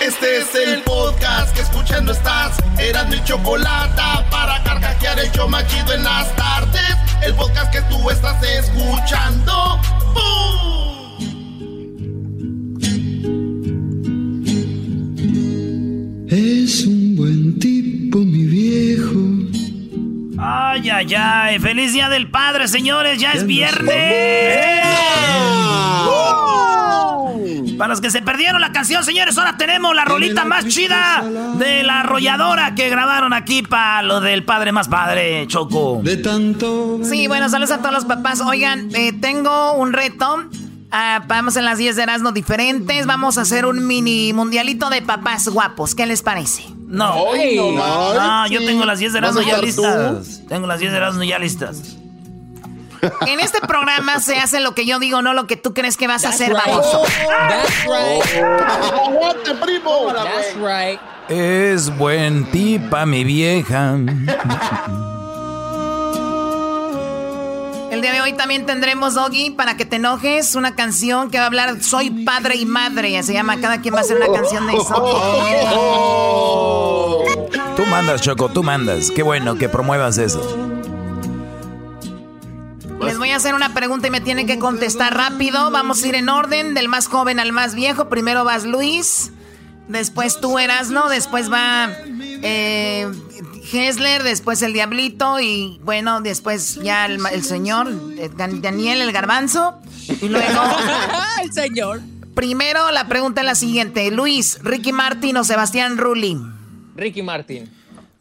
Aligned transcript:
Este 0.00 0.38
es 0.38 0.54
el 0.54 0.80
podcast 0.82 1.54
que 1.54 1.60
escuchando 1.60 2.12
estás. 2.12 2.56
Eran 2.78 3.10
mi 3.10 3.22
chocolate 3.22 4.00
para 4.30 4.62
carcajear 4.64 5.18
el 5.18 5.30
yo 5.32 5.46
machido 5.46 5.92
en 5.92 6.02
las 6.02 6.34
tardes. 6.36 6.96
El 7.22 7.34
podcast 7.34 7.70
que 7.70 7.82
tú 7.82 8.08
estás 8.08 8.42
escuchando. 8.42 9.78
Es 16.28 16.86
un 16.86 17.16
buen 17.16 17.58
tipo, 17.58 18.20
mi 18.20 18.44
viejo. 18.44 19.20
Ay, 20.38 20.88
ay, 20.88 21.14
ay. 21.14 21.58
Feliz 21.58 21.92
día 21.92 22.08
del 22.08 22.30
padre, 22.30 22.68
señores. 22.68 23.20
Ya 23.20 23.32
es 23.32 23.44
viernes. 23.46 24.80
Para 27.80 27.94
los 27.94 28.02
que 28.02 28.10
se 28.10 28.20
perdieron 28.20 28.60
la 28.60 28.72
canción, 28.72 29.02
señores, 29.04 29.38
ahora 29.38 29.56
tenemos 29.56 29.96
la 29.96 30.04
rolita 30.04 30.44
más 30.44 30.68
chida 30.68 31.24
de 31.54 31.82
la 31.82 32.00
arrolladora 32.00 32.74
que 32.74 32.90
grabaron 32.90 33.32
aquí 33.32 33.62
para 33.62 34.02
lo 34.02 34.20
del 34.20 34.44
padre 34.44 34.70
más 34.70 34.86
padre, 34.86 35.46
Choco. 35.46 35.98
De 36.02 36.18
tanto. 36.18 37.00
Sí, 37.02 37.26
bueno, 37.26 37.48
saludos 37.48 37.70
a 37.70 37.78
todos 37.78 37.94
los 37.94 38.04
papás. 38.04 38.42
Oigan, 38.42 38.94
eh, 38.94 39.14
tengo 39.14 39.72
un 39.72 39.94
reto. 39.94 40.44
Ah, 40.90 41.24
vamos 41.26 41.56
en 41.56 41.64
las 41.64 41.78
10 41.78 41.96
de 41.96 42.02
Erasmo 42.02 42.32
diferentes. 42.32 43.06
Vamos 43.06 43.38
a 43.38 43.40
hacer 43.40 43.64
un 43.64 43.86
mini 43.86 44.34
mundialito 44.34 44.90
de 44.90 45.00
papás 45.00 45.48
guapos. 45.48 45.94
¿Qué 45.94 46.04
les 46.04 46.20
parece? 46.20 46.64
No, 46.86 47.14
no, 47.34 48.46
yo 48.48 48.58
tengo 48.66 48.84
las 48.84 48.98
10 48.98 49.14
de 49.14 49.18
Erasmo 49.20 49.40
ya 49.40 49.56
listas. 49.58 50.42
Tengo 50.50 50.66
las 50.66 50.80
10 50.80 50.92
de 50.92 50.98
Erasmo 50.98 51.22
ya 51.22 51.38
listas. 51.38 51.96
En 53.26 53.40
este 53.40 53.60
programa 53.66 54.20
se 54.20 54.36
hace 54.36 54.60
lo 54.60 54.74
que 54.74 54.84
yo 54.86 54.98
digo, 54.98 55.22
no 55.22 55.32
lo 55.32 55.46
que 55.46 55.56
tú 55.56 55.72
crees 55.74 55.96
que 55.96 56.06
vas 56.06 56.24
a 56.24 56.30
hacer, 56.30 56.52
baboso. 56.52 57.02
That's 57.48 57.84
right. 57.84 58.44
¡Aguante, 58.92 59.54
primo! 59.54 60.12
That's 60.12 60.54
right. 60.56 61.00
Es 61.28 61.96
buen 61.96 62.50
tipa, 62.50 63.06
mi 63.06 63.24
vieja. 63.24 63.96
El 67.90 68.02
día 68.02 68.12
de 68.12 68.20
hoy 68.20 68.32
también 68.32 68.66
tendremos, 68.66 69.14
Doggy, 69.14 69.50
para 69.50 69.76
que 69.76 69.84
te 69.84 69.96
enojes, 69.96 70.54
una 70.54 70.74
canción 70.74 71.30
que 71.30 71.38
va 71.38 71.44
a 71.44 71.46
hablar 71.48 71.82
Soy 71.82 72.10
padre 72.24 72.54
y 72.56 72.64
madre. 72.64 73.22
Se 73.22 73.32
llama 73.32 73.60
Cada 73.60 73.80
quien 73.80 73.94
va 73.94 73.98
a 73.98 74.02
hacer 74.02 74.16
una 74.16 74.32
canción 74.32 74.66
de 74.66 74.74
eso. 74.74 74.94
Tú 77.76 77.86
mandas, 77.86 78.22
Choco, 78.22 78.48
tú 78.48 78.62
mandas. 78.62 79.10
Qué 79.10 79.22
bueno 79.22 79.56
que 79.56 79.68
promuevas 79.68 80.18
eso. 80.18 80.79
Voy 83.20 83.28
a 83.32 83.36
hacer 83.36 83.54
una 83.54 83.74
pregunta 83.74 84.06
y 84.06 84.10
me 84.10 84.22
tienen 84.22 84.46
que 84.46 84.58
contestar 84.58 85.14
rápido. 85.14 85.70
Vamos 85.70 86.02
a 86.02 86.06
ir 86.08 86.14
en 86.14 86.30
orden, 86.30 86.72
del 86.72 86.88
más 86.88 87.06
joven 87.06 87.38
al 87.38 87.52
más 87.52 87.74
viejo. 87.74 88.08
Primero 88.08 88.44
vas 88.44 88.64
Luis, 88.64 89.30
después 89.88 90.40
tú 90.40 90.58
Erasno, 90.58 91.10
después 91.10 91.52
va 91.52 91.90
eh, 92.42 93.06
Hessler, 93.70 94.22
después 94.22 94.62
el 94.62 94.72
Diablito 94.72 95.38
y 95.38 95.78
bueno, 95.84 96.22
después 96.22 96.76
ya 96.76 97.04
el, 97.04 97.20
el 97.30 97.44
señor 97.44 97.92
eh, 98.16 98.30
Dan- 98.34 98.62
Daniel, 98.62 99.02
el 99.02 99.12
garbanzo. 99.12 99.78
Y 100.22 100.28
luego, 100.30 100.62
El 101.42 101.52
señor. 101.52 102.00
primero 102.34 102.90
la 102.90 103.06
pregunta 103.06 103.42
es 103.42 103.46
la 103.46 103.54
siguiente. 103.54 104.10
Luis, 104.10 104.60
Ricky 104.62 104.94
Martin 104.94 105.36
o 105.36 105.44
Sebastián 105.44 105.98
Rulli. 105.98 106.38
Ricky 106.96 107.20
Martin. 107.22 107.68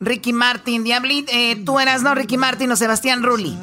Ricky 0.02 0.34
Martin, 0.34 0.84
Diablito, 0.84 1.32
eh, 1.34 1.62
tú 1.66 1.80
eras 1.80 2.02
no 2.04 2.14
Ricky 2.16 2.36
Martin 2.38 2.70
o 2.74 2.76
Sebastián 2.76 3.24
Rulli. 3.24 3.58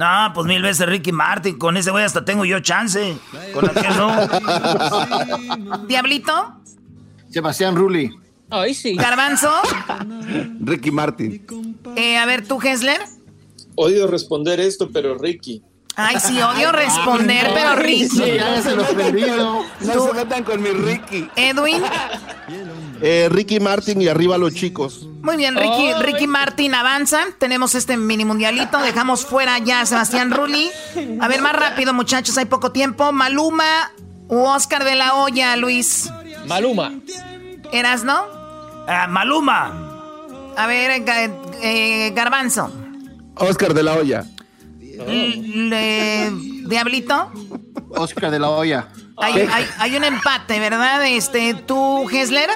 No, 0.00 0.32
pues 0.32 0.46
mil 0.46 0.62
veces 0.62 0.88
Ricky 0.88 1.12
Martin. 1.12 1.58
Con 1.58 1.76
ese 1.76 1.90
güey 1.90 2.04
hasta 2.06 2.24
tengo 2.24 2.46
yo 2.46 2.60
chance. 2.60 3.18
Con 3.52 3.68
aquel 3.68 3.94
no. 3.98 5.86
Diablito, 5.86 6.54
Sebastián 7.28 7.76
Rulli. 7.76 8.10
Ay, 8.48 8.72
sí. 8.72 8.94
Garbanzo, 8.96 9.52
Ricky 10.60 10.90
Martin. 10.90 11.44
eh, 11.96 12.16
a 12.16 12.24
ver 12.24 12.48
tú 12.48 12.58
Hessler. 12.62 12.98
Odio 13.74 14.06
responder 14.06 14.58
esto, 14.58 14.88
pero 14.90 15.18
Ricky. 15.18 15.62
Ay, 15.96 16.16
sí, 16.20 16.40
odio 16.40 16.72
responder, 16.72 17.50
pero 17.52 17.76
Ricky. 17.76 18.36
Ya 18.36 18.62
se 18.62 18.74
los 18.74 18.86
perdido. 18.88 19.62
Tú- 19.80 20.06
se 20.06 20.12
metan 20.14 20.44
con 20.44 20.62
mi 20.62 20.70
Ricky. 20.70 21.28
Edwin, 21.36 21.82
Eh, 23.02 23.28
Ricky 23.30 23.60
Martin 23.60 24.00
y 24.02 24.08
arriba 24.08 24.36
los 24.38 24.54
chicos. 24.54 25.06
muy 25.22 25.36
bien, 25.36 25.56
Ricky, 25.56 25.92
Ricky 26.00 26.26
Martin 26.26 26.74
avanza. 26.74 27.20
Tenemos 27.38 27.74
este 27.74 27.96
mini 27.96 28.24
mundialito. 28.24 28.78
Dejamos 28.78 29.24
fuera 29.26 29.58
ya 29.58 29.80
a 29.80 29.86
Sebastián 29.86 30.30
Rulli. 30.30 30.70
A 31.20 31.28
ver, 31.28 31.40
más 31.42 31.54
rápido, 31.54 31.92
muchachos, 31.94 32.36
hay 32.38 32.44
poco 32.46 32.72
tiempo. 32.72 33.12
Maluma 33.12 33.90
u 34.28 34.38
Oscar 34.44 34.84
de 34.84 34.94
la 34.96 35.14
Hoya, 35.14 35.56
Luis. 35.56 36.10
Maluma. 36.46 36.92
¿Eras, 37.72 38.04
no? 38.04 38.22
Ah, 38.88 39.06
Maluma. 39.08 40.52
A 40.56 40.66
ver, 40.66 40.90
eh, 40.90 41.30
eh, 41.62 42.12
Garbanzo. 42.14 42.70
Oscar 43.36 43.72
de 43.74 43.82
la 43.82 43.94
Hoya. 43.94 44.24
Le- 45.06 46.30
Diablito. 46.66 47.30
Oscar 47.90 48.30
de 48.30 48.38
la 48.38 48.48
Hoya. 48.50 48.88
Hay, 49.16 49.34
hay- 49.42 49.66
hay 49.78 49.96
un 49.96 50.04
empate, 50.04 50.58
¿verdad? 50.60 51.06
Este, 51.06 51.54
¿Tú, 51.54 52.08
Hessler? 52.08 52.48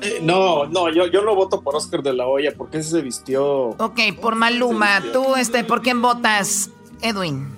Eh, 0.00 0.18
no, 0.22 0.66
no, 0.66 0.88
yo, 0.92 1.06
yo 1.06 1.22
no 1.22 1.34
voto 1.36 1.60
por 1.62 1.76
Oscar 1.76 2.02
de 2.02 2.12
la 2.12 2.26
Hoya 2.26 2.52
porque 2.56 2.78
ese 2.78 2.90
se 2.90 3.02
vistió. 3.02 3.44
Ok, 3.78 4.00
por 4.20 4.34
Maluma. 4.34 5.00
¿Tú, 5.12 5.36
este, 5.36 5.62
por 5.62 5.82
quién 5.82 6.02
votas, 6.02 6.70
Edwin? 7.00 7.48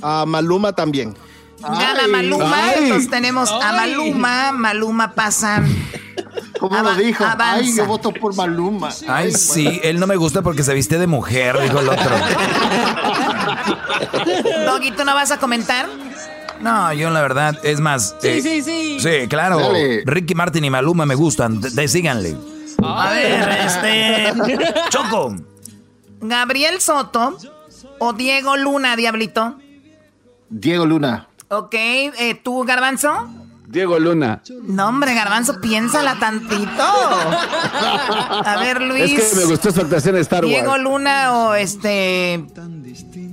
A 0.00 0.24
Maluma 0.26 0.72
también. 0.72 1.14
Gana 1.60 2.08
Maluma, 2.08 2.56
Ay. 2.70 2.84
entonces 2.84 3.08
tenemos 3.10 3.50
a 3.50 3.72
Maluma. 3.72 4.52
Maluma 4.52 5.12
pasa. 5.12 5.62
¿Cómo 6.58 6.76
lo 6.80 6.94
dijo? 6.94 7.24
avanza. 7.24 7.54
Ay, 7.56 7.76
yo 7.76 7.86
voto 7.86 8.12
por 8.12 8.34
Maluma. 8.34 8.88
Ay, 9.06 9.32
sí, 9.32 9.80
él 9.84 10.00
no 10.00 10.06
me 10.06 10.16
gusta 10.16 10.42
porque 10.42 10.62
se 10.62 10.72
viste 10.74 10.98
de 10.98 11.06
mujer, 11.06 11.60
dijo 11.60 11.78
el 11.80 11.88
otro. 11.88 12.10
Doggy, 14.66 14.90
¿tú 14.92 15.04
no 15.04 15.14
vas 15.14 15.30
a 15.30 15.38
comentar? 15.38 15.86
No, 16.60 16.92
yo 16.92 17.10
la 17.10 17.20
verdad, 17.22 17.58
es 17.64 17.80
más. 17.80 18.14
Sí, 18.20 18.28
eh, 18.28 18.40
sí, 18.42 18.62
sí. 18.62 19.00
Sí, 19.00 19.28
claro. 19.28 19.58
Dale. 19.58 20.02
Ricky 20.06 20.34
Martin 20.34 20.64
y 20.64 20.70
Maluma 20.70 21.06
me 21.06 21.14
gustan. 21.14 21.60
De, 21.60 21.70
de- 21.70 21.88
síganle. 21.88 22.36
A 22.82 23.10
ver, 23.10 23.48
este. 23.66 24.32
Choco. 24.90 25.34
¿Gabriel 26.20 26.80
Soto 26.80 27.36
o 27.98 28.12
Diego 28.12 28.56
Luna, 28.56 28.94
Diablito? 28.96 29.58
Diego 30.48 30.86
Luna. 30.86 31.26
Ok, 31.48 31.74
eh, 31.74 32.40
¿tú, 32.42 32.62
Garbanzo? 32.64 33.28
Diego 33.72 33.98
Luna. 33.98 34.42
No, 34.64 34.88
hombre, 34.88 35.14
Garbanzo, 35.14 35.58
piénsala 35.58 36.18
tantito. 36.18 36.82
A 36.82 38.56
ver, 38.60 38.82
Luis. 38.82 39.34
gustó 39.48 39.72
su 39.72 39.80
actuación 39.80 40.16
en 40.16 40.20
Star 40.20 40.44
Diego 40.44 40.76
Luna 40.76 41.32
o 41.38 41.54
este. 41.54 42.44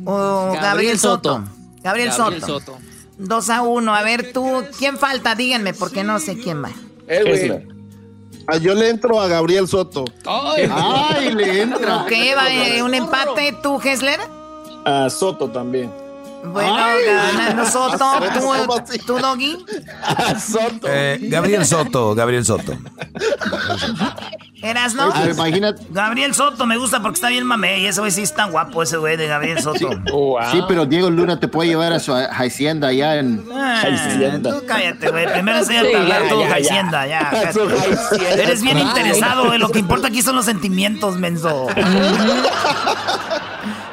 O 0.05 0.53
Gabriel, 0.53 0.61
Gabriel 0.61 0.99
Soto. 0.99 1.33
Soto. 1.33 1.51
Gabriel, 1.83 2.09
Gabriel 2.09 2.41
Soto. 2.41 2.47
Soto. 2.47 2.77
Dos 3.17 3.49
a 3.49 3.63
uno. 3.63 3.93
A 3.93 4.01
ver, 4.01 4.31
tú, 4.31 4.63
¿quién 4.77 4.97
falta? 4.97 5.35
Díganme, 5.35 5.73
porque 5.73 6.05
no 6.05 6.19
sé 6.19 6.37
quién 6.37 6.63
va. 6.63 6.71
Ah, 8.47 8.55
yo 8.55 8.73
le 8.75 8.89
entro 8.89 9.19
a 9.19 9.27
Gabriel 9.27 9.67
Soto. 9.67 10.05
Ay. 10.25 10.69
Ay, 10.71 11.35
le 11.35 11.63
entra. 11.63 11.97
Ok, 11.97 12.11
va 12.37 12.49
eh, 12.49 12.81
un 12.81 12.93
empate. 12.93 13.57
¿Tú, 13.61 13.81
Hessler? 13.83 14.21
A 14.85 15.09
Soto 15.09 15.49
también. 15.49 15.91
Bueno, 16.43 16.77
ganando 17.05 17.65
Soto. 17.65 18.05
¿Tú, 18.33 18.97
tú 19.05 19.19
Doggy? 19.19 19.57
Soto. 20.39 20.87
Eh, 20.89 21.19
Gabriel 21.23 21.65
Soto, 21.65 22.15
Gabriel 22.15 22.45
Soto. 22.45 22.73
¿Eras, 24.61 24.93
no? 24.93 25.13
Imagínate. 25.29 25.83
Gabriel 25.89 26.33
Soto 26.33 26.65
me 26.65 26.77
gusta 26.77 27.01
porque 27.01 27.15
está 27.15 27.29
bien 27.29 27.45
mamey. 27.45 27.85
Ese 27.85 28.01
güey 28.01 28.11
sí 28.11 28.23
es 28.23 28.33
tan 28.33 28.51
guapo, 28.51 28.83
ese 28.83 28.97
güey 28.97 29.15
de 29.15 29.27
Gabriel 29.27 29.61
Soto. 29.61 29.89
Sí, 30.51 30.61
pero 30.67 30.85
Diego 30.85 31.09
Luna 31.09 31.39
te 31.39 31.47
puede 31.47 31.69
llevar 31.69 31.93
a 31.93 31.99
su 31.99 32.13
hacienda 32.13 32.89
allá 32.89 33.15
en. 33.17 33.45
Ah, 33.53 33.83
Hacienda. 33.85 34.51
Tú 34.51 34.65
cállate, 34.67 35.09
güey. 35.11 35.31
Primero 35.31 35.59
enséñate 35.59 35.89
Sí, 35.89 35.95
a 35.95 36.01
hablar 36.01 36.23
ya, 36.23 36.29
ya, 36.29 36.47
ya. 36.47 36.55
Hacienda, 36.55 37.07
ya. 37.07 37.19
Hacienda. 37.19 37.75
Eres 38.33 38.61
bien 38.61 38.77
Ay. 38.77 38.83
interesado, 38.83 39.45
güey. 39.45 39.59
Lo 39.59 39.69
que 39.69 39.79
importa 39.79 40.07
aquí 40.07 40.21
son 40.21 40.35
los 40.35 40.45
sentimientos, 40.45 41.17
menso. 41.17 41.67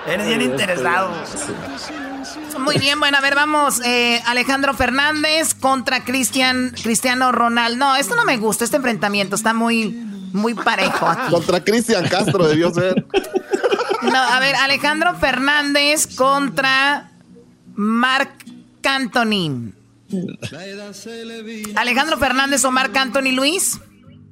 Eres 0.06 0.26
bien 0.26 0.42
interesado. 0.42 1.10
Muy 2.66 2.78
bien, 2.78 2.98
bueno, 2.98 3.16
a 3.16 3.20
ver, 3.20 3.36
vamos. 3.36 3.80
eh, 3.84 4.20
Alejandro 4.26 4.74
Fernández 4.74 5.54
contra 5.54 6.02
Cristian, 6.02 6.72
Cristiano 6.82 7.30
Ronaldo. 7.30 7.76
No, 7.78 7.94
esto 7.94 8.16
no 8.16 8.24
me 8.24 8.38
gusta, 8.38 8.64
este 8.64 8.76
enfrentamiento 8.76 9.36
está 9.36 9.54
muy, 9.54 9.90
muy 10.32 10.52
parejo 10.54 11.06
aquí. 11.06 11.30
Contra 11.30 11.62
Cristian 11.62 12.08
Castro 12.08 12.48
debió 12.48 12.74
ser. 12.74 13.06
No, 14.02 14.18
a 14.18 14.40
ver, 14.40 14.56
Alejandro 14.56 15.14
Fernández 15.14 16.08
contra 16.16 17.12
Marc 17.76 18.30
Anthony. 18.82 19.72
Alejandro 21.76 22.18
Fernández 22.18 22.64
o 22.64 22.72
Marc 22.72 22.96
Anthony 22.96 23.30
Luis. 23.32 23.78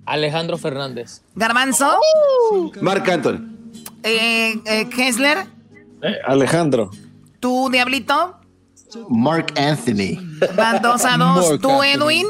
Alejandro 0.06 0.58
Fernández. 0.58 1.22
Garbanzo. 1.36 2.00
Marc 2.80 3.08
Anthony. 3.08 3.38
Eh, 4.02 4.60
eh, 4.66 4.88
Kessler. 4.88 5.46
Alejandro. 6.26 6.90
¿Tú, 7.44 7.68
Diablito? 7.70 8.36
Mark 9.10 9.52
Anthony. 9.58 10.16
Van 10.56 10.80
dos 10.80 11.04
a 11.04 11.18
dos. 11.18 11.60
¿Tú, 11.60 11.82
Edwin? 11.82 12.26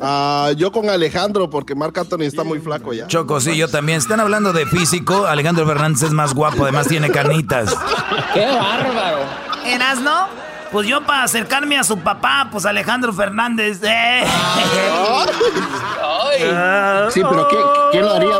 Ah, 0.00 0.50
yo 0.56 0.72
con 0.72 0.90
Alejandro, 0.90 1.48
porque 1.48 1.76
Marc 1.76 1.96
Anthony 1.96 2.22
está 2.22 2.42
muy 2.42 2.58
flaco 2.58 2.92
ya. 2.92 3.06
Choco, 3.06 3.40
sí, 3.40 3.56
yo 3.56 3.68
también. 3.68 3.98
Están 3.98 4.18
hablando 4.18 4.52
de 4.52 4.66
físico. 4.66 5.26
Alejandro 5.26 5.64
Fernández 5.64 6.02
es 6.02 6.10
más 6.10 6.34
guapo, 6.34 6.64
además 6.64 6.88
tiene 6.88 7.08
carnitas. 7.12 7.72
¡Qué 8.34 8.46
bárbaro! 8.46 9.18
¿Eras, 9.64 10.00
no? 10.00 10.26
Pues 10.72 10.88
yo 10.88 11.06
para 11.06 11.22
acercarme 11.22 11.78
a 11.78 11.84
su 11.84 11.96
papá, 12.00 12.48
pues 12.50 12.66
Alejandro 12.66 13.12
Fernández. 13.12 13.78
eh. 13.84 14.24
Sí, 17.12 17.20
pero 17.28 17.46
¿qué- 17.48 17.56
¿quién 17.92 18.04
lo 18.04 18.10
haría? 18.12 18.34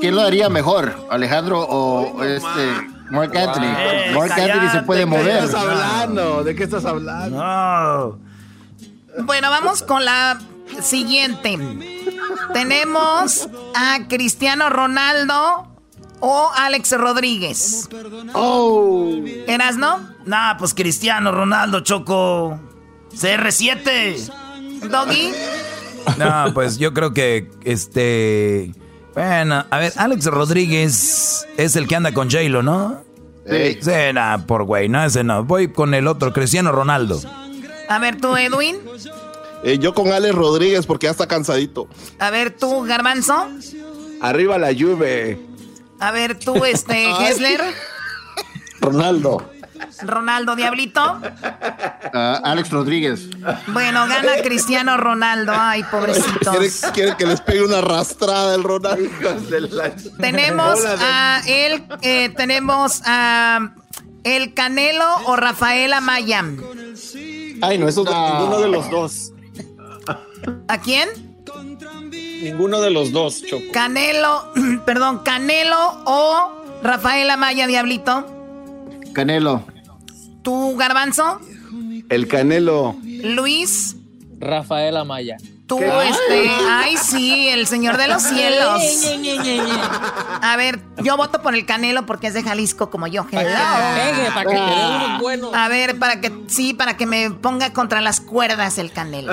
¿Quién 0.00 0.14
lo 0.16 0.22
haría 0.22 0.48
mejor? 0.48 0.96
¿Alejandro 1.10 1.60
o 1.60 2.22
este 2.24 2.90
Mark 3.12 3.36
Anthony? 3.36 3.64
Eh, 3.64 4.12
Mark 4.14 4.32
Anthony 4.32 4.70
se 4.72 4.82
puede 4.82 5.00
¿De 5.00 5.04
qué 5.04 5.10
mover. 5.10 5.44
estás 5.44 5.54
hablando? 5.54 6.44
¿De 6.44 6.54
qué 6.54 6.64
estás 6.64 6.84
hablando? 6.84 8.18
Bueno, 9.24 9.50
vamos 9.50 9.82
con 9.82 10.04
la 10.04 10.40
siguiente. 10.80 11.58
Tenemos 12.52 13.48
a 13.74 13.98
Cristiano 14.08 14.70
Ronaldo 14.70 15.68
o 16.20 16.50
Alex 16.56 16.92
Rodríguez. 16.92 17.88
Oh. 18.32 19.12
¿Eras, 19.46 19.76
no? 19.76 20.00
Nah, 20.24 20.56
pues 20.56 20.72
Cristiano 20.72 21.32
Ronaldo, 21.32 21.80
Choco. 21.80 22.58
CR7. 23.14 24.32
Doggy. 24.88 25.32
No, 26.16 26.52
pues 26.54 26.78
yo 26.78 26.92
creo 26.92 27.12
que 27.12 27.50
este. 27.64 28.72
Bueno, 29.14 29.64
a 29.68 29.78
ver, 29.78 29.92
Alex 29.96 30.24
Rodríguez 30.26 31.46
es 31.56 31.76
el 31.76 31.86
que 31.86 31.96
anda 31.96 32.12
con 32.12 32.30
J-Lo, 32.30 32.62
¿no? 32.62 33.02
Sí. 33.48 33.78
Sí, 33.82 33.90
nah, 34.14 34.38
por 34.38 34.64
güey, 34.64 34.88
no, 34.88 35.04
ese 35.04 35.24
no. 35.24 35.44
Voy 35.44 35.68
con 35.72 35.94
el 35.94 36.06
otro, 36.06 36.32
Cristiano 36.32 36.72
Ronaldo. 36.72 37.20
A 37.88 37.98
ver, 37.98 38.20
tú, 38.20 38.36
Edwin. 38.36 38.78
Eh, 39.64 39.78
yo 39.78 39.94
con 39.94 40.12
Alex 40.12 40.34
Rodríguez, 40.34 40.86
porque 40.86 41.06
ya 41.06 41.10
está 41.10 41.26
cansadito. 41.26 41.88
A 42.18 42.30
ver, 42.30 42.50
tú, 42.56 42.82
Garbanzo. 42.84 43.48
Arriba 44.20 44.58
la 44.58 44.72
Juve. 44.72 45.38
A 45.98 46.10
ver, 46.10 46.38
tú, 46.38 46.64
este, 46.64 47.04
Hessler. 47.28 47.60
Ronaldo. 48.80 49.51
Ronaldo, 50.02 50.56
Diablito. 50.56 51.20
Ah, 52.14 52.40
Alex 52.44 52.70
Rodríguez. 52.70 53.28
Bueno, 53.68 54.06
gana 54.06 54.42
Cristiano 54.42 54.96
Ronaldo. 54.96 55.52
Ay, 55.54 55.82
¿Quiere, 55.82 55.96
pobrecitos. 56.06 56.90
quiere 56.92 57.16
que 57.16 57.26
les 57.26 57.40
pegue 57.40 57.62
una 57.62 57.78
arrastrada 57.78 58.54
el 58.54 58.62
Ronaldo? 58.62 59.08
Tenemos 60.18 60.80
a 60.84 61.42
él, 61.46 61.84
eh, 62.02 62.30
tenemos 62.36 63.02
a 63.06 63.72
el 64.24 64.54
Canelo 64.54 65.16
o 65.26 65.36
Rafael 65.36 65.92
Amaya. 65.92 66.44
Ay, 67.60 67.78
no, 67.78 67.86
dos, 67.86 67.96
ninguno 68.06 68.60
de 68.60 68.68
los 68.68 68.90
dos. 68.90 69.32
¿A 70.68 70.78
quién? 70.78 71.08
Ninguno 72.42 72.80
de 72.80 72.90
los 72.90 73.12
dos, 73.12 73.42
Choco. 73.44 73.62
Canelo, 73.72 74.52
perdón, 74.84 75.20
Canelo 75.20 76.02
o 76.04 76.62
Rafael 76.82 77.30
Amaya, 77.30 77.66
Diablito. 77.68 78.26
Canelo. 79.12 79.64
¿Tú, 80.42 80.76
Garbanzo? 80.76 81.40
El 82.08 82.28
Canelo. 82.28 82.96
Luis. 83.04 83.96
Rafael 84.40 84.96
Amaya. 84.96 85.36
Tú, 85.66 85.78
este, 85.78 86.50
ay, 86.68 86.96
sí, 87.02 87.48
el 87.48 87.66
señor 87.66 87.96
de 87.96 88.06
los 88.08 88.22
cielos. 88.22 88.78
Ñe, 89.02 89.16
Ñe, 89.18 89.38
Ñe, 89.38 89.58
Ñe. 89.58 89.72
A 90.42 90.54
ver, 90.56 90.80
yo 91.02 91.16
voto 91.16 91.40
por 91.40 91.54
el 91.54 91.64
Canelo 91.64 92.04
porque 92.04 92.26
es 92.26 92.34
de 92.34 92.42
Jalisco 92.42 92.90
como 92.90 93.06
yo. 93.06 93.24
Para 93.24 93.44
que 93.44 93.48
te 93.48 94.16
pegue, 94.16 94.30
para 94.32 94.50
que 94.50 94.56
te 94.56 94.60
dé 94.60 94.96
unos 95.06 95.20
buenos. 95.20 95.54
A 95.54 95.68
ver, 95.68 95.98
para 95.98 96.20
que, 96.20 96.32
sí, 96.48 96.74
para 96.74 96.96
que 96.98 97.06
me 97.06 97.30
ponga 97.30 97.72
contra 97.72 98.00
las 98.02 98.20
cuerdas 98.20 98.76
el 98.78 98.90
Canelo. 98.92 99.32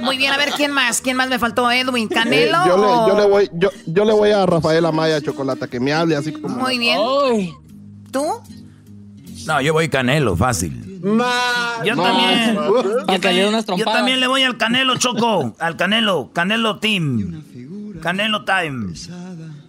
Muy 0.00 0.16
bien, 0.18 0.32
a 0.32 0.36
ver, 0.36 0.52
¿quién 0.52 0.70
más? 0.70 1.00
¿Quién 1.00 1.16
más 1.16 1.28
me 1.28 1.38
faltó? 1.38 1.70
Edwin, 1.70 2.08
Eh, 2.10 2.14
Canelo. 2.14 2.58
yo, 2.66 2.74
o- 2.76 3.06
le, 3.06 3.12
yo, 3.12 3.18
le 3.20 3.26
voy, 3.26 3.50
yo, 3.54 3.70
yo 3.86 4.04
le 4.04 4.12
voy 4.12 4.30
a 4.30 4.46
Rafael 4.46 4.84
Amaya 4.84 5.20
Chocolata, 5.20 5.66
que 5.66 5.80
me 5.80 5.92
hable 5.92 6.14
así 6.16 6.32
como. 6.32 6.56
Muy 6.58 6.78
bien. 6.78 6.98
¿Tú? 8.12 8.24
No, 9.46 9.60
yo 9.60 9.72
voy 9.72 9.88
Canelo, 9.88 10.36
fácil. 10.36 11.00
Yo 11.84 11.96
también. 11.96 12.56
Dé 13.20 13.48
unas 13.48 13.66
Yo 13.66 13.84
también 13.84 14.20
le 14.20 14.28
voy 14.28 14.42
al 14.42 14.56
Canelo, 14.56 14.96
Choco. 14.96 15.56
Al 15.58 15.76
Canelo. 15.76 16.30
Canelo 16.32 16.78
Team. 16.78 17.42
Canelo 18.00 18.44
Time. 18.44 18.94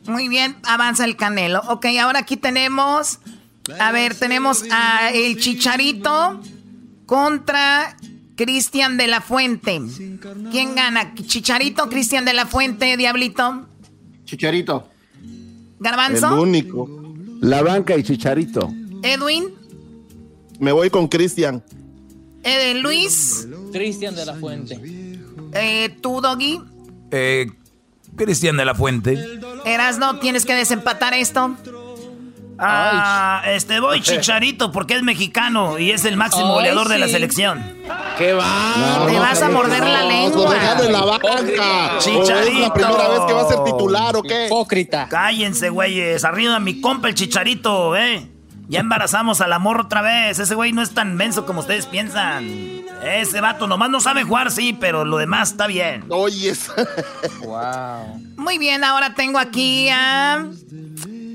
Muy 0.05 0.27
bien, 0.27 0.57
avanza 0.63 1.05
el 1.05 1.15
Canelo. 1.15 1.61
Ok, 1.69 1.87
ahora 1.99 2.19
aquí 2.19 2.37
tenemos. 2.37 3.19
A 3.79 3.91
ver, 3.91 4.13
tenemos 4.13 4.63
a 4.71 5.11
el 5.11 5.39
Chicharito 5.39 6.41
contra 7.05 7.95
Cristian 8.35 8.97
de 8.97 9.07
la 9.07 9.21
Fuente. 9.21 9.81
¿Quién 10.51 10.75
gana? 10.75 11.15
¿Chicharito 11.15 11.89
Cristian 11.89 12.25
de 12.25 12.33
la 12.33 12.45
Fuente, 12.45 12.97
Diablito? 12.97 13.65
Chicharito. 14.25 14.89
¿Garbanzo? 15.79 16.33
El 16.33 16.39
único. 16.39 17.02
La 17.43 17.61
banca 17.61 17.97
y 17.97 18.03
Chicharito. 18.03 18.71
¿Edwin? 19.03 19.49
Me 20.59 20.71
voy 20.71 20.89
con 20.89 21.09
Cristian. 21.09 21.61
Eh, 22.41 22.73
¿Luis? 22.75 23.45
Cristian 23.73 24.15
de 24.15 24.25
la 24.25 24.33
Fuente. 24.35 24.79
Eh, 25.51 25.93
¿Tú, 25.99 26.21
Doggy? 26.21 26.61
Eh, 27.11 27.47
Cristian 28.15 28.55
de 28.55 28.63
la 28.63 28.73
Fuente. 28.73 29.21
Erasno, 29.65 30.19
tienes 30.19 30.45
que 30.45 30.53
desempatar 30.53 31.13
esto. 31.13 31.57
Ah, 32.59 33.41
este 33.47 33.79
voy 33.79 34.01
Chicharito 34.01 34.71
porque 34.71 34.95
es 34.95 35.03
mexicano 35.03 35.79
y 35.79 35.91
es 35.91 36.05
el 36.05 36.17
máximo 36.17 36.47
Ay, 36.47 36.53
goleador 36.53 36.87
de 36.87 36.99
la 36.99 37.07
selección. 37.07 37.61
¡Qué 38.17 38.33
va! 38.33 39.05
Te 39.07 39.19
vas 39.19 39.41
a 39.41 39.49
morder 39.49 39.85
la 39.85 40.03
lengua. 40.03 40.55
en 40.85 40.91
la 40.93 41.01
banca. 41.05 41.97
Chicharito. 41.99 42.29
¿O 42.33 42.39
es 42.39 42.59
la 42.59 42.73
primera 42.73 43.07
vez 43.09 43.19
que 43.27 43.33
va 43.33 43.41
a 43.41 43.47
ser 43.47 43.63
titular 43.63 44.15
o 44.15 44.21
qué? 44.21 44.45
Hipócrita. 44.47 45.07
Cállense, 45.09 45.69
güeyes. 45.69 46.23
Arriba 46.23 46.59
mi 46.59 46.79
compa 46.79 47.07
el 47.07 47.15
Chicharito, 47.15 47.95
¿eh? 47.95 48.29
Ya 48.69 48.79
embarazamos 48.79 49.41
al 49.41 49.51
amor 49.51 49.81
otra 49.81 50.01
vez. 50.01 50.39
Ese 50.39 50.55
güey 50.55 50.71
no 50.71 50.81
es 50.81 50.91
tan 50.93 51.15
menso 51.15 51.45
como 51.45 51.59
ustedes 51.59 51.85
piensan. 51.85 52.81
Ese 53.03 53.41
vato 53.41 53.67
nomás 53.67 53.89
no 53.89 53.99
sabe 53.99 54.23
jugar, 54.23 54.49
sí, 54.51 54.77
pero 54.79 55.03
lo 55.03 55.17
demás 55.17 55.51
está 55.51 55.67
bien. 55.67 56.05
Oye, 56.09 56.53
Wow. 57.41 58.21
Muy 58.37 58.57
bien, 58.57 58.83
ahora 58.83 59.13
tengo 59.13 59.37
aquí 59.39 59.89
a. 59.89 60.45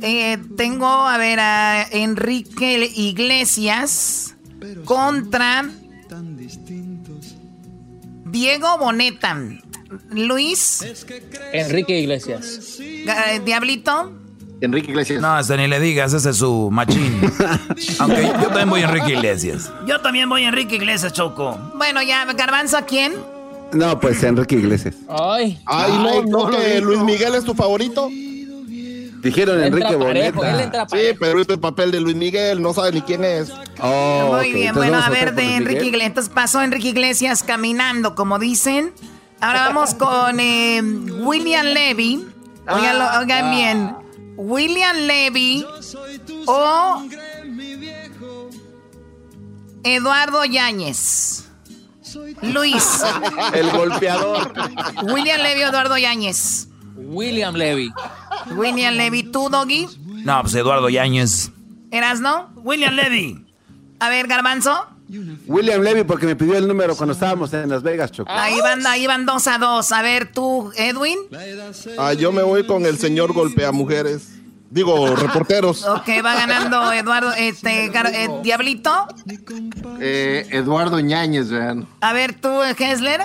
eh, 0.03 0.39
tengo, 0.57 0.87
a 0.87 1.17
ver, 1.19 1.41
a 1.41 1.83
Enrique 1.91 2.91
Iglesias 2.97 4.35
contra 4.85 5.69
Diego 8.27 8.79
Boneta. 8.79 9.37
Luis, 10.11 10.85
Enrique 11.53 11.99
Iglesias. 12.01 12.79
eh, 12.81 13.41
Diablito, 13.43 14.13
Enrique 14.61 14.91
Iglesias. 14.91 15.23
No, 15.23 15.29
hasta 15.29 15.57
ni 15.57 15.67
le 15.67 15.81
digas, 15.81 16.13
ese 16.13 16.29
es 16.31 16.37
su 16.37 16.69
machín. 16.71 17.21
Aunque 17.99 18.23
yo 18.25 18.49
también 18.49 18.69
voy 18.69 18.83
Enrique 18.83 19.13
Iglesias. 19.13 19.73
Yo 19.87 20.01
también 20.01 20.29
voy 20.29 20.43
a 20.45 20.49
Enrique 20.49 20.77
Iglesias, 20.77 21.13
Choco. 21.15 21.59
bueno, 21.77 22.03
ya, 22.03 22.25
Garbanzo, 22.35 22.77
¿a 22.77 22.83
quién? 22.83 23.15
No, 23.73 23.99
pues 24.01 24.23
Enrique 24.23 24.57
Iglesias. 24.57 24.95
Ay. 25.09 25.59
Ay, 25.65 25.93
no, 25.93 26.23
no, 26.23 26.51
que 26.51 26.81
Luis 26.83 27.01
Miguel 27.01 27.35
es 27.35 27.45
tu 27.45 27.55
favorito. 27.55 28.11
Dijeron 29.29 29.63
Enrique 29.63 29.89
él 29.91 29.97
Boneta. 29.97 30.87
Sí, 30.89 30.99
pero 31.19 31.41
es 31.41 31.49
el 31.49 31.59
papel 31.61 31.91
de 31.91 32.01
Luis 32.01 32.17
Miguel, 32.17 32.61
no 32.63 32.73
sabe 32.73 32.93
ni 32.93 33.03
quién 33.03 33.25
es. 33.25 33.51
Oh, 33.81 34.35
Muy 34.37 34.53
bien, 34.53 34.69
entonces 34.69 34.75
bueno, 34.75 34.93
vamos 34.93 35.07
a 35.07 35.11
ver, 35.11 35.35
de 35.35 35.57
Enrique. 35.57 35.85
Iglesias. 35.87 36.09
Entonces 36.09 36.33
pasó 36.35 36.63
Enrique 36.63 36.89
Iglesias 36.89 37.43
caminando, 37.43 38.15
como 38.15 38.39
dicen. 38.39 38.93
Ahora 39.41 39.67
vamos 39.69 39.95
con 39.95 40.41
eh, 40.41 40.83
William 40.83 41.67
Levy. 41.67 42.27
Oigan, 42.71 42.97
Ah. 43.01 43.19
oigan 43.21 43.51
bien. 43.51 43.95
William 44.37 44.97
Levy 44.97 45.65
o 46.47 47.03
Eduardo 49.85 50.45
Yáñez. 50.45 51.45
Luis. 52.43 53.03
El 53.53 53.71
golpeador. 53.71 54.53
William 55.05 55.41
Levy 55.41 55.63
o 55.63 55.69
Eduardo 55.69 55.99
Yáñez. 55.99 56.69
William 56.97 57.55
Levy. 57.55 57.91
William 58.55 58.95
Levy, 58.95 59.23
¿tú, 59.25 59.49
Doggy? 59.49 59.87
No, 60.25 60.43
pues 60.43 60.55
Eduardo 60.55 60.89
Yáñez. 60.89 61.51
¿Eras 61.91 62.21
no? 62.21 62.51
William 62.57 62.95
Levy. 62.95 63.45
A 64.01 64.09
ver, 64.09 64.27
Garbanzo. 64.27 64.87
William 65.47 65.81
Levy, 65.81 66.05
porque 66.05 66.27
me 66.27 66.37
pidió 66.37 66.57
el 66.59 66.69
número 66.69 66.95
cuando 66.95 67.15
estábamos 67.15 67.53
en 67.55 67.71
Las 67.71 67.83
Vegas, 67.83 68.13
Choco. 68.13 68.31
Ahí 68.31 68.61
van, 68.61 68.87
ahí 68.87 69.07
van 69.07 69.25
dos 69.25 69.47
a 69.47 69.57
dos. 69.59 69.91
A 69.93 70.03
ver, 70.03 70.31
tú, 70.31 70.71
Edwin. 70.77 71.17
Ah, 71.97 72.13
yo 72.13 72.31
me 72.31 72.43
voy 72.43 72.67
con 72.67 72.85
el 72.85 72.99
señor 72.99 73.33
golpea 73.33 73.73
mujeres. 73.73 74.29
Digo, 74.71 75.17
reporteros. 75.17 75.83
Ok, 75.87 76.09
va 76.23 76.35
ganando 76.35 76.93
Eduardo, 76.93 77.33
este, 77.33 77.91
Gar- 77.91 78.13
eh, 78.13 78.29
Diablito. 78.43 79.09
Eh, 79.99 80.47
Eduardo 80.51 81.01
Ñañez, 81.01 81.49
vean. 81.49 81.87
A 82.03 82.13
ver, 82.13 82.35
tú, 82.35 82.51
Hessler. 82.79 83.23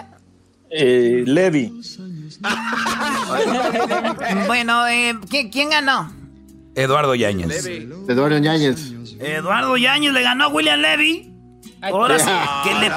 Eh, 0.72 1.24
Levi. 1.28 1.82
Bueno, 4.48 4.88
eh, 4.88 5.14
¿qui- 5.30 5.50
¿quién 5.52 5.70
ganó? 5.70 6.12
Eduardo 6.76 7.14
Yáñez. 7.16 7.66
Eduardo 7.66 8.40
Ñañez. 8.40 8.94
Eduardo 9.20 9.78
Yáñez 9.78 10.12
le 10.14 10.22
ganó 10.24 10.46
a 10.46 10.48
William 10.48 10.80
Levy. 10.80 11.30
Ahora 11.82 12.18
sí, 12.18 12.30
que 12.64 12.74
le, 12.76 12.90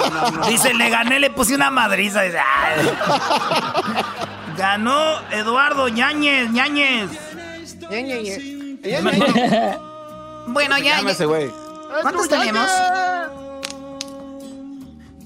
dice, 0.48 0.72
le 0.74 0.88
gané, 0.90 1.18
le 1.18 1.30
puse 1.30 1.54
una 1.56 1.70
madriza. 1.70 2.22
Ganó 4.56 5.20
Eduardo 5.32 5.88
Yáñez, 5.88 6.50
Ñañez. 6.50 7.10
Bueno, 10.48 10.78
ya. 10.78 11.00
¿Cuántos 12.02 12.28
tenemos? 12.28 12.70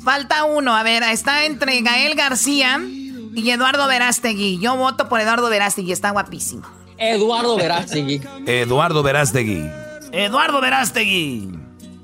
Falta 0.03 0.45
uno. 0.45 0.75
A 0.75 0.83
ver, 0.83 1.03
está 1.03 1.45
entre 1.45 1.83
Gael 1.83 2.15
García 2.15 2.81
y 3.35 3.51
Eduardo 3.51 3.87
Verástegui. 3.87 4.59
Yo 4.59 4.77
voto 4.77 5.09
por 5.09 5.21
Eduardo 5.21 5.49
Verástegui, 5.49 5.93
está 5.93 6.11
guapísimo. 6.11 6.63
Eduardo 6.99 7.57
Verástegui. 7.57 8.21
Eduardo 8.47 9.03
Verástegui. 9.03 9.71
Eduardo 10.13 10.61
Verástegui. 10.61 11.51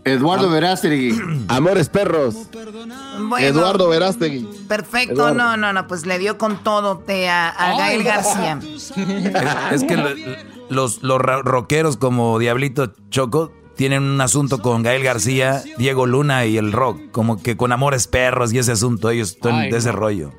Eduardo 0.05 0.49
Verástegui. 0.51 1.13
Amores 1.49 1.89
perros. 1.89 2.37
Bueno, 3.19 3.39
Eduardo 3.47 3.89
Verástegui. 3.89 4.49
Perfecto, 4.69 5.15
Eduardo. 5.15 5.35
no, 5.35 5.57
no, 5.57 5.73
no, 5.73 5.87
pues 5.89 6.07
le 6.07 6.19
dio 6.19 6.39
con 6.39 6.63
todo 6.63 6.99
te, 6.99 7.29
a, 7.29 7.49
a 7.49 7.77
Gael 7.77 8.05
García. 8.05 8.59
Es 9.73 9.85
que 9.85 9.97
lo- 9.97 10.11
los, 10.69 11.03
los 11.03 11.21
rockeros 11.21 11.97
como 11.97 12.39
Diablito 12.39 12.93
Choco 13.11 13.53
tienen 13.77 14.03
un 14.05 14.21
asunto 14.21 14.63
con 14.63 14.83
Gael 14.83 15.03
García, 15.03 15.63
Diego 15.79 16.07
Luna 16.07 16.47
y 16.47 16.57
el 16.57 16.73
rock, 16.73 17.11
como 17.13 17.43
que 17.43 17.57
con 17.57 17.73
amores 17.73 18.07
perros 18.07 18.53
y 18.53 18.59
ese 18.59 18.73
asunto, 18.73 19.11
ellos 19.11 19.31
están 19.33 19.69
de 19.71 19.77
ese 19.77 19.93
rollo. 19.93 20.33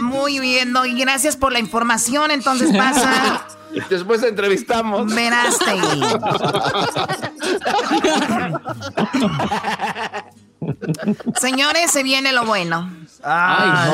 Muy 0.00 0.40
bien, 0.40 0.72
no, 0.72 0.86
y 0.86 0.98
gracias 0.98 1.36
por 1.36 1.52
la 1.52 1.58
información. 1.58 2.30
Entonces 2.30 2.74
pasa 2.76 3.46
Después 3.88 4.22
entrevistamos. 4.22 5.12
Verástegui. 5.14 6.02
Señores, 11.40 11.90
se 11.90 12.02
viene 12.02 12.32
lo 12.32 12.44
bueno. 12.44 12.90
Ay, 13.22 13.88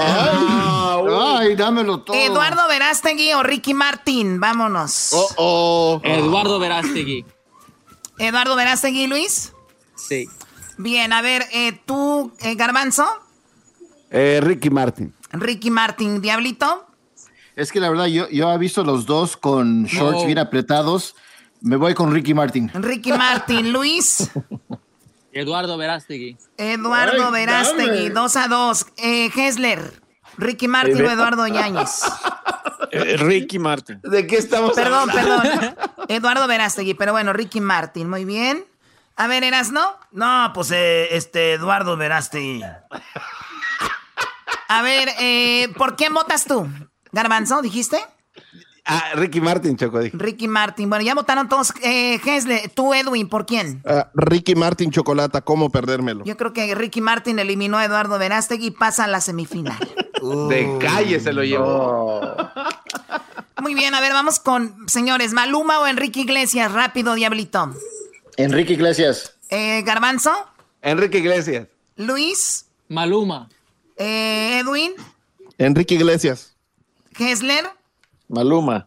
dámelo 1.57 2.03
todo. 2.03 2.17
Eduardo 2.17 2.67
Verástegui 2.69 3.33
o 3.35 3.43
Ricky 3.43 3.75
Martín, 3.75 4.41
vámonos. 4.41 5.11
Oh, 5.13 5.29
oh. 5.37 6.01
Eduardo 6.05 6.59
Verástegui. 6.59 7.27
Eduardo 8.19 8.57
Verástegui, 8.57 9.07
Luis. 9.07 9.53
Sí. 9.95 10.29
Bien, 10.79 11.13
a 11.13 11.23
ver, 11.23 11.47
eh, 11.53 11.81
tú, 11.85 12.33
eh, 12.41 12.55
Garbanzo, 12.55 13.07
Eh, 14.17 14.41
Ricky 14.43 14.71
Martin. 14.71 15.15
Ricky 15.33 15.71
Martín, 15.71 16.23
Diablito. 16.23 16.87
Es 17.55 17.71
que 17.71 17.81
la 17.81 17.91
verdad, 17.91 18.07
yo, 18.07 18.29
yo 18.31 18.51
he 18.51 18.59
visto 18.59 18.83
los 18.83 19.05
dos 19.07 19.37
con 19.37 19.85
shorts 19.85 20.21
No. 20.21 20.27
bien 20.27 20.39
apretados. 20.39 21.15
Me 21.61 21.77
voy 21.77 21.95
con 21.95 22.13
Ricky 22.13 22.33
Martin. 22.33 22.71
Ricky 22.75 23.13
Martín, 23.13 23.73
Luis. 23.75 24.31
Eduardo 25.33 25.77
Verástegui. 25.77 26.37
Eduardo 26.57 27.27
Ay, 27.27 27.33
Verástegui, 27.33 28.09
dame. 28.09 28.11
2 28.11 28.37
a 28.37 28.49
2. 28.49 28.87
Eh, 28.97 29.31
Hessler, 29.37 30.01
Ricky 30.39 30.67
Martín 30.69 31.05
o 31.05 31.11
Eduardo 31.11 31.47
Yáñez. 31.47 32.03
Eh, 32.93 33.17
Ricky 33.19 33.59
Martin. 33.59 34.01
¿De 34.03 34.27
qué 34.27 34.37
estamos 34.37 34.73
Perdón, 34.75 35.11
hablando? 35.11 35.43
perdón. 35.43 35.77
Eduardo 36.09 36.47
Verástegui, 36.47 36.95
pero 36.95 37.13
bueno, 37.13 37.33
Ricky 37.35 37.61
Martín, 37.61 38.09
muy 38.09 38.25
bien. 38.25 38.65
A 39.17 39.27
ver, 39.27 39.45
¿eras 39.45 39.73
no? 39.73 39.97
No, 40.13 40.51
pues 40.55 40.71
eh, 40.71 41.09
este 41.17 41.55
Eduardo 41.55 41.97
Verástegui. 41.97 42.63
A 44.69 44.83
ver, 44.83 45.09
eh, 45.21 45.69
¿por 45.77 45.97
quién 45.97 46.13
votas 46.15 46.45
tú? 46.45 46.67
Garbanzo, 47.13 47.63
dijiste? 47.63 47.99
Ah, 48.89 49.03
Ricky 49.15 49.41
Martin, 49.41 49.77
Choco. 49.77 49.99
dije. 49.99 50.17
Ricky 50.17 50.47
Martin. 50.47 50.89
Bueno, 50.89 51.05
ya 51.05 51.15
votaron 51.15 51.49
todos. 51.49 51.73
Eh, 51.83 52.21
Hessler, 52.25 52.71
tú, 52.71 52.95
Edwin, 52.95 53.29
¿por 53.29 53.45
quién? 53.45 53.83
Ah, 53.85 54.11
Ricky 54.15 54.55
Martin 54.55 54.93
Chocolata, 54.93 55.41
¿cómo 55.41 55.71
perdérmelo? 55.71 56.25
Yo 56.25 56.37
creo 56.37 56.53
que 56.53 56.73
Ricky 56.75 57.01
Martin 57.01 57.39
eliminó 57.41 57.79
a 57.79 57.85
Eduardo 57.85 58.17
Verástegui 58.19 58.67
y 58.67 58.71
pasa 58.71 59.05
a 59.05 59.09
la 59.09 59.21
semifinal. 59.21 59.77
De 60.49 60.79
calle 60.81 61.19
se 61.21 61.33
lo 61.33 61.43
llevó. 61.43 62.21
Muy 63.61 63.75
bien, 63.75 63.95
a 63.95 64.01
ver, 64.01 64.13
vamos 64.13 64.39
con, 64.39 64.89
señores, 64.89 65.33
Maluma 65.33 65.81
o 65.81 65.87
Enrique 65.87 66.21
Iglesias. 66.21 66.71
Rápido, 66.73 67.15
Diablito. 67.15 67.75
Enrique 68.37 68.75
Iglesias. 68.75 69.35
Eh, 69.51 69.83
Garbanzo, 69.83 70.33
Enrique 70.83 71.19
Iglesias. 71.19 71.67
Luis, 71.97 72.67
Maluma. 72.89 73.49
Eh, 73.97 74.59
Edwin, 74.61 74.93
Enrique 75.59 75.95
Iglesias. 75.95 76.55
Hessler, 77.19 77.65
Maluma. 78.29 78.87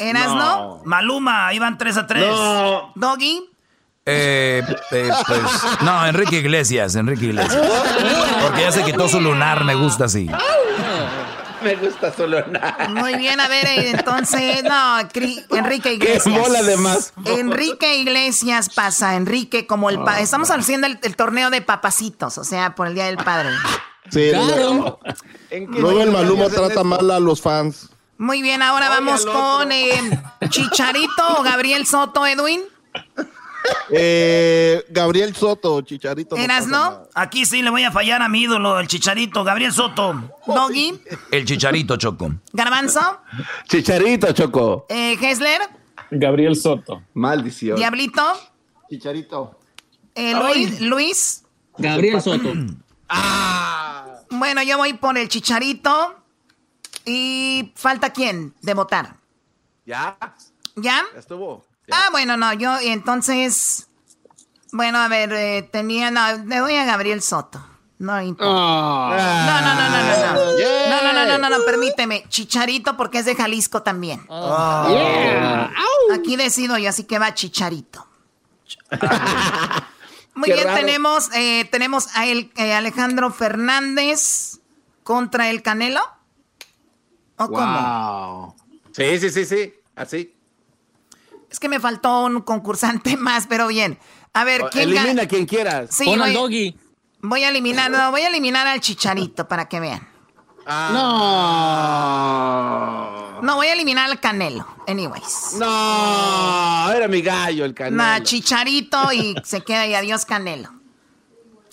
¿Eras 0.00 0.34
no? 0.34 0.82
Maluma, 0.84 1.52
iban 1.54 1.78
3 1.78 1.96
a 1.96 2.06
3. 2.06 2.24
Doggy, 2.96 3.48
Eh, 4.06 4.62
eh, 4.90 5.10
pues, 5.26 5.42
no, 5.82 6.06
Enrique 6.06 6.38
Iglesias, 6.38 6.94
Enrique 6.96 7.26
Iglesias. 7.26 7.62
Porque 8.42 8.62
ya 8.62 8.72
se 8.72 8.82
quitó 8.84 9.08
su 9.08 9.20
lunar, 9.20 9.64
me 9.64 9.74
gusta 9.74 10.06
así. 10.06 10.28
Me 11.62 11.74
gusta 11.76 12.12
solo 12.12 12.46
nada. 12.46 12.88
muy 12.88 13.16
bien, 13.16 13.38
a 13.40 13.48
ver, 13.48 13.66
eh, 13.66 13.90
entonces, 13.90 14.62
no, 14.64 15.00
Enrique 15.00 15.92
Iglesias. 15.94 16.22
Qué 16.24 16.30
bola 16.38 16.62
de 16.62 16.76
más. 16.76 17.12
Enrique 17.24 17.96
Iglesias 17.98 18.70
pasa, 18.74 19.16
Enrique 19.16 19.66
como 19.66 19.90
el... 19.90 19.98
pa- 20.02 20.20
Estamos 20.20 20.50
haciendo 20.52 20.86
el, 20.86 20.98
el 21.02 21.16
torneo 21.16 21.50
de 21.50 21.60
papacitos, 21.60 22.38
o 22.38 22.44
sea, 22.44 22.74
por 22.76 22.86
el 22.86 22.94
Día 22.94 23.06
del 23.06 23.16
Padre. 23.18 23.50
Sí, 24.10 24.30
Claro. 24.30 24.98
luego 25.68 26.02
el 26.02 26.10
Maluma 26.10 26.48
trata 26.48 26.82
mal 26.84 27.10
a 27.10 27.18
los 27.20 27.40
fans. 27.42 27.90
Muy 28.16 28.42
bien, 28.42 28.62
ahora 28.62 28.88
vamos 28.88 29.24
con 29.26 29.70
eh, 29.70 30.20
Chicharito 30.48 31.38
o 31.38 31.42
Gabriel 31.42 31.86
Soto, 31.86 32.26
Edwin. 32.26 32.60
Eh, 33.90 34.84
Gabriel 34.88 35.34
Soto, 35.34 35.80
Chicharito. 35.82 36.36
¿Eras 36.36 36.66
no? 36.66 37.02
Aquí 37.14 37.44
sí 37.44 37.62
le 37.62 37.70
voy 37.70 37.84
a 37.84 37.90
fallar 37.92 38.22
a 38.22 38.28
mi 38.28 38.42
ídolo, 38.42 38.78
el 38.80 38.86
chicharito, 38.88 39.44
Gabriel 39.44 39.72
Soto. 39.72 40.14
Doggy, 40.46 41.00
El 41.30 41.44
chicharito 41.44 41.96
choco. 41.96 42.32
Garbanzo, 42.52 43.20
Chicharito, 43.68 44.32
Choco. 44.32 44.86
eh, 44.88 45.16
Hessler, 45.20 45.60
Gabriel 46.10 46.56
Soto. 46.56 47.02
Maldición. 47.14 47.76
Diablito, 47.76 48.22
Chicharito. 48.90 49.58
eh, 50.14 50.34
Luis, 50.34 50.80
Luis. 50.80 51.44
Gabriel 51.76 52.22
Soto. 52.22 52.52
Bueno, 54.30 54.62
yo 54.62 54.76
voy 54.78 54.94
por 54.94 55.16
el 55.18 55.28
Chicharito. 55.28 56.16
¿Y 57.04 57.72
falta 57.74 58.10
quién 58.10 58.54
de 58.60 58.74
votar? 58.74 59.16
Ya, 59.86 60.16
¿Ya? 60.76 61.04
ya 61.12 61.18
estuvo. 61.18 61.64
Ah, 61.90 62.08
bueno, 62.10 62.36
no, 62.36 62.52
yo 62.52 62.78
entonces... 62.80 63.88
Bueno, 64.72 64.98
a 64.98 65.08
ver, 65.08 65.32
eh, 65.32 65.62
tenía... 65.62 66.10
No, 66.10 66.44
le 66.44 66.58
doy 66.58 66.76
a 66.76 66.84
Gabriel 66.84 67.22
Soto. 67.22 67.64
No 67.98 68.20
importa. 68.22 68.52
No, 68.52 69.60
no, 69.60 69.74
no, 69.74 69.90
no, 69.90 69.90
no, 69.90 70.02
no. 70.02 70.38
No, 70.88 71.02
no, 71.02 71.12
no, 71.12 71.24
no, 71.26 71.38
no, 71.38 71.58
no, 71.58 71.64
permíteme. 71.64 72.24
Chicharito 72.28 72.96
porque 72.96 73.18
es 73.18 73.24
de 73.24 73.34
Jalisco 73.34 73.82
también. 73.82 74.24
Aquí 76.14 76.36
decido 76.36 76.78
yo, 76.78 76.90
así 76.90 77.04
que 77.04 77.18
va 77.18 77.34
Chicharito. 77.34 78.06
Muy 80.38 80.46
Qué 80.48 80.54
bien, 80.54 80.66
raro. 80.66 80.78
tenemos, 80.78 81.30
eh, 81.34 81.64
tenemos 81.72 82.16
a 82.16 82.24
el, 82.26 82.52
eh, 82.56 82.72
Alejandro 82.72 83.32
Fernández 83.32 84.60
contra 85.02 85.50
el 85.50 85.62
Canelo. 85.62 86.00
¿O 87.38 87.48
cómo? 87.48 88.54
Wow. 88.56 88.68
Sí, 88.92 89.18
sí, 89.18 89.30
sí, 89.30 89.44
sí. 89.44 89.74
Así. 89.96 90.32
Es 91.50 91.58
que 91.58 91.68
me 91.68 91.80
faltó 91.80 92.26
un 92.26 92.40
concursante 92.42 93.16
más, 93.16 93.48
pero 93.48 93.66
bien. 93.66 93.98
A 94.32 94.44
ver, 94.44 94.62
¿quién 94.70 94.90
gana? 94.90 95.00
Elimina 95.02 95.22
a 95.24 95.28
quien 95.28 95.44
quieras. 95.44 95.88
Sí, 95.90 96.04
Pon 96.04 96.22
al 96.22 96.32
voy, 96.32 96.40
doggy. 96.40 96.78
voy 97.20 97.42
a 97.42 97.48
eliminar, 97.48 97.90
no, 97.90 98.12
voy 98.12 98.20
a 98.20 98.28
eliminar 98.28 98.64
al 98.68 98.80
Chicharito 98.80 99.48
para 99.48 99.68
que 99.68 99.80
vean. 99.80 100.06
No. 100.92 101.08
No, 103.42 103.56
voy 103.56 103.66
a 103.68 103.72
eliminar 103.72 104.10
al 104.10 104.20
Canelo. 104.20 104.66
Anyways. 104.86 105.56
No, 105.58 106.90
era 106.92 107.08
mi 107.08 107.20
gallo 107.22 107.64
el 107.64 107.74
canelo. 107.74 107.96
Nah, 108.02 108.20
Chicharito 108.22 109.12
y 109.12 109.34
se 109.44 109.60
queda 109.62 109.86
y 109.86 109.94
adiós 109.94 110.24
Canelo. 110.24 110.70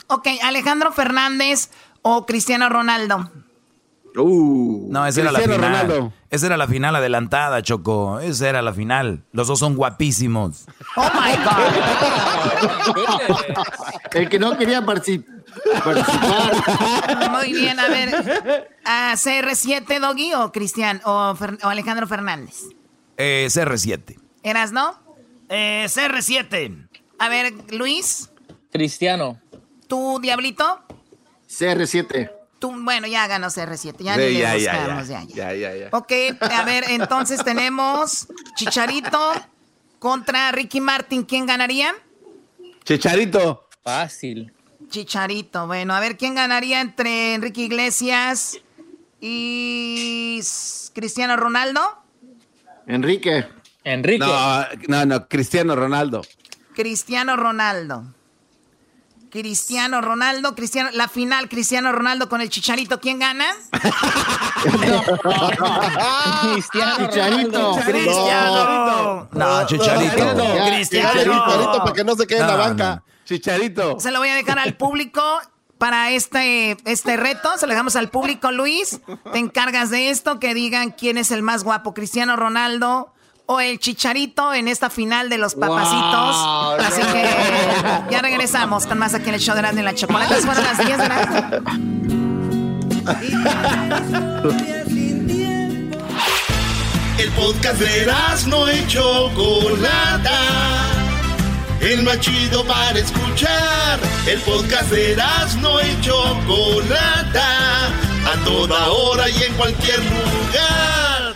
Ok, 0.07 0.27
Alejandro 0.43 0.91
Fernández 0.91 1.69
o 2.01 2.25
Cristiano 2.25 2.69
Ronaldo. 2.69 3.31
Uh, 4.17 4.88
No, 4.91 5.05
esa 5.05 5.22
era 5.22 5.31
la 5.31 5.39
Cristiano 5.39 5.65
final. 5.67 5.88
Ronaldo. 5.88 6.13
Esa 6.29 6.45
era 6.45 6.57
la 6.57 6.67
final 6.67 6.95
adelantada, 6.95 7.62
Choco. 7.62 8.19
Esa 8.19 8.48
era 8.50 8.62
la 8.62 8.72
final. 8.74 9.24
Los 9.34 9.48
dos 9.48 9.60
son 9.60 9.75
guapísimos. 9.75 10.65
Oh 10.95 11.10
my 11.13 11.36
El 14.19 14.29
que 14.29 14.39
no 14.39 14.57
quería 14.57 14.81
partici- 14.86 15.25
participar. 15.83 17.31
Muy 17.31 17.53
bien, 17.53 17.79
a 17.79 17.88
ver. 17.88 18.69
¿a 18.83 19.13
¿CR7 19.15 20.00
Doggy 20.00 20.33
o 20.33 20.51
Cristian 20.51 21.01
o, 21.05 21.35
Fer- 21.35 21.59
o 21.63 21.67
Alejandro 21.69 22.07
Fernández? 22.07 22.62
Eh, 23.17 23.47
CR7. 23.50 24.17
¿Eras, 24.43 24.71
no? 24.71 25.00
Eh, 25.50 25.85
CR7. 25.88 26.88
A 27.19 27.29
ver, 27.29 27.53
Luis, 27.71 28.29
Cristiano. 28.71 29.39
¿tú, 29.88 30.19
Diablito? 30.21 30.81
CR7. 31.50 32.31
Tú, 32.59 32.74
bueno, 32.83 33.07
ya 33.07 33.27
ganó 33.27 33.47
CR7. 33.47 33.95
Ya 34.00 34.15
Sí, 34.15 34.21
ni 34.21 34.27
le 34.33 34.39
ya, 34.39 34.53
buscamos, 34.55 35.07
ya, 35.07 35.24
ya, 35.24 35.27
ya. 35.27 35.35
ya, 35.35 35.53
ya, 35.53 35.75
ya. 35.75 35.89
Ok, 35.91 36.12
a 36.41 36.63
ver, 36.63 36.85
entonces 36.89 37.43
tenemos 37.43 38.27
Chicharito 38.55 39.33
contra 40.00 40.51
Ricky 40.51 40.81
Martin. 40.81 41.24
¿Quién 41.24 41.45
ganaría? 41.45 41.93
Chicharito. 42.83 43.67
Fácil. 43.83 44.51
Chicharito. 44.96 45.68
Bueno, 45.68 45.94
a 45.94 46.00
ver, 46.00 46.16
¿quién 46.16 46.36
ganaría 46.36 46.80
entre 46.80 47.34
Enrique 47.34 47.64
Iglesias 47.64 48.60
y 49.20 50.40
Cristiano 50.94 51.36
Ronaldo? 51.36 51.82
Enrique. 52.88 53.46
Enrique. 53.84 54.25
No, 54.25 54.66
no, 54.88 55.06
no, 55.06 55.28
Cristiano 55.28 55.75
Ronaldo. 55.75 56.22
Cristiano 56.74 57.36
Ronaldo. 57.36 58.06
Cristiano 59.32 60.00
Ronaldo, 60.00 60.56
Cristiano, 60.56 60.92
la 60.94 61.10
final 61.10 61.50
Cristiano 61.50 61.92
Ronaldo 61.92 62.30
con 62.30 62.40
el 62.40 62.50
Chicharito, 62.50 63.02
¿quién 63.02 63.20
gana? 63.20 63.48
Cristiano 66.54 67.10
Chicharito. 67.10 67.60
Ronaldo. 67.60 67.82
Cristiano. 67.86 69.28
No, 69.34 69.66
Chicharito. 69.66 70.16
Cristiano. 70.68 71.12
Chicharito 71.12 71.80
para 71.80 71.94
que 71.94 72.04
no 72.06 72.16
se 72.16 72.25
quede 72.25 72.40
en 72.40 72.48
la 72.48 72.54
No, 72.54 72.60
banca. 72.60 73.04
Chicharito. 73.25 74.00
Se 74.00 74.12
lo 74.12 74.20
voy 74.20 74.29
a 74.29 74.36
dejar 74.36 74.60
al 74.60 74.75
público 74.75 75.22
para 75.77 76.12
este, 76.12 76.77
este 76.86 77.17
reto. 77.17 77.58
Se 77.58 77.67
lo 77.67 77.74
dejamos 77.74 77.96
al 77.96 78.10
público, 78.10 78.51
Luis. 78.51 79.00
Te 79.34 79.39
encargas 79.39 79.89
de 79.89 80.10
esto, 80.10 80.39
que 80.39 80.53
digan 80.53 80.91
quién 80.91 81.17
es 81.17 81.32
el 81.32 81.41
más 81.41 81.63
guapo, 81.63 81.94
Cristiano 81.94 82.36
Ronaldo 82.36 83.12
o 83.48 83.60
el 83.60 83.79
Chicharito 83.79 84.53
en 84.53 84.67
esta 84.67 84.89
final 84.89 85.29
de 85.29 85.38
los 85.38 85.55
papacitos. 85.55 86.36
Wow, 86.36 86.75
Así 86.79 87.01
no. 87.01 87.13
que 87.13 88.12
ya 88.12 88.22
regresamos 88.22 88.88
con 88.88 88.98
más 88.98 89.13
aquí 89.13 89.29
en 89.29 89.36
el 89.36 89.41
show 89.41 89.53
de 89.53 89.60
Erasmo 89.60 89.82
y 89.82 89.84
la 89.84 89.94
Chocolata. 89.94 90.36
Fueron 90.36 90.63
las 90.63 90.86
10 90.86 90.98
de 90.98 91.08
la 91.08 91.62
El 97.17 97.32
podcast 97.32 97.79
de 97.79 98.12
no 98.48 98.72
y 98.72 98.86
Chocolata. 98.88 101.04
El 101.82 102.03
más 102.03 102.20
chido 102.20 102.63
para 102.65 102.98
escuchar. 102.98 104.00
El 104.27 104.39
podcast 104.41 104.89
de 104.91 105.15
no 105.62 105.79
y 105.82 106.01
Chocolata. 106.01 107.88
A 107.88 108.44
toda 108.44 108.88
hora 108.89 109.29
y 109.29 109.44
en 109.44 109.53
cualquier 109.53 110.00
lugar. 110.00 111.36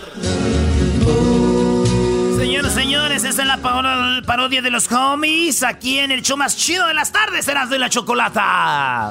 Señoras, 2.38 2.74
señores, 2.74 3.24
esta 3.24 3.42
es 3.44 3.48
la 3.48 3.58
paro- 3.58 4.24
parodia 4.26 4.62
de 4.62 4.72
los 4.72 4.92
homies 4.92 5.62
aquí 5.62 6.00
en 6.00 6.12
el 6.12 6.22
show 6.24 6.36
más 6.38 6.56
chido 6.58 6.88
de 6.88 6.94
las 6.96 7.12
tardes, 7.12 7.46
serás 7.46 7.70
de 7.70 7.78
la 7.78 7.90
chocolata. 7.90 9.10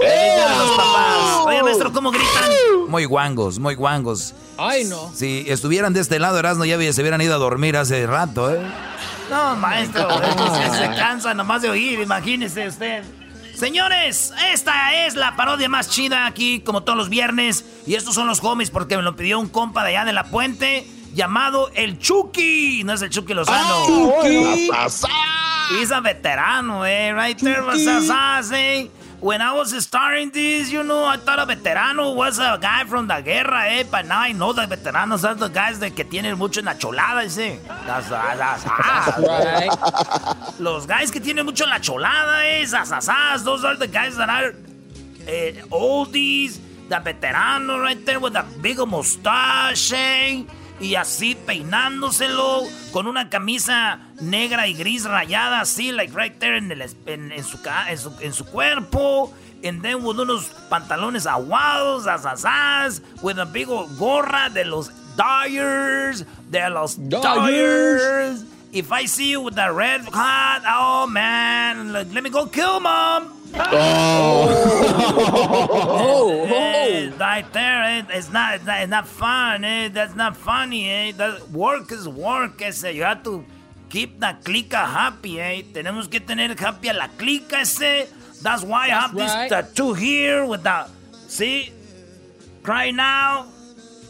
Día 0.00 0.48
de 0.48 0.56
los 0.58 0.70
papás. 0.76 1.46
Oye, 1.46 1.62
maestro, 1.64 1.92
¿cómo 1.92 2.10
gritan? 2.12 2.50
Muy 2.88 3.04
guangos, 3.06 3.58
muy 3.58 3.74
guangos. 3.74 4.34
Ay, 4.56 4.84
no. 4.84 5.10
Si 5.14 5.44
estuvieran 5.48 5.92
de 5.94 6.00
este 6.00 6.18
lado, 6.20 6.38
Erasmo, 6.38 6.64
ya 6.64 6.76
se 6.92 7.00
hubieran 7.00 7.20
ido 7.20 7.34
a 7.34 7.38
dormir 7.38 7.76
hace 7.76 8.06
rato, 8.06 8.54
¿eh? 8.54 8.60
No, 9.30 9.56
maestro, 9.56 10.08
se, 10.70 10.78
se 10.78 10.94
cansa 10.96 11.34
nomás 11.34 11.62
de 11.62 11.70
oír, 11.70 12.00
imagínese 12.00 12.68
usted. 12.68 13.04
Señores, 13.56 14.34
esta 14.52 15.06
es 15.06 15.14
la 15.14 15.34
parodia 15.34 15.68
más 15.70 15.88
chida 15.88 16.26
aquí, 16.26 16.60
como 16.60 16.82
todos 16.82 16.98
los 16.98 17.08
viernes. 17.08 17.64
Y 17.86 17.94
estos 17.94 18.14
son 18.14 18.26
los 18.26 18.44
homies 18.44 18.70
porque 18.70 18.98
me 18.98 19.02
lo 19.02 19.16
pidió 19.16 19.38
un 19.40 19.48
compa 19.48 19.82
de 19.82 19.96
allá 19.96 20.04
de 20.04 20.12
la 20.12 20.24
puente 20.24 20.86
llamado 21.14 21.70
el 21.74 21.98
Chucky. 21.98 22.84
No 22.84 22.92
es 22.92 23.00
el 23.00 23.08
Chucky 23.08 23.32
Lozano. 23.32 23.86
He's 25.70 25.90
a 25.90 26.00
veterano, 26.00 26.84
eh, 26.84 27.12
right 27.14 27.40
there, 27.40 27.62
eh. 28.52 28.90
When 29.20 29.40
I 29.40 29.54
was 29.54 29.72
starting 29.82 30.30
this, 30.30 30.70
you 30.70 30.84
know, 30.84 31.04
I 31.04 31.16
thought 31.16 31.38
a 31.38 31.46
veterano 31.46 32.14
was 32.14 32.38
a 32.38 32.58
guy 32.60 32.84
from 32.84 33.06
the 33.06 33.18
guerra, 33.22 33.64
eh. 33.70 33.84
But 33.90 34.04
now 34.04 34.20
I 34.20 34.32
know 34.32 34.52
that 34.52 34.68
veteranos 34.68 35.26
are 35.26 35.34
the 35.34 35.48
guys 35.48 35.78
de 35.78 35.90
que 35.90 36.04
tienen 36.04 36.36
mucho 36.36 36.60
la 36.60 36.74
cholada, 36.74 37.24
ese. 37.24 37.58
That's, 37.86 38.10
Right. 38.10 39.70
Los 40.60 40.84
guys 40.86 41.10
que 41.10 41.20
tienen 41.20 41.46
mucho 41.46 41.64
la 41.66 41.78
cholada, 41.78 42.44
eh. 42.44 42.66
Those 43.42 43.64
are 43.64 43.76
the 43.76 43.88
guys 43.88 44.16
that 44.18 44.28
are 44.28 44.54
eh, 45.26 45.52
oldies, 45.70 46.58
the 46.90 46.96
veteranos 46.96 47.80
right 47.80 48.04
there 48.04 48.20
with 48.20 48.36
a 48.36 48.44
big 48.60 48.78
mustache, 48.86 49.92
eh, 49.94 50.42
y 50.80 50.94
así 50.96 51.34
peinándoselo 51.34 52.62
con 52.92 53.06
una 53.06 53.28
camisa 53.30 53.98
negra 54.20 54.66
y 54.68 54.74
gris 54.74 55.04
rayada 55.04 55.60
así, 55.60 55.92
like 55.92 56.12
right 56.14 56.38
there 56.38 56.56
en, 56.58 56.70
el, 56.70 56.82
en, 57.06 57.32
en 57.32 57.44
su, 57.44 57.60
ca- 57.62 57.90
en, 57.90 57.98
su, 57.98 58.12
en 58.20 58.32
su 58.32 58.44
cuerpo. 58.44 59.32
And 59.64 59.82
then 59.82 60.04
with 60.04 60.20
unos 60.20 60.50
pantalones 60.68 61.26
aguados, 61.26 62.06
asasas, 62.06 63.00
with 63.22 63.38
a 63.38 63.46
big 63.46 63.66
gorra 63.98 64.50
de 64.50 64.64
los 64.66 64.90
Dyers, 65.16 66.24
de 66.50 66.68
los 66.70 66.96
Dyers. 66.96 68.44
If 68.72 68.92
I 68.92 69.06
see 69.06 69.30
you 69.30 69.40
with 69.40 69.54
that 69.54 69.72
red 69.72 70.02
hat, 70.12 70.62
oh 70.68 71.06
man, 71.06 71.92
let 71.92 72.22
me 72.22 72.28
go 72.28 72.46
kill 72.46 72.80
mom. 72.80 73.32
Oh, 73.58 74.48
oh. 76.50 77.16
right 77.18 77.52
there, 77.52 77.82
eh, 77.82 78.02
it's 78.10 78.30
not, 78.30 78.54
it's 78.56 78.64
not, 78.64 78.80
it's 78.80 78.90
not 78.90 79.08
fun, 79.08 79.64
eh? 79.64 79.88
That's 79.88 80.14
not 80.14 80.36
funny, 80.36 80.90
eh? 80.90 81.12
That, 81.16 81.50
work 81.50 81.92
is 81.92 82.08
work, 82.08 82.60
ese. 82.62 82.84
You 82.94 83.02
have 83.02 83.22
to 83.24 83.44
keep 83.88 84.20
the 84.20 84.36
clica 84.44 84.84
happy, 84.86 85.40
eh? 85.40 85.62
Tenemos 85.72 86.10
que 86.10 86.20
tener 86.20 86.54
happy 86.54 86.88
a 86.88 86.94
la 86.94 87.08
clica, 87.08 87.60
ese. 87.60 88.08
That's 88.42 88.62
why 88.62 88.86
I 88.86 88.88
have 88.88 89.14
right. 89.14 89.48
this 89.48 89.50
tattoo 89.50 89.94
here 89.94 90.44
with 90.46 90.62
the, 90.62 90.88
see? 91.26 91.72
Cry 92.62 92.90
now, 92.90 93.46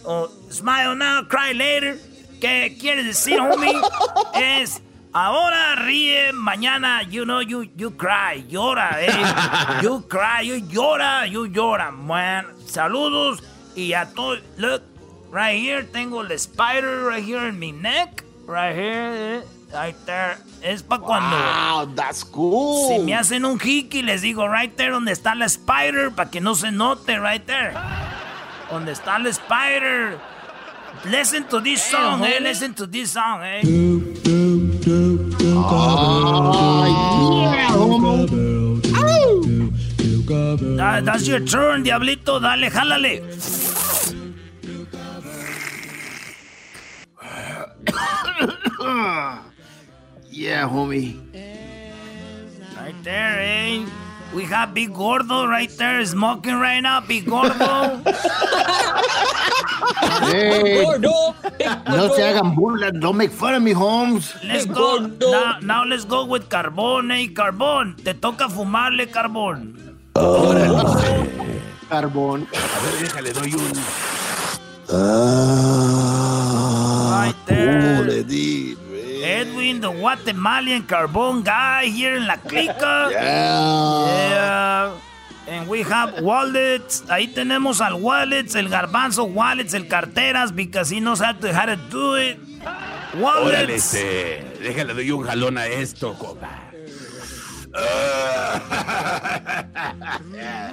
or 0.04 0.28
smile 0.50 0.94
now, 0.96 1.22
cry 1.22 1.52
later. 1.52 1.98
¿Qué 2.40 2.76
quiere 2.78 3.02
decir, 3.02 3.40
homie? 3.40 3.80
es 4.35 4.82
ahora 5.16 5.76
ríe, 5.76 6.33
mañana, 6.35 7.02
you 7.02 7.24
know, 7.24 7.40
you, 7.40 7.62
you 7.74 7.90
cry, 7.92 8.44
llora, 8.48 9.00
eh. 9.00 9.81
You 9.83 10.02
cry, 10.07 10.42
you 10.42 10.61
llora, 10.61 11.26
you 11.26 11.46
llora, 11.46 11.90
man. 11.90 12.46
Saludos 12.66 13.42
y 13.74 13.94
a 13.94 14.07
todos. 14.14 14.40
Look, 14.59 14.83
right 15.31 15.59
here, 15.59 15.85
tengo 15.85 16.20
el 16.20 16.31
spider 16.33 17.07
right 17.07 17.24
here 17.24 17.48
in 17.48 17.59
my 17.59 17.70
neck. 17.70 18.24
Right 18.46 18.74
here, 18.74 19.40
eh, 19.40 19.42
right 19.72 19.96
there. 20.05 20.37
Es 20.62 20.83
para 20.83 21.00
cuando. 21.00 21.35
Wow, 21.35 21.94
that's 21.94 22.22
cool. 22.22 22.88
Si 22.88 22.98
me 22.98 23.14
hacen 23.14 23.46
un 23.46 23.59
hiki, 23.59 24.02
les 24.02 24.20
digo 24.20 24.46
right 24.46 24.76
there 24.76 24.90
donde 24.90 25.12
está 25.12 25.35
la 25.35 25.46
spider 25.46 26.11
para 26.11 26.31
que 26.31 26.42
no 26.42 26.55
se 26.55 26.70
note 26.70 27.18
right 27.18 27.44
there. 27.46 27.72
Donde 28.70 28.92
está 28.92 29.18
la 29.18 29.31
spider. 29.31 30.18
Listen 31.05 31.44
to 31.44 31.61
this 31.61 31.83
song, 31.83 32.24
eh. 32.24 32.38
Listen 32.40 32.74
to 32.74 32.87
this 32.87 33.12
song, 33.12 33.40
eh. 33.42 33.62
That- 40.76 41.05
that's 41.05 41.26
your 41.26 41.40
turn, 41.40 41.83
diablito. 41.85 42.38
Dale, 42.40 42.70
jálale. 42.70 43.14
Yeah, 50.31 50.68
homie. 50.68 51.16
Right 52.76 52.94
there, 53.02 53.40
eh. 53.40 53.87
We 54.37 54.44
have 54.44 54.75
Big 54.75 54.92
Gordo 54.92 55.46
right 55.46 55.70
there 55.79 56.05
smoking 56.05 56.57
right 56.61 56.81
now. 56.81 57.01
Big 57.01 57.25
Gordo. 57.25 58.03
Hey, 60.29 60.85
Gordo. 60.85 61.35
no 61.88 62.09
se 62.14 62.22
hagan 62.22 62.55
burlas. 62.55 62.92
Don't 63.01 63.16
make 63.16 63.31
fun 63.31 63.55
of 63.55 63.62
me, 63.62 63.72
Holmes. 63.72 64.35
Let's 64.44 64.66
go. 64.66 64.99
Now, 64.99 65.59
now 65.62 65.85
let's 65.85 66.05
go 66.05 66.27
with 66.27 66.51
Carbón, 66.51 67.11
eh. 67.12 67.29
Carbón, 67.33 67.96
te 67.96 68.12
toca 68.12 68.51
fumarle, 68.51 69.09
Carbón. 69.11 69.96
Carbón. 71.88 72.46
A 72.53 72.79
ver, 72.85 72.99
déjale, 73.01 73.33
doy 73.33 73.55
un. 73.55 73.72
Ah, 74.92 76.05
Right 77.25 77.37
there. 77.46 78.05
le 78.05 78.22
di. 78.22 78.75
Edwin, 79.26 79.80
the 79.80 79.90
Guatemalan 79.90 80.82
carbon 80.86 81.42
guy 81.42 81.86
here 81.86 82.16
in 82.16 82.26
La 82.26 82.36
Clica. 82.36 83.08
Yeah. 83.10 84.28
Yeah. 84.30 84.92
And 85.48 85.68
we 85.68 85.82
have 85.82 86.22
wallets. 86.22 87.04
Ahí 87.08 87.28
tenemos 87.28 87.80
al 87.80 87.94
wallets, 88.02 88.54
el 88.56 88.68
garbanzo 88.68 89.24
wallets, 89.24 89.74
el 89.74 89.86
carteras, 89.86 90.50
because 90.54 90.90
he 90.90 90.98
knows 91.00 91.20
how 91.20 91.32
to, 91.32 91.52
how 91.52 91.66
to 91.66 91.76
do 91.76 92.16
it. 92.16 92.38
Órale, 93.14 93.22
Wallets. 93.22 93.94
este. 93.94 94.44
Déjale, 94.60 94.92
doy 94.94 95.10
un 95.12 95.22
jalón 95.24 95.56
a 95.58 95.66
esto, 95.66 96.14
compa. 96.18 96.65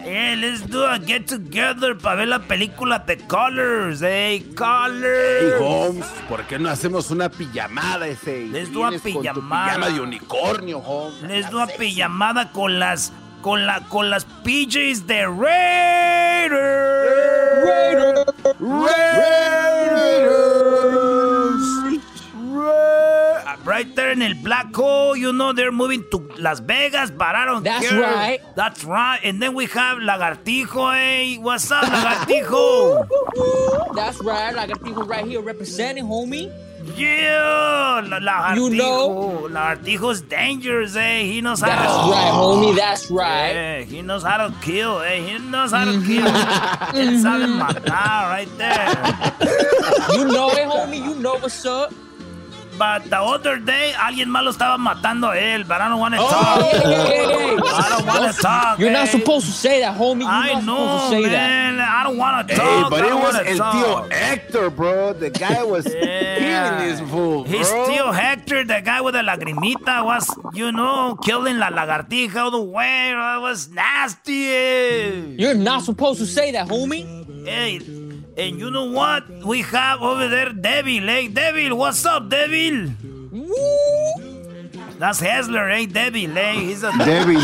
Yeah, 0.05 0.35
let's 0.37 0.61
do 0.67 0.83
a 0.85 0.97
get 0.99 1.27
together 1.27 1.95
para 1.97 2.17
ver 2.17 2.27
la 2.27 2.39
película 2.39 3.05
The 3.05 3.17
Colors. 3.27 4.01
Hey, 4.01 4.41
Colors. 4.55 5.41
Hey, 5.41 5.51
Holmes, 5.59 6.05
¿por 6.27 6.43
qué 6.45 6.59
no 6.59 6.69
hacemos 6.69 7.09
una 7.11 7.29
pijamada 7.29 8.07
ese? 8.07 8.45
Les 8.47 8.71
doy 8.71 8.83
a 8.83 8.89
Vienes 8.89 9.01
con 9.01 9.13
tu 9.13 9.19
pijamada. 9.21 9.65
Pijama 9.75 9.89
de 9.89 10.01
unicornio, 10.01 10.79
Holmes. 10.79 11.21
Les 11.23 11.49
doy 11.49 11.61
a 11.61 11.67
pijamada 11.67 12.51
con 12.51 12.79
las 12.79 13.11
con 13.41 13.65
la 13.65 13.81
con 13.89 14.09
las 14.09 14.25
PJs 14.25 15.05
de 15.07 15.25
Raiders. 15.25 16.59
Ra- 18.59 19.33
Right 23.63 23.95
there 23.95 24.11
in 24.11 24.21
el 24.21 24.33
black 24.43 24.73
hole, 24.75 25.15
you 25.15 25.31
know 25.33 25.53
they're 25.53 25.71
moving 25.71 26.03
to 26.11 26.17
Las 26.37 26.59
Vegas, 26.59 27.11
but 27.11 27.35
I 27.35 27.45
don't 27.45 27.63
That's 27.63 27.87
care. 27.89 28.01
right. 28.01 28.39
That's 28.55 28.83
right. 28.83 29.19
And 29.23 29.41
then 29.41 29.53
we 29.55 29.65
have 29.67 29.97
Lagartijo, 29.99 30.93
hey, 30.93 31.37
what's 31.37 31.71
up, 31.71 31.83
Lagartijo? 31.87 33.07
That's 33.95 34.19
right. 34.21 34.55
I 34.55 34.67
got 34.67 34.83
people 34.83 35.03
right 35.03 35.25
here 35.25 35.41
representing, 35.41 36.05
homie. 36.05 36.51
Yeah, 36.97 38.01
la, 38.05 38.19
Lagartijo. 38.19 38.55
You 38.57 38.69
know? 38.75 39.47
Lagartijo's 39.49 40.21
dangerous, 40.21 40.95
eh? 40.97 41.23
He 41.23 41.39
knows 41.39 41.61
how 41.61 41.67
That's 41.67 42.05
to. 42.05 42.11
right, 42.11 42.31
homie. 42.33 42.75
That's 42.75 43.09
right. 43.09 43.51
Yeah, 43.53 43.81
he 43.83 44.01
knows 44.01 44.23
how 44.23 44.37
to 44.47 44.53
kill, 44.61 44.99
eh? 44.99 45.19
He 45.21 45.39
knows 45.39 45.71
how 45.71 45.85
to 45.85 45.91
kill. 46.05 46.27
Él 46.99 47.17
sabe 47.21 47.47
matar 47.47 48.27
right 48.35 48.49
there. 48.57 48.87
You 50.17 50.25
know 50.25 50.49
it, 50.51 50.67
homie. 50.67 50.99
You 51.01 51.15
know 51.15 51.35
what's 51.35 51.65
up. 51.65 51.93
But 52.77 53.09
the 53.09 53.19
other 53.19 53.59
day, 53.59 53.93
alguien 53.97 54.29
más 54.29 54.43
lo 54.43 54.51
estaba 54.51 54.77
matando 54.77 55.29
a 55.29 55.37
él, 55.37 55.63
but 55.67 55.79
I 55.79 55.87
don't 55.89 55.99
want 55.99 56.15
to 56.15 56.19
Oh, 56.21 56.27
talk. 56.29 56.59
hey, 56.59 56.79
hey, 56.79 57.05
hey, 57.05 57.25
hey. 57.25 57.57
I 57.63 57.89
don't 57.89 58.05
want 58.07 58.35
to 58.35 58.41
talk. 58.41 58.79
You're 58.79 58.91
not 58.91 59.07
supposed 59.09 59.45
to 59.45 59.51
say 59.51 59.79
that, 59.81 59.95
homie. 59.95 60.21
You're 60.21 60.29
I 60.29 60.53
not 60.53 60.63
know, 60.65 60.75
supposed 60.77 61.11
to 61.13 61.23
say 61.23 61.31
man. 61.31 61.79
I 61.79 62.03
don't 62.03 62.17
want 62.17 62.47
to 62.47 62.53
Hey, 62.53 62.59
talk. 62.59 62.89
but 62.89 63.01
I 63.03 63.05
it 63.05 63.09
don't 63.09 63.21
was 63.21 63.35
wanna 63.35 63.49
El 63.49 63.57
talk. 63.57 63.75
Tío 63.75 64.11
Hector, 64.13 64.69
bro. 64.71 65.13
The 65.13 65.29
guy 65.29 65.63
was 65.63 65.85
Yeah. 65.93 66.39
killing 66.39 66.89
this 66.89 66.99
fool, 67.11 67.43
bro. 67.43 67.51
He's 67.57 67.67
still 67.67 68.11
Hector, 68.11 68.63
the 68.63 68.81
guy 68.83 69.01
with 69.01 69.13
the 69.13 69.21
lagrimita, 69.21 70.03
was, 70.03 70.27
you 70.53 70.71
know, 70.71 71.15
killing 71.23 71.57
la 71.59 71.69
lagartija 71.69 72.35
all 72.37 72.51
the 72.51 72.61
way. 72.61 73.11
It 73.11 73.41
was 73.41 73.69
nasty. 73.69 74.47
eh. 74.49 75.11
You're 75.37 75.53
not 75.55 75.83
supposed 75.83 76.19
to 76.19 76.25
say 76.25 76.51
that, 76.53 76.67
homie. 76.67 77.05
Hey, 77.45 77.79
and 78.37 78.59
you 78.59 78.71
know 78.71 78.85
what? 78.85 79.27
We 79.29 79.61
have 79.61 80.01
over 80.01 80.27
there 80.27 80.49
Devil, 80.53 81.09
eh? 81.09 81.27
Devil, 81.27 81.77
what's 81.77 82.05
up, 82.05 82.29
Devil? 82.29 82.89
That's 84.99 85.19
Hessler, 85.19 85.69
eh? 85.71 85.85
Devil, 85.85 86.37
eh? 86.37 86.53
He's 86.53 86.83
a... 86.83 86.91
Devil. 86.97 87.41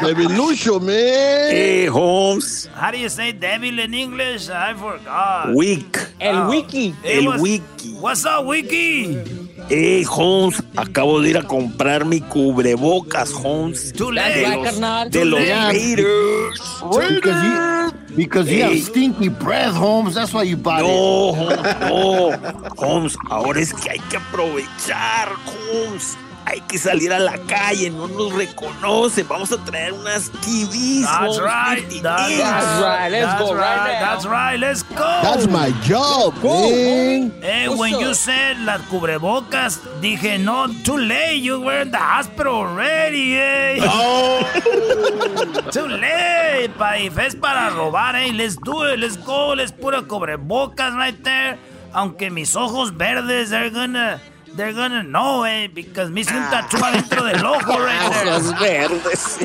David 0.02 0.30
Lucio, 0.32 0.80
man. 0.80 1.50
Hey, 1.50 1.86
Holmes. 1.86 2.66
How 2.74 2.90
do 2.90 2.98
you 2.98 3.08
say 3.08 3.32
devil 3.32 3.78
in 3.78 3.94
English? 3.94 4.48
I 4.48 4.74
forgot. 4.74 5.54
Weak. 5.54 5.96
El 6.20 6.36
Oh. 6.36 6.50
wiki. 6.50 6.90
Hey, 7.02 7.18
El 7.18 7.26
what's- 7.26 7.42
wiki. 7.42 7.92
What's 8.00 8.24
up, 8.26 8.46
Wiki? 8.46 9.41
Hey, 9.74 10.04
Holmes. 10.04 10.62
Acabo 10.76 11.22
de 11.22 11.30
ir 11.30 11.38
a 11.38 11.42
comprar 11.44 12.04
mi 12.04 12.20
cubrebocas, 12.20 13.32
Holmes. 13.32 13.90
Too 13.94 14.12
late. 14.12 14.44
right, 14.44 14.64
carnal. 14.64 15.08
De 15.10 15.24
los. 15.24 15.40
Raiders. 15.40 16.60
Because 16.90 17.42
you, 17.42 18.14
because 18.14 18.50
you 18.52 18.62
have 18.64 18.72
Hey. 18.74 18.82
stinky 18.82 19.30
breath, 19.30 19.74
Holmes. 19.74 20.14
That's 20.14 20.34
why 20.34 20.42
you 20.42 20.58
bought 20.58 20.80
it. 20.82 20.86
No, 20.88 21.32
Holmes, 21.32 21.80
no. 21.80 22.74
Holmes, 22.76 23.16
ahora 23.30 23.60
es 23.60 23.72
que 23.72 23.92
hay 23.92 23.98
que 24.10 24.18
aprovechar, 24.18 25.30
Holmes. 25.46 26.18
Hay 26.44 26.60
que 26.62 26.76
salir 26.76 27.12
a 27.12 27.18
la 27.18 27.38
calle, 27.38 27.88
no 27.90 28.08
nos 28.08 28.32
reconocen. 28.32 29.26
Vamos 29.28 29.52
a 29.52 29.58
traer 29.64 29.92
unas 29.92 30.30
TVs. 30.30 31.06
That's 31.06 31.38
right. 31.40 31.80
50 31.80 32.02
That's, 32.02 32.82
right. 32.82 33.10
Let's 33.10 33.26
That's 33.26 33.40
go 33.42 33.54
right 33.54 33.78
right. 33.78 34.00
That's 34.00 34.26
right. 34.26 34.56
Let's 34.58 34.82
go. 34.82 34.96
That's 35.22 35.46
my 35.48 35.70
job, 35.82 36.34
Go, 36.42 36.48
man. 36.70 37.30
homie. 37.30 37.42
Hey, 37.42 37.68
What's 37.68 37.80
when 37.80 37.94
up? 37.94 38.00
you 38.00 38.14
said 38.14 38.58
las 38.60 38.80
cubrebocas, 38.82 39.80
dije, 40.00 40.38
no, 40.42 40.66
too 40.84 40.98
late. 40.98 41.36
You 41.40 41.60
were 41.60 41.82
in 41.82 41.90
the 41.90 41.98
hospital 41.98 42.54
already, 42.54 43.36
eh? 43.36 43.76
too 45.70 45.86
late, 45.86 46.70
pa. 46.76 46.94
If 46.96 47.18
es 47.18 47.34
para 47.34 47.70
robar, 47.70 48.14
eh? 48.16 48.32
Let's 48.32 48.56
do 48.56 48.82
it. 48.84 48.98
Let's 48.98 49.16
go. 49.16 49.54
Let's 49.54 49.72
put 49.72 49.94
a 49.94 50.02
cubrebocas 50.02 50.94
right 50.96 51.22
there. 51.22 51.58
Aunque 51.94 52.30
mis 52.30 52.56
ojos 52.56 52.90
verdes, 52.90 53.50
they're 53.50 53.70
gonna... 53.70 54.20
They're 54.54 54.72
gonna 54.72 55.02
know, 55.02 55.44
eh? 55.44 55.68
Because 55.68 56.10
me 56.10 56.22
hice 56.22 56.32
un 56.32 56.50
tatu 56.50 56.76
adentro 56.78 57.22
del 57.32 57.44
ojo 57.46 57.78
right 57.78 58.12
there. 58.60 58.84
Ojos 58.84 59.38
verdes. 59.40 59.44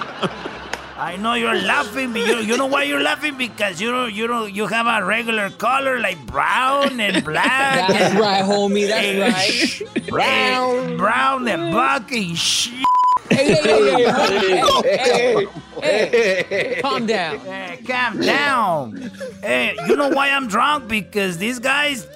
I 0.99 1.15
know 1.15 1.35
you're 1.35 1.53
laughing, 1.55 2.11
but 2.11 2.25
you, 2.27 2.37
you 2.39 2.57
know 2.57 2.65
why 2.65 2.83
you're 2.83 2.99
laughing? 3.01 3.37
Because 3.37 3.79
you 3.79 3.91
don't, 3.91 4.11
you 4.11 4.25
don't, 4.25 4.51
you 4.53 4.65
have 4.65 4.87
a 4.87 5.05
regular 5.05 5.51
color 5.51 5.99
like 5.99 6.17
brown 6.25 6.99
and 6.99 7.23
black. 7.31 7.87
That's 7.87 8.13
and- 8.15 8.19
right, 8.19 8.43
homie. 8.43 8.87
That's 8.87 9.79
and 9.81 9.93
right. 9.99 10.07
Brown, 10.09 10.97
brown 10.97 11.47
and 11.47 11.71
black 11.71 12.11
and 12.11 12.35
shit. 12.37 12.83
Hey, 13.29 13.53
hey, 13.53 15.47
hey, 15.81 16.45
hey, 16.49 16.79
calm 16.81 17.05
down. 17.05 17.39
Hey, 17.39 17.79
calm 17.87 18.19
down. 18.21 19.11
Hey, 19.41 19.75
you 19.87 19.95
know 19.95 20.09
why 20.09 20.29
I'm 20.29 20.47
drunk? 20.47 20.87
Because 20.87 21.37
these 21.37 21.59
guys 21.59 22.07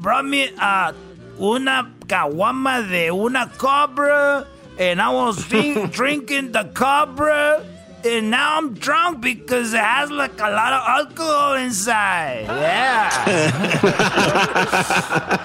brought 0.00 0.26
me 0.26 0.50
uh, 0.60 0.92
una 1.38 1.90
caguama 2.06 2.82
de 2.88 3.10
una 3.10 3.50
cobra, 3.58 4.46
and 4.78 5.00
I 5.00 5.08
was 5.12 5.44
drink, 5.48 5.92
drinking 5.92 6.52
the 6.52 6.64
cobra, 6.74 7.64
and 8.04 8.30
now 8.30 8.56
I'm 8.58 8.74
drunk 8.74 9.20
because 9.20 9.72
it 9.74 9.80
has 9.80 10.10
like 10.10 10.38
a 10.38 10.50
lot 10.50 10.72
of 10.72 10.82
alcohol 10.86 11.54
inside. 11.54 12.44
Yeah. 12.46 13.10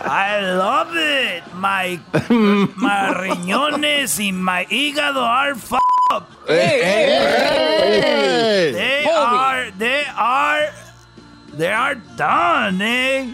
I 0.05 0.41
love 0.55 0.91
it. 0.95 1.43
My 1.55 1.99
my 2.77 3.13
riñones 3.15 4.19
y 4.19 4.31
my 4.31 4.65
hígado 4.65 5.21
are 5.23 5.51
f 5.51 5.73
up. 6.11 6.29
Hey, 6.45 6.81
hey, 6.83 8.01
hey. 8.01 8.71
They 8.73 9.03
Homie. 9.07 9.11
are, 9.11 9.71
they 9.71 10.03
are, 10.15 10.69
they 11.53 11.71
are 11.71 11.95
done, 11.95 12.81
eh? 12.81 13.31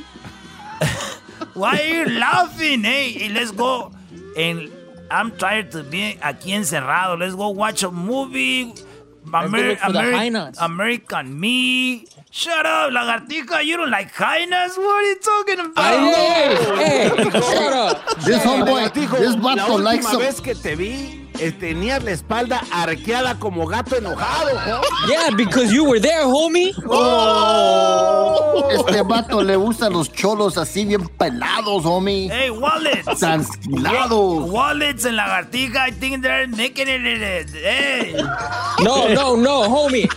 Why 1.58 1.80
are 1.80 1.84
you 1.84 2.20
laughing, 2.20 2.86
eh? 2.86 3.18
Y 3.18 3.30
let's 3.34 3.52
go. 3.52 3.92
And 4.38 4.70
I'm 5.10 5.32
tired 5.32 5.72
to 5.72 5.84
be 5.84 6.18
aquí 6.22 6.54
encerrado. 6.54 7.18
Let's 7.20 7.34
go 7.34 7.50
watch 7.50 7.82
a 7.84 7.90
movie. 7.90 8.74
American 10.62 11.40
Me. 11.40 12.06
Shut 12.30 12.66
up, 12.66 12.92
lagartija. 12.92 13.64
You 13.66 13.78
don't 13.78 13.90
like 13.90 14.12
high 14.14 14.46
nuts? 14.46 14.78
What 14.78 14.86
are 14.86 15.04
you 15.04 15.20
talking 15.20 15.60
about? 15.60 16.14
Hey, 16.16 16.56
hey, 16.76 17.32
shut 17.42 17.74
up. 17.74 18.20
This 18.20 18.44
homeboy, 18.44 18.94
this 18.94 19.36
vato 19.36 19.78
likes 19.84 20.06
última 20.06 20.12
some. 20.12 20.22
vez 20.22 20.40
que 20.40 20.54
te 20.54 20.76
vi, 20.76 21.27
tenías 21.60 22.04
la 22.04 22.12
espalda 22.12 22.64
arqueada 22.72 23.40
como 23.40 23.66
gato 23.68 23.96
enojado. 23.96 24.82
Yeah, 25.08 25.30
because 25.36 25.72
you 25.72 25.86
were 25.86 26.00
there, 26.00 26.24
homie. 26.26 26.74
Este 28.72 29.02
vato 29.04 29.42
le 29.42 29.56
gustan 29.56 29.94
los 29.94 30.12
cholos 30.12 30.58
así 30.58 30.86
bien 30.86 31.08
pelados, 31.18 31.86
homie. 31.86 32.30
Hey, 32.30 32.50
wallets. 32.50 33.20
Tranquilados. 33.20 34.50
Wallets 34.50 35.06
and 35.06 35.18
lagartija, 35.18 35.88
I 35.88 35.92
think 35.92 36.22
they're 36.22 36.48
making 36.48 36.88
it. 36.88 37.50
Hey. 37.52 38.16
No, 38.82 39.08
no, 39.08 39.36
no, 39.36 39.64
homie. 39.70 40.08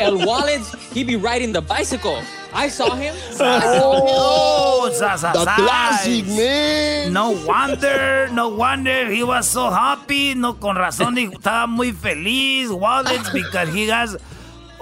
El 0.00 0.26
Wallace, 0.26 0.74
he 0.92 1.04
be 1.04 1.16
riding 1.16 1.52
the 1.52 1.60
bicycle. 1.60 2.20
I 2.54 2.68
saw 2.68 2.94
him. 2.94 3.14
Oh, 3.40 4.90
Zaza 4.92 5.32
The 5.32 5.44
classic, 5.44 6.26
man. 6.26 7.12
No 7.12 7.30
wonder, 7.46 8.28
no 8.32 8.48
wonder 8.48 9.10
he 9.10 9.22
was 9.22 9.48
so 9.48 9.70
happy. 9.70 10.34
No, 10.34 10.54
con 10.54 10.76
razón, 10.76 11.14
dijo, 11.14 11.32
estaba 11.34 11.66
muy 11.66 11.92
feliz. 11.92 12.70
Wallets, 12.70 13.30
because 13.30 13.72
he 13.72 13.88
has 13.88 14.16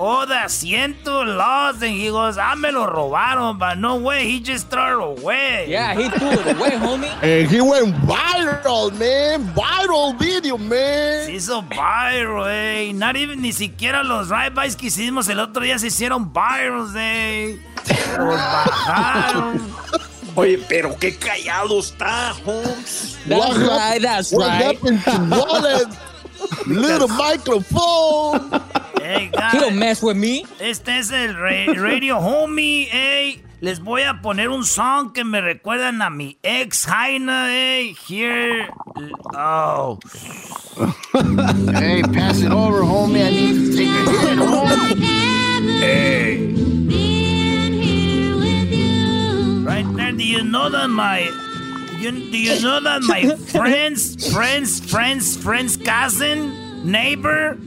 oh, 0.01 0.27
the 0.27 1.35
lost. 1.37 1.83
And 1.83 1.93
he 1.93 2.09
goes, 2.09 2.39
ah, 2.39 2.55
me 2.57 2.71
lo 2.71 2.87
robaron. 2.87 3.59
But 3.59 3.79
no 3.79 3.97
way, 3.97 4.25
he 4.25 4.41
just 4.41 4.69
threw 4.71 4.81
it 4.81 5.21
away. 5.21 5.67
Yeah, 5.69 5.95
he 5.95 6.09
threw 6.09 6.31
it 6.31 6.57
away, 6.57 6.71
homie. 6.85 7.09
And 7.23 7.51
he 7.51 7.61
went 7.61 7.95
viral, 8.07 8.93
man. 8.99 9.47
Viral 9.55 10.19
video, 10.19 10.57
man. 10.57 11.27
Se 11.27 11.33
hizo 11.33 11.63
viral, 11.69 12.47
eh. 12.49 12.93
Not 12.93 13.17
even, 13.17 13.41
ni 13.43 13.53
siquiera 13.53 14.03
los 14.03 14.29
ride-bys 14.31 14.77
que 14.77 14.89
hicimos 14.89 15.29
el 15.29 15.39
otro 15.41 15.63
día 15.63 15.79
se 15.79 15.89
hicieron 15.89 16.33
virals, 16.33 16.95
eh. 16.97 17.59
Los 18.17 18.37
bajaron. 18.37 19.61
Oye, 20.37 20.59
pero 20.69 20.97
qué 20.99 21.17
callado 21.17 21.81
está, 21.81 22.33
Holmes. 22.45 23.19
That's 23.27 23.49
What 23.49 23.57
right, 23.57 24.01
that's 24.01 24.33
what 24.33 24.47
right. 24.47 24.63
happened 24.77 25.03
to 25.05 25.29
Wallet? 25.29 25.89
Little 26.67 27.09
microphone. 27.09 28.63
Hey, 29.11 29.25
He 29.53 29.59
don't 29.59 29.71
guys. 29.71 29.79
mess 29.79 30.03
with 30.03 30.17
me. 30.17 30.45
Este 30.61 30.89
es 30.99 31.11
el 31.11 31.35
ra- 31.35 31.73
Radio 31.77 32.19
Homie, 32.19 32.89
ey. 32.93 33.43
Les 33.63 33.79
voy 33.79 34.03
a 34.03 34.21
poner 34.23 34.49
un 34.49 34.65
song 34.65 35.13
que 35.13 35.23
me 35.23 35.41
recuerdan 35.43 36.01
a 36.01 36.09
mi 36.09 36.39
ex 36.43 36.87
Jaina, 36.87 37.49
ey. 37.53 37.95
Here. 38.09 38.69
Oh. 39.35 39.99
Hey, 41.75 42.03
pass 42.13 42.41
it 42.41 42.53
over, 42.53 42.81
homie. 42.83 43.23
I 43.27 43.31
need 43.31 43.73
to 43.73 43.77
take 43.77 43.89
a 43.89 44.11
hit. 44.89 44.99
Hey. 45.81 46.55
Right 49.65 49.87
there, 49.97 50.13
do 50.13 50.25
you 50.25 50.43
know 50.43 50.69
that 50.71 50.89
my. 50.89 51.21
You, 51.99 52.13
do 52.13 52.39
you 52.39 52.61
know 52.63 52.81
that 52.81 53.03
my 53.03 53.37
friend's, 53.53 54.33
friend's, 54.33 54.81
friend's, 54.91 55.37
friend's 55.37 55.77
cousin, 55.77 56.91
neighbor, 56.91 57.59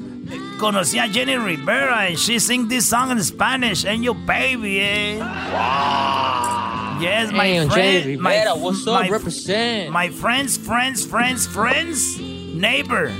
conocía 0.59 1.03
a 1.03 1.07
Jenny 1.09 1.35
Rivera 1.37 2.07
and 2.07 2.17
she 2.17 2.39
sing 2.39 2.67
this 2.67 2.87
song 2.87 3.11
in 3.11 3.21
Spanish, 3.23 3.85
and 3.85 4.03
your 4.03 4.15
baby, 4.15 4.79
eh? 4.81 5.19
Wow. 5.19 6.97
Yes, 7.01 7.31
my 7.31 7.47
Damn, 7.47 7.69
friend. 7.69 8.03
Jenny 8.03 8.17
my, 8.17 8.35
Rivera, 8.37 8.55
what's 8.55 8.87
up? 8.87 9.01
my- 9.01 9.09
Represent. 9.09 9.91
My 9.91 10.09
friend's 10.09 10.57
friend's 10.57 11.05
friend's 11.05 11.45
friend's 11.47 12.19
neighbor 12.19 13.11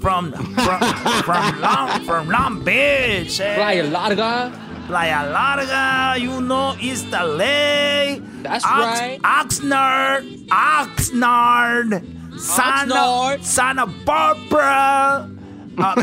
from 0.00 0.32
from 0.32 0.80
from 1.22 1.60
Long 1.60 2.00
from 2.04 2.28
Long 2.28 2.64
Beach. 2.64 3.40
eh? 3.40 3.54
Playa 3.56 3.84
Larga. 3.84 4.52
Playa 4.86 5.30
Larga, 5.30 6.18
you 6.20 6.40
know, 6.40 6.74
East 6.80 7.06
LA. 7.12 8.18
That's 8.42 8.64
Ox- 8.64 9.00
right. 9.00 9.20
Oxnard, 9.22 10.48
Oxnard, 10.48 12.02
Santa, 12.40 12.94
Oxnard. 12.94 13.44
Santa 13.44 13.86
Barbara, 13.86 15.30
uh, 15.78 15.94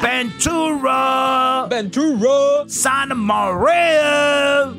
Ventura, 0.00 1.66
Ventura. 1.68 2.64
Santa 2.68 3.14
Maria. 3.14 4.74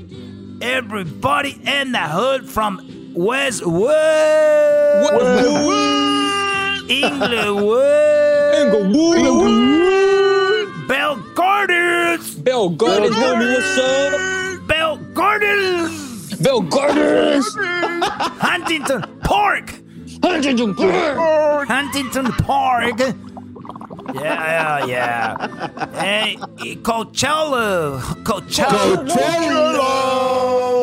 Everybody 0.62 1.58
in 1.66 1.92
the 1.94 2.00
hood 2.00 2.50
from 2.50 3.14
Westwood, 3.14 3.92
Inglewood, 6.90 8.56
Inglewood. 8.56 9.50
Bell 10.88 11.16
Gardens, 11.34 12.36
Bell 12.36 12.70
Gardens, 12.70 13.16
homie, 13.16 13.54
what's 13.54 13.78
up? 13.78 14.68
Bell 14.68 14.98
Gardens. 15.14 16.36
Bell 16.40 16.62
Gardens. 16.62 17.56
Huntington 17.58 19.02
Park. 19.22 19.74
Huntington 20.24 20.76
Park. 20.76 21.68
Huntington 21.68 22.26
Park. 22.34 23.00
Yeah, 24.14 24.86
yeah, 24.86 24.86
yeah. 24.86 25.48
Hey, 26.00 26.38
Coachella. 26.82 28.02
Coachella. 28.24 29.08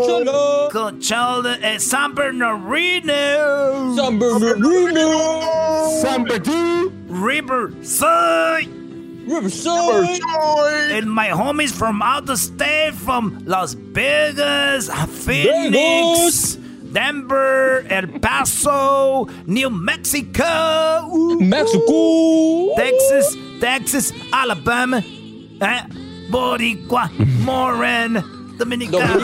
Cholo. 0.06 0.68
Coachella 0.70 1.62
at 1.62 1.82
San 1.82 2.14
Bernardino. 2.14 3.94
San 3.96 4.18
Bernardino. 4.18 6.00
San 6.02 6.24
Bernardino. 6.24 6.92
Riverside. 7.08 8.68
Riverside. 9.26 10.20
And 10.92 11.10
my 11.10 11.28
homies 11.28 11.72
from 11.72 12.02
out 12.02 12.26
the 12.26 12.36
state, 12.36 12.94
from 12.94 13.42
Las 13.44 13.74
Vegas, 13.74 14.88
Phoenix, 15.24 16.58
Denver, 16.96 17.84
El 17.90 18.08
Paso, 18.08 19.28
New 19.44 19.68
Mexico, 19.68 20.42
ooh, 21.12 21.38
Mexico. 21.38 22.72
Texas, 22.74 23.36
Texas, 23.60 24.14
Alabama, 24.32 25.00
eh, 25.00 25.82
Boricua, 26.30 27.10
Moran, 27.44 28.24
Dominicana. 28.56 29.14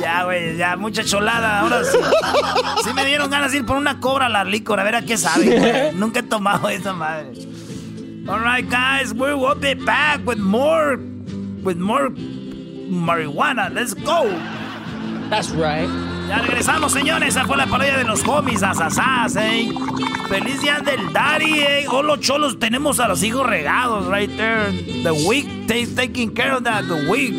ya, 0.00 0.24
güey, 0.24 0.56
ya, 0.56 0.76
mucha 0.78 1.04
cholada. 1.04 1.60
Ahora 1.60 1.84
sí. 1.84 1.98
Sí 2.82 2.94
me 2.94 3.04
dieron 3.04 3.28
ganas 3.28 3.52
de 3.52 3.58
ir 3.58 3.66
por 3.66 3.76
una 3.76 4.00
cobra 4.00 4.26
a 4.26 4.30
la 4.30 4.44
licor, 4.44 4.80
a 4.80 4.84
ver 4.84 4.94
a 4.94 5.02
qué 5.02 5.18
sabe. 5.18 5.92
Nunca 5.94 6.20
he 6.20 6.22
tomado 6.22 6.70
esa 6.70 6.94
madre. 6.94 7.32
All 8.26 8.40
right, 8.40 8.66
guys, 8.66 9.12
we 9.12 9.34
will 9.34 9.60
be 9.60 9.74
back 9.74 10.26
with 10.26 10.38
more, 10.38 10.96
with 11.62 11.76
more 11.76 12.08
marijuana. 12.08 13.68
Let's 13.70 13.92
go. 13.92 14.30
That's 15.32 15.50
right. 15.52 15.88
Ya 16.28 16.42
regresamos, 16.42 16.92
señores. 16.92 17.30
Esa 17.30 17.46
fue 17.46 17.56
la 17.56 17.66
parodia 17.66 17.96
de 17.96 18.04
los 18.04 18.22
homies, 18.28 18.62
asasás, 18.62 19.34
eh. 19.36 19.72
Feliz 20.28 20.60
día 20.60 20.80
del 20.80 21.10
daddy, 21.10 21.60
eh. 21.60 21.86
Oh, 21.88 22.02
los 22.02 22.20
cholos 22.20 22.58
tenemos 22.58 23.00
a 23.00 23.08
los 23.08 23.22
hijos 23.22 23.46
regados, 23.46 24.06
right 24.08 24.30
there. 24.36 24.70
The 25.02 25.26
week, 25.26 25.46
they 25.66 25.86
taking 25.86 26.34
care 26.34 26.52
of 26.52 26.64
that, 26.64 26.84
the 26.86 27.10
week. 27.10 27.32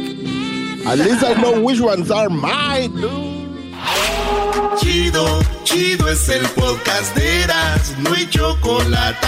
At 0.87 0.97
least 0.97 1.23
I 1.23 1.35
know 1.35 1.61
which 1.61 1.79
ones 1.79 2.09
are 2.09 2.29
mine, 2.31 2.99
dude. 2.99 3.43
Chido, 4.79 5.39
chido 5.63 6.09
es 6.09 6.27
el 6.29 6.47
podcast 6.49 7.15
de 7.15 7.43
Eras, 7.43 7.95
no 7.99 8.11
hay 8.11 8.25
chocolate. 8.25 9.27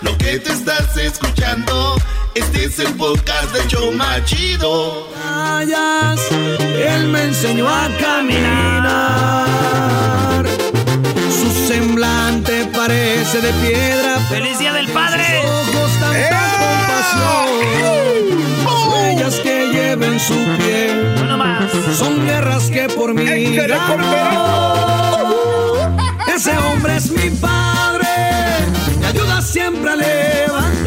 Lo 0.00 0.18
que 0.18 0.40
te 0.40 0.50
estás 0.50 0.96
escuchando, 0.96 1.94
este 2.34 2.64
es 2.64 2.80
el 2.80 2.92
podcast 2.94 3.54
de 3.54 3.68
Choma 3.68 4.24
Chido. 4.24 5.11
Él 6.94 7.08
me 7.08 7.24
enseñó 7.24 7.68
a 7.68 7.88
caminar. 8.00 9.02
Su 11.30 11.48
semblante 11.68 12.66
parece 12.74 13.40
de 13.40 13.52
piedra. 13.52 14.18
¡Feliz 14.28 14.58
día 14.58 14.72
del 14.72 14.88
padre! 14.88 15.42
Sus 15.42 15.50
ojos 15.74 15.92
tanta 16.00 16.40
compasión. 16.62 17.46
Las 18.64 18.80
huellas 18.92 19.34
que 19.40 19.68
lleva 19.72 20.06
en 20.06 20.20
su 20.20 20.34
piel. 20.58 21.14
Más. 21.36 21.70
Son 21.96 22.24
guerras 22.26 22.70
que 22.70 22.88
por 22.88 23.14
mí 23.14 23.56
ganó. 23.56 24.04
Ese 26.34 26.56
hombre 26.58 26.96
es 26.96 27.10
mi 27.10 27.30
padre. 27.30 28.08
Me 29.00 29.06
ayuda 29.06 29.40
siempre 29.40 29.90
a 29.92 29.96
levantarme. 29.96 30.81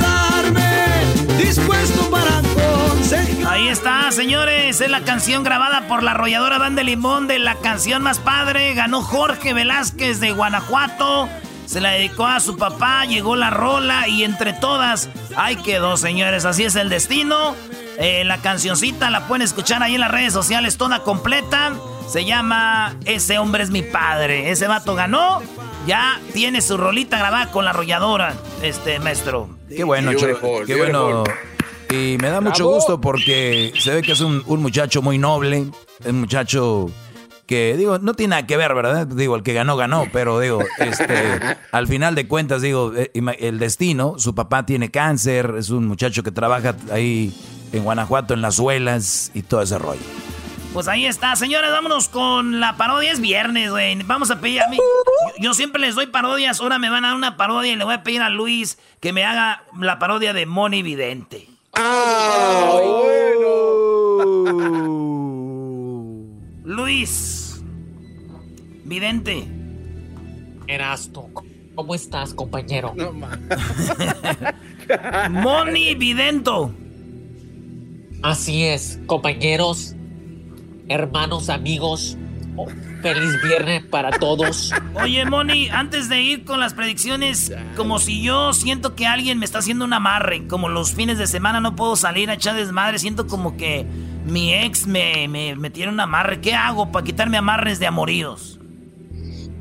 Ahí 3.55 3.69
está, 3.69 4.11
señores. 4.11 4.81
Es 4.81 4.89
la 4.91 4.99
canción 5.05 5.43
grabada 5.45 5.87
por 5.87 6.03
la 6.03 6.11
arrolladora 6.11 6.57
Banda 6.57 6.81
de 6.81 6.83
Limón 6.83 7.27
de 7.27 7.39
la 7.39 7.55
canción 7.55 8.03
más 8.03 8.19
padre. 8.19 8.73
Ganó 8.73 9.01
Jorge 9.01 9.53
Velázquez 9.53 10.19
de 10.19 10.33
Guanajuato. 10.33 11.29
Se 11.65 11.79
la 11.79 11.91
dedicó 11.91 12.25
a 12.27 12.41
su 12.41 12.57
papá, 12.57 13.05
llegó 13.05 13.37
la 13.37 13.49
rola 13.51 14.09
y 14.09 14.25
entre 14.25 14.51
todas, 14.51 15.09
ahí 15.37 15.55
quedó, 15.55 15.95
señores. 15.95 16.43
Así 16.43 16.65
es 16.65 16.75
el 16.75 16.89
destino. 16.89 17.55
Eh, 17.97 18.23
la 18.25 18.39
cancioncita 18.39 19.09
la 19.09 19.25
pueden 19.25 19.41
escuchar 19.41 19.81
ahí 19.81 19.95
en 19.95 20.01
las 20.01 20.11
redes 20.11 20.33
sociales, 20.33 20.75
toda 20.77 20.99
completa. 21.03 21.71
Se 22.09 22.25
llama 22.25 22.97
Ese 23.05 23.39
hombre 23.39 23.63
es 23.63 23.69
mi 23.71 23.83
padre. 23.83 24.51
Ese 24.51 24.67
vato 24.67 24.95
ganó. 24.95 25.41
Ya 25.87 26.19
tiene 26.33 26.61
su 26.61 26.75
rolita 26.75 27.17
grabada 27.17 27.51
con 27.51 27.63
la 27.63 27.71
arrolladora, 27.71 28.33
este 28.61 28.99
maestro. 28.99 29.47
Qué 29.69 29.85
bueno, 29.85 30.13
Cho- 30.13 30.27
qué 30.65 30.75
bueno. 30.75 31.23
Y 31.89 32.17
me 32.17 32.29
da 32.29 32.41
mucho 32.41 32.67
gusto 32.67 32.99
porque 32.99 33.73
se 33.79 33.93
ve 33.93 34.01
que 34.01 34.13
es 34.13 34.21
un, 34.21 34.43
un 34.47 34.61
muchacho 34.61 35.01
muy 35.01 35.17
noble, 35.17 35.67
un 36.05 36.19
muchacho 36.19 36.89
que, 37.45 37.75
digo, 37.77 37.99
no 37.99 38.13
tiene 38.15 38.31
nada 38.31 38.47
que 38.47 38.57
ver, 38.57 38.73
¿verdad? 38.73 39.07
Digo, 39.07 39.35
el 39.35 39.43
que 39.43 39.53
ganó, 39.53 39.77
ganó, 39.77 40.07
pero 40.11 40.39
digo, 40.39 40.59
este, 40.79 41.39
al 41.71 41.87
final 41.87 42.15
de 42.15 42.27
cuentas, 42.27 42.61
digo, 42.61 42.93
eh, 42.95 43.11
el 43.39 43.59
destino, 43.59 44.15
su 44.17 44.33
papá 44.33 44.65
tiene 44.65 44.89
cáncer, 44.89 45.55
es 45.57 45.69
un 45.69 45.87
muchacho 45.87 46.23
que 46.23 46.31
trabaja 46.31 46.75
ahí 46.91 47.33
en 47.71 47.83
Guanajuato, 47.83 48.33
en 48.33 48.41
las 48.41 48.55
suelas 48.55 49.31
y 49.33 49.43
todo 49.43 49.61
ese 49.61 49.77
rollo. 49.77 50.01
Pues 50.73 50.89
ahí 50.89 51.05
está, 51.05 51.35
señores, 51.37 51.71
vámonos 51.71 52.09
con 52.09 52.59
la 52.59 52.75
parodia. 52.75 53.13
Es 53.13 53.21
viernes, 53.21 53.71
güey. 53.71 53.95
Vamos 54.03 54.29
a 54.29 54.41
pedir 54.41 54.61
a 54.61 54.67
mí. 54.67 54.75
Yo, 54.75 55.43
yo 55.43 55.53
siempre 55.53 55.79
les 55.79 55.95
doy 55.95 56.07
parodias, 56.07 56.59
ahora 56.59 56.79
me 56.79 56.89
van 56.89 57.05
a 57.05 57.09
dar 57.09 57.15
una 57.15 57.37
parodia 57.37 57.71
y 57.71 57.77
le 57.77 57.85
voy 57.85 57.93
a 57.93 58.03
pedir 58.03 58.21
a 58.21 58.29
Luis 58.29 58.77
que 58.99 59.13
me 59.13 59.23
haga 59.23 59.63
la 59.79 59.99
parodia 59.99 60.33
de 60.33 60.45
Moni 60.45 60.83
Vidente. 60.83 61.47
Luis. 66.63 67.61
Vidente. 68.85 69.45
Erasto, 70.67 71.29
¿cómo 71.75 71.95
estás, 71.95 72.33
compañero? 72.33 72.95
Moni 75.29 75.95
Vidento. 75.95 76.71
Así 78.23 78.63
es, 78.63 78.99
compañeros, 79.05 79.95
hermanos, 80.87 81.49
amigos. 81.49 82.17
oh, 82.55 82.67
Feliz 83.05 83.39
viernes 83.43 83.83
para 83.85 84.09
todos. 84.09 84.73
Oye, 84.95 85.25
Moni, 85.25 85.69
antes 85.69 86.09
de 86.09 86.23
ir 86.23 86.43
con 86.43 86.59
las 86.59 86.73
predicciones, 86.73 87.53
como 87.75 87.99
si 87.99 88.23
yo 88.23 88.51
siento 88.51 88.95
que 88.95 89.05
alguien 89.05 89.37
me 89.37 89.45
está 89.45 89.59
haciendo 89.59 89.85
un 89.85 89.93
amarre, 89.93 90.47
como 90.47 90.69
los 90.69 90.95
fines 90.95 91.19
de 91.19 91.27
semana 91.27 91.59
no 91.59 91.75
puedo 91.75 91.95
salir 91.97 92.31
a 92.31 92.33
echar 92.33 92.55
desmadre, 92.55 92.97
siento 92.97 93.27
como 93.27 93.57
que 93.57 93.85
mi 94.25 94.55
ex 94.55 94.87
me, 94.87 95.27
me, 95.27 95.55
me 95.55 95.69
tiene 95.69 95.91
un 95.91 95.99
amarre. 95.99 96.41
¿Qué 96.41 96.55
hago 96.55 96.91
para 96.91 97.05
quitarme 97.05 97.37
amarres 97.37 97.77
de 97.77 97.85
amoríos? 97.85 98.59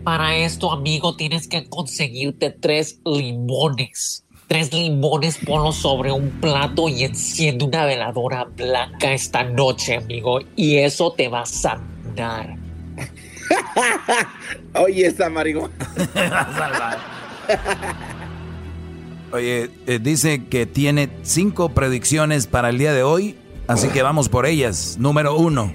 Para 0.05 0.35
esto, 0.37 0.73
amigo, 0.73 1.15
tienes 1.15 1.47
que 1.47 1.69
conseguirte 1.69 2.49
tres 2.49 3.03
limones. 3.05 4.25
Tres 4.49 4.73
limones, 4.73 5.37
ponlos 5.37 5.77
sobre 5.77 6.13
un 6.13 6.31
plato 6.41 6.89
y 6.89 7.05
enciende 7.05 7.67
una 7.67 7.85
veladora 7.85 8.45
blanca 8.45 9.13
esta 9.13 9.45
noche, 9.45 9.97
amigo. 9.97 10.39
Y 10.57 10.77
eso 10.77 11.13
te 11.13 11.29
va 11.29 11.43
a 11.43 11.47
sanar. 11.47 12.64
Oye, 14.75 15.07
esa 15.07 15.31
marihuana. 15.31 15.75
Oye, 19.33 19.71
eh, 19.87 19.99
dice 20.01 20.45
que 20.45 20.67
tiene 20.67 21.09
cinco 21.23 21.71
predicciones 21.71 22.47
para 22.47 22.69
el 22.69 22.79
día 22.79 22.93
de 22.93 23.03
hoy, 23.03 23.37
así 23.67 23.89
que 23.89 24.03
vamos 24.03 24.29
por 24.29 24.47
ellas. 24.47 24.97
Número 24.99 25.37
uno. 25.37 25.73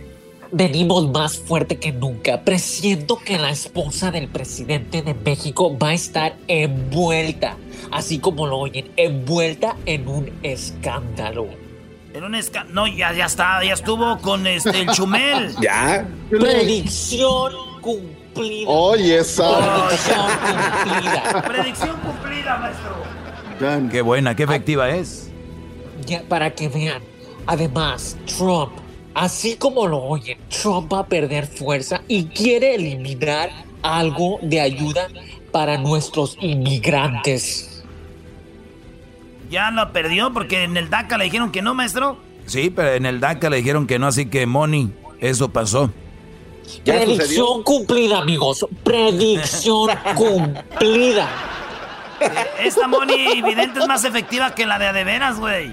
Venimos 0.51 1.11
más 1.11 1.37
fuerte 1.37 1.77
que 1.77 1.91
nunca. 1.91 2.43
Presiento 2.43 3.19
que 3.19 3.37
la 3.37 3.51
esposa 3.51 4.11
del 4.11 4.29
presidente 4.29 5.03
de 5.03 5.13
México 5.13 5.77
va 5.77 5.89
a 5.89 5.93
estar 5.93 6.37
envuelta, 6.47 7.55
así 7.91 8.17
como 8.17 8.47
lo 8.47 8.57
oyen, 8.57 8.89
envuelta 8.95 9.77
en 9.85 10.07
un 10.07 10.31
escándalo. 10.41 11.47
En 12.13 12.23
un 12.23 12.35
esca... 12.35 12.63
No, 12.63 12.87
ya, 12.87 13.13
ya 13.13 13.25
está, 13.25 13.63
ya 13.63 13.73
estuvo 13.73 14.17
con 14.19 14.47
este, 14.47 14.81
el 14.81 14.87
Chumel. 14.89 15.55
Ya. 15.61 16.07
Predicción 16.29 17.53
cumplida. 17.81 18.69
Oye, 18.69 19.19
esa. 19.19 19.87
Predicción 19.87 20.27
cumplida. 20.83 21.41
Predicción 21.41 21.97
cumplida, 21.99 22.57
maestro. 22.57 23.89
Qué 23.91 24.01
buena, 24.01 24.35
qué 24.35 24.43
efectiva 24.43 24.89
es. 24.89 25.29
Ya, 26.05 26.23
para 26.23 26.51
que 26.51 26.69
vean. 26.69 27.01
Además, 27.45 28.15
Trump, 28.37 28.71
así 29.13 29.55
como 29.55 29.87
lo 29.87 29.97
oyen, 30.01 30.37
Trump 30.49 30.91
va 30.93 30.99
a 30.99 31.07
perder 31.07 31.45
fuerza 31.45 32.01
y 32.07 32.25
quiere 32.25 32.75
eliminar 32.75 33.49
algo 33.81 34.39
de 34.41 34.61
ayuda 34.61 35.09
para 35.51 35.77
nuestros 35.77 36.37
inmigrantes. 36.39 37.68
Ya 39.49 39.71
lo 39.71 39.91
perdió 39.91 40.31
porque 40.33 40.63
en 40.63 40.77
el 40.77 40.89
DACA 40.89 41.17
le 41.17 41.25
dijeron 41.25 41.51
que 41.51 41.61
no, 41.61 41.73
maestro. 41.73 42.17
Sí, 42.45 42.69
pero 42.69 42.93
en 42.93 43.05
el 43.05 43.19
DACA 43.19 43.49
le 43.49 43.57
dijeron 43.57 43.87
que 43.87 43.99
no, 43.99 44.07
así 44.07 44.27
que 44.27 44.45
Moni, 44.45 44.91
eso 45.19 45.49
pasó. 45.49 45.91
Predicción 46.85 47.63
cumplida, 47.63 48.19
amigos. 48.19 48.65
Predicción 48.83 49.89
cumplida. 50.15 51.27
Esta 52.63 52.87
Moni 52.87 53.41
Vidente 53.41 53.79
es 53.79 53.87
más 53.87 54.03
efectiva 54.03 54.53
que 54.53 54.65
la 54.65 54.77
de 54.77 54.87
a 54.87 54.93
de 54.93 55.03
veras, 55.03 55.39
güey. 55.39 55.71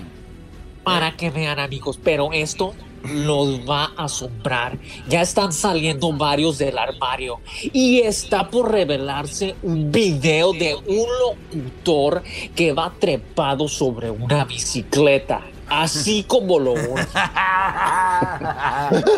Para 0.84 1.16
que 1.16 1.30
vean, 1.30 1.58
amigos, 1.58 1.98
pero 2.02 2.32
esto 2.32 2.74
los 3.06 3.60
va 3.68 3.92
a 3.96 4.04
asombrar. 4.04 4.78
Ya 5.08 5.22
están 5.22 5.52
saliendo 5.52 6.12
varios 6.12 6.58
del 6.58 6.78
armario 6.78 7.40
y 7.72 8.00
está 8.00 8.48
por 8.48 8.70
revelarse 8.72 9.56
un 9.62 9.90
video 9.90 10.52
de 10.52 10.74
un 10.74 11.06
locutor 11.20 12.22
que 12.54 12.72
va 12.72 12.92
trepado 12.98 13.68
sobre 13.68 14.10
una 14.10 14.44
bicicleta. 14.44 15.42
Así 15.68 16.22
como 16.22 16.60
lo. 16.60 16.72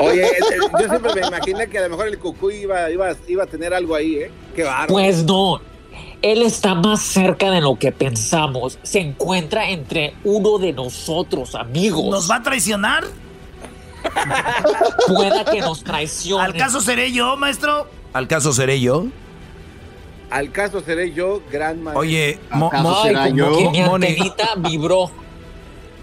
Oye, 0.00 0.26
eh, 0.26 0.38
yo 0.80 0.88
siempre 0.88 1.14
me 1.20 1.26
imaginé 1.26 1.68
que 1.68 1.78
a 1.78 1.82
lo 1.82 1.90
mejor 1.90 2.08
el 2.08 2.18
cucú 2.18 2.50
iba, 2.50 2.90
iba, 2.90 3.14
iba 3.26 3.44
a 3.44 3.46
tener 3.46 3.74
algo 3.74 3.94
ahí, 3.94 4.16
¿eh? 4.16 4.30
Qué 4.56 4.64
bárbaro. 4.64 4.88
Pues 4.88 5.24
no. 5.24 5.60
Él 6.22 6.42
está 6.42 6.74
más 6.74 7.02
cerca 7.02 7.50
de 7.50 7.60
lo 7.60 7.78
que 7.78 7.92
pensamos. 7.92 8.78
Se 8.82 8.98
encuentra 8.98 9.70
entre 9.70 10.14
uno 10.24 10.58
de 10.58 10.72
nosotros, 10.72 11.54
amigos. 11.54 12.06
¿Nos 12.06 12.30
va 12.30 12.36
a 12.36 12.42
traicionar? 12.42 13.04
Pueda 15.06 15.44
que 15.44 15.60
nos 15.60 15.82
traicione. 15.82 16.44
¿Al 16.44 16.54
caso 16.56 16.80
seré 16.80 17.12
yo, 17.12 17.36
maestro? 17.36 17.86
¿Al 18.12 18.26
caso 18.28 18.52
seré 18.52 18.80
yo? 18.80 19.06
Al 20.30 20.50
caso 20.52 20.80
seré 20.80 21.12
yo, 21.12 21.42
gran 21.50 21.82
maestro. 21.82 22.00
Oye, 22.00 22.38
Mo- 22.50 22.70
Ay, 22.72 22.82
Mo- 22.82 22.90
como 23.48 23.58
que 23.58 23.70
mi 23.70 23.80
antenita 23.80 24.48
vibró. 24.58 25.10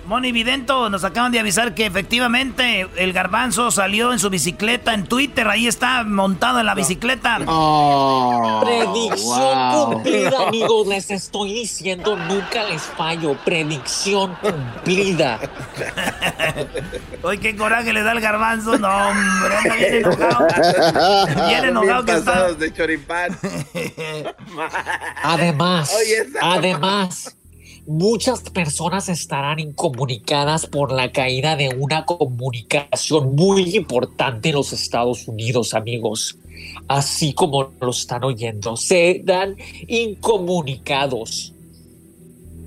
Moni 0.06 0.32
Vidento, 0.32 0.90
nos 0.90 1.04
acaban 1.04 1.32
de 1.32 1.40
avisar 1.40 1.74
que 1.74 1.86
efectivamente 1.86 2.88
el 2.96 3.12
garbanzo 3.14 3.72
salió 3.72 4.14
en 4.14 4.20
su 4.20 4.30
bicicleta 4.30 4.94
en 4.94 5.06
Twitter. 5.06 5.48
Ahí 5.48 5.68
está 5.68 6.04
montado 6.04 6.60
en 6.60 6.66
la 6.68 6.76
bicicleta. 6.76 7.40
Oh, 7.48 8.62
Predicción 8.64 9.70
wow. 9.72 9.94
cumplida, 9.94 10.44
amigos. 10.48 10.88
Les 10.88 11.10
estoy 11.12 11.54
diciendo, 11.54 12.16
nunca 12.16 12.64
les 12.66 12.82
fallo. 12.84 13.36
Predicción 13.44 14.36
cumplida. 14.42 15.40
Oye, 17.24 17.40
qué 17.40 17.56
coraje 17.56 17.92
le 17.92 18.04
da 18.04 18.12
el 18.12 18.22
garbanzo. 18.22 18.78
No, 18.78 18.88
hombre, 19.10 19.56
anda 19.58 19.76
bien 19.76 19.96
enojado. 19.96 20.48
Bien 21.48 21.66
enojado 21.66 22.06
que 22.06 22.12
está. 22.14 22.54
de 22.54 22.74
choripán. 22.74 23.38
Además, 25.24 25.94
Oye, 25.98 26.28
además, 26.42 27.36
muchas 27.88 28.42
personas 28.50 29.10
estarán 29.10 29.60
incomunicadas 29.60 30.66
por 30.66 30.92
la 30.92 31.12
caída 31.12 31.56
de 31.56 31.70
una 31.78 32.06
comunicación 32.06 33.36
muy 33.36 33.76
importante 33.76 34.50
en 34.50 34.56
los 34.56 34.74
Estados 34.74 35.28
Unidos, 35.28 35.74
amigos. 35.74 36.38
Así 36.88 37.34
como 37.34 37.72
lo 37.82 37.92
están 37.92 38.24
oyendo, 38.24 38.76
serán 38.78 39.56
incomunicados. 39.88 41.52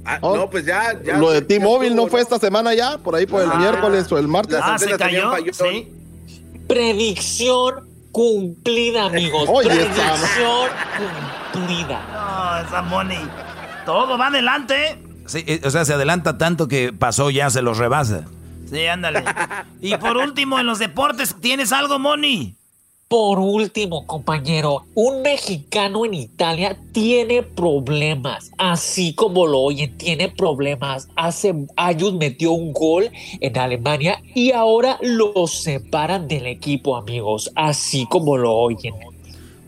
Ah, 0.04 0.18
Oh, 0.22 0.36
no, 0.36 0.48
pues 0.50 0.64
ya, 0.64 0.98
ya. 1.04 1.18
Lo 1.18 1.30
de 1.30 1.42
T-Mobile 1.42 1.94
no 1.94 2.06
fue 2.06 2.20
esta 2.20 2.38
semana 2.38 2.74
ya, 2.74 2.98
por 2.98 3.14
ahí 3.14 3.26
por 3.26 3.42
el 3.42 3.50
Ah. 3.52 3.56
miércoles 3.58 4.10
o 4.10 4.18
el 4.18 4.26
martes. 4.28 4.58
Ah, 4.62 4.78
se 4.78 4.96
cayó. 4.96 5.30
falló. 5.30 5.52
Sí. 5.52 5.88
Predicción 6.66 7.88
cumplida, 8.12 9.06
amigos. 9.06 9.48
Oye, 9.48 9.68
Predicción 9.68 10.68
cumplida. 11.52 12.00
No, 12.12 12.66
esa 12.68 12.82
Moni. 12.82 13.18
Todo 13.84 14.16
va 14.18 14.28
adelante. 14.28 14.98
Sí, 15.28 15.44
eh, 15.46 15.60
o 15.64 15.70
sea, 15.70 15.84
se 15.84 15.94
adelanta 15.94 16.38
tanto 16.38 16.68
que 16.68 16.92
pasó 16.92 17.30
ya, 17.30 17.50
se 17.50 17.62
los 17.62 17.78
rebasa. 17.78 18.24
Sí, 18.70 18.86
ándale. 18.86 19.24
Y 19.80 19.96
por 19.96 20.16
último, 20.16 20.58
en 20.58 20.66
los 20.66 20.78
deportes, 20.78 21.36
¿tienes 21.40 21.72
algo, 21.72 21.98
Moni? 21.98 22.54
Por 23.08 23.38
último, 23.38 24.06
compañero, 24.06 24.84
un 24.94 25.22
mexicano 25.22 26.04
en 26.04 26.12
Italia 26.12 26.76
tiene 26.92 27.42
problemas, 27.42 28.50
así 28.58 29.14
como 29.14 29.46
lo 29.46 29.60
oyen, 29.60 29.96
tiene 29.96 30.28
problemas. 30.28 31.08
Hace 31.16 31.54
años 31.76 32.12
metió 32.12 32.52
un 32.52 32.74
gol 32.74 33.10
en 33.40 33.58
Alemania 33.58 34.22
y 34.34 34.52
ahora 34.52 34.98
lo 35.00 35.46
separan 35.46 36.28
del 36.28 36.46
equipo, 36.46 36.96
amigos, 36.96 37.50
así 37.54 38.06
como 38.10 38.36
lo 38.36 38.54
oyen. 38.54 38.92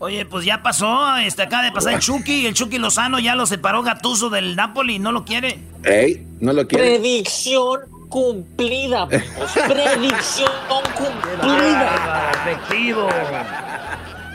Oye, 0.03 0.25
pues 0.25 0.43
ya 0.45 0.63
pasó, 0.63 1.15
este, 1.17 1.43
acaba 1.43 1.61
de 1.61 1.71
pasar 1.71 1.93
el 1.93 1.99
Chucky, 1.99 2.47
el 2.47 2.55
Chucky 2.55 2.79
Lozano 2.79 3.19
ya 3.19 3.35
lo 3.35 3.45
separó 3.45 3.83
Gatuso 3.83 4.31
del 4.31 4.55
Napoli, 4.55 4.97
no 4.97 5.11
lo 5.11 5.25
quiere. 5.25 5.59
Ey, 5.83 6.25
no 6.39 6.53
lo 6.53 6.67
quiere. 6.67 6.97
Predicción 6.97 7.81
cumplida. 8.09 9.07
Predicción 9.07 10.49
cumplida. 10.97 12.31
Efectivo. 12.33 13.07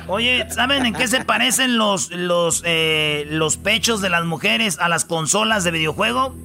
Oye, 0.06 0.46
¿saben 0.50 0.86
en 0.86 0.94
qué 0.94 1.08
se 1.08 1.24
parecen 1.24 1.78
los, 1.78 2.12
los, 2.12 2.62
eh, 2.64 3.26
los 3.28 3.56
pechos 3.56 4.00
de 4.00 4.08
las 4.08 4.24
mujeres 4.24 4.78
a 4.78 4.88
las 4.88 5.04
consolas 5.04 5.64
de 5.64 5.72
videojuego? 5.72 6.36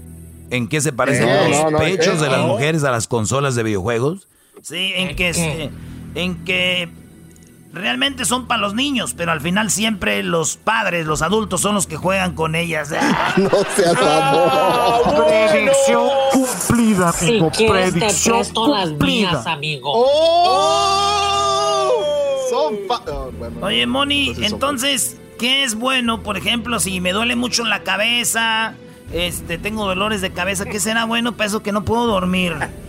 ¿En 0.49 0.67
qué 0.67 0.81
se 0.81 0.93
parecen 0.93 1.27
No, 1.27 1.47
los 1.47 1.57
no, 1.65 1.69
no, 1.69 1.77
pechos 1.77 2.15
¿qué? 2.15 2.23
de 2.23 2.29
las 2.31 2.41
mujeres 2.41 2.83
a 2.83 2.89
las 2.89 3.07
consolas 3.07 3.53
de 3.53 3.61
videojuegos? 3.61 4.27
Sí, 4.63 4.93
en 4.95 5.09
¿En 5.09 5.15
que, 5.15 5.69
en 6.15 6.43
que 6.43 7.00
realmente 7.73 8.25
son 8.25 8.47
para 8.47 8.59
los 8.61 8.73
niños, 8.73 9.13
pero 9.15 9.31
al 9.31 9.39
final 9.41 9.71
siempre 9.71 10.23
los 10.23 10.57
padres, 10.57 11.05
los 11.05 11.21
adultos 11.21 11.61
son 11.61 11.75
los 11.75 11.87
que 11.87 11.95
juegan 11.97 12.33
con 12.35 12.55
ellas. 12.55 12.89
No 13.37 13.49
seas 13.75 13.95
amor. 13.97 15.25
Predicción 15.49 16.09
Cumplida, 16.31 17.11
Si 17.13 17.27
amigo. 17.29 17.51
te 17.57 17.67
Predicción 17.69 18.37
presto 18.39 18.67
las 18.67 18.91
mías, 18.91 19.47
amigo. 19.47 19.91
¡Oh! 21.01 21.91
Son 22.49 22.75
pa- 22.87 23.01
oh, 23.11 23.31
bueno, 23.37 23.55
Oye, 23.65 23.87
Moni, 23.87 24.35
son- 24.35 24.43
entonces, 24.43 25.17
¿qué 25.39 25.63
es 25.63 25.75
bueno? 25.75 26.21
Por 26.23 26.37
ejemplo, 26.37 26.79
si 26.79 26.99
me 26.99 27.13
duele 27.13 27.35
mucho 27.37 27.63
la 27.63 27.83
cabeza, 27.83 28.73
este, 29.13 29.57
tengo 29.57 29.85
dolores 29.85 30.19
de 30.21 30.31
cabeza, 30.31 30.65
¿qué 30.65 30.79
será 30.79 31.05
bueno 31.05 31.31
para 31.33 31.47
eso 31.47 31.63
que 31.63 31.71
no 31.71 31.83
puedo 31.85 32.05
dormir? 32.07 32.55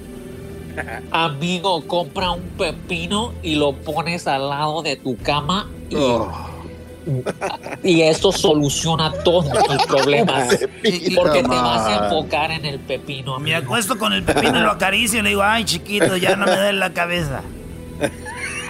Amigo, 1.10 1.86
compra 1.86 2.30
un 2.30 2.42
pepino 2.58 3.32
y 3.42 3.54
lo 3.56 3.72
pones 3.74 4.26
al 4.26 4.48
lado 4.48 4.82
de 4.82 4.96
tu 4.96 5.16
cama 5.18 5.68
y, 5.90 5.96
Oh. 5.96 6.30
Y 7.82 8.02
esto 8.02 8.30
soluciona 8.30 9.12
todos 9.24 9.50
tus 9.66 9.86
problemas. 9.86 10.56
Pepino, 10.56 11.20
Porque 11.20 11.42
te 11.42 11.48
man. 11.48 11.64
vas 11.64 11.86
a 11.86 12.04
enfocar 12.04 12.52
en 12.52 12.64
el 12.64 12.78
pepino. 12.78 13.40
Me 13.40 13.56
acuesto 13.56 13.98
con 13.98 14.12
el 14.12 14.22
pepino 14.22 14.58
y 14.58 14.62
lo 14.62 14.70
acaricio 14.70 15.18
y 15.18 15.22
le 15.22 15.30
digo, 15.30 15.42
ay, 15.42 15.64
chiquito, 15.64 16.16
ya 16.16 16.36
no 16.36 16.46
me 16.46 16.54
duele 16.54 16.78
la 16.78 16.92
cabeza. 16.92 17.42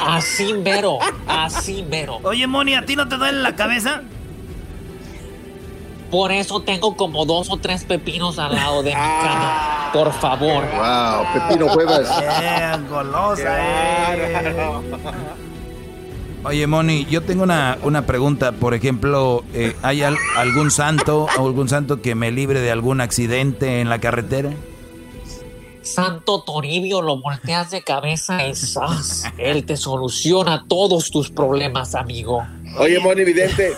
Así 0.00 0.54
mero, 0.54 0.98
así 1.26 1.84
mero. 1.88 2.20
Oye, 2.22 2.46
Moni, 2.46 2.74
¿a 2.74 2.86
ti 2.86 2.96
no 2.96 3.06
te 3.08 3.16
duele 3.16 3.40
la 3.40 3.54
cabeza? 3.54 4.02
Por 6.12 6.30
eso 6.30 6.60
tengo 6.60 6.94
como 6.94 7.24
dos 7.24 7.50
o 7.50 7.56
tres 7.56 7.84
pepinos 7.84 8.38
al 8.38 8.54
lado 8.54 8.82
de 8.82 8.90
mi 8.90 8.94
cama. 8.96 9.90
Por 9.94 10.12
favor. 10.12 10.62
Wow, 10.62 11.24
Pepino 11.48 11.68
Cuevas. 11.72 12.06
Bien, 12.38 12.86
golosa, 12.88 13.42
eh. 13.58 14.82
Oye, 16.44 16.66
Moni, 16.66 17.06
yo 17.06 17.22
tengo 17.22 17.44
una, 17.44 17.78
una 17.82 18.04
pregunta. 18.04 18.52
Por 18.52 18.74
ejemplo, 18.74 19.42
eh, 19.54 19.74
¿hay 19.82 20.02
al- 20.02 20.18
algún 20.36 20.70
santo 20.70 21.28
o 21.38 21.46
algún 21.46 21.68
santo 21.70 22.02
que 22.02 22.14
me 22.14 22.30
libre 22.30 22.60
de 22.60 22.70
algún 22.70 23.00
accidente 23.00 23.80
en 23.80 23.88
la 23.88 23.98
carretera? 23.98 24.50
Santo 25.82 26.42
Toribio, 26.42 27.00
lo 27.00 27.20
volteas 27.22 27.70
de 27.70 27.82
cabeza 27.82 28.46
y 28.46 28.54
¡zas! 28.54 29.24
Él 29.38 29.64
te 29.64 29.76
soluciona 29.78 30.64
todos 30.68 31.10
tus 31.10 31.30
problemas, 31.30 31.94
amigo. 31.94 32.44
Oye, 32.78 33.00
Moni 33.00 33.24
Vidente. 33.24 33.74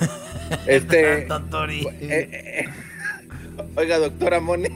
Este. 0.66 1.26
Santo 1.28 1.64
eh, 1.66 1.86
eh, 2.00 2.64
oiga, 3.76 3.98
doctora 3.98 4.40
Moni. 4.40 4.68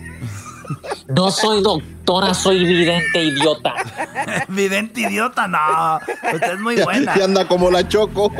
No 1.08 1.30
soy 1.30 1.62
doctora, 1.62 2.34
soy 2.34 2.64
vidente 2.64 3.22
idiota. 3.22 3.74
Vidente 4.48 5.00
idiota, 5.02 5.48
no. 5.48 5.96
Usted 6.34 6.52
es 6.54 6.60
muy 6.60 6.76
buena. 6.76 7.14
Y 7.16 7.22
anda 7.22 7.48
como 7.48 7.70
la 7.70 7.88
choco. 7.88 8.30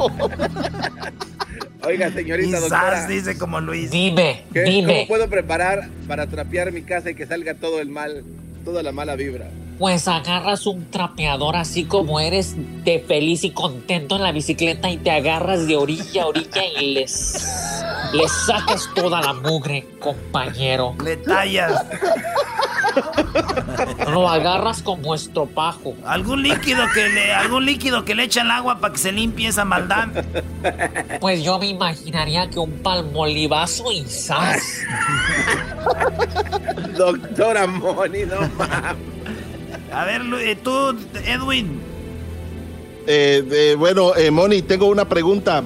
Oiga, 1.84 2.10
señorita 2.12 2.58
Y 2.58 2.60
doctora. 2.60 3.06
Dice 3.06 3.38
como 3.38 3.60
Luis. 3.60 3.90
Dime, 3.90 4.44
¿qué- 4.52 4.62
dime. 4.64 4.92
¿Cómo 4.94 5.08
puedo 5.08 5.28
preparar 5.30 5.88
para 6.06 6.26
trapear 6.26 6.70
mi 6.72 6.82
casa 6.82 7.10
y 7.10 7.14
que 7.14 7.26
salga 7.26 7.54
todo 7.54 7.80
el 7.80 7.88
mal, 7.88 8.24
toda 8.64 8.82
la 8.82 8.92
mala 8.92 9.16
vibra? 9.16 9.46
Pues 9.78 10.08
agarras 10.08 10.66
un 10.66 10.90
trapeador 10.90 11.54
así 11.56 11.84
como 11.84 12.18
eres 12.18 12.56
de 12.84 12.98
feliz 13.06 13.44
y 13.44 13.50
contento 13.50 14.16
en 14.16 14.22
la 14.22 14.32
bicicleta 14.32 14.90
y 14.90 14.96
te 14.96 15.10
agarras 15.10 15.68
de 15.68 15.76
orilla 15.76 16.24
a 16.24 16.26
orilla 16.26 16.64
y 16.80 16.94
les, 16.94 17.92
les 18.12 18.32
sacas 18.46 18.88
toda 18.94 19.20
la 19.20 19.34
mugre, 19.34 19.86
compañero. 20.00 20.96
Le 21.04 21.16
tallas. 21.18 21.84
Lo 24.10 24.28
agarras 24.28 24.82
como 24.82 25.14
estropajo. 25.14 25.94
¿Algún 26.04 26.42
líquido 26.42 26.84
que 26.92 27.08
le, 27.08 27.32
algún 27.32 27.64
líquido 27.64 28.04
que 28.04 28.16
le 28.16 28.24
echa 28.24 28.40
al 28.40 28.50
agua 28.50 28.80
para 28.80 28.92
que 28.92 28.98
se 28.98 29.12
limpie 29.12 29.48
esa 29.48 29.64
maldad? 29.64 30.08
Pues 31.20 31.44
yo 31.44 31.58
me 31.58 31.68
imaginaría 31.68 32.50
que 32.50 32.58
un 32.58 32.72
palmolivazo 32.82 33.92
y 33.92 34.04
¡zas! 34.04 34.62
Doctora 36.96 37.66
Moni, 37.66 38.24
no 38.24 38.48
mames. 38.56 39.17
A 39.92 40.04
ver, 40.04 40.22
eh, 40.40 40.56
tú, 40.56 40.96
Edwin. 41.24 41.80
Eh, 43.10 43.42
eh, 43.50 43.74
bueno, 43.78 44.14
eh, 44.16 44.30
Moni, 44.30 44.60
tengo 44.60 44.86
una 44.86 45.08
pregunta. 45.08 45.64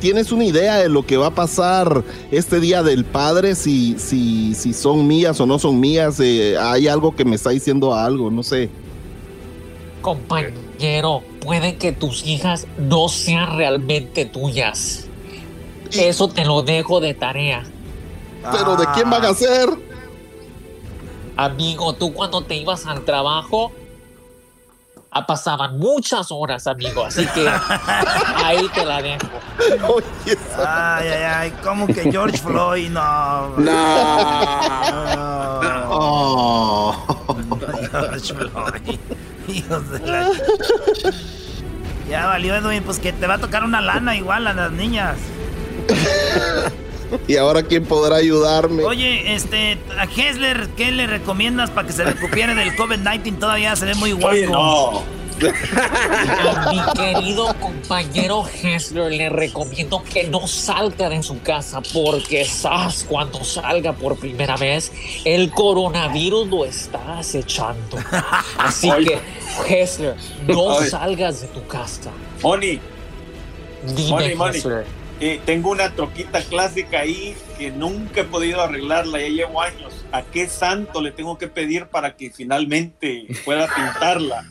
¿Tienes 0.00 0.32
una 0.32 0.44
idea 0.44 0.76
de 0.76 0.88
lo 0.88 1.04
que 1.04 1.18
va 1.18 1.26
a 1.26 1.34
pasar 1.34 2.02
este 2.30 2.60
día 2.60 2.82
del 2.82 3.04
padre? 3.04 3.54
Si, 3.54 3.98
si, 3.98 4.54
si 4.54 4.72
son 4.72 5.06
mías 5.06 5.38
o 5.38 5.44
no 5.44 5.58
son 5.58 5.78
mías. 5.78 6.18
Eh, 6.18 6.56
hay 6.58 6.88
algo 6.88 7.14
que 7.14 7.26
me 7.26 7.36
está 7.36 7.50
diciendo 7.50 7.94
algo, 7.94 8.30
no 8.30 8.42
sé. 8.42 8.70
Compañero, 10.00 11.22
puede 11.40 11.76
que 11.76 11.92
tus 11.92 12.24
hijas 12.24 12.66
no 12.78 13.10
sean 13.10 13.58
realmente 13.58 14.24
tuyas. 14.24 15.06
Eso 15.92 16.28
te 16.28 16.46
lo 16.46 16.62
dejo 16.62 17.00
de 17.00 17.12
tarea. 17.12 17.64
Pero 18.50 18.76
¿de 18.76 18.86
quién 18.94 19.10
van 19.10 19.26
a 19.26 19.34
ser? 19.34 19.68
Amigo, 21.36 21.92
tú 21.92 22.14
cuando 22.14 22.42
te 22.42 22.56
ibas 22.56 22.86
al 22.86 23.04
trabajo, 23.04 23.70
ah, 25.10 25.26
pasaban 25.26 25.78
muchas 25.78 26.28
horas, 26.30 26.66
amigo. 26.66 27.04
Así 27.04 27.26
que 27.26 27.46
ahí 28.44 28.66
te 28.74 28.84
la 28.84 29.02
dejo. 29.02 29.26
Ay, 30.66 31.08
ay, 31.08 31.22
ay, 31.22 31.50
como 31.62 31.86
que 31.86 32.10
George 32.10 32.38
Floyd, 32.38 32.88
no. 32.90 33.54
Oh. 35.88 36.94
George 37.90 38.34
Floyd. 38.34 38.98
Hijos 39.48 39.90
de 39.90 39.98
la... 40.00 40.30
Ya 42.08 42.26
valió, 42.26 42.54
Edwin, 42.54 42.82
pues 42.82 42.98
que 42.98 43.12
te 43.12 43.26
va 43.26 43.34
a 43.34 43.38
tocar 43.38 43.64
una 43.64 43.80
lana 43.80 44.16
igual 44.16 44.46
a 44.46 44.54
las 44.54 44.72
niñas. 44.72 45.18
¿Y 47.28 47.36
ahora 47.36 47.62
quién 47.62 47.84
podrá 47.84 48.16
ayudarme? 48.16 48.84
Oye, 48.84 49.34
este, 49.34 49.78
a 49.98 50.04
Hessler, 50.04 50.68
¿qué 50.76 50.90
le 50.90 51.06
recomiendas 51.06 51.70
para 51.70 51.86
que 51.86 51.92
se 51.92 52.04
recupere 52.04 52.54
del 52.54 52.74
COVID-19? 52.76 53.38
Todavía 53.38 53.76
se 53.76 53.86
ve 53.86 53.94
muy 53.94 54.12
guapo. 54.12 55.04
A 55.38 56.72
mi 56.72 56.80
querido 56.94 57.54
compañero 57.60 58.44
Hessler 58.46 59.12
le 59.12 59.28
recomiendo 59.28 60.02
que 60.02 60.24
no 60.24 60.46
salga 60.46 61.10
de 61.10 61.22
su 61.22 61.42
casa 61.42 61.82
porque 61.92 62.46
sabes 62.46 63.04
cuando 63.06 63.44
salga 63.44 63.92
por 63.92 64.16
primera 64.16 64.56
vez 64.56 64.90
el 65.26 65.50
coronavirus 65.50 66.48
lo 66.48 66.64
está 66.64 67.18
acechando. 67.18 67.98
Así 68.56 68.90
Oye. 68.90 69.20
que 69.66 69.82
Hessler, 69.82 70.16
no 70.46 70.62
Oye. 70.62 70.88
salgas 70.88 71.42
de 71.42 71.48
tu 71.48 71.66
casa. 71.66 72.10
Moni, 72.42 72.80
Dime, 73.94 74.34
Moni. 74.36 74.56
Hessler. 74.56 74.86
Eh, 75.20 75.40
tengo 75.46 75.70
una 75.70 75.94
troquita 75.94 76.42
clásica 76.42 77.00
ahí 77.00 77.34
que 77.58 77.70
nunca 77.70 78.20
he 78.20 78.24
podido 78.24 78.60
arreglarla, 78.60 79.20
ya 79.20 79.28
llevo 79.28 79.62
años. 79.62 79.92
¿A 80.12 80.22
qué 80.22 80.48
santo 80.48 81.00
le 81.00 81.10
tengo 81.10 81.38
que 81.38 81.48
pedir 81.48 81.86
para 81.86 82.16
que 82.16 82.30
finalmente 82.30 83.26
pueda 83.44 83.66
pintarla? 83.66 84.44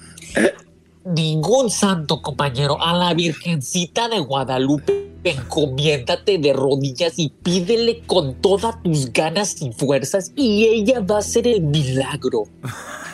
Ningún 1.04 1.70
santo, 1.70 2.22
compañero. 2.22 2.82
A 2.82 2.94
la 2.94 3.14
Virgencita 3.14 4.10
de 4.10 4.20
Guadalupe, 4.20 5.12
encomiéndate 5.24 6.40
de 6.40 6.54
rodillas 6.54 7.14
y 7.18 7.30
pídele 7.30 8.02
con 8.08 8.42
todas 8.42 8.82
tus 8.82 9.14
ganas 9.14 9.62
y 9.62 9.72
fuerzas 9.72 10.32
y 10.36 10.66
ella 10.66 11.00
va 11.00 11.18
a 11.18 11.20
hacer 11.20 11.48
el 11.48 11.62
milagro. 11.62 12.44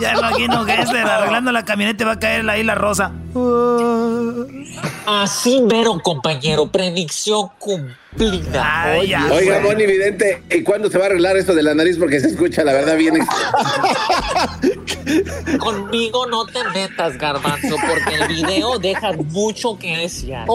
Ya 0.00 0.12
imagino 0.14 0.66
Hessler 0.66 1.06
arreglando 1.06 1.52
la 1.52 1.64
camioneta 1.64 2.02
y 2.02 2.06
va 2.06 2.12
a 2.12 2.18
caer 2.18 2.44
la 2.44 2.58
isla 2.58 2.74
rosa. 2.74 3.12
Así 5.06 5.60
mero, 5.62 6.00
compañero. 6.02 6.66
Predicción 6.66 7.48
cumplida. 7.58 8.82
Ay, 8.84 9.14
Oiga, 9.30 9.60
Moni 9.60 9.86
Vidente, 9.86 10.42
¿y 10.50 10.62
cuándo 10.62 10.90
se 10.90 10.98
va 10.98 11.04
a 11.04 11.06
arreglar 11.08 11.36
esto 11.36 11.54
de 11.54 11.62
la 11.62 11.74
nariz? 11.74 11.96
Porque 11.98 12.20
se 12.20 12.28
escucha, 12.28 12.64
la 12.64 12.72
verdad, 12.72 12.96
bien. 12.96 13.14
Conmigo 15.58 16.26
no 16.26 16.46
te 16.46 16.62
metas, 16.74 17.16
garbanzo, 17.16 17.76
porque 17.76 18.14
el 18.16 18.28
video 18.28 18.78
deja 18.78 19.12
mucho 19.12 19.78
que 19.78 19.96
desear. 19.96 20.46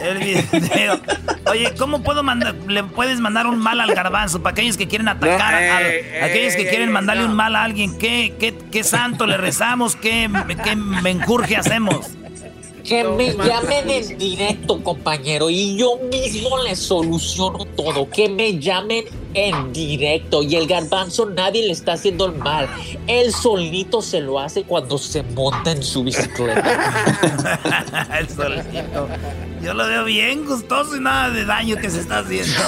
El 0.00 0.18
video. 0.18 1.00
Oye, 1.50 1.74
¿cómo 1.78 2.02
puedo 2.02 2.22
mandar? 2.22 2.54
¿Le 2.66 2.82
puedes 2.84 3.20
mandar 3.20 3.46
un 3.46 3.58
mal 3.58 3.80
al 3.80 3.94
garbanzo 3.94 4.42
para 4.42 4.52
aquellos 4.52 4.76
que 4.76 4.88
quieren 4.88 5.08
atacar? 5.08 5.62
No, 5.62 5.72
a- 5.74 5.82
ey, 5.82 6.18
a 6.22 6.24
aquellos 6.26 6.54
que 6.54 6.62
ey, 6.62 6.68
quieren 6.68 6.88
ey, 6.88 6.94
mandarle 6.94 7.24
no. 7.24 7.30
un 7.30 7.36
mal 7.36 7.54
a 7.56 7.64
alguien. 7.64 7.96
¿Qué, 7.98 8.34
qué, 8.38 8.54
qué 8.70 8.82
santo 8.84 9.26
le 9.26 9.36
rezamos? 9.36 9.96
¿Qué, 9.96 10.28
qué 10.64 10.74
menjurje 10.76 11.56
hacemos? 11.56 12.10
Que 12.82 13.02
me 13.04 13.32
llamen 13.34 13.88
en 13.88 14.18
directo, 14.18 14.82
compañero, 14.82 15.48
y 15.48 15.74
yo 15.78 15.98
mismo 16.10 16.62
les 16.62 16.78
soluciono 16.78 17.64
todo. 17.76 18.08
Que 18.10 18.28
me 18.28 18.58
llamen 18.58 19.04
en 19.34 19.72
directo. 19.72 20.42
Y 20.42 20.56
el 20.56 20.66
garbanzo 20.66 21.26
nadie 21.26 21.66
le 21.66 21.72
está 21.72 21.92
haciendo 21.92 22.26
el 22.26 22.36
mal. 22.36 22.68
Él 23.06 23.32
solito 23.32 24.00
se 24.02 24.20
lo 24.20 24.40
hace 24.40 24.64
cuando 24.64 24.98
se 24.98 25.22
monta 25.22 25.72
en 25.72 25.82
su 25.82 26.04
bicicleta. 26.04 26.62
El 28.18 28.28
solito. 28.28 29.08
Yo 29.62 29.72
lo 29.72 29.86
veo 29.86 30.04
bien 30.04 30.44
gustoso 30.44 30.96
y 30.96 31.00
nada 31.00 31.30
de 31.30 31.44
daño 31.44 31.76
que 31.76 31.90
se 31.90 32.00
está 32.00 32.18
haciendo. 32.18 32.54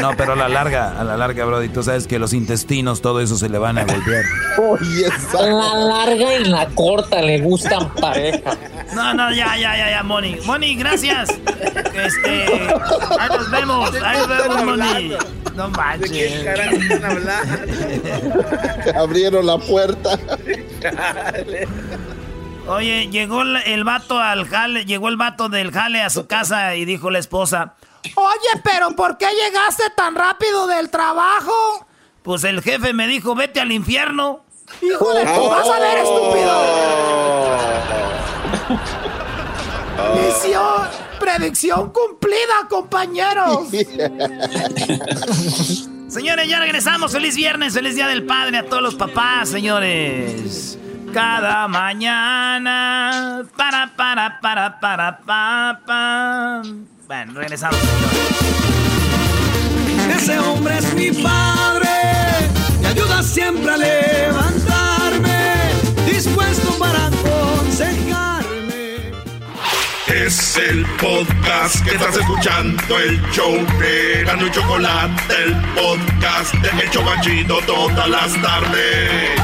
No, 0.00 0.12
pero 0.16 0.34
a 0.34 0.36
la 0.36 0.48
larga, 0.48 0.98
a 0.98 1.02
la 1.02 1.16
larga, 1.16 1.44
Brody, 1.44 1.68
tú 1.68 1.82
sabes 1.82 2.06
que 2.06 2.20
los 2.20 2.32
intestinos, 2.32 3.00
todo 3.00 3.20
eso 3.20 3.36
se 3.36 3.48
le 3.48 3.58
van 3.58 3.78
a 3.78 3.84
golpear. 3.84 4.24
La 5.32 5.74
larga 5.74 6.34
y 6.34 6.44
la 6.44 6.66
corta 6.68 7.20
le 7.20 7.40
gustan 7.40 7.92
pareja. 7.94 8.56
No, 8.94 9.14
no, 9.14 9.32
ya, 9.32 9.56
ya, 9.56 9.76
ya, 9.76 9.90
ya, 9.90 10.02
Moni. 10.04 10.36
Moni, 10.46 10.76
gracias. 10.76 11.30
Este, 11.30 12.46
ahí 13.18 13.28
nos 13.28 13.50
vemos, 13.50 13.90
ahí 14.02 14.18
nos 14.18 14.28
vemos, 14.28 14.64
Moni. 14.64 15.12
No 15.56 15.72
manches. 15.78 16.10
¿De 16.10 16.18
qué 16.18 16.44
carajo 16.44 16.74
están 16.76 17.04
hablando? 17.04 17.64
Abrieron 19.00 19.46
la 19.46 19.58
puerta. 19.58 20.18
Oye, 22.66 23.08
llegó 23.08 23.42
el, 23.42 23.84
vato 23.84 24.18
al 24.18 24.46
jale, 24.46 24.84
llegó 24.84 25.08
el 25.08 25.16
vato 25.16 25.48
del 25.48 25.72
jale 25.72 26.02
a 26.02 26.10
su 26.10 26.26
casa 26.26 26.74
y 26.74 26.84
dijo 26.84 27.10
la 27.10 27.18
esposa, 27.18 27.76
Oye, 28.14 28.62
pero 28.62 28.90
¿por 28.90 29.16
qué 29.16 29.26
llegaste 29.32 29.84
tan 29.96 30.14
rápido 30.14 30.66
del 30.66 30.90
trabajo? 30.90 31.86
Pues 32.22 32.44
el 32.44 32.62
jefe 32.62 32.92
me 32.92 33.06
dijo, 33.06 33.34
vete 33.34 33.60
al 33.60 33.72
infierno. 33.72 34.44
Hijo 34.82 35.14
de 35.14 35.24
vas 35.24 35.68
a 35.68 35.80
ver, 35.80 35.98
estúpido. 35.98 36.62
Misión, 40.14 40.88
predicción 41.36 41.92
cumplida, 41.92 42.66
compañeros. 42.68 43.68
Señores, 46.08 46.48
ya 46.48 46.58
regresamos. 46.58 47.12
Feliz 47.12 47.36
viernes, 47.36 47.74
feliz 47.74 47.94
día 47.94 48.08
del 48.08 48.24
padre 48.24 48.58
a 48.58 48.64
todos 48.64 48.82
los 48.82 48.94
papás, 48.94 49.50
señores. 49.50 50.78
Cada 51.12 51.68
mañana. 51.68 53.44
Para, 53.56 53.94
para, 53.94 54.40
para, 54.40 54.80
para, 54.80 55.20
para, 55.20 55.80
para. 55.84 56.62
Bueno, 57.06 57.34
regresamos, 57.34 57.78
Ese 60.16 60.38
hombre 60.38 60.78
es 60.78 60.94
mi 60.94 61.10
padre. 61.10 61.88
Me 62.80 62.88
ayuda 62.88 63.22
siempre 63.22 63.70
a 63.70 63.76
levantarme. 63.76 64.67
Es 70.24 70.56
el 70.56 70.84
podcast 71.00 71.84
que 71.84 71.92
estás 71.92 72.16
escuchando, 72.16 72.98
el 72.98 73.20
show 73.30 73.54
de 73.78 74.24
Gano 74.24 74.46
y 74.46 74.50
Chocolate, 74.50 75.34
el 75.44 75.54
podcast 75.74 76.54
de 76.54 76.82
El 76.82 76.90
Chocachito 76.90 77.58
todas 77.66 78.08
las 78.08 78.42
tardes. 78.42 79.40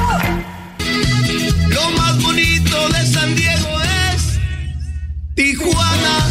Lo 1.69 1.91
más 1.91 2.21
bonito 2.23 2.89
de 2.89 3.07
San 3.07 3.35
Diego 3.37 3.81
es 4.11 4.41
Tijuana, 5.35 6.27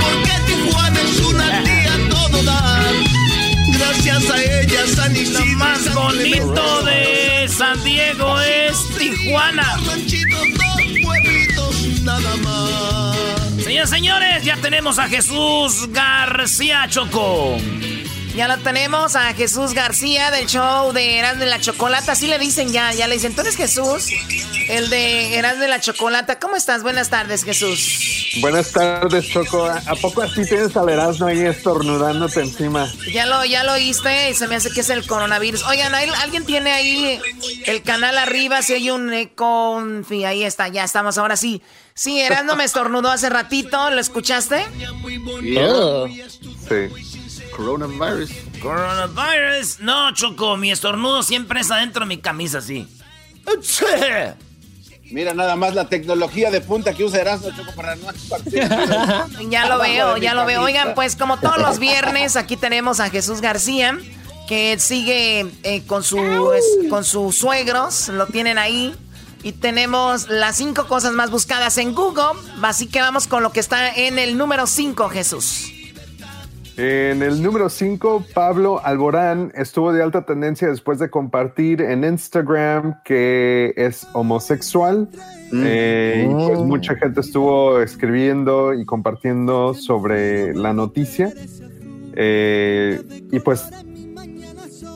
porque 0.00 0.32
Tijuana 0.46 1.00
es 1.00 1.20
una 1.20 1.62
tía 1.62 2.08
todo 2.10 2.42
dar. 2.42 2.94
Gracias 3.72 4.30
a 4.30 4.42
ella 4.42 4.86
San 4.94 5.16
Isidro. 5.16 5.44
Lo 5.44 5.56
más 5.58 5.94
bonito 5.94 6.82
de 6.82 7.48
San 7.48 7.84
Diego 7.84 8.40
es 8.40 8.76
Tijuana. 8.98 9.78
nada 12.06 12.36
más. 12.36 13.35
Señores, 13.76 13.90
señores, 13.90 14.42
ya 14.44 14.56
tenemos 14.56 14.98
a 14.98 15.06
Jesús 15.06 15.88
García 15.92 16.86
Choco. 16.88 17.58
Ya 18.34 18.48
lo 18.48 18.56
tenemos 18.58 19.16
a 19.16 19.34
Jesús 19.34 19.74
García 19.74 20.30
del 20.30 20.46
show 20.46 20.92
de 20.94 21.18
Eras 21.18 21.38
de 21.38 21.44
la 21.44 21.60
Chocolata. 21.60 22.12
Así 22.12 22.26
le 22.26 22.38
dicen 22.38 22.72
ya, 22.72 22.94
ya 22.94 23.06
le 23.06 23.16
dicen, 23.16 23.34
¿tú 23.34 23.42
eres 23.42 23.54
Jesús? 23.56 24.08
El 24.70 24.88
de 24.88 25.36
Eras 25.36 25.60
de 25.60 25.68
la 25.68 25.78
Chocolata. 25.78 26.38
¿Cómo 26.38 26.56
estás? 26.56 26.82
Buenas 26.82 27.10
tardes, 27.10 27.44
Jesús. 27.44 28.38
Buenas 28.40 28.72
tardes, 28.72 29.28
Choco. 29.28 29.66
¿A 29.66 29.94
poco 29.96 30.22
así 30.22 30.46
tienes 30.46 30.74
al 30.74 30.88
Erasmo 30.88 31.26
ahí 31.26 31.40
estornudándote 31.40 32.40
encima? 32.40 32.90
Ya 33.12 33.26
lo, 33.26 33.44
ya 33.44 33.62
lo 33.62 33.72
oíste 33.74 34.30
y 34.30 34.34
se 34.34 34.48
me 34.48 34.56
hace 34.56 34.70
que 34.70 34.80
es 34.80 34.88
el 34.88 35.06
coronavirus. 35.06 35.64
Oigan, 35.64 35.94
¿hay- 35.94 36.08
¿alguien 36.22 36.46
tiene 36.46 36.72
ahí 36.72 37.20
el 37.66 37.82
canal 37.82 38.16
arriba? 38.16 38.62
Si 38.62 38.72
hay 38.72 38.90
un 38.90 39.12
eco, 39.12 39.82
sí, 40.08 40.24
ahí 40.24 40.44
está, 40.44 40.68
ya 40.68 40.84
estamos, 40.84 41.18
ahora 41.18 41.36
sí. 41.36 41.60
Sí, 41.98 42.20
Erasmo 42.20 42.56
me 42.56 42.64
estornudó 42.64 43.10
hace 43.10 43.30
ratito, 43.30 43.90
¿lo 43.90 43.98
escuchaste? 43.98 44.62
Sí. 46.68 47.46
Coronavirus. 47.56 48.30
Coronavirus. 48.60 49.80
No, 49.80 50.12
Choco, 50.12 50.58
mi 50.58 50.70
estornudo 50.70 51.22
siempre 51.22 51.60
es 51.60 51.70
adentro 51.70 52.00
de 52.00 52.06
mi 52.06 52.18
camisa, 52.18 52.60
sí. 52.60 52.86
Mira 55.10 55.32
nada 55.32 55.56
más 55.56 55.74
la 55.74 55.88
tecnología 55.88 56.50
de 56.50 56.60
punta 56.60 56.92
que 56.92 57.02
usa 57.04 57.20
Erasmo 57.22 57.48
Choco 57.56 57.72
para 57.74 57.96
no. 57.96 58.08
Ya 59.48 59.66
lo 59.66 59.78
veo, 59.78 60.18
ya 60.18 60.34
lo 60.34 60.44
veo. 60.44 60.62
Oigan, 60.62 60.94
pues 60.94 61.16
como 61.16 61.38
todos 61.38 61.56
los 61.58 61.78
viernes, 61.78 62.36
aquí 62.36 62.58
tenemos 62.58 63.00
a 63.00 63.08
Jesús 63.08 63.40
García, 63.40 63.96
que 64.48 64.78
sigue 64.78 65.46
eh, 65.62 65.82
con, 65.86 66.04
su, 66.04 66.52
es- 66.52 66.90
con 66.90 67.04
sus 67.04 67.38
suegros, 67.38 68.08
lo 68.08 68.26
tienen 68.26 68.58
ahí. 68.58 68.94
Y 69.46 69.52
tenemos 69.52 70.28
las 70.28 70.56
cinco 70.56 70.88
cosas 70.88 71.12
más 71.12 71.30
buscadas 71.30 71.78
en 71.78 71.94
Google. 71.94 72.36
Así 72.62 72.88
que 72.88 73.00
vamos 73.00 73.28
con 73.28 73.44
lo 73.44 73.52
que 73.52 73.60
está 73.60 73.94
en 73.94 74.18
el 74.18 74.36
número 74.36 74.66
5, 74.66 75.08
Jesús. 75.08 75.72
En 76.76 77.22
el 77.22 77.40
número 77.40 77.68
5, 77.68 78.24
Pablo 78.34 78.84
Alborán 78.84 79.52
estuvo 79.54 79.92
de 79.92 80.02
alta 80.02 80.26
tendencia 80.26 80.66
después 80.66 80.98
de 80.98 81.10
compartir 81.10 81.80
en 81.80 82.02
Instagram 82.02 83.00
que 83.04 83.72
es 83.76 84.08
homosexual. 84.14 85.08
Eh, 85.52 86.28
y 86.28 86.34
pues 86.34 86.58
mucha 86.58 86.96
gente 86.96 87.20
estuvo 87.20 87.80
escribiendo 87.80 88.74
y 88.74 88.84
compartiendo 88.84 89.74
sobre 89.74 90.54
la 90.54 90.72
noticia. 90.72 91.32
Eh, 92.16 93.00
y 93.30 93.38
pues 93.38 93.64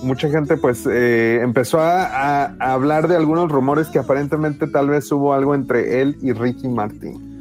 mucha 0.03 0.29
gente 0.31 0.57
pues 0.57 0.87
eh, 0.91 1.41
empezó 1.43 1.81
a, 1.81 2.05
a- 2.05 2.55
a 2.59 2.73
hablar 2.73 3.07
de 3.09 3.17
algunos 3.17 3.51
rumores 3.51 3.89
que 3.89 3.99
aparentemente 3.99 4.67
tal 4.67 4.89
vez 4.89 5.11
hubo 5.13 5.35
algo 5.35 5.55
entre 5.55 6.01
él 6.03 6.17
y 6.23 6.33
Ricky 6.33 6.69
Martin. 6.69 7.39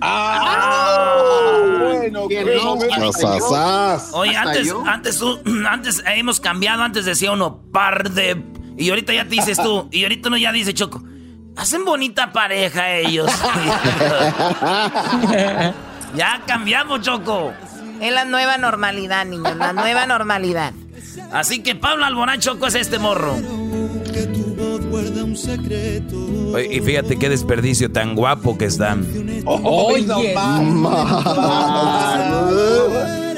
bueno, 1.80 2.28
¿Quién 2.28 2.45
qué 2.45 2.55
no? 2.55 2.76
momento. 2.76 3.14
Sasasas. 3.14 4.12
Oye, 4.14 4.36
antes, 4.36 4.68
yo. 4.68 4.84
antes, 4.86 5.18
tú- 5.20 5.39
antes 5.70 6.03
hemos 6.05 6.39
cambiado, 6.39 6.84
antes 6.84 7.05
decía 7.05 7.32
uno 7.32 7.62
par 7.72 8.12
de... 8.12 8.43
Y 8.78 8.89
ahorita 8.91 9.14
ya 9.14 9.24
te 9.24 9.32
dices 9.32 9.57
tú, 9.62 9.89
y 9.91 10.03
ahorita 10.03 10.30
uno 10.30 10.38
ya 10.38 10.53
dice 10.53 10.74
Choco, 10.74 11.03
hacen 11.57 11.84
bonita 11.84 12.32
pareja 12.32 12.91
ellos. 12.91 13.30
ya 16.16 16.41
cambiamos, 16.47 17.01
Choco. 17.01 17.51
Es 17.99 18.14
la 18.14 18.24
nueva 18.24 18.57
normalidad, 18.57 19.26
niños, 19.26 19.53
la 19.57 19.74
nueva 19.74 20.05
normalidad. 20.05 20.72
Así 21.32 21.61
que 21.61 21.76
Pablo 21.76 22.05
Alborán 22.05 22.39
Choco 22.39 22.67
es 22.67 22.76
este 22.76 22.99
morro. 22.99 23.36
Que 24.13 24.24
tu 24.28 24.55
voz 24.55 24.86
guarda 24.88 25.24
un 25.24 25.36
secreto. 25.38 26.15
Oye, 26.53 26.67
y 26.76 26.80
fíjate 26.82 27.17
qué 27.20 27.30
desperdicio 27.30 27.91
tan 27.91 28.15
guapo 28.15 28.57
que 28.57 28.65
están. 28.65 29.05
Oye, 29.45 30.36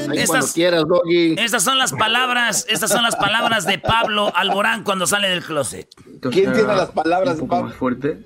Ahí 0.10 0.26
cuando 0.26 0.36
Estas- 0.40 0.54
quieras, 0.54 0.84
Doggy. 0.88 1.36
Estas 1.38 1.64
son 1.64 1.78
las 1.78 1.94
palabras, 1.94 2.66
estas 2.70 2.92
son 2.92 3.04
las 3.04 3.16
palabras 3.16 3.66
de 3.66 3.78
Pablo 3.80 4.32
Alborán 4.36 4.84
cuando 4.84 5.08
sale 5.08 5.30
del 5.30 5.42
closet. 5.44 5.88
¿Quién 6.32 6.52
tiene 6.54 6.64
las 6.64 6.92
palabras 6.92 7.38
de 7.38 7.42
un 7.44 7.48
poco 7.48 7.58
Pablo? 7.60 7.68
más 7.70 7.76
fuerte 7.78 8.20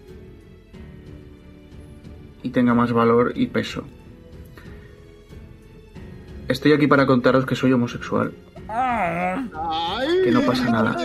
y 2.43 2.49
tenga 2.49 2.73
más 2.73 2.91
valor 2.91 3.33
y 3.35 3.47
peso. 3.47 3.83
Estoy 6.47 6.73
aquí 6.73 6.87
para 6.87 7.05
contaros 7.05 7.45
que 7.45 7.55
soy 7.55 7.73
homosexual, 7.73 8.33
que 8.67 10.31
no 10.31 10.41
pasa 10.41 10.63
nada, 10.65 10.97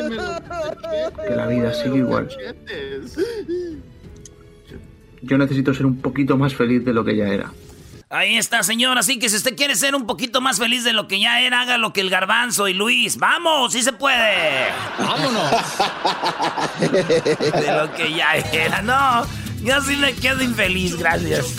que 1.26 1.34
la 1.34 1.46
vida 1.46 1.72
sigue 1.74 1.98
igual. 1.98 2.28
Yo 5.22 5.38
necesito 5.38 5.74
ser 5.74 5.86
un 5.86 6.00
poquito 6.00 6.36
más 6.36 6.54
feliz 6.54 6.84
de 6.84 6.92
lo 6.92 7.04
que 7.04 7.16
ya 7.16 7.28
era. 7.28 7.52
Ahí 8.12 8.36
está, 8.36 8.64
señor. 8.64 8.98
Así 8.98 9.20
que 9.20 9.28
si 9.28 9.36
usted 9.36 9.54
quiere 9.54 9.76
ser 9.76 9.94
un 9.94 10.04
poquito 10.04 10.40
más 10.40 10.58
feliz 10.58 10.82
de 10.82 10.92
lo 10.92 11.06
que 11.06 11.20
ya 11.20 11.40
era, 11.42 11.60
haga 11.60 11.78
lo 11.78 11.92
que 11.92 12.00
el 12.00 12.10
garbanzo 12.10 12.66
y 12.66 12.74
Luis. 12.74 13.18
¡Vamos! 13.18 13.72
¡Sí 13.72 13.82
se 13.82 13.92
puede! 13.92 14.68
vámonos. 14.98 15.50
De 16.80 17.72
lo 17.76 17.92
que 17.94 18.12
ya 18.12 18.34
era. 18.52 18.82
No, 18.82 19.24
yo 19.62 19.80
sí 19.82 19.94
me 19.96 20.12
quedo 20.14 20.42
infeliz, 20.42 20.96
gracias. 20.96 21.54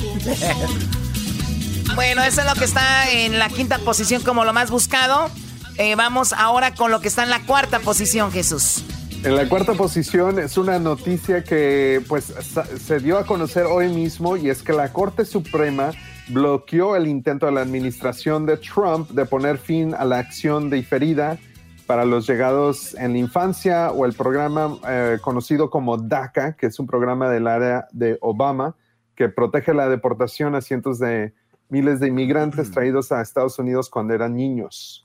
Bueno, 1.96 2.24
eso 2.24 2.42
es 2.42 2.48
lo 2.48 2.54
que 2.56 2.66
está 2.66 3.10
en 3.12 3.40
la 3.40 3.48
quinta 3.50 3.78
posición 3.80 4.22
como 4.22 4.44
lo 4.44 4.52
más 4.54 4.72
buscado. 4.72 5.30
Eh, 5.78 5.96
vamos 5.96 6.34
ahora 6.34 6.76
con 6.76 6.92
lo 6.92 7.02
que 7.02 7.08
está 7.08 7.24
en 7.24 7.30
la 7.30 7.46
cuarta 7.46 7.80
posición, 7.80 8.32
Jesús. 8.32 8.84
En 9.24 9.36
la 9.36 9.48
cuarta 9.48 9.74
posición 9.74 10.40
es 10.40 10.58
una 10.58 10.80
noticia 10.80 11.44
que 11.44 12.02
pues 12.08 12.26
se 12.26 13.00
dio 13.00 13.20
a 13.20 13.26
conocer 13.26 13.66
hoy 13.66 13.88
mismo 13.94 14.36
y 14.36 14.50
es 14.50 14.64
que 14.64 14.74
la 14.74 14.92
Corte 14.92 15.26
Suprema 15.26 15.92
bloqueó 16.30 16.96
el 16.96 17.08
intento 17.08 17.46
de 17.46 17.52
la 17.52 17.62
administración 17.62 18.48
de 18.48 18.58
Trump 18.58 19.12
de 19.12 19.26
poner 19.26 19.60
fin 19.60 19.94
a 19.94 20.06
la 20.06 20.18
acción 20.18 20.72
diferida 20.72 21.38
para 21.86 22.06
los 22.06 22.26
llegados 22.26 22.96
en 22.96 23.14
la 23.14 23.20
infancia 23.20 23.92
o 23.92 24.06
el 24.06 24.14
programa 24.14 24.78
eh, 24.88 25.20
conocido 25.22 25.70
como 25.70 25.98
DACA, 25.98 26.56
que 26.56 26.68
es 26.68 26.80
un 26.80 26.88
programa 26.88 27.30
del 27.30 27.48
área 27.48 27.88
de 27.92 28.18
Obama 28.22 28.76
que 29.16 29.30
protege 29.30 29.74
la 29.74 29.88
deportación 29.88 30.56
a 30.56 30.62
cientos 30.62 30.98
de 30.98 31.34
miles 31.70 32.00
de 32.00 32.08
inmigrantes 32.08 32.72
traídos 32.72 33.12
a 33.12 33.22
Estados 33.22 33.60
Unidos 33.60 33.90
cuando 33.90 34.14
eran 34.14 34.36
niños. 34.36 35.01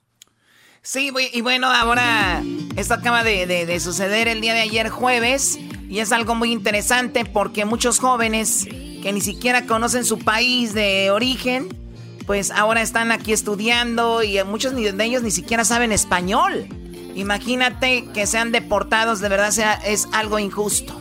Sí, 0.89 1.11
y 1.33 1.41
bueno, 1.41 1.67
ahora 1.67 2.45
esto 2.77 2.95
acaba 2.95 3.25
de, 3.25 3.47
de- 3.47 3.67
de 3.67 3.81
suceder 3.81 4.29
el 4.29 4.41
día 4.41 4.55
de 4.55 4.61
ayer 4.61 4.89
jueves 4.89 5.59
y 5.89 5.99
es 5.99 6.13
algo 6.13 6.37
muy 6.37 6.53
interesante 6.53 7.25
porque 7.25 7.65
muchos 7.65 7.99
jóvenes 7.99 8.69
que 9.03 9.11
ni 9.13 9.21
siquiera 9.21 9.67
conocen 9.67 10.05
su 10.05 10.21
país 10.21 10.75
de 10.75 11.11
origen, 11.11 11.67
pues 12.25 12.53
ahora 12.53 12.83
están 12.83 13.11
aquí 13.11 13.33
estudiando 13.33 14.23
y 14.23 14.39
muchos 14.45 14.77
de 14.77 15.05
ellos 15.05 15.25
ni 15.25 15.33
siquiera 15.33 15.65
saben 15.65 15.91
español. 15.91 16.69
Imagínate 17.17 18.05
que 18.15 18.25
sean 18.29 18.53
deportados, 18.53 19.19
de 19.21 19.29
verdad 19.29 19.51
sea, 19.51 19.73
es 19.75 20.07
algo 20.13 20.39
injusto. 20.39 21.01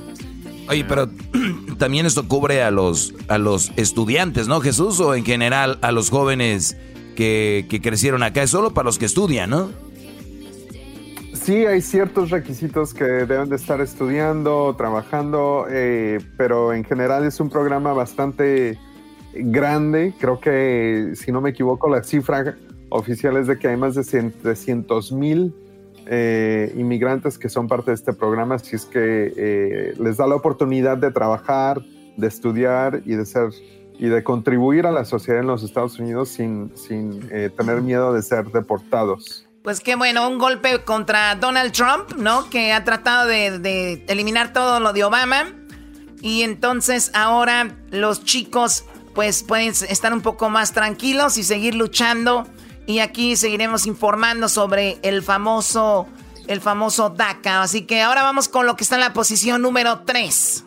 Oye, 0.68 0.84
pero 0.84 1.12
también 1.78 2.08
esto 2.08 2.28
cubre 2.28 2.64
a 2.64 2.72
los, 2.72 3.14
a 3.28 3.38
los 3.38 3.72
estudiantes, 3.76 4.48
¿no, 4.48 4.62
Jesús? 4.62 5.00
O 5.00 5.14
en 5.14 5.24
general 5.24 5.78
a 5.84 5.92
los 5.92 6.10
jóvenes 6.10 6.76
que, 7.16 7.66
que 7.70 7.82
crecieron 7.82 8.24
acá. 8.24 8.44
Es 8.44 8.52
solo 8.52 8.72
para 8.72 8.86
los 8.86 9.00
que 9.00 9.06
estudian, 9.06 9.50
¿no? 9.50 9.70
Sí, 11.46 11.66
hay 11.68 11.82
ciertos 11.82 12.32
requisitos 12.32 12.96
que 12.96 13.04
deben 13.04 13.50
de 13.50 13.56
estar 13.56 13.80
estudiando, 13.80 14.74
trabajando, 14.76 15.68
eh, 15.70 16.18
pero 16.38 16.74
en 16.74 16.84
general 16.84 17.24
es 17.24 17.40
un 17.40 17.52
programa 17.52 17.94
bastante 17.94 18.80
grande. 19.32 20.16
Creo 20.20 20.40
que, 20.40 21.12
si 21.14 21.32
no 21.32 21.42
me 21.42 21.52
equivoco, 21.52 21.88
la 21.88 22.02
cifra 22.02 22.56
oficial 22.90 23.38
es 23.38 23.46
de 23.46 23.60
que 23.60 23.68
hay 23.68 23.78
más 23.78 23.94
de 23.94 24.32
300 24.32 25.12
mil 25.12 25.54
eh, 26.08 26.74
inmigrantes 26.78 27.38
que 27.38 27.50
son 27.50 27.68
parte 27.68 27.92
de 27.92 27.96
este 27.96 28.14
programa, 28.14 28.56
así 28.56 28.76
es 28.76 28.86
que 28.86 29.34
eh, 29.36 29.94
les 30.00 30.18
da 30.18 30.26
la 30.26 30.36
oportunidad 30.36 30.98
de 30.98 31.12
trabajar, 31.12 31.80
de 32.18 32.28
estudiar 32.28 33.04
y 33.06 33.14
de 33.14 33.26
ser 33.26 33.50
y 33.98 34.08
de 34.08 34.24
contribuir 34.24 34.86
a 34.86 34.92
la 34.92 35.06
sociedad 35.06 35.42
en 35.42 35.48
los 35.48 35.64
Estados 35.64 36.00
Unidos 36.00 36.30
sin, 36.30 36.72
sin 36.76 37.28
eh, 37.32 37.50
tener 37.56 37.82
miedo 37.82 38.14
de 38.14 38.22
ser 38.22 38.46
deportados. 38.46 39.48
Pues 39.64 39.80
qué 39.80 39.96
bueno, 39.96 40.28
un 40.30 40.38
golpe 40.38 40.84
contra 40.84 41.36
Donald 41.36 41.72
Trump, 41.72 42.14
¿no? 42.18 42.50
Que 42.50 42.72
ha 42.72 42.84
tratado 42.84 43.28
de, 43.28 43.58
de 43.60 44.06
eliminar 44.08 44.54
todo 44.54 44.80
lo 44.80 44.94
de 44.94 45.04
Obama. 45.04 45.54
Y 46.22 46.44
entonces 46.44 47.12
ahora 47.14 47.76
los 47.90 48.24
chicos 48.24 48.86
pues 49.16 49.44
pueden 49.44 49.70
estar 49.70 50.14
un 50.14 50.22
poco 50.22 50.50
más 50.50 50.74
tranquilos 50.74 51.38
y 51.38 51.44
seguir 51.44 51.74
luchando. 51.74 52.46
Y 52.86 53.00
aquí 53.00 53.36
seguiremos 53.36 53.88
informando 53.88 54.50
sobre 54.50 55.00
el 55.02 55.24
famoso, 55.24 56.08
el 56.48 56.62
famoso 56.62 57.10
DACA. 57.10 57.64
Así 57.64 57.84
que 57.84 58.04
ahora 58.04 58.22
vamos 58.22 58.50
con 58.50 58.68
lo 58.68 58.76
que 58.76 58.84
está 58.84 58.96
en 58.96 59.02
la 59.02 59.14
posición 59.14 59.62
número 59.62 60.02
3. 60.06 60.65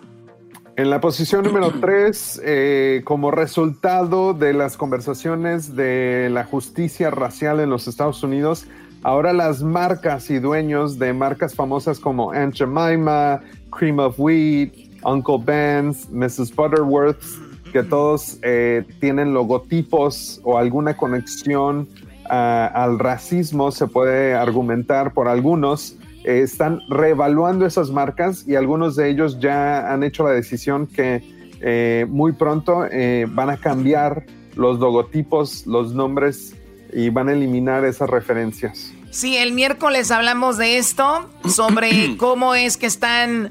En 0.79 0.91
la 0.91 1.01
posición 1.01 1.43
número 1.43 1.73
3, 1.81 2.41
eh, 2.45 3.03
como 3.03 3.33
resultado 3.33 4.33
de 4.33 4.53
las 4.53 4.77
conversaciones 4.77 5.75
de 5.75 6.29
la 6.31 6.45
justicia 6.45 7.11
racial 7.11 7.59
en 7.59 7.69
los 7.69 7.89
Estados 7.89 8.23
Unidos, 8.23 8.69
ahora 9.03 9.33
las 9.33 9.61
marcas 9.61 10.31
y 10.31 10.39
dueños 10.39 11.01
de 11.01 11.13
marcas 11.13 11.57
famosas 11.57 11.99
como 11.99 12.31
Aunt 12.31 12.55
Jemima, 12.55 13.41
Cream 13.77 13.99
of 13.99 14.21
Wheat, 14.21 14.71
Uncle 15.03 15.39
Ben's, 15.45 16.09
Mrs. 16.11 16.55
Butterworth, 16.55 17.25
que 17.73 17.83
todos 17.83 18.39
eh, 18.43 18.85
tienen 19.01 19.35
logotipos 19.35 20.41
o 20.45 20.59
alguna 20.59 20.97
conexión 20.97 21.89
ah, 22.31 22.71
al 22.73 23.01
racismo, 23.01 23.73
se 23.73 23.89
puede 23.89 24.37
argumentar 24.37 25.13
por 25.13 25.27
algunos, 25.27 25.97
eh, 26.29 26.43
están 26.43 26.81
reevaluando 26.89 27.67
esas 27.67 27.91
marcas 27.91 28.45
y 28.47 28.55
algunos 28.55 28.97
de 28.97 29.11
ellos 29.11 29.39
ya 29.41 29.93
han 29.93 30.03
hecho 30.03 30.25
la 30.25 30.33
decisión 30.33 30.87
que 30.87 31.23
eh, 31.61 32.07
muy 32.09 32.33
pronto 32.33 32.87
van 33.29 33.51
a 33.51 33.57
cambiar 33.57 34.25
los 34.55 34.79
logotipos, 34.79 35.67
los 35.67 35.95
nombres 35.95 36.55
y 36.93 37.11
van 37.11 37.29
a 37.29 37.33
eliminar 37.33 37.85
esas 37.85 38.11
referencias. 38.11 38.93
Sí, 39.11 39.37
el 39.37 39.53
miércoles 39.53 40.11
hablamos 40.11 40.59
de 40.59 40.79
esto, 40.79 41.29
sobre 41.49 42.17
cómo 42.19 42.55
es 42.55 42.77
que 42.77 42.87
están 42.87 43.51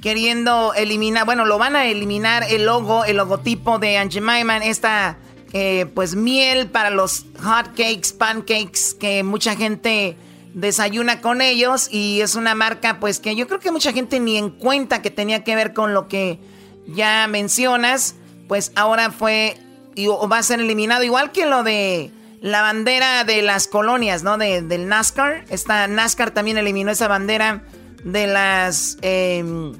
queriendo 0.00 0.74
eliminar, 0.74 1.24
bueno, 1.24 1.44
lo 1.44 1.58
van 1.58 1.76
a 1.76 1.86
eliminar 1.86 2.44
el 2.50 2.66
logo, 2.66 3.04
el 3.04 3.16
logotipo 3.16 3.78
de 3.78 3.98
Aunt 3.98 4.12
Jemima, 4.12 4.58
esta 4.58 5.16
eh, 5.54 5.86
pues 5.94 6.14
miel 6.14 6.68
para 6.68 6.90
los 6.90 7.26
hot 7.42 7.68
cakes, 7.68 8.12
pancakes, 8.18 8.94
que 8.98 9.22
mucha 9.22 9.56
gente 9.56 10.16
desayuna 10.54 11.20
con 11.20 11.40
ellos 11.40 11.88
y 11.90 12.20
es 12.20 12.36
una 12.36 12.54
marca 12.54 13.00
pues 13.00 13.18
que 13.18 13.34
yo 13.36 13.46
creo 13.46 13.60
que 13.60 13.72
mucha 13.72 13.92
gente 13.92 14.20
ni 14.20 14.38
en 14.38 14.50
cuenta 14.50 15.02
que 15.02 15.10
tenía 15.10 15.44
que 15.44 15.56
ver 15.56 15.74
con 15.74 15.92
lo 15.92 16.08
que 16.08 16.38
ya 16.86 17.26
mencionas, 17.28 18.14
pues 18.48 18.72
ahora 18.76 19.10
fue 19.10 19.58
y 19.94 20.06
va 20.06 20.38
a 20.38 20.42
ser 20.42 20.60
eliminado 20.60 21.02
igual 21.04 21.32
que 21.32 21.46
lo 21.46 21.62
de 21.62 22.10
la 22.40 22.62
bandera 22.62 23.24
de 23.24 23.42
las 23.42 23.68
colonias, 23.68 24.22
¿no? 24.22 24.38
De, 24.38 24.62
del 24.62 24.88
NASCAR. 24.88 25.44
Esta 25.48 25.86
NASCAR 25.86 26.30
también 26.30 26.58
eliminó 26.58 26.90
esa 26.90 27.08
bandera 27.08 27.62
de 28.04 28.26
las 28.26 28.98
em, 29.02 29.72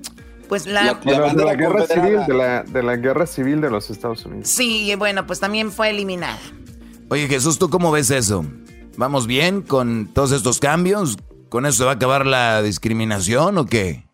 pues 0.48 0.66
la, 0.66 0.94
de, 0.94 1.12
la, 1.12 1.54
guerra 1.54 1.86
civil 1.86 2.20
de 2.26 2.34
la, 2.34 2.62
de 2.62 2.82
la 2.82 2.96
guerra 2.96 3.26
civil 3.26 3.60
de 3.60 3.70
los 3.70 3.90
Estados 3.90 4.24
Unidos. 4.24 4.48
Sí, 4.48 4.92
bueno, 4.96 5.26
pues 5.26 5.40
también 5.40 5.70
fue 5.70 5.90
eliminada. 5.90 6.38
Oye 7.10 7.28
Jesús, 7.28 7.58
¿tú 7.58 7.68
cómo 7.68 7.92
ves 7.92 8.10
eso? 8.10 8.44
¿Vamos 8.96 9.26
bien 9.26 9.62
con 9.62 10.06
todos 10.06 10.32
estos 10.32 10.60
cambios? 10.60 11.16
¿Con 11.48 11.66
eso 11.66 11.78
se 11.78 11.84
va 11.84 11.92
a 11.92 11.94
acabar 11.94 12.26
la 12.26 12.62
discriminación 12.62 13.58
o 13.58 13.66
qué? 13.66 14.04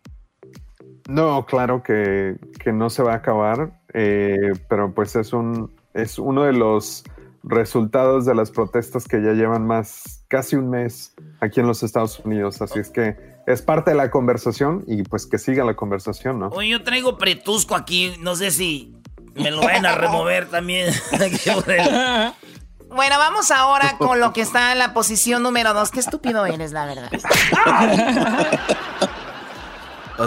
No, 1.07 1.45
claro 1.45 1.83
que, 1.83 2.37
que 2.59 2.71
no 2.71 2.89
se 2.89 3.03
va 3.03 3.13
a 3.13 3.17
acabar, 3.17 3.81
eh, 3.93 4.53
pero 4.69 4.93
pues 4.93 5.15
es 5.15 5.33
un 5.33 5.71
es 5.93 6.17
uno 6.17 6.43
de 6.43 6.53
los 6.53 7.03
resultados 7.43 8.25
de 8.25 8.35
las 8.35 8.51
protestas 8.51 9.07
que 9.07 9.21
ya 9.21 9.33
llevan 9.33 9.65
más 9.65 10.23
casi 10.27 10.55
un 10.55 10.69
mes 10.69 11.13
aquí 11.39 11.59
en 11.59 11.67
los 11.67 11.83
Estados 11.83 12.19
Unidos. 12.19 12.61
Así 12.61 12.79
es 12.79 12.89
que 12.89 13.17
es 13.47 13.61
parte 13.61 13.91
de 13.91 13.97
la 13.97 14.11
conversación 14.11 14.83
y 14.87 15.03
pues 15.03 15.25
que 15.25 15.37
siga 15.37 15.65
la 15.65 15.75
conversación, 15.75 16.39
¿no? 16.39 16.47
Oye, 16.49 16.69
yo 16.69 16.83
traigo 16.83 17.17
pretusco 17.17 17.75
aquí, 17.75 18.13
no 18.19 18.35
sé 18.35 18.51
si 18.51 18.95
me 19.35 19.51
lo 19.51 19.61
van 19.61 19.85
a 19.85 19.95
remover 19.95 20.47
también. 20.47 20.93
bueno, 22.95 23.17
vamos 23.17 23.51
ahora 23.51 23.95
con 23.99 24.19
lo 24.19 24.33
que 24.33 24.41
está 24.41 24.71
en 24.71 24.79
la 24.79 24.93
posición 24.93 25.43
número 25.43 25.73
dos. 25.73 25.91
Qué 25.91 25.99
estúpido 25.99 26.45
eres, 26.45 26.71
la 26.71 26.85
verdad. 26.85 27.09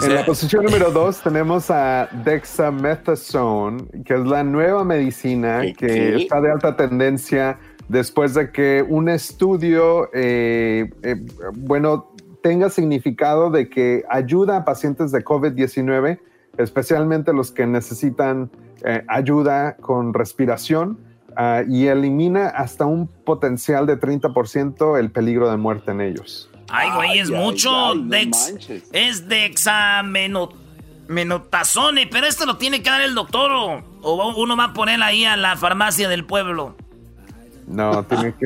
en 0.03 0.15
la 0.15 0.25
posición 0.25 0.65
número 0.65 0.91
dos 0.91 1.21
tenemos 1.21 1.69
a 1.69 2.09
dexamethasone, 2.23 3.85
que 4.03 4.13
es 4.15 4.25
la 4.25 4.43
nueva 4.43 4.83
medicina 4.83 5.61
que 5.77 6.15
está 6.15 6.41
de 6.41 6.51
alta 6.51 6.75
tendencia 6.75 7.57
después 7.87 8.33
de 8.33 8.51
que 8.51 8.85
un 8.87 9.09
estudio, 9.09 10.09
eh, 10.13 10.89
eh, 11.03 11.15
bueno, 11.53 12.11
tenga 12.41 12.69
significado 12.69 13.49
de 13.49 13.69
que 13.69 14.03
ayuda 14.09 14.57
a 14.57 14.65
pacientes 14.65 15.11
de 15.11 15.23
COVID-19, 15.23 16.19
especialmente 16.57 17.33
los 17.33 17.51
que 17.51 17.65
necesitan 17.65 18.51
eh, 18.83 19.03
ayuda 19.07 19.77
con 19.77 20.13
respiración, 20.13 20.99
ah, 21.35 21.63
y 21.67 21.87
elimina 21.87 22.49
hasta 22.49 22.85
un 22.85 23.07
potencial 23.07 23.85
de 23.85 23.99
30% 23.99 24.99
el 24.99 25.11
peligro 25.11 25.49
de 25.49 25.57
muerte 25.57 25.91
en 25.91 25.99
ellos. 26.01 26.49
Ay, 26.69 26.89
güey, 26.95 27.19
es 27.19 27.29
mucho. 27.29 27.93
Dex, 27.95 28.55
es 28.91 29.27
dexamenotazone, 29.27 32.07
pero 32.07 32.27
esto 32.27 32.45
lo 32.45 32.57
tiene 32.57 32.81
que 32.81 32.89
dar 32.89 33.01
el 33.01 33.13
doctor 33.13 33.51
o, 33.51 33.83
o 34.01 34.35
uno 34.35 34.57
va 34.57 34.65
a 34.65 34.73
poner 34.73 35.01
ahí 35.03 35.25
a 35.25 35.37
la 35.37 35.55
farmacia 35.57 36.09
del 36.09 36.25
pueblo. 36.25 36.75
No, 37.67 38.03
tiene 38.03 38.33
que. 38.35 38.45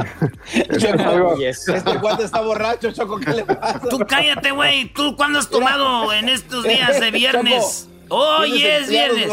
Este 1.46 1.98
guante 1.98 2.24
está 2.24 2.42
borracho, 2.42 2.92
Choco, 2.92 3.20
¿qué 3.20 3.32
le 3.32 3.44
pasa? 3.44 3.82
Tú 3.90 4.00
cállate, 4.08 4.52
güey. 4.52 4.92
¿Tú 4.94 5.16
cuándo 5.16 5.40
has 5.40 5.50
tomado 5.50 6.14
en 6.14 6.30
estos 6.30 6.64
días 6.64 7.00
de 7.00 7.12
viernes? 7.12 7.90
Hoy 8.10 8.64
es 8.64 8.90
viernes. 8.90 9.32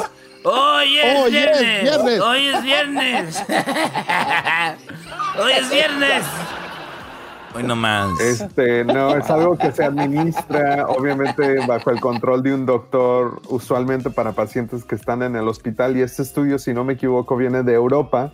Hoy 0.48 0.98
es 0.98 1.30
viernes. 1.30 2.20
Hoy 2.20 2.46
es 2.46 2.62
viernes. 2.62 3.44
Hoy 5.38 5.52
es 5.52 5.70
viernes. 5.70 6.24
Hoy 7.54 7.62
no 7.62 7.74
más. 7.74 8.20
Este, 8.20 8.84
no, 8.84 9.16
es 9.16 9.28
algo 9.30 9.56
que 9.56 9.72
se 9.72 9.84
administra, 9.84 10.86
obviamente, 10.86 11.66
bajo 11.66 11.90
el 11.90 12.00
control 12.00 12.42
de 12.42 12.54
un 12.54 12.66
doctor, 12.66 13.40
usualmente 13.48 14.10
para 14.10 14.32
pacientes 14.32 14.84
que 14.84 14.94
están 14.94 15.22
en 15.22 15.36
el 15.36 15.48
hospital. 15.48 15.96
Y 15.96 16.02
este 16.02 16.22
estudio, 16.22 16.58
si 16.58 16.72
no 16.72 16.84
me 16.84 16.92
equivoco, 16.92 17.36
viene 17.36 17.62
de 17.62 17.74
Europa 17.74 18.32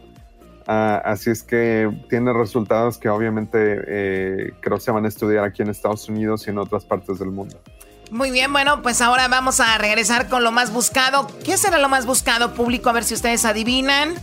Ah, 0.66 1.02
así 1.04 1.30
es 1.30 1.42
que 1.42 1.90
tiene 2.08 2.32
resultados 2.32 2.98
que 2.98 3.08
obviamente 3.08 3.82
eh, 3.86 4.52
creo 4.60 4.78
se 4.78 4.90
van 4.92 5.04
a 5.04 5.08
estudiar 5.08 5.44
aquí 5.44 5.62
en 5.62 5.70
Estados 5.70 6.08
Unidos 6.08 6.46
y 6.46 6.50
en 6.50 6.58
otras 6.58 6.84
partes 6.84 7.18
del 7.18 7.30
mundo. 7.30 7.56
Muy 8.12 8.30
bien, 8.30 8.52
bueno, 8.52 8.82
pues 8.82 9.00
ahora 9.00 9.26
vamos 9.26 9.58
a 9.58 9.78
regresar 9.78 10.28
con 10.28 10.44
lo 10.44 10.52
más 10.52 10.70
buscado. 10.70 11.26
¿Qué 11.44 11.56
será 11.56 11.78
lo 11.78 11.88
más 11.88 12.04
buscado 12.04 12.52
público? 12.52 12.90
A 12.90 12.92
ver 12.92 13.04
si 13.04 13.14
ustedes 13.14 13.46
adivinan. 13.46 14.14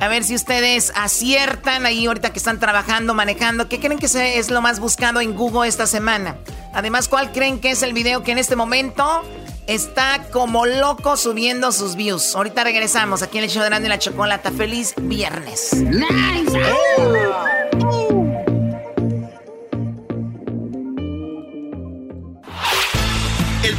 A 0.00 0.08
ver 0.08 0.24
si 0.24 0.34
ustedes 0.34 0.90
aciertan 0.96 1.84
ahí 1.84 2.06
ahorita 2.06 2.32
que 2.32 2.38
están 2.38 2.58
trabajando, 2.58 3.12
manejando. 3.12 3.68
¿Qué 3.68 3.80
creen 3.80 3.98
que 3.98 4.06
es 4.38 4.50
lo 4.50 4.62
más 4.62 4.80
buscado 4.80 5.20
en 5.20 5.36
Google 5.36 5.68
esta 5.68 5.86
semana? 5.86 6.36
Además, 6.72 7.06
¿cuál 7.06 7.32
creen 7.32 7.60
que 7.60 7.72
es 7.72 7.82
el 7.82 7.92
video 7.92 8.22
que 8.22 8.32
en 8.32 8.38
este 8.38 8.56
momento 8.56 9.22
está 9.66 10.26
como 10.32 10.64
loco 10.64 11.18
subiendo 11.18 11.70
sus 11.70 11.96
views. 11.96 12.34
Ahorita 12.34 12.64
regresamos 12.64 13.22
aquí 13.22 13.36
en 13.38 13.44
el 13.44 13.50
show 13.50 13.62
de 13.62 13.76
y 13.76 13.88
la 13.88 13.98
Chocolata. 13.98 14.52
Feliz 14.52 14.94
viernes. 14.96 15.74
Nice. 15.74 16.58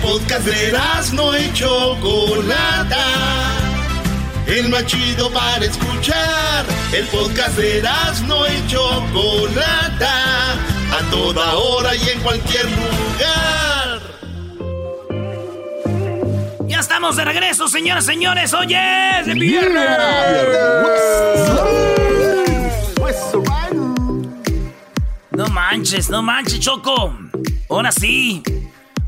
Podcast 0.06 0.46
de 0.46 0.72
no 1.14 1.38
y 1.38 1.52
Chocolata. 1.54 3.06
El 4.46 4.70
más 4.70 4.86
chido 4.86 5.32
para 5.32 5.66
escuchar. 5.66 6.66
El 6.94 7.06
podcast 7.08 7.58
de 7.58 7.82
no 8.28 8.46
y 8.46 8.68
Chocolata. 8.68 10.54
A 10.54 11.10
toda 11.10 11.56
hora 11.56 11.96
y 11.96 12.10
en 12.10 12.20
cualquier 12.22 12.66
lugar. 12.66 14.02
Ya 16.68 16.80
estamos 16.80 17.16
de 17.16 17.26
regreso, 17.26 17.68
señoras 17.68 18.04
y 18.06 18.08
señores. 18.08 18.54
Oye, 18.54 19.20
es 19.20 19.26
de 19.26 19.34
viernes. 19.34 19.90
No 25.32 25.48
manches, 25.48 26.10
no 26.10 26.22
manches, 26.22 26.60
Choco. 26.60 27.18
Ahora 27.70 27.92
sí. 27.92 28.44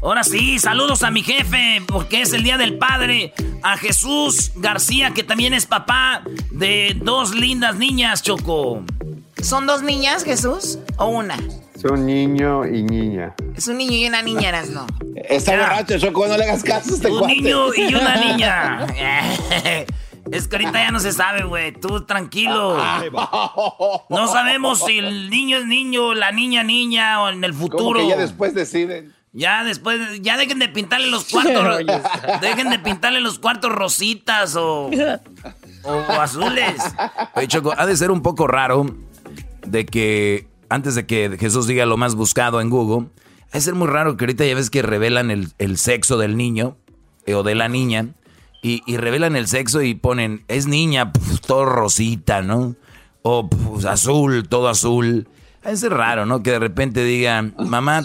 Ahora 0.01 0.23
sí, 0.23 0.59
saludos 0.59 1.03
a 1.03 1.11
mi 1.11 1.23
jefe, 1.23 1.81
porque 1.87 2.21
es 2.21 2.31
el 2.33 2.43
Día 2.43 2.57
del 2.57 2.77
Padre. 2.77 3.33
A 3.63 3.77
Jesús 3.77 4.51
García, 4.55 5.11
que 5.11 5.23
también 5.23 5.53
es 5.53 5.65
papá 5.65 6.21
de 6.51 6.95
dos 7.01 7.33
lindas 7.35 7.75
niñas, 7.75 8.21
Choco. 8.21 8.83
¿Son 9.41 9.65
dos 9.65 9.81
niñas, 9.83 10.23
Jesús? 10.23 10.79
¿O 10.97 11.07
una? 11.07 11.35
Es 11.75 11.83
un 11.83 12.05
niño 12.05 12.65
y 12.65 12.83
niña. 12.83 13.33
Es 13.55 13.67
un 13.67 13.77
niño 13.77 13.93
y 13.93 14.07
una 14.07 14.21
niña, 14.21 14.49
eras 14.49 14.69
no. 14.69 14.85
Está 15.15 15.57
borracho, 15.57 15.97
Choco, 15.99 16.27
no 16.27 16.37
le 16.37 16.43
hagas 16.43 16.63
caso 16.63 16.91
a 16.91 16.95
este 16.95 17.11
Un 17.11 17.19
cuate. 17.19 17.35
niño 17.35 17.73
y 17.75 17.93
una 17.95 18.15
niña. 18.25 18.87
Es 20.29 20.49
que 20.49 20.57
ahorita 20.57 20.73
ya 20.73 20.91
no 20.91 20.99
se 20.99 21.13
sabe, 21.13 21.45
güey. 21.45 21.71
Tú 21.71 22.03
tranquilo. 22.05 22.77
No 24.09 24.27
sabemos 24.27 24.83
si 24.85 24.97
el 24.97 25.29
niño 25.29 25.59
es 25.59 25.65
niño, 25.67 26.13
la 26.13 26.33
niña 26.33 26.63
niña 26.63 27.21
o 27.23 27.29
en 27.29 27.41
el 27.45 27.51
Como 27.53 27.61
futuro. 27.67 27.99
que 28.01 28.09
ya 28.09 28.17
después 28.17 28.53
deciden. 28.53 29.13
Ya 29.38 29.63
después, 29.63 29.99
ya 30.23 30.35
dejen 30.35 30.57
de 30.57 30.67
pintarle 30.67 31.11
los 31.11 31.25
cuartos. 31.31 31.85
dejen 32.41 32.71
de 32.71 32.79
pintarle 32.79 33.21
los 33.21 33.38
cuartos 33.38 33.71
rositas 33.71 34.55
o, 34.55 34.89
o 35.83 36.11
azules. 36.19 36.81
Oye, 37.35 37.47
Choco, 37.47 37.71
ha 37.77 37.85
de 37.85 37.95
ser 37.95 38.09
un 38.09 38.23
poco 38.23 38.47
raro 38.47 38.88
de 39.63 39.85
que 39.85 40.47
antes 40.69 40.95
de 40.95 41.05
que 41.05 41.38
Jesús 41.39 41.67
diga 41.67 41.85
lo 41.85 41.97
más 41.97 42.15
buscado 42.15 42.61
en 42.61 42.71
Google, 42.71 43.09
ha 43.51 43.57
de 43.57 43.61
ser 43.61 43.75
muy 43.75 43.88
raro 43.88 44.17
que 44.17 44.25
ahorita 44.25 44.43
ya 44.43 44.55
ves 44.55 44.71
que 44.71 44.81
revelan 44.81 45.29
el, 45.29 45.49
el 45.59 45.77
sexo 45.77 46.17
del 46.17 46.35
niño 46.35 46.75
eh, 47.27 47.35
o 47.35 47.43
de 47.43 47.53
la 47.53 47.69
niña 47.69 48.07
y, 48.63 48.81
y 48.88 48.97
revelan 48.97 49.35
el 49.35 49.47
sexo 49.47 49.83
y 49.83 49.93
ponen, 49.93 50.45
es 50.47 50.65
niña, 50.65 51.13
pf, 51.13 51.41
todo 51.45 51.63
rosita, 51.65 52.41
¿no? 52.41 52.75
O 53.21 53.47
pf, 53.47 53.88
azul, 53.88 54.47
todo 54.49 54.67
azul. 54.67 55.27
Ha 55.63 55.69
de 55.69 55.77
ser 55.77 55.93
raro, 55.93 56.25
¿no? 56.25 56.41
Que 56.41 56.51
de 56.53 56.59
repente 56.59 57.03
digan, 57.03 57.53
mamá, 57.59 58.01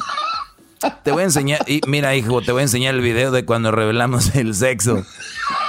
te 1.02 1.12
voy 1.12 1.22
a 1.22 1.24
enseñar, 1.24 1.60
y 1.66 1.80
mira 1.86 2.14
hijo, 2.14 2.42
te 2.42 2.52
voy 2.52 2.60
a 2.60 2.62
enseñar 2.64 2.94
el 2.94 3.00
video 3.00 3.30
de 3.30 3.44
cuando 3.44 3.70
revelamos 3.70 4.34
el 4.34 4.54
sexo. 4.54 5.04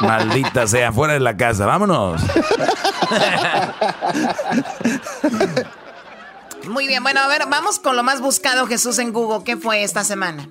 Maldita 0.01 0.68
sea, 0.68 0.91
fuera 0.91 1.14
de 1.14 1.20
la 1.20 1.38
casa, 1.38 1.66
vámonos. 1.66 2.22
Muy 6.68 6.88
bien, 6.88 7.03
bueno, 7.03 7.20
a 7.20 7.28
ver, 7.28 7.43
vamos 7.49 7.80
con 7.80 7.95
lo 7.95 8.03
más 8.03 8.22
buscado, 8.22 8.68
Jesús, 8.68 8.97
en 8.99 9.11
Google. 9.11 9.43
¿Qué 9.43 9.57
fue 9.57 9.84
esta 9.84 10.03
semana? 10.03 10.47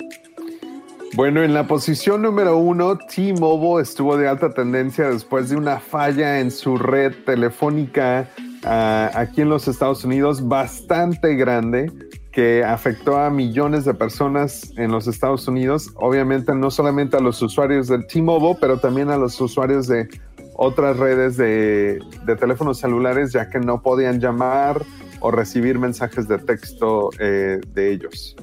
Bueno, 1.15 1.43
en 1.43 1.53
la 1.53 1.67
posición 1.67 2.23
número 2.23 2.57
uno, 2.57 2.97
T-Mobile 2.97 3.83
estuvo 3.83 4.17
de 4.17 4.29
alta 4.29 4.51
tendencia 4.51 5.09
después 5.09 5.51
de 5.51 5.57
una 5.57 5.79
falla 5.79 6.41
en 6.41 6.51
su 6.51 6.77
red 6.77 7.13
telefónica 7.27 8.31
ah, 8.65 9.11
aquí 9.15 9.43
en 9.43 9.51
los 9.51 9.69
Estados 9.69 10.05
Unidos 10.05 10.49
bastante 10.49 11.35
grande 11.35 11.93
que 12.33 12.65
afectó 12.65 13.19
a 13.19 13.31
millones 13.31 13.85
de 13.85 13.93
personas 13.95 14.73
en 14.77 14.91
los 14.91 15.07
Estados 15.07 15.47
Unidos. 15.47 15.91
Obviamente 15.97 16.55
no 16.55 16.71
solamente 16.71 17.19
a 17.19 17.21
los 17.21 17.41
usuarios 17.43 17.89
del 17.89 18.07
T-Mobile, 18.07 18.57
pero 18.61 18.79
también 18.79 19.11
a 19.11 19.19
los 19.19 19.39
usuarios 19.41 19.87
de 19.87 20.09
otras 20.55 20.97
redes 20.97 21.37
de, 21.37 22.01
teléfonos 22.41 22.79
celulares, 22.79 23.33
ya 23.33 23.51
que 23.51 23.59
no 23.59 23.83
podían 23.83 24.19
llamar 24.19 24.83
o 25.21 25.31
recibir 25.31 25.79
mensajes 25.79 26.27
de 26.27 26.39
texto 26.39 27.11
eh, 27.19 27.61
de 27.75 27.93
ellos. 27.93 28.35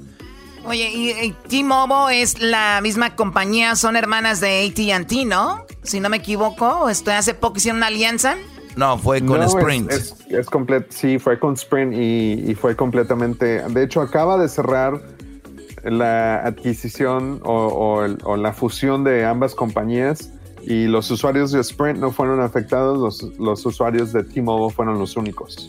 Oye, 0.65 0.91
y, 0.93 1.35
T-Mobile 1.47 2.21
es 2.21 2.39
la 2.39 2.79
misma 2.81 3.15
compañía, 3.15 3.75
son 3.75 3.95
hermanas 3.95 4.39
de 4.39 4.67
AT&T, 4.67 5.25
¿no? 5.25 5.65
Si 5.81 5.99
no 5.99 6.09
me 6.09 6.17
equivoco, 6.17 6.89
esto 6.89 7.11
hace 7.11 7.33
poco 7.33 7.57
hicieron 7.57 7.77
una 7.77 7.87
alianza. 7.87 8.37
No, 8.75 8.97
fue 8.97 9.19
con 9.25 9.39
No, 9.39 9.45
Sprint. 9.45 9.91
Es, 9.91 10.15
es 10.29 10.47
complet- 10.47 10.87
sí, 10.89 11.19
fue 11.19 11.39
con 11.39 11.53
Sprint 11.55 11.93
y, 11.93 12.45
y 12.51 12.55
fue 12.55 12.75
completamente. 12.75 13.61
De 13.69 13.83
hecho, 13.83 14.01
acaba 14.01 14.37
de 14.37 14.47
cerrar 14.47 15.01
la 15.83 16.37
adquisición 16.45 17.41
o, 17.43 17.53
o 17.67 18.03
el- 18.05 18.17
o 18.23 18.35
la 18.37 18.53
fusión 18.53 19.03
de 19.03 19.25
ambas 19.25 19.55
compañías 19.55 20.31
y 20.61 20.85
los 20.87 21.09
usuarios 21.09 21.51
de 21.51 21.61
Sprint 21.61 21.99
no 21.99 22.11
fueron 22.11 22.41
afectados, 22.41 22.97
los, 22.99 23.39
los 23.39 23.65
usuarios 23.65 24.11
de 24.13 24.23
T-Mobile 24.23 24.73
fueron 24.73 24.99
los 24.99 25.15
únicos. 25.17 25.67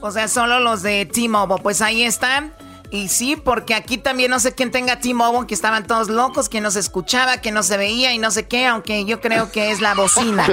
O 0.00 0.10
sea, 0.10 0.28
solo 0.28 0.60
los 0.60 0.82
de 0.82 1.06
T-Mobile. 1.06 1.60
Pues 1.62 1.80
ahí 1.82 2.02
están. 2.02 2.52
Y 2.94 3.08
sí, 3.08 3.34
porque 3.34 3.74
aquí 3.74 3.98
también 3.98 4.30
no 4.30 4.38
sé 4.38 4.54
quién 4.54 4.70
tenga 4.70 5.00
T-Mobile, 5.00 5.48
que 5.48 5.54
estaban 5.54 5.84
todos 5.84 6.08
locos, 6.08 6.48
que 6.48 6.60
no 6.60 6.70
se 6.70 6.78
escuchaba, 6.78 7.38
que 7.38 7.50
no 7.50 7.64
se 7.64 7.76
veía 7.76 8.14
y 8.14 8.18
no 8.18 8.30
sé 8.30 8.46
qué, 8.46 8.66
aunque 8.66 9.04
yo 9.04 9.20
creo 9.20 9.50
que 9.50 9.72
es 9.72 9.80
la 9.80 9.94
bocina. 9.94 10.46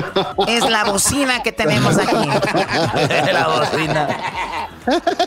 Es 0.48 0.68
la 0.68 0.86
bocina 0.86 1.44
que 1.44 1.52
tenemos 1.52 2.00
aquí. 2.00 2.16
la 3.32 3.48
bocina. 3.48 4.08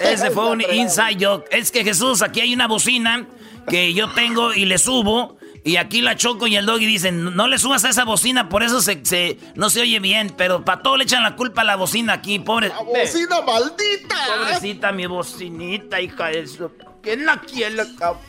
Ese 0.00 0.32
fue 0.32 0.50
un 0.50 0.60
inside 0.62 1.24
joke. 1.24 1.46
Es 1.52 1.70
que 1.70 1.84
Jesús, 1.84 2.20
aquí 2.20 2.40
hay 2.40 2.52
una 2.52 2.66
bocina 2.66 3.28
que 3.68 3.94
yo 3.94 4.10
tengo 4.10 4.52
y 4.52 4.64
le 4.64 4.78
subo. 4.78 5.36
Y 5.66 5.76
aquí 5.76 6.02
la 6.02 6.14
Choco 6.14 6.46
y 6.46 6.56
el 6.56 6.66
Doggy 6.66 6.84
dicen, 6.84 7.34
no 7.34 7.48
le 7.48 7.58
subas 7.58 7.84
a 7.86 7.88
esa 7.88 8.04
bocina, 8.04 8.50
por 8.50 8.62
eso 8.62 8.82
se, 8.82 9.02
se- 9.04 9.38
no 9.54 9.70
se 9.70 9.80
oye 9.80 9.98
bien. 9.98 10.32
Pero 10.36 10.62
para 10.64 10.82
todo 10.82 10.98
le 10.98 11.04
echan 11.04 11.22
la 11.22 11.36
culpa 11.36 11.62
a 11.62 11.64
la 11.64 11.76
bocina 11.76 12.12
aquí, 12.12 12.38
pobre. 12.38 12.70
¡Bocina 12.84 13.40
maldita! 13.40 14.14
Pobrecita 14.38 14.92
mi 14.92 15.06
bocinita, 15.06 16.00
hija 16.02 16.26
de 16.26 16.40
eso. 16.40 16.70
¿Quién 17.02 17.24
la 17.24 17.38
quiere? 17.40 17.76
cabrón? 17.98 18.20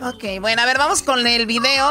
Ok, 0.00 0.24
bueno, 0.40 0.60
a 0.62 0.66
ver, 0.66 0.76
vamos 0.76 1.02
con 1.02 1.24
el 1.24 1.46
video 1.46 1.88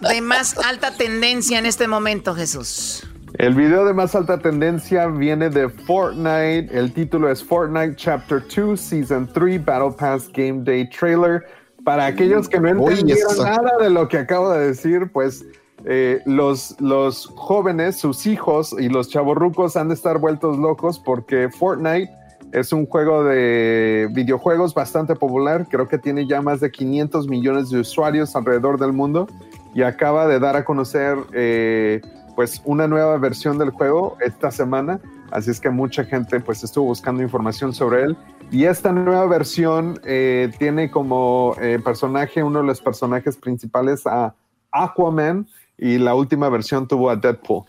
de 0.00 0.20
más 0.20 0.58
alta 0.58 0.96
tendencia 0.96 1.58
en 1.58 1.66
este 1.66 1.86
momento, 1.86 2.34
Jesús. 2.34 3.06
El 3.38 3.54
video 3.54 3.84
de 3.86 3.94
más 3.94 4.14
alta 4.14 4.38
tendencia 4.38 5.06
viene 5.06 5.48
de 5.48 5.68
Fortnite. 5.68 6.68
El 6.72 6.92
título 6.92 7.30
es 7.30 7.42
Fortnite 7.42 7.94
Chapter 7.96 8.42
2 8.54 8.78
Season 8.78 9.30
3 9.32 9.64
Battle 9.64 9.92
Pass 9.96 10.28
Game 10.32 10.64
Day 10.64 10.90
Trailer. 10.90 11.42
Para 11.84 12.06
aquellos 12.06 12.48
que 12.48 12.60
no 12.60 12.68
entendieron 12.68 13.38
nada 13.38 13.78
de 13.80 13.90
lo 13.90 14.08
que 14.08 14.18
acabo 14.18 14.52
de 14.52 14.68
decir, 14.68 15.10
pues 15.12 15.44
eh, 15.84 16.20
los, 16.26 16.80
los 16.80 17.26
jóvenes, 17.34 17.98
sus 17.98 18.26
hijos 18.26 18.74
y 18.78 18.88
los 18.88 19.08
chavorrucos 19.08 19.76
han 19.76 19.88
de 19.88 19.94
estar 19.94 20.18
vueltos 20.18 20.58
locos 20.58 20.98
porque 20.98 21.48
Fortnite 21.50 22.10
es 22.52 22.72
un 22.72 22.86
juego 22.86 23.24
de 23.24 24.08
videojuegos 24.12 24.74
bastante 24.74 25.16
popular. 25.16 25.66
Creo 25.68 25.88
que 25.88 25.98
tiene 25.98 26.26
ya 26.26 26.40
más 26.42 26.60
de 26.60 26.70
500 26.70 27.26
millones 27.26 27.70
de 27.70 27.80
usuarios 27.80 28.36
alrededor 28.36 28.78
del 28.78 28.92
mundo 28.92 29.26
y 29.74 29.82
acaba 29.82 30.26
de 30.26 30.38
dar 30.38 30.56
a 30.56 30.64
conocer 30.64 31.16
eh, 31.32 32.00
pues 32.36 32.60
una 32.64 32.86
nueva 32.86 33.16
versión 33.16 33.58
del 33.58 33.70
juego 33.70 34.16
esta 34.20 34.50
semana. 34.50 35.00
Así 35.30 35.50
es 35.50 35.60
que 35.60 35.70
mucha 35.70 36.04
gente 36.04 36.40
pues 36.40 36.62
estuvo 36.62 36.84
buscando 36.84 37.22
información 37.22 37.72
sobre 37.72 38.04
él. 38.04 38.16
Y 38.52 38.64
esta 38.66 38.92
nueva 38.92 39.26
versión 39.26 39.98
eh, 40.04 40.52
tiene 40.58 40.90
como 40.90 41.56
eh, 41.60 41.80
personaje, 41.82 42.42
uno 42.42 42.60
de 42.60 42.66
los 42.66 42.80
personajes 42.80 43.36
principales 43.36 44.06
a 44.06 44.34
Aquaman 44.70 45.46
y 45.78 45.98
la 45.98 46.14
última 46.14 46.48
versión 46.50 46.86
tuvo 46.86 47.08
a 47.10 47.16
Deadpool. 47.16 47.64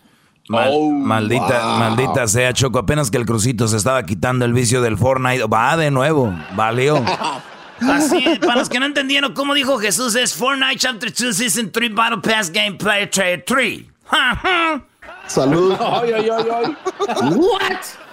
Mal- 0.48 0.68
Oh, 0.72 0.90
maldita, 0.90 1.66
wow. 1.68 1.78
maldita 1.78 2.28
sea, 2.28 2.52
Choco. 2.52 2.78
Apenas 2.78 3.10
que 3.10 3.16
el 3.16 3.24
crucito 3.24 3.66
se 3.66 3.78
estaba 3.78 4.02
quitando 4.04 4.44
el 4.44 4.52
vicio 4.52 4.82
del 4.82 4.98
Fortnite. 4.98 5.46
Va 5.46 5.74
de 5.78 5.90
nuevo. 5.90 6.32
Valió. 6.54 7.02
Así, 7.80 8.22
para 8.40 8.56
los 8.56 8.68
que 8.68 8.78
no 8.78 8.84
entendieron 8.86 9.32
cómo 9.32 9.54
dijo 9.54 9.78
Jesús, 9.78 10.14
es 10.14 10.34
Fortnite 10.34 10.76
Chapter 10.76 11.12
2 11.12 11.34
Season 11.34 11.72
3 11.72 11.94
Battle 11.94 12.18
Pass 12.18 12.52
Gameplay 12.52 13.10
Trailer 13.10 13.42
3. 13.46 13.82
Ja, 14.04 14.36
ja. 14.42 14.84
Salud. 15.26 15.74
Ay, 15.80 16.12
ay, 16.12 16.28
ay, 16.30 16.44
ay. 16.54 16.76
What? 17.36 18.03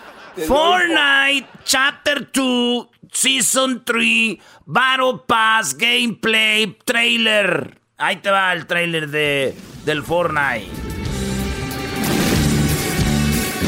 Fortnite 0.48 1.48
Chapter 1.66 2.32
2 2.32 2.90
Season 3.12 3.84
3 3.84 4.40
Battle 4.66 5.20
Pass 5.28 5.76
Gameplay 5.76 6.78
Trailer. 6.86 7.78
Ahí 7.98 8.18
te 8.18 8.32
va 8.32 8.54
el 8.54 8.66
trailer 8.66 9.10
de, 9.10 9.56
del 9.86 10.02
Fortnite. 10.04 10.92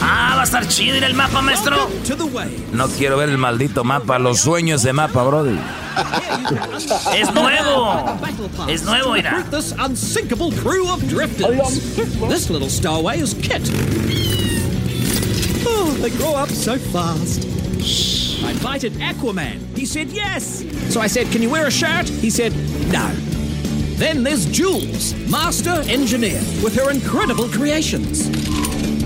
Ah, 0.02 0.34
va 0.36 0.42
a 0.42 0.44
estar 0.44 0.68
chido 0.68 0.98
ir 0.98 1.04
el 1.04 1.14
mapa, 1.14 1.42
maestro. 1.42 1.90
No 2.74 2.88
quiero 2.90 3.18
ver 3.18 3.30
el 3.30 3.38
maldito 3.38 3.84
mapa. 3.84 4.20
Los 4.20 4.42
sueños 4.42 4.84
de 4.84 4.92
mapa, 4.92 5.24
brody. 5.24 5.58
Es 7.16 7.34
nuevo. 7.34 8.20
Es 8.68 8.84
nuevo, 8.84 9.14
mira. 9.14 9.46
This 9.50 9.74
unsinkable 9.74 10.52
crew 10.62 10.90
of 10.90 11.02
drifters. 11.08 11.96
This 12.28 12.50
little 12.50 12.70
stowaway 12.70 13.22
is 13.22 13.34
Kit. 13.36 13.62
Oh, 15.66 15.98
they 16.02 16.10
grow 16.18 16.36
up 16.36 16.50
so 16.50 16.78
fast. 16.78 17.46
I 18.44 18.52
invited 18.52 18.94
Aquaman. 18.94 19.78
He 19.78 19.86
said 19.86 20.10
yes. 20.10 20.64
So 20.90 21.02
I 21.02 21.08
said, 21.08 21.32
Can 21.32 21.42
you 21.42 21.50
wear 21.50 21.68
a 21.68 21.72
shirt? 21.72 22.08
He 22.10 22.30
said, 22.30 22.54
No. 22.92 23.12
Then 23.98 24.24
there's 24.24 24.46
Jules, 24.46 25.14
master 25.30 25.82
engineer, 25.88 26.42
with 26.64 26.76
her 26.76 26.92
incredible 26.92 27.48
creations. 27.48 28.28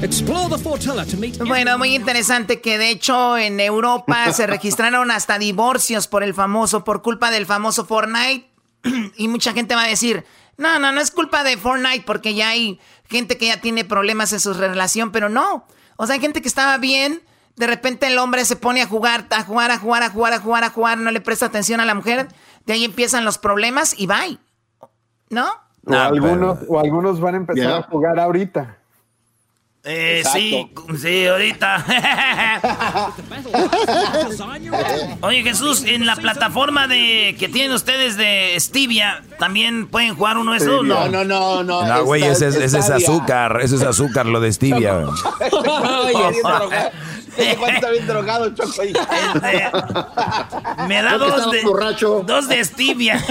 Explore 0.01 0.49
the 0.49 0.57
Fortilla 0.57 1.05
to 1.09 1.17
meet. 1.17 1.37
Bueno, 1.39 1.77
muy 1.77 1.95
interesante 1.95 2.61
que 2.61 2.77
de 2.77 2.89
hecho 2.89 3.37
en 3.37 3.59
Europa 3.59 4.31
se 4.31 4.47
registraron 4.47 5.11
hasta 5.11 5.37
divorcios 5.37 6.07
por 6.07 6.23
el 6.23 6.33
famoso, 6.33 6.83
por 6.83 7.01
culpa 7.01 7.31
del 7.31 7.45
famoso 7.45 7.85
Fortnite. 7.85 8.49
y 9.17 9.27
mucha 9.27 9.53
gente 9.53 9.75
va 9.75 9.83
a 9.83 9.87
decir, 9.87 10.23
no, 10.57 10.79
no, 10.79 10.91
no 10.91 11.01
es 11.01 11.11
culpa 11.11 11.43
de 11.43 11.57
Fortnite 11.57 12.03
porque 12.05 12.33
ya 12.33 12.49
hay 12.49 12.79
gente 13.09 13.37
que 13.37 13.47
ya 13.47 13.61
tiene 13.61 13.85
problemas 13.85 14.33
en 14.33 14.39
su 14.39 14.53
relación, 14.53 15.11
pero 15.11 15.29
no. 15.29 15.67
O 15.97 16.05
sea, 16.05 16.15
hay 16.15 16.21
gente 16.21 16.41
que 16.41 16.47
estaba 16.47 16.77
bien, 16.77 17.21
de 17.55 17.67
repente 17.67 18.07
el 18.07 18.17
hombre 18.19 18.45
se 18.45 18.55
pone 18.55 18.81
a 18.81 18.87
jugar, 18.87 19.25
a 19.31 19.43
jugar, 19.43 19.71
a 19.71 19.79
jugar, 19.79 20.03
a 20.03 20.09
jugar, 20.09 20.33
a 20.33 20.39
jugar, 20.39 20.63
a 20.63 20.69
jugar, 20.69 20.97
no 20.99 21.11
le 21.11 21.21
presta 21.21 21.47
atención 21.47 21.79
a 21.79 21.85
la 21.85 21.95
mujer, 21.95 22.27
de 22.65 22.73
ahí 22.73 22.85
empiezan 22.85 23.25
los 23.25 23.37
problemas 23.37 23.99
y 23.99 24.07
bye. 24.07 24.39
¿No? 25.29 25.47
O, 25.85 25.93
algunos, 25.93 26.59
o 26.67 26.79
algunos 26.79 27.19
van 27.19 27.33
a 27.33 27.37
empezar 27.37 27.71
a 27.71 27.83
jugar 27.83 28.19
ahorita. 28.19 28.76
Eh, 29.89 30.21
sí, 30.33 30.69
sí, 31.01 31.27
ahorita. 31.27 31.85
Oye, 35.21 35.43
Jesús, 35.43 35.83
en 35.85 36.05
la 36.05 36.15
plataforma 36.17 36.87
de 36.87 37.35
que 37.39 37.47
tienen 37.47 37.71
ustedes 37.71 38.17
de 38.17 38.55
Stevia, 38.59 39.23
¿también 39.39 39.87
pueden 39.87 40.13
jugar 40.15 40.37
uno 40.37 40.51
de 40.51 40.57
esos? 40.57 40.83
No, 40.85 41.07
no, 41.07 41.23
no, 41.23 41.63
no. 41.63 41.85
No, 41.85 42.03
güey, 42.03 42.23
ese, 42.23 42.47
es- 42.49 42.73
azúcar, 42.73 43.59
ese 43.61 43.75
es 43.77 43.83
azúcar, 43.83 44.25
lo 44.25 44.39
de 44.41 44.51
stevia. 44.51 45.05
Está 47.37 47.91
bien 47.91 48.07
drogado. 48.07 48.49
Choco. 48.53 48.81
ahí. 48.81 48.93
Me 50.87 51.01
da 51.01 51.17
dos 51.17 51.51
de, 51.51 51.61
dos 52.25 52.47
de 52.49 52.65
Stevia. 52.65 53.23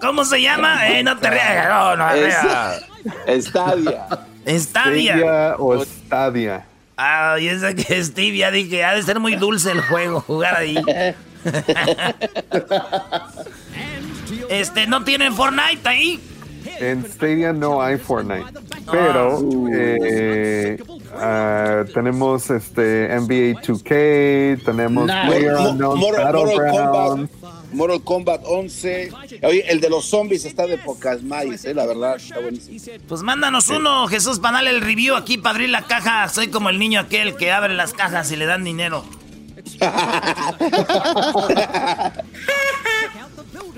¿Cómo 0.00 0.24
se 0.24 0.40
llama? 0.40 0.88
Eh, 0.88 1.02
no 1.02 1.16
te 1.18 1.30
rías. 1.30 1.68
No, 1.68 1.96
no, 1.96 2.12
rías. 2.12 2.84
Estadia. 3.26 4.06
Stadia. 4.46 5.14
Stevia 5.14 5.56
o 5.58 5.84
Stadia. 5.84 6.66
Ah, 6.96 7.36
y 7.40 7.48
esa 7.48 7.74
que 7.74 7.98
es 7.98 8.08
Stevia, 8.08 8.50
dije, 8.50 8.84
ha 8.84 8.94
de 8.94 9.02
ser 9.02 9.18
muy 9.18 9.34
dulce 9.36 9.72
el 9.72 9.80
juego, 9.80 10.20
jugar 10.20 10.56
ahí. 10.56 10.76
este, 14.48 14.86
¿no 14.86 15.02
tienen 15.04 15.34
Fortnite 15.34 15.88
ahí? 15.88 16.20
En 16.80 17.04
Stadia 17.04 17.52
no 17.52 17.80
hay 17.82 17.96
Fortnite, 17.98 18.44
pero 18.90 19.38
eh, 19.72 20.76
ah, 21.16 21.84
tenemos 21.94 22.50
este 22.50 23.08
NBA 23.08 23.60
2K, 23.62 24.64
tenemos 24.64 25.06
Mo- 25.06 25.26
Player 25.26 25.54
Unknown 25.54 25.98
Mortal. 25.98 26.32
Kombat, 26.34 27.30
Mortal 27.72 28.02
Kombat 28.02 28.40
11. 28.44 29.10
Oye, 29.42 29.64
el 29.70 29.80
de 29.80 29.90
los 29.90 30.04
zombies 30.06 30.44
está 30.44 30.66
de 30.66 30.78
pocas 30.78 31.22
maíz, 31.22 31.64
eh, 31.64 31.74
la 31.74 31.86
verdad, 31.86 32.16
está 32.16 32.40
buenísimo. 32.40 32.78
Pues 33.08 33.22
mándanos 33.22 33.68
uno, 33.68 34.06
Jesús, 34.08 34.38
para 34.40 34.56
darle 34.56 34.70
el 34.70 34.80
review 34.80 35.14
aquí, 35.16 35.38
para 35.38 35.54
abrir 35.54 35.70
la 35.70 35.82
caja. 35.82 36.28
Soy 36.28 36.48
como 36.48 36.68
el 36.70 36.78
niño 36.78 37.00
aquel 37.00 37.36
que 37.36 37.50
abre 37.52 37.74
las 37.74 37.92
cajas 37.92 38.30
y 38.32 38.36
le 38.36 38.46
dan 38.46 38.64
dinero. 38.64 39.04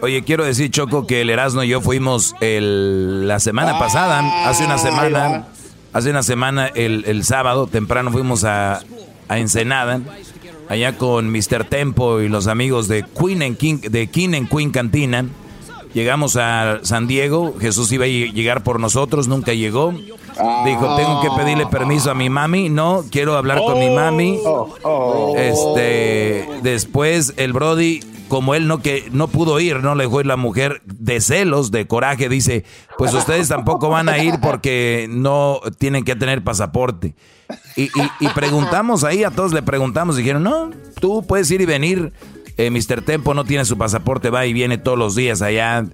Oye, 0.02 0.22
quiero 0.24 0.44
decir, 0.44 0.70
Choco, 0.70 1.06
que 1.06 1.22
el 1.22 1.30
Erasmo 1.30 1.62
y 1.62 1.68
yo 1.68 1.80
fuimos 1.80 2.34
el- 2.40 3.26
la 3.26 3.40
semana 3.40 3.78
pasada, 3.78 4.48
hace 4.48 4.64
una 4.64 4.78
semana, 4.78 5.46
hace 5.92 6.10
una 6.10 6.22
semana, 6.22 6.66
el, 6.68 7.04
el 7.06 7.24
sábado, 7.24 7.66
temprano 7.66 8.10
fuimos 8.12 8.44
a, 8.44 8.80
a 9.28 9.38
Ensenada, 9.38 10.00
allá 10.68 10.98
con 10.98 11.30
Mr. 11.30 11.64
Tempo 11.64 12.20
y 12.20 12.28
los 12.28 12.46
amigos 12.46 12.88
de 12.88 13.04
Queen 13.04 13.42
and 13.42 13.56
King, 13.56 13.78
de 13.80 14.06
King 14.08 14.34
and 14.34 14.48
Queen 14.50 14.70
Cantina. 14.70 15.24
Llegamos 15.94 16.36
a 16.36 16.80
San 16.82 17.06
Diego, 17.06 17.54
Jesús 17.58 17.90
iba 17.90 18.04
a 18.04 18.08
ll- 18.08 18.32
llegar 18.34 18.62
por 18.62 18.78
nosotros, 18.80 19.28
nunca 19.28 19.54
llegó. 19.54 19.94
Dijo, 20.64 20.96
tengo 20.96 21.20
que 21.22 21.30
pedirle 21.36 21.66
permiso 21.66 22.10
a 22.10 22.14
mi 22.14 22.28
mami. 22.28 22.68
No, 22.68 23.04
quiero 23.10 23.36
hablar 23.36 23.58
con 23.58 23.78
mi 23.78 23.88
mami. 23.90 24.38
Este, 25.36 26.46
después 26.62 27.34
el 27.36 27.52
Brody, 27.52 28.00
como 28.28 28.54
él 28.54 28.66
no 28.68 28.82
que 28.82 29.08
no 29.12 29.28
pudo 29.28 29.60
ir, 29.60 29.82
no 29.82 29.94
le 29.94 30.04
dejó 30.04 30.20
ir 30.20 30.26
la 30.26 30.36
mujer 30.36 30.82
de 30.84 31.20
celos, 31.20 31.70
de 31.70 31.86
coraje, 31.86 32.28
dice, 32.28 32.64
pues 32.98 33.14
ustedes 33.14 33.48
tampoco 33.48 33.88
van 33.88 34.08
a 34.08 34.18
ir 34.18 34.34
porque 34.40 35.06
no 35.08 35.60
tienen 35.78 36.04
que 36.04 36.16
tener 36.16 36.42
pasaporte. 36.44 37.14
Y, 37.76 37.84
y- 37.84 37.90
y 38.20 38.28
preguntamos 38.34 39.04
ahí, 39.04 39.22
a 39.24 39.30
todos 39.30 39.52
le 39.52 39.62
preguntamos, 39.62 40.16
dijeron, 40.16 40.42
no, 40.42 40.70
tú 41.00 41.24
puedes 41.26 41.50
ir 41.50 41.60
y 41.60 41.66
venir. 41.66 42.12
Eh, 42.58 42.70
Mr. 42.70 43.02
Tempo 43.02 43.34
no 43.34 43.44
tiene 43.44 43.64
su 43.66 43.76
pasaporte, 43.76 44.30
va 44.30 44.46
y 44.46 44.52
viene 44.54 44.78
todos 44.78 44.98
los 44.98 45.14
días 45.14 45.42
allá. 45.42 45.84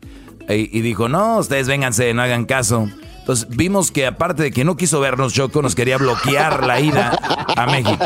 Eh, 0.49 0.69
y 0.73 0.81
dijo, 0.81 1.09
no, 1.09 1.39
ustedes 1.39 1.67
vénganse, 1.69 2.15
no 2.15 2.23
hagan 2.23 2.45
caso. 2.45 2.89
Entonces 3.23 3.47
vimos 3.49 3.93
que 3.93 4.05
aparte 4.07 4.43
de 4.43 4.51
que 4.51 4.65
no 4.65 4.77
quiso 4.77 4.99
vernos, 5.01 5.33
Choco 5.33 5.63
nos 5.63 5.75
quería 5.77 5.97
bloquear 5.97 6.67
la 6.67 6.81
ida 6.81 7.17
a 7.57 7.67
México. 7.67 8.05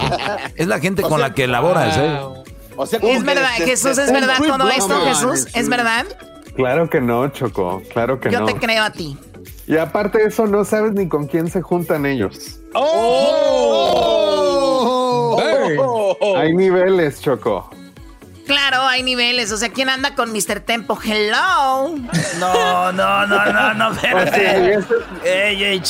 Es 0.56 0.66
la 0.66 0.78
gente 0.78 1.02
con 1.02 1.20
la 1.20 1.32
que 1.32 1.46
laboras, 1.46 1.96
¿eh? 1.96 2.18
O 2.76 2.84
sea, 2.86 3.00
como 3.00 3.12
Es 3.12 3.20
que 3.20 3.24
verdad, 3.24 3.48
Jesús, 3.56 3.96
¿es 3.96 4.12
verdad 4.12 4.36
todo 4.38 4.58
No 4.58 4.68
esto, 4.68 5.00
Jesús? 5.06 5.46
¿Es 5.54 5.68
verdad? 5.70 6.04
Claro 6.54 6.90
que 6.90 7.00
no, 7.00 7.26
Choco, 7.28 7.82
claro 7.92 8.20
que 8.20 8.30
Yo 8.30 8.40
no. 8.40 8.46
te 8.46 8.54
creo 8.56 8.82
a 8.84 8.90
ti. 8.90 9.16
Y 9.66 9.78
aparte 9.78 10.18
de 10.18 10.24
eso, 10.26 10.46
no 10.46 10.64
sabes 10.64 10.92
ni 10.92 11.08
con 11.08 11.26
quién 11.26 11.50
se 11.50 11.62
juntan 11.62 12.04
ellos. 12.06 12.60
Hay 16.36 16.54
niveles, 16.54 17.20
Choco. 17.20 17.70
Claro, 18.46 18.82
hay 18.82 19.02
niveles. 19.02 19.50
O 19.52 19.56
sea, 19.56 19.70
¿quién 19.70 19.88
anda 19.88 20.14
con 20.14 20.32
Mr. 20.32 20.60
Tempo? 20.60 20.98
Hello. 21.02 21.96
No, 22.38 22.92
no, 22.92 23.26
no, 23.26 23.52
no, 23.52 23.74
no, 23.74 23.92
espérate. 23.94 24.78
Ey, 25.24 25.64
ey, 25.64 25.82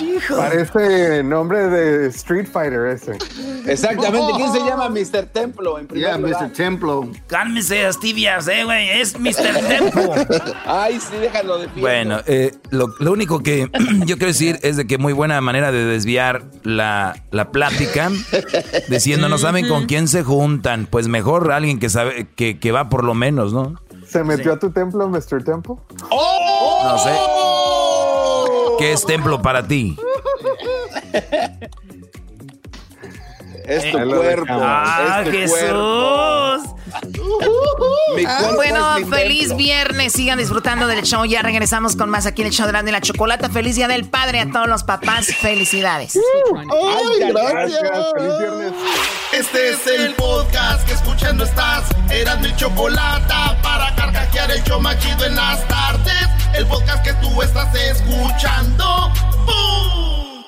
hijo. 0.00 0.36
Parece 0.36 1.22
nombre 1.24 1.68
de 1.68 2.06
Street 2.08 2.46
Fighter 2.50 2.86
ese. 2.86 3.18
Exactamente. 3.66 4.32
¿Quién 4.36 4.52
se 4.52 4.60
llama 4.60 4.88
Mr. 4.88 5.26
Templo 5.32 5.78
en 5.78 5.86
primer 5.86 6.08
Yeah, 6.08 6.18
lugar? 6.18 6.42
Mr. 6.44 6.52
Templo. 6.52 7.08
Cálmese, 7.26 7.92
Stivias, 7.92 8.46
eh, 8.48 8.64
güey. 8.64 8.88
Es 9.00 9.18
Mr. 9.18 9.66
Tempo. 9.66 10.14
Ay, 10.66 11.00
sí, 11.00 11.16
déjalo 11.20 11.58
de 11.58 11.68
pie. 11.68 11.80
Bueno, 11.80 12.20
eh, 12.26 12.52
lo, 12.70 12.94
lo 13.00 13.12
único 13.12 13.42
que 13.42 13.68
yo 14.06 14.16
quiero 14.16 14.26
decir 14.28 14.58
es 14.62 14.76
de 14.76 14.86
que 14.86 14.98
muy 14.98 15.12
buena 15.12 15.40
manera 15.40 15.72
de 15.72 15.84
desviar 15.84 16.44
la, 16.62 17.16
la 17.30 17.50
plática, 17.50 18.10
diciendo 18.88 19.28
no 19.28 19.38
saben 19.38 19.68
con 19.68 19.86
quién 19.86 20.06
se 20.08 20.22
juntan, 20.22 20.86
pues 20.86 21.08
mejor 21.08 21.50
alguien 21.52 21.78
que 21.80 21.88
sabe 21.88 22.03
que, 22.36 22.58
que 22.58 22.72
va 22.72 22.88
por 22.88 23.04
lo 23.04 23.14
menos, 23.14 23.52
¿no? 23.52 23.74
¿Se 24.06 24.22
metió 24.22 24.52
a 24.52 24.58
tu 24.58 24.70
templo, 24.70 25.08
Mr. 25.08 25.42
Temple? 25.44 25.76
No 26.10 26.98
sé. 26.98 27.16
¿Qué 28.78 28.92
es 28.92 29.04
templo 29.04 29.40
para 29.40 29.66
ti? 29.66 29.96
Es 33.66 33.90
tu 33.90 33.98
Ahí 33.98 34.04
lo 34.06 34.16
cuerpo. 34.16 34.54
Ah, 34.60 35.20
es 35.20 35.24
tu 35.24 35.30
Jesús. 35.36 35.58
cuerpo. 35.58 36.70
Mi 38.16 38.24
Ah, 38.26 38.50
bueno, 38.54 38.96
es 38.98 39.06
mi 39.06 39.10
feliz 39.12 39.40
templo. 39.48 39.56
viernes. 39.56 40.12
Sigan 40.12 40.38
disfrutando 40.38 40.86
del 40.86 41.02
show. 41.02 41.24
Ya 41.24 41.42
regresamos 41.42 41.96
con 41.96 42.08
más 42.10 42.26
aquí 42.26 42.42
en 42.42 42.48
el 42.48 42.54
show 42.54 42.66
de 42.70 42.92
la 42.92 43.00
Chocolata. 43.00 43.48
Feliz 43.48 43.76
Día 43.76 43.88
del 43.88 44.08
Padre 44.08 44.40
a 44.40 44.50
todos 44.50 44.68
los 44.68 44.84
papás. 44.84 45.26
Felicidades. 45.40 46.16
Ay, 46.16 47.32
gracias. 47.32 47.80
Feliz 48.16 48.38
viernes. 48.38 48.72
Este 49.32 49.70
es 49.70 49.86
el 49.86 50.14
podcast 50.14 50.86
que 50.86 50.92
escuchando 50.94 51.44
estás. 51.44 51.84
Eran 52.10 52.40
mi 52.42 52.54
chocolate 52.56 53.34
para 53.62 53.94
carcajear 53.96 54.50
el 54.52 54.62
show 54.64 54.80
más 54.80 54.98
chido 54.98 55.24
en 55.24 55.34
las 55.34 55.66
tardes. 55.66 56.28
El 56.54 56.66
podcast 56.66 57.02
que 57.04 57.12
tú 57.14 57.42
estás 57.42 57.74
escuchando. 57.74 59.10
¡Bum! 59.46 60.23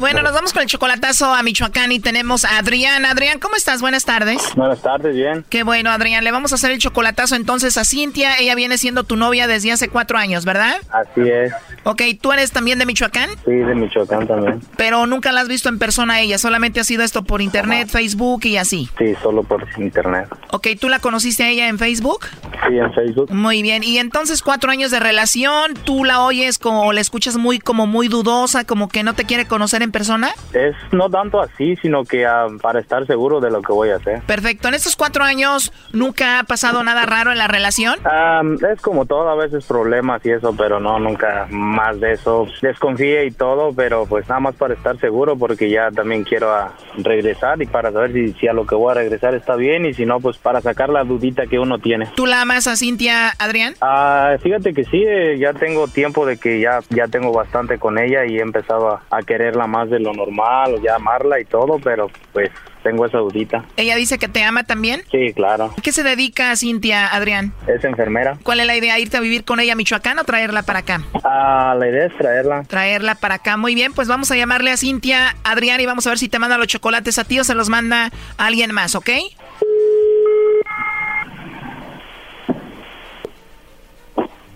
Bueno, 0.00 0.22
nos 0.22 0.32
vamos 0.32 0.52
con 0.52 0.62
el 0.62 0.68
chocolatazo 0.68 1.34
a 1.34 1.42
Michoacán 1.42 1.90
y 1.90 1.98
tenemos 1.98 2.44
a 2.44 2.58
Adrián. 2.58 3.04
Adrián, 3.04 3.40
¿cómo 3.40 3.56
estás? 3.56 3.80
Buenas 3.80 4.04
tardes. 4.04 4.40
Buenas 4.54 4.80
tardes, 4.80 5.12
bien. 5.16 5.44
Qué 5.48 5.64
bueno, 5.64 5.90
Adrián. 5.90 6.22
Le 6.22 6.30
vamos 6.30 6.52
a 6.52 6.54
hacer 6.54 6.70
el 6.70 6.78
chocolatazo 6.78 7.34
entonces 7.34 7.76
a 7.76 7.84
Cintia. 7.84 8.36
Ella 8.38 8.54
viene 8.54 8.78
siendo 8.78 9.02
tu 9.02 9.16
novia 9.16 9.48
desde 9.48 9.72
hace 9.72 9.88
cuatro 9.88 10.16
años, 10.16 10.44
¿verdad? 10.44 10.76
Así 10.90 11.28
es. 11.28 11.52
Ok, 11.82 12.02
¿tú 12.20 12.32
eres 12.32 12.52
también 12.52 12.78
de 12.78 12.86
Michoacán? 12.86 13.30
Sí, 13.44 13.50
de 13.50 13.74
Michoacán 13.74 14.28
también. 14.28 14.60
Pero 14.76 15.06
nunca 15.06 15.32
la 15.32 15.40
has 15.40 15.48
visto 15.48 15.68
en 15.68 15.80
persona 15.80 16.14
a 16.14 16.20
ella, 16.20 16.38
solamente 16.38 16.78
ha 16.78 16.84
sido 16.84 17.02
esto 17.02 17.24
por 17.24 17.42
internet, 17.42 17.88
Facebook 17.88 18.44
y 18.44 18.56
así. 18.56 18.88
Sí, 18.98 19.14
solo 19.20 19.42
por 19.42 19.66
internet. 19.78 20.28
Ok, 20.52 20.68
¿tú 20.80 20.88
la 20.88 21.00
conociste 21.00 21.42
a 21.42 21.48
ella 21.48 21.68
en 21.68 21.78
Facebook? 21.78 22.26
Sí, 22.68 22.76
en 22.76 22.92
Facebook. 22.92 23.32
Muy 23.32 23.62
bien, 23.62 23.82
y 23.82 23.98
entonces 23.98 24.42
cuatro 24.42 24.70
años 24.70 24.90
de 24.90 25.00
relación, 25.00 25.74
¿tú 25.74 26.04
la 26.04 26.20
oyes 26.20 26.58
como, 26.58 26.92
la 26.92 27.00
escuchas 27.00 27.36
muy, 27.36 27.58
como 27.58 27.86
muy 27.86 28.08
dudosa, 28.08 28.64
como 28.64 28.88
que 28.88 29.02
no 29.02 29.14
te 29.14 29.24
quiere 29.24 29.46
conocer 29.46 29.82
en 29.82 29.87
persona? 29.92 29.98
persona? 29.98 30.30
Es 30.52 30.76
no 30.92 31.10
tanto 31.10 31.40
así, 31.40 31.74
sino 31.76 32.04
que 32.04 32.24
ah, 32.24 32.46
para 32.62 32.78
estar 32.78 33.04
seguro 33.06 33.40
de 33.40 33.50
lo 33.50 33.62
que 33.62 33.72
voy 33.72 33.90
a 33.90 33.96
hacer. 33.96 34.22
Perfecto. 34.22 34.68
En 34.68 34.74
estos 34.74 34.94
cuatro 34.94 35.24
años, 35.24 35.72
¿nunca 35.92 36.38
ha 36.38 36.44
pasado 36.44 36.82
nada 36.84 37.04
raro 37.04 37.32
en 37.32 37.38
la 37.38 37.48
relación? 37.48 37.98
Ah, 38.04 38.42
es 38.72 38.80
como 38.80 39.06
todo, 39.06 39.28
a 39.28 39.34
veces 39.34 39.64
problemas 39.66 40.24
y 40.24 40.30
eso, 40.30 40.54
pero 40.56 40.78
no, 40.78 40.98
nunca 40.98 41.48
más 41.50 41.98
de 41.98 42.12
eso. 42.12 42.46
Desconfíe 42.62 43.26
y 43.26 43.30
todo, 43.32 43.72
pero 43.74 44.06
pues 44.06 44.28
nada 44.28 44.40
más 44.40 44.54
para 44.54 44.74
estar 44.74 44.98
seguro, 45.00 45.36
porque 45.36 45.68
ya 45.68 45.90
también 45.90 46.24
quiero 46.24 46.52
ah, 46.52 46.72
regresar 46.98 47.60
y 47.60 47.66
para 47.66 47.90
saber 47.90 48.12
si, 48.12 48.32
si 48.34 48.46
a 48.46 48.52
lo 48.52 48.66
que 48.66 48.74
voy 48.74 48.92
a 48.92 48.94
regresar 48.94 49.34
está 49.34 49.56
bien 49.56 49.84
y 49.84 49.94
si 49.94 50.06
no, 50.06 50.20
pues 50.20 50.38
para 50.38 50.60
sacar 50.60 50.90
la 50.90 51.04
dudita 51.04 51.46
que 51.46 51.58
uno 51.58 51.78
tiene. 51.78 52.08
¿Tú 52.14 52.26
la 52.26 52.42
amas 52.42 52.66
a 52.66 52.76
Cintia, 52.76 53.30
Adrián? 53.38 53.74
Ah, 53.80 54.36
fíjate 54.40 54.72
que 54.72 54.84
sí, 54.84 55.04
eh, 55.04 55.36
ya 55.38 55.52
tengo 55.54 55.88
tiempo 55.88 56.24
de 56.24 56.38
que 56.38 56.60
ya, 56.60 56.80
ya 56.90 57.08
tengo 57.08 57.32
bastante 57.32 57.78
con 57.78 57.98
ella 57.98 58.24
y 58.24 58.38
he 58.38 58.42
empezado 58.42 58.90
a, 58.90 59.02
a 59.10 59.22
quererla 59.22 59.66
más 59.66 59.77
de 59.86 60.00
lo 60.00 60.12
normal, 60.12 60.74
o 60.74 60.82
ya 60.82 60.96
amarla 60.96 61.40
y 61.40 61.44
todo, 61.44 61.78
pero 61.78 62.10
pues 62.32 62.50
tengo 62.82 63.06
esa 63.06 63.18
dudita. 63.18 63.64
¿Ella 63.76 63.96
dice 63.96 64.18
que 64.18 64.28
te 64.28 64.42
ama 64.42 64.64
también? 64.64 65.02
Sí, 65.10 65.32
claro. 65.34 65.72
¿A 65.76 65.82
qué 65.82 65.92
se 65.92 66.02
dedica 66.02 66.54
Cintia, 66.56 67.06
Adrián? 67.08 67.52
Es 67.66 67.84
enfermera. 67.84 68.38
¿Cuál 68.42 68.60
es 68.60 68.66
la 68.66 68.76
idea? 68.76 68.98
¿Irte 68.98 69.16
a 69.16 69.20
vivir 69.20 69.44
con 69.44 69.60
ella 69.60 69.72
a 69.72 69.76
Michoacán 69.76 70.18
o 70.18 70.24
traerla 70.24 70.62
para 70.62 70.80
acá? 70.80 71.02
Ah, 71.24 71.74
la 71.78 71.88
idea 71.88 72.06
es 72.06 72.16
traerla. 72.16 72.62
Traerla 72.64 73.14
para 73.14 73.36
acá. 73.36 73.56
Muy 73.56 73.74
bien, 73.74 73.92
pues 73.92 74.08
vamos 74.08 74.30
a 74.30 74.36
llamarle 74.36 74.70
a 74.70 74.76
Cintia, 74.76 75.36
Adrián, 75.44 75.80
y 75.80 75.86
vamos 75.86 76.06
a 76.06 76.10
ver 76.10 76.18
si 76.18 76.28
te 76.28 76.38
manda 76.38 76.58
los 76.58 76.68
chocolates 76.68 77.18
a 77.18 77.24
ti 77.24 77.38
o 77.40 77.44
se 77.44 77.54
los 77.54 77.68
manda 77.68 78.10
a 78.36 78.46
alguien 78.46 78.72
más, 78.72 78.94
¿ok? 78.94 79.10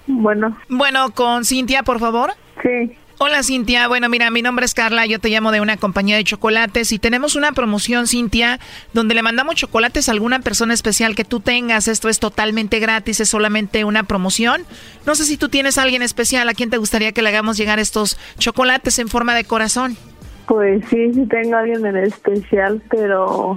Bueno. 0.06 0.56
Bueno, 0.68 1.10
con 1.10 1.44
Cintia, 1.44 1.82
por 1.82 1.98
favor. 1.98 2.32
Sí. 2.62 2.96
Hola 3.24 3.44
Cintia, 3.44 3.86
bueno 3.86 4.08
mira, 4.08 4.32
mi 4.32 4.42
nombre 4.42 4.66
es 4.66 4.74
Carla, 4.74 5.06
yo 5.06 5.20
te 5.20 5.28
llamo 5.28 5.52
de 5.52 5.60
una 5.60 5.76
compañía 5.76 6.16
de 6.16 6.24
chocolates 6.24 6.90
y 6.90 6.98
tenemos 6.98 7.36
una 7.36 7.52
promoción 7.52 8.08
Cintia 8.08 8.58
donde 8.94 9.14
le 9.14 9.22
mandamos 9.22 9.54
chocolates 9.54 10.08
a 10.08 10.12
alguna 10.12 10.40
persona 10.40 10.74
especial 10.74 11.14
que 11.14 11.24
tú 11.24 11.38
tengas, 11.38 11.86
esto 11.86 12.08
es 12.08 12.18
totalmente 12.18 12.80
gratis, 12.80 13.20
es 13.20 13.28
solamente 13.28 13.84
una 13.84 14.02
promoción. 14.02 14.62
No 15.06 15.14
sé 15.14 15.22
si 15.22 15.36
tú 15.36 15.48
tienes 15.48 15.78
a 15.78 15.82
alguien 15.82 16.02
especial 16.02 16.48
a 16.48 16.54
quien 16.54 16.68
te 16.68 16.78
gustaría 16.78 17.12
que 17.12 17.22
le 17.22 17.28
hagamos 17.28 17.56
llegar 17.56 17.78
estos 17.78 18.18
chocolates 18.38 18.98
en 18.98 19.06
forma 19.06 19.36
de 19.36 19.44
corazón. 19.44 19.96
Pues 20.48 20.84
sí, 20.90 21.14
sí 21.14 21.24
tengo 21.26 21.54
a 21.54 21.60
alguien 21.60 21.86
en 21.86 21.98
especial, 21.98 22.82
pero 22.90 23.56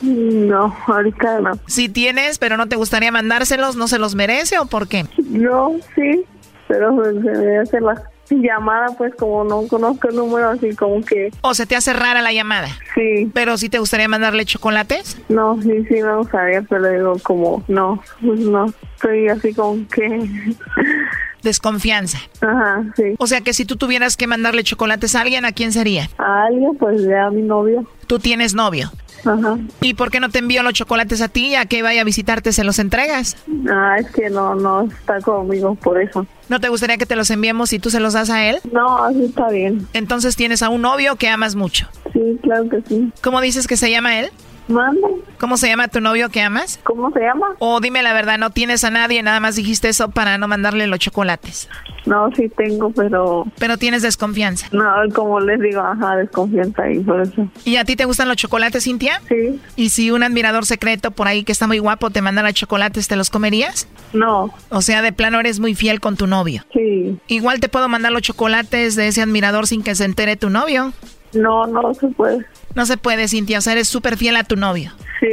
no, 0.00 0.76
ahorita 0.86 1.40
no. 1.40 1.58
Si 1.66 1.90
tienes, 1.90 2.38
pero 2.38 2.56
no 2.56 2.66
te 2.68 2.76
gustaría 2.76 3.12
mandárselos, 3.12 3.76
¿no 3.76 3.86
se 3.86 3.98
los 3.98 4.14
merece 4.14 4.58
o 4.58 4.64
por 4.64 4.88
qué? 4.88 5.04
No, 5.28 5.74
sí, 5.94 6.24
pero 6.68 6.94
pues, 6.94 7.16
se 7.16 7.32
me 7.32 7.58
hace 7.58 7.78
la 7.78 8.11
llamada, 8.42 8.88
pues 8.96 9.14
como 9.14 9.44
no 9.44 9.66
conozco 9.68 10.08
el 10.08 10.16
número, 10.16 10.50
así 10.50 10.74
como 10.74 11.02
que... 11.02 11.30
¿O 11.42 11.54
se 11.54 11.66
te 11.66 11.76
hace 11.76 11.92
rara 11.92 12.22
la 12.22 12.32
llamada? 12.32 12.68
Sí. 12.94 13.30
¿Pero 13.32 13.56
si 13.56 13.68
te 13.68 13.78
gustaría 13.78 14.08
mandarle 14.08 14.44
chocolates? 14.44 15.20
No, 15.28 15.60
sí, 15.62 15.84
sí 15.88 16.02
me 16.02 16.16
gustaría, 16.16 16.62
pero 16.62 16.88
digo 16.88 17.16
como, 17.22 17.62
no, 17.68 18.02
pues 18.20 18.40
no, 18.40 18.66
estoy 18.96 19.28
así 19.28 19.54
como 19.54 19.86
que... 19.88 20.08
Desconfianza. 21.42 22.18
Ajá, 22.40 22.84
sí. 22.96 23.14
O 23.18 23.26
sea 23.26 23.40
que 23.40 23.52
si 23.52 23.64
tú 23.64 23.76
tuvieras 23.76 24.16
que 24.16 24.26
mandarle 24.26 24.62
chocolates 24.64 25.14
a 25.14 25.22
alguien, 25.22 25.44
¿a 25.44 25.52
quién 25.52 25.72
sería? 25.72 26.08
A 26.18 26.44
alguien, 26.44 26.76
pues 26.78 27.02
ya 27.04 27.26
a 27.26 27.30
mi 27.30 27.42
novio. 27.42 27.86
¿Tú 28.06 28.18
tienes 28.18 28.54
novio? 28.54 28.92
Ajá. 29.24 29.56
¿Y 29.80 29.94
por 29.94 30.10
qué 30.10 30.20
no 30.20 30.30
te 30.30 30.40
envío 30.40 30.62
los 30.62 30.72
chocolates 30.72 31.20
a 31.20 31.28
ti? 31.28 31.54
¿A 31.54 31.66
que 31.66 31.82
vaya 31.82 32.00
a 32.00 32.04
visitarte 32.04 32.52
se 32.52 32.64
los 32.64 32.78
entregas? 32.78 33.36
Ah, 33.70 33.96
es 33.98 34.10
que 34.10 34.30
no, 34.30 34.54
no 34.54 34.82
está 34.82 35.20
conmigo, 35.20 35.74
por 35.76 36.00
eso. 36.00 36.26
¿No 36.48 36.60
te 36.60 36.68
gustaría 36.68 36.96
que 36.96 37.06
te 37.06 37.16
los 37.16 37.30
enviemos 37.30 37.72
y 37.72 37.78
tú 37.78 37.90
se 37.90 38.00
los 38.00 38.12
das 38.14 38.30
a 38.30 38.44
él? 38.44 38.58
No, 38.72 39.04
así 39.04 39.24
está 39.24 39.48
bien. 39.48 39.86
Entonces 39.92 40.36
tienes 40.36 40.62
a 40.62 40.68
un 40.68 40.82
novio 40.82 41.16
que 41.16 41.28
amas 41.28 41.54
mucho. 41.54 41.86
Sí, 42.12 42.38
claro 42.42 42.68
que 42.68 42.82
sí. 42.88 43.12
¿Cómo 43.22 43.40
dices 43.40 43.66
que 43.66 43.76
se 43.76 43.90
llama 43.90 44.18
él? 44.18 44.30
Manda. 44.72 45.08
¿Cómo 45.38 45.56
se 45.56 45.68
llama 45.68 45.88
tu 45.88 46.00
novio 46.00 46.28
que 46.30 46.40
amas? 46.40 46.80
¿Cómo 46.84 47.10
se 47.12 47.20
llama? 47.20 47.46
O 47.58 47.80
dime 47.80 48.02
la 48.02 48.12
verdad, 48.12 48.38
no 48.38 48.50
tienes 48.50 48.84
a 48.84 48.90
nadie, 48.90 49.22
nada 49.22 49.40
más 49.40 49.56
dijiste 49.56 49.88
eso 49.88 50.10
para 50.10 50.38
no 50.38 50.48
mandarle 50.48 50.86
los 50.86 50.98
chocolates. 50.98 51.68
No, 52.06 52.30
sí 52.34 52.48
tengo, 52.48 52.90
pero... 52.90 53.46
Pero 53.58 53.76
tienes 53.76 54.02
desconfianza. 54.02 54.68
No, 54.72 54.84
como 55.14 55.38
les 55.40 55.60
digo, 55.60 55.80
ajá, 55.80 56.16
desconfianza 56.16 56.82
ahí, 56.82 56.98
por 57.00 57.20
eso. 57.20 57.48
¿Y 57.64 57.76
a 57.76 57.84
ti 57.84 57.94
te 57.94 58.04
gustan 58.04 58.28
los 58.28 58.36
chocolates, 58.36 58.84
Cintia? 58.84 59.20
Sí. 59.28 59.60
¿Y 59.76 59.90
si 59.90 60.10
un 60.10 60.22
admirador 60.22 60.66
secreto 60.66 61.12
por 61.12 61.28
ahí 61.28 61.44
que 61.44 61.52
está 61.52 61.66
muy 61.66 61.78
guapo 61.78 62.10
te 62.10 62.22
mandara 62.22 62.52
chocolates, 62.52 63.06
te 63.06 63.16
los 63.16 63.30
comerías? 63.30 63.86
No. 64.12 64.52
O 64.70 64.82
sea, 64.82 65.02
de 65.02 65.12
plano 65.12 65.38
eres 65.38 65.60
muy 65.60 65.74
fiel 65.74 66.00
con 66.00 66.16
tu 66.16 66.26
novio. 66.26 66.64
Sí. 66.72 67.18
Igual 67.28 67.60
te 67.60 67.68
puedo 67.68 67.88
mandar 67.88 68.12
los 68.12 68.22
chocolates 68.22 68.96
de 68.96 69.08
ese 69.08 69.22
admirador 69.22 69.66
sin 69.66 69.82
que 69.82 69.94
se 69.94 70.04
entere 70.04 70.36
tu 70.36 70.50
novio. 70.50 70.92
No, 71.34 71.66
no 71.66 71.94
se 71.94 72.08
puede. 72.08 72.44
No 72.74 72.86
se 72.86 72.96
puede, 72.96 73.28
Cintia. 73.28 73.58
O 73.58 73.60
sea, 73.60 73.72
eres 73.74 73.88
súper 73.88 74.16
fiel 74.16 74.36
a 74.36 74.44
tu 74.44 74.56
novio. 74.56 74.92
Sí. 75.20 75.28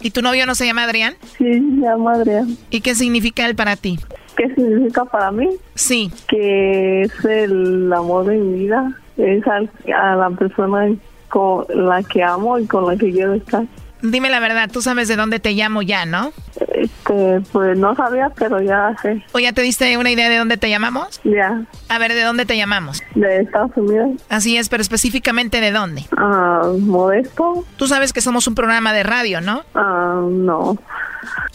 ¿Y 0.00 0.10
tu 0.10 0.22
novio 0.22 0.46
no 0.46 0.54
se 0.54 0.66
llama 0.66 0.84
Adrián? 0.84 1.14
Sí, 1.36 1.44
se 1.44 1.80
llama 1.80 2.14
Adrián. 2.14 2.56
¿Y 2.70 2.80
qué 2.80 2.94
significa 2.94 3.46
él 3.46 3.54
para 3.54 3.76
ti? 3.76 3.98
¿Qué 4.36 4.54
significa 4.54 5.04
para 5.04 5.30
mí? 5.30 5.50
Sí. 5.74 6.10
Que 6.28 7.02
es 7.02 7.24
el 7.24 7.92
amor 7.92 8.26
de 8.26 8.36
mi 8.38 8.60
vida. 8.60 8.96
Es 9.18 9.44
a 9.46 10.16
la 10.16 10.30
persona 10.30 10.88
con 11.28 11.66
la 11.68 12.02
que 12.02 12.22
amo 12.22 12.58
y 12.58 12.66
con 12.66 12.86
la 12.86 12.96
que 12.96 13.10
quiero 13.10 13.34
estar. 13.34 13.64
Dime 14.02 14.30
la 14.30 14.40
verdad, 14.40 14.70
tú 14.72 14.82
sabes 14.82 15.08
de 15.08 15.16
dónde 15.16 15.40
te 15.40 15.52
llamo 15.52 15.82
ya, 15.82 16.06
¿no? 16.06 16.32
Este, 16.74 17.40
pues 17.52 17.76
no 17.76 17.94
sabía, 17.94 18.30
pero 18.36 18.60
ya 18.62 18.94
sé. 19.02 19.22
¿O 19.32 19.38
ya 19.38 19.52
te 19.52 19.62
diste 19.62 19.96
una 19.98 20.10
idea 20.10 20.28
de 20.28 20.38
dónde 20.38 20.56
te 20.56 20.70
llamamos? 20.70 21.20
Ya. 21.24 21.64
A 21.88 21.98
ver, 21.98 22.14
¿de 22.14 22.22
dónde 22.22 22.46
te 22.46 22.56
llamamos? 22.56 23.02
De 23.14 23.42
Estados 23.42 23.72
Unidos. 23.76 24.22
Así 24.28 24.56
es, 24.56 24.68
pero 24.68 24.80
específicamente 24.82 25.60
de 25.60 25.72
dónde. 25.72 26.04
Ah, 26.16 26.62
modesto. 26.78 27.64
Tú 27.76 27.86
sabes 27.86 28.12
que 28.12 28.20
somos 28.20 28.46
un 28.46 28.54
programa 28.54 28.92
de 28.92 29.02
radio, 29.02 29.40
¿no? 29.40 29.64
Ah, 29.74 30.20
no. 30.26 30.78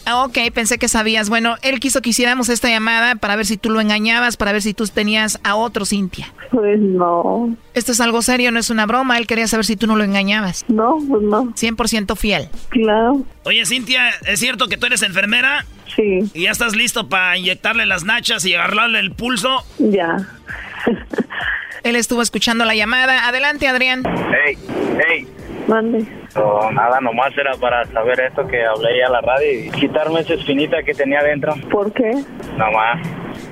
Ah, 0.05 0.23
ok, 0.23 0.37
pensé 0.53 0.77
que 0.77 0.87
sabías. 0.87 1.29
Bueno, 1.29 1.55
él 1.63 1.79
quiso 1.79 2.01
que 2.01 2.11
hiciéramos 2.11 2.49
esta 2.49 2.69
llamada 2.69 3.15
para 3.15 3.35
ver 3.35 3.45
si 3.45 3.57
tú 3.57 3.71
lo 3.71 3.81
engañabas, 3.81 4.37
para 4.37 4.51
ver 4.51 4.61
si 4.61 4.73
tú 4.75 4.85
tenías 4.85 5.39
a 5.43 5.55
otro 5.55 5.85
Cintia. 5.85 6.31
Pues 6.51 6.79
no. 6.79 7.55
Esto 7.73 7.91
es 7.91 7.99
algo 7.99 8.21
serio, 8.21 8.51
no 8.51 8.59
es 8.59 8.69
una 8.69 8.85
broma. 8.85 9.17
Él 9.17 9.25
quería 9.25 9.47
saber 9.47 9.65
si 9.65 9.75
tú 9.75 9.87
no 9.87 9.95
lo 9.95 10.03
engañabas. 10.03 10.63
No, 10.67 10.97
pues 11.09 11.23
no. 11.23 11.45
100% 11.53 12.15
fiel. 12.15 12.34
Claro. 12.69 13.23
Oye, 13.43 13.65
Cintia, 13.65 14.09
¿es 14.25 14.39
cierto 14.39 14.67
que 14.67 14.77
tú 14.77 14.85
eres 14.85 15.01
enfermera? 15.01 15.65
Sí. 15.95 16.29
¿Y 16.33 16.43
ya 16.43 16.51
estás 16.51 16.75
listo 16.75 17.07
para 17.07 17.37
inyectarle 17.37 17.85
las 17.85 18.03
nachas 18.03 18.45
y 18.45 18.53
agarrarle 18.53 18.99
el 18.99 19.11
pulso? 19.11 19.63
Ya. 19.77 20.17
Él 21.83 21.95
estuvo 21.95 22.21
escuchando 22.21 22.65
la 22.65 22.75
llamada. 22.75 23.27
Adelante, 23.27 23.67
Adrián. 23.67 24.03
Hey, 24.05 24.57
hey. 25.07 25.27
Mande. 25.67 26.05
No, 26.35 26.71
nada, 26.71 26.99
nomás 26.99 27.35
era 27.37 27.53
para 27.55 27.85
saber 27.85 28.19
esto 28.19 28.45
que 28.47 28.63
hablé 28.63 28.99
ya 28.99 29.07
a 29.07 29.09
la 29.09 29.21
radio 29.21 29.51
y 29.51 29.69
quitarme 29.71 30.19
esa 30.19 30.33
espinita 30.33 30.83
que 30.83 30.93
tenía 30.93 31.23
dentro. 31.23 31.55
¿Por 31.71 31.91
qué? 31.93 32.11
Nomás. 32.57 33.07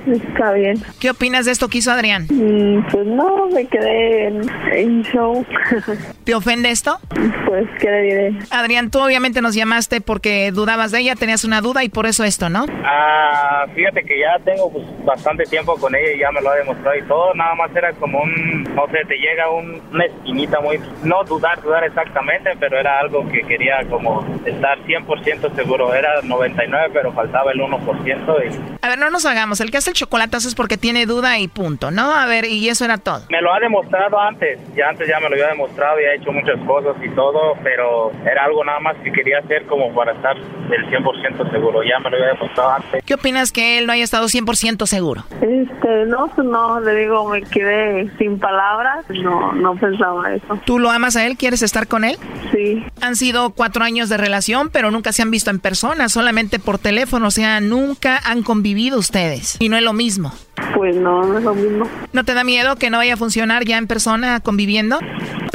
Está 0.06 0.52
bien. 0.52 0.76
¿Qué 1.00 1.10
opinas 1.10 1.46
de 1.46 1.52
esto 1.52 1.68
que 1.68 1.78
hizo 1.78 1.90
Adrián? 1.90 2.26
Mm, 2.30 2.86
pues 2.90 3.06
no, 3.06 3.46
me 3.52 3.66
quedé 3.66 4.26
en, 4.28 4.42
en 4.72 5.02
show. 5.04 5.44
¿Te 6.24 6.34
ofende 6.34 6.70
esto? 6.70 6.98
Pues, 7.46 7.66
¿qué 7.80 7.90
le 7.90 8.02
diré? 8.02 8.32
Adrián, 8.50 8.90
tú 8.90 9.00
obviamente 9.00 9.40
nos 9.40 9.54
llamaste 9.54 10.00
porque 10.00 10.50
dudabas 10.52 10.92
de 10.92 11.00
ella, 11.00 11.14
tenías 11.16 11.44
una 11.44 11.60
duda 11.60 11.84
y 11.84 11.88
por 11.88 12.06
eso 12.06 12.24
esto, 12.24 12.48
¿no? 12.50 12.66
Ah, 12.84 13.64
fíjate 13.74 14.02
que 14.04 14.18
ya 14.20 14.38
tengo 14.44 14.70
pues, 14.70 14.84
bastante 15.04 15.44
tiempo 15.44 15.74
con 15.76 15.94
ella 15.94 16.12
y 16.14 16.18
ya 16.20 16.30
me 16.32 16.40
lo 16.42 16.50
ha 16.50 16.56
demostrado 16.56 16.96
y 16.98 17.02
todo. 17.02 17.34
Nada 17.34 17.54
más 17.54 17.74
era 17.74 17.92
como 17.94 18.20
un, 18.22 18.62
no 18.74 18.86
sé, 18.88 18.98
te 19.08 19.16
llega 19.16 19.50
un- 19.50 19.80
una 19.92 20.04
espinita 20.04 20.60
muy, 20.60 20.78
no 21.02 21.24
dudar, 21.24 21.62
dudar 21.62 21.84
exactamente, 21.84 22.50
pero 22.60 22.78
era 22.78 22.98
algo 23.00 23.26
que 23.28 23.40
quería 23.42 23.84
como 23.88 24.24
estar 24.44 24.78
100% 24.86 25.54
seguro. 25.54 25.94
Era 25.94 26.20
99, 26.22 26.90
pero 26.92 27.12
faltaba 27.12 27.52
el 27.52 27.60
1% 27.60 28.34
y 28.44 28.76
A 28.84 28.88
ver, 28.88 28.98
no 28.98 29.08
nos 29.10 29.24
hagamos. 29.26 29.60
El 29.60 29.70
que 29.70 29.78
hace 29.78 29.93
el 29.94 29.98
chocolatazo 29.98 30.48
es 30.48 30.56
porque 30.56 30.76
tiene 30.76 31.06
duda 31.06 31.38
y 31.38 31.46
punto, 31.46 31.92
¿no? 31.92 32.12
A 32.12 32.26
ver, 32.26 32.46
y 32.46 32.68
eso 32.68 32.84
era 32.84 32.98
todo. 32.98 33.20
me 33.30 33.40
lo 33.40 33.54
ha 33.54 33.60
demostrado 33.60 34.18
antes. 34.18 34.58
Ya 34.74 34.88
antes 34.88 35.06
ya 35.06 35.20
me 35.20 35.28
lo 35.28 35.36
había 35.36 35.48
demostrado 35.48 36.00
y 36.00 36.04
ha 36.04 36.14
hecho 36.16 36.32
muchas 36.32 36.58
cosas 36.66 36.96
y 37.00 37.08
todo, 37.10 37.54
pero 37.62 38.10
era 38.28 38.44
algo 38.44 38.64
nada 38.64 38.80
más 38.80 38.96
que 39.04 39.12
quería 39.12 39.38
hacer 39.38 39.64
como 39.66 39.94
para 39.94 40.12
estar 40.12 40.36
del 40.36 40.84
100% 40.90 41.50
seguro. 41.52 41.82
Ya 41.84 42.00
me 42.00 42.10
lo 42.10 42.16
había 42.16 42.32
demostrado 42.34 42.70
antes. 42.70 43.04
¿Qué 43.04 43.14
opinas 43.14 43.52
que 43.52 43.78
él 43.78 43.86
no 43.86 43.92
haya 43.92 44.02
estado 44.02 44.26
100% 44.26 44.84
seguro? 44.86 45.24
Este, 45.40 46.06
no, 46.06 46.28
no, 46.38 46.80
le 46.80 46.94
digo, 46.96 47.28
me 47.28 47.42
quedé 47.42 48.10
sin 48.18 48.40
palabras. 48.40 49.04
No, 49.10 49.52
no 49.52 49.76
pensaba 49.76 50.34
eso. 50.34 50.58
¿Tú 50.64 50.80
lo 50.80 50.90
amas 50.90 51.14
a 51.14 51.24
él? 51.24 51.36
¿Quieres 51.36 51.62
estar 51.62 51.86
con 51.86 52.02
él? 52.02 52.16
Sí. 52.50 52.84
Han 53.00 53.14
sido 53.14 53.50
cuatro 53.50 53.84
años 53.84 54.08
de 54.08 54.16
relación, 54.16 54.70
pero 54.70 54.90
nunca 54.90 55.12
se 55.12 55.22
han 55.22 55.30
visto 55.30 55.50
en 55.50 55.60
persona, 55.60 56.08
solamente 56.08 56.58
por 56.58 56.78
teléfono. 56.78 57.28
O 57.28 57.30
sea, 57.30 57.60
nunca 57.60 58.18
han 58.24 58.42
convivido 58.42 58.98
ustedes. 58.98 59.56
Y 59.60 59.68
no 59.68 59.76
es 59.76 59.83
lo 59.84 59.92
mismo. 59.92 60.32
Pues 60.74 60.96
no, 60.96 61.22
no 61.24 61.38
es 61.38 61.44
lo 61.44 61.54
mismo. 61.54 61.86
¿No 62.12 62.24
te 62.24 62.34
da 62.34 62.42
miedo 62.44 62.76
que 62.76 62.90
no 62.90 62.96
vaya 62.98 63.14
a 63.14 63.16
funcionar 63.16 63.64
ya 63.64 63.78
en 63.78 63.86
persona 63.86 64.40
conviviendo? 64.40 64.98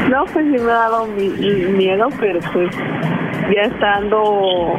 No, 0.10 0.26
pues 0.32 0.46
sí 0.46 0.64
me 0.64 0.72
ha 0.72 0.76
dado 0.90 1.06
mi- 1.08 1.28
mi- 1.30 1.66
miedo, 1.74 2.08
pero 2.20 2.40
pues 2.54 2.74
ya 3.54 3.62
estando, 3.64 4.74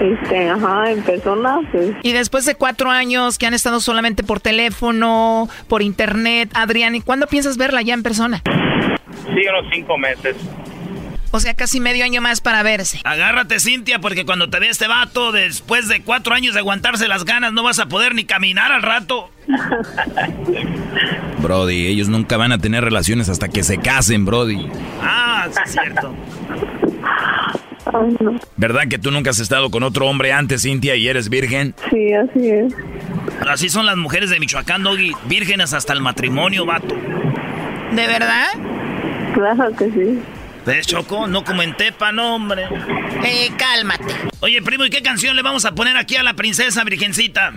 este, 0.00 0.50
ajá, 0.50 0.90
en 0.90 1.02
persona, 1.02 1.60
pues 1.72 1.92
Y 2.02 2.12
después 2.12 2.44
de 2.44 2.54
cuatro 2.54 2.90
años 2.90 3.38
que 3.38 3.46
han 3.46 3.54
estado 3.54 3.80
solamente 3.80 4.22
por 4.22 4.40
teléfono, 4.40 5.48
por 5.68 5.82
internet, 5.82 6.50
Adrián, 6.54 6.94
¿y 6.94 7.00
cuándo 7.00 7.26
piensas 7.26 7.56
verla 7.56 7.82
ya 7.82 7.94
en 7.94 8.02
persona? 8.02 8.42
Sí, 9.24 9.40
unos 9.48 9.72
cinco 9.72 9.96
meses. 9.98 10.36
O 11.36 11.40
sea, 11.40 11.52
casi 11.52 11.80
medio 11.80 12.02
año 12.02 12.22
más 12.22 12.40
para 12.40 12.62
verse. 12.62 12.98
Agárrate, 13.04 13.60
Cintia, 13.60 13.98
porque 13.98 14.24
cuando 14.24 14.48
te 14.48 14.58
ve 14.58 14.70
este 14.70 14.88
vato, 14.88 15.32
después 15.32 15.86
de 15.86 16.00
cuatro 16.00 16.32
años 16.34 16.54
de 16.54 16.60
aguantarse 16.60 17.08
las 17.08 17.26
ganas, 17.26 17.52
no 17.52 17.62
vas 17.62 17.78
a 17.78 17.88
poder 17.88 18.14
ni 18.14 18.24
caminar 18.24 18.72
al 18.72 18.80
rato. 18.80 19.28
Brody, 21.42 21.88
ellos 21.88 22.08
nunca 22.08 22.38
van 22.38 22.52
a 22.52 22.58
tener 22.58 22.82
relaciones 22.82 23.28
hasta 23.28 23.50
que 23.50 23.64
se 23.64 23.76
casen, 23.76 24.24
Brody. 24.24 24.66
Ah, 25.02 25.46
sí 25.52 25.60
es 25.62 25.72
cierto. 25.72 26.14
¿Verdad 28.56 28.88
que 28.88 28.98
tú 28.98 29.10
nunca 29.10 29.28
has 29.28 29.38
estado 29.38 29.70
con 29.70 29.82
otro 29.82 30.06
hombre 30.06 30.32
antes, 30.32 30.62
Cintia, 30.62 30.96
y 30.96 31.06
eres 31.06 31.28
virgen? 31.28 31.74
Sí, 31.90 32.14
así 32.14 32.48
es. 32.48 32.72
Así 33.46 33.68
son 33.68 33.84
las 33.84 33.98
mujeres 33.98 34.30
de 34.30 34.40
Michoacán, 34.40 34.82
Doggy. 34.82 35.12
Vírgenes 35.26 35.74
hasta 35.74 35.92
el 35.92 36.00
matrimonio, 36.00 36.64
vato. 36.64 36.94
¿De 36.94 38.06
verdad? 38.06 38.46
Claro 39.34 39.76
que 39.76 39.90
sí. 39.90 40.18
¿Ves, 40.66 40.86
Choco? 40.88 41.28
No 41.28 41.44
como 41.44 41.62
en 41.62 41.76
Tepa, 41.76 42.10
no, 42.10 42.34
hombre. 42.34 42.64
Eh, 43.24 43.52
cálmate. 43.56 44.12
Oye, 44.40 44.60
primo, 44.62 44.84
¿y 44.84 44.90
qué 44.90 45.00
canción 45.00 45.36
le 45.36 45.42
vamos 45.42 45.64
a 45.64 45.76
poner 45.76 45.96
aquí 45.96 46.16
a 46.16 46.24
la 46.24 46.34
princesa 46.34 46.82
virgencita? 46.82 47.54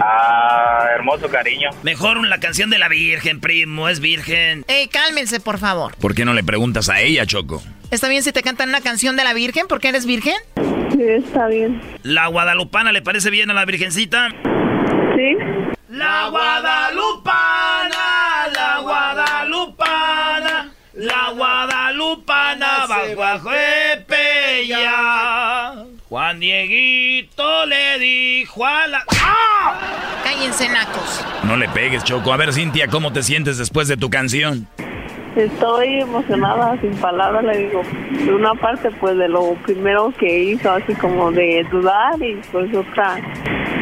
Ah, 0.00 0.86
hermoso 0.94 1.28
cariño. 1.28 1.70
Mejor 1.82 2.24
la 2.26 2.38
canción 2.38 2.70
de 2.70 2.78
la 2.78 2.88
virgen, 2.88 3.40
primo, 3.40 3.88
es 3.88 3.98
virgen. 3.98 4.64
Eh, 4.68 4.88
cálmense, 4.88 5.40
por 5.40 5.58
favor. 5.58 5.96
¿Por 5.96 6.14
qué 6.14 6.24
no 6.24 6.32
le 6.32 6.44
preguntas 6.44 6.88
a 6.88 7.00
ella, 7.00 7.26
Choco? 7.26 7.60
¿Está 7.90 8.08
bien 8.08 8.22
si 8.22 8.30
te 8.32 8.42
cantan 8.42 8.68
una 8.68 8.80
canción 8.80 9.16
de 9.16 9.24
la 9.24 9.34
virgen 9.34 9.66
porque 9.68 9.88
eres 9.88 10.06
virgen? 10.06 10.36
Sí, 10.92 11.02
está 11.02 11.48
bien. 11.48 11.82
¿La 12.04 12.28
guadalupana 12.28 12.92
le 12.92 13.02
parece 13.02 13.30
bien 13.30 13.50
a 13.50 13.54
la 13.54 13.64
virgencita? 13.64 14.28
Sí. 14.30 15.36
La 15.88 16.28
guadalupana, 16.28 18.13
va 22.34 23.14
bajo 23.16 23.50
Epeya. 23.92 24.92
Juan 26.08 26.40
Dieguito 26.40 27.66
le 27.66 27.98
dijo 27.98 28.64
a 28.64 28.86
la... 28.86 29.04
¡Ah! 29.20 30.20
Cállense, 30.22 30.68
nacos. 30.68 31.24
No 31.44 31.56
le 31.56 31.68
pegues, 31.68 32.04
Choco. 32.04 32.32
A 32.32 32.36
ver, 32.36 32.52
Cintia, 32.52 32.88
¿cómo 32.88 33.12
te 33.12 33.22
sientes 33.22 33.58
después 33.58 33.88
de 33.88 33.96
tu 33.96 34.10
canción? 34.10 34.68
Estoy 35.36 36.00
emocionada, 36.00 36.80
sin 36.80 36.94
palabras, 36.98 37.42
le 37.42 37.58
digo. 37.66 37.82
De 38.12 38.32
una 38.32 38.54
parte, 38.54 38.90
pues, 39.00 39.16
de 39.16 39.28
lo 39.28 39.54
primero 39.64 40.12
que 40.18 40.44
hizo, 40.44 40.70
así 40.70 40.94
como 40.94 41.32
de 41.32 41.66
dudar, 41.72 42.22
y 42.22 42.40
pues 42.52 42.72
otra, 42.74 43.16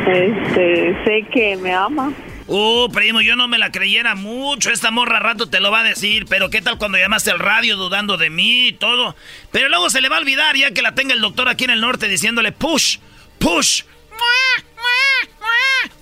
este, 0.07 0.96
sé 1.05 1.26
que 1.30 1.57
me 1.59 1.74
ama. 1.74 2.11
Uh, 2.55 2.90
primo, 2.92 3.22
yo 3.22 3.34
no 3.34 3.48
me 3.48 3.57
la 3.57 3.72
creyera 3.72 4.14
mucho. 4.14 4.70
Esta 4.70 4.90
morra 4.90 5.20
rato 5.20 5.48
te 5.48 5.59
lo 5.59 5.70
va 5.70 5.80
a 5.80 5.84
decir. 5.84 6.26
Pero 6.28 6.50
¿qué 6.50 6.61
tal 6.61 6.76
cuando 6.76 6.98
llamaste 6.98 7.30
al 7.30 7.38
radio 7.38 7.78
dudando 7.78 8.18
de 8.18 8.28
mí 8.28 8.68
y 8.68 8.72
todo? 8.74 9.16
Pero 9.50 9.70
luego 9.70 9.88
se 9.88 10.03
le 10.03 10.11
va 10.11 10.16
a 10.16 10.20
olvidar 10.20 10.55
ya 10.55 10.70
que 10.72 10.82
la 10.82 10.94
tenga 10.94 11.14
el 11.14 11.22
doctor 11.22 11.48
aquí 11.48 11.64
en 11.64 11.70
el 11.70 11.80
norte 11.80 12.09
diciéndole 12.09 12.53
push, 12.53 12.98
push, 13.38 13.84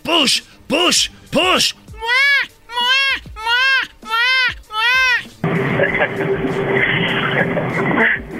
push, 0.02 0.42
push, 0.66 1.10
push. 1.30 1.74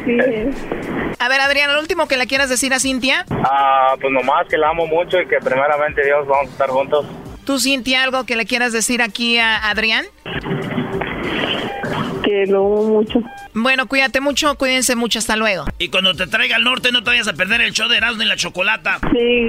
Sí. 0.04 0.18
A 1.20 1.28
ver, 1.28 1.40
Adrián, 1.42 1.72
lo 1.72 1.78
último 1.78 2.08
que 2.08 2.16
le 2.16 2.26
quieras 2.26 2.48
decir 2.48 2.74
a 2.74 2.80
Cintia. 2.80 3.24
Ah, 3.30 3.94
pues 4.00 4.12
nomás 4.12 4.48
que 4.48 4.58
la 4.58 4.70
amo 4.70 4.88
mucho 4.88 5.20
y 5.20 5.28
que 5.28 5.38
primeramente 5.38 6.04
Dios 6.04 6.26
vamos 6.26 6.48
a 6.48 6.50
estar 6.50 6.70
juntos. 6.70 7.06
¿Tú, 7.50 7.58
Cintia, 7.58 8.04
algo 8.04 8.26
que 8.26 8.36
le 8.36 8.46
quieras 8.46 8.72
decir 8.72 9.02
aquí 9.02 9.36
a 9.38 9.68
Adrián? 9.70 10.04
Que 12.22 12.46
lo 12.46 12.58
amo 12.58 12.84
mucho. 12.84 13.20
Bueno, 13.54 13.88
cuídate 13.88 14.20
mucho, 14.20 14.54
cuídense 14.54 14.94
mucho, 14.94 15.18
hasta 15.18 15.34
luego. 15.34 15.64
Y 15.80 15.88
cuando 15.88 16.14
te 16.14 16.28
traiga 16.28 16.54
al 16.54 16.62
norte 16.62 16.92
no 16.92 17.02
te 17.02 17.10
vayas 17.10 17.26
a 17.26 17.32
perder 17.32 17.60
el 17.62 17.72
show 17.72 17.88
de 17.88 17.96
Erasmo 17.96 18.22
y 18.22 18.26
la 18.26 18.36
Chocolata. 18.36 19.00
Sí. 19.10 19.48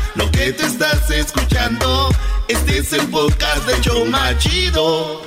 Lo 0.15 0.29
que 0.29 0.51
te 0.51 0.65
estás 0.65 1.09
escuchando, 1.09 2.09
este 2.49 2.79
es 2.79 2.91
el 2.91 3.07
podcast 3.07 3.65
de 3.65 3.79
Choma 3.79 4.37
Chido. 4.37 5.21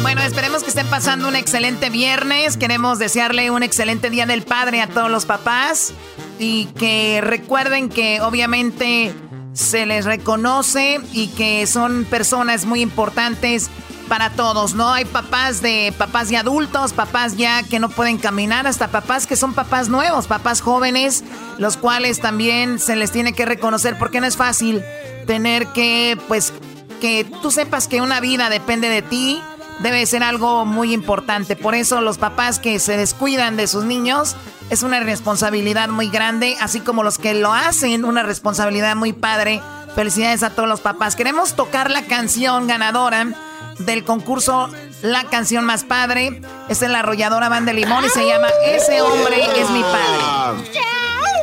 Bueno, 0.00 0.22
esperemos 0.22 0.62
que 0.62 0.70
estén 0.70 0.86
pasando 0.86 1.28
un 1.28 1.36
excelente 1.36 1.90
viernes. 1.90 2.56
Queremos 2.56 2.98
desearle 2.98 3.50
un 3.50 3.62
excelente 3.62 4.08
Día 4.08 4.24
del 4.24 4.42
Padre 4.42 4.80
a 4.80 4.86
todos 4.86 5.10
los 5.10 5.26
papás. 5.26 5.92
Y 6.38 6.66
que 6.78 7.20
recuerden 7.22 7.90
que 7.90 8.22
obviamente 8.22 9.12
se 9.52 9.84
les 9.84 10.06
reconoce 10.06 11.00
y 11.12 11.28
que 11.28 11.66
son 11.66 12.04
personas 12.04 12.64
muy 12.64 12.80
importantes 12.80 13.68
para 14.08 14.30
todos, 14.30 14.74
¿no? 14.74 14.92
Hay 14.92 15.04
papás 15.04 15.62
de 15.62 15.94
papás 15.96 16.30
ya 16.30 16.40
adultos, 16.40 16.92
papás 16.92 17.36
ya 17.36 17.62
que 17.62 17.78
no 17.78 17.88
pueden 17.88 18.18
caminar, 18.18 18.66
hasta 18.66 18.88
papás 18.88 19.26
que 19.26 19.36
son 19.36 19.54
papás 19.54 19.88
nuevos, 19.88 20.26
papás 20.26 20.60
jóvenes, 20.60 21.22
los 21.58 21.76
cuales 21.76 22.20
también 22.20 22.78
se 22.78 22.96
les 22.96 23.12
tiene 23.12 23.34
que 23.34 23.44
reconocer 23.44 23.98
porque 23.98 24.20
no 24.20 24.26
es 24.26 24.36
fácil 24.36 24.82
tener 25.26 25.68
que, 25.68 26.18
pues, 26.26 26.52
que 27.00 27.24
tú 27.42 27.50
sepas 27.50 27.86
que 27.86 28.00
una 28.00 28.20
vida 28.20 28.50
depende 28.50 28.88
de 28.88 29.02
ti, 29.02 29.40
debe 29.80 30.04
ser 30.06 30.22
algo 30.22 30.64
muy 30.64 30.92
importante. 30.92 31.54
Por 31.54 31.74
eso 31.74 32.00
los 32.00 32.18
papás 32.18 32.58
que 32.58 32.78
se 32.80 32.96
descuidan 32.96 33.56
de 33.56 33.66
sus 33.66 33.84
niños 33.84 34.36
es 34.70 34.82
una 34.82 35.00
responsabilidad 35.00 35.88
muy 35.88 36.08
grande, 36.08 36.56
así 36.60 36.80
como 36.80 37.02
los 37.02 37.18
que 37.18 37.34
lo 37.34 37.52
hacen, 37.52 38.04
una 38.04 38.22
responsabilidad 38.22 38.96
muy 38.96 39.12
padre. 39.12 39.62
Felicidades 39.94 40.42
a 40.42 40.50
todos 40.50 40.68
los 40.68 40.80
papás. 40.80 41.16
Queremos 41.16 41.54
tocar 41.54 41.90
la 41.90 42.02
canción 42.02 42.66
ganadora 42.66 43.34
del 43.78 44.04
concurso 44.04 44.70
La 45.02 45.24
canción 45.24 45.64
más 45.64 45.84
padre. 45.84 46.40
Esta 46.68 46.86
es 46.86 46.90
la 46.90 47.00
arrolladora 47.00 47.48
Banda 47.48 47.72
Limón 47.72 48.04
y 48.04 48.08
se 48.08 48.26
llama 48.26 48.48
Ese 48.66 49.00
hombre 49.00 49.42
es 49.56 49.70
mi 49.70 49.82
padre. 49.82 50.80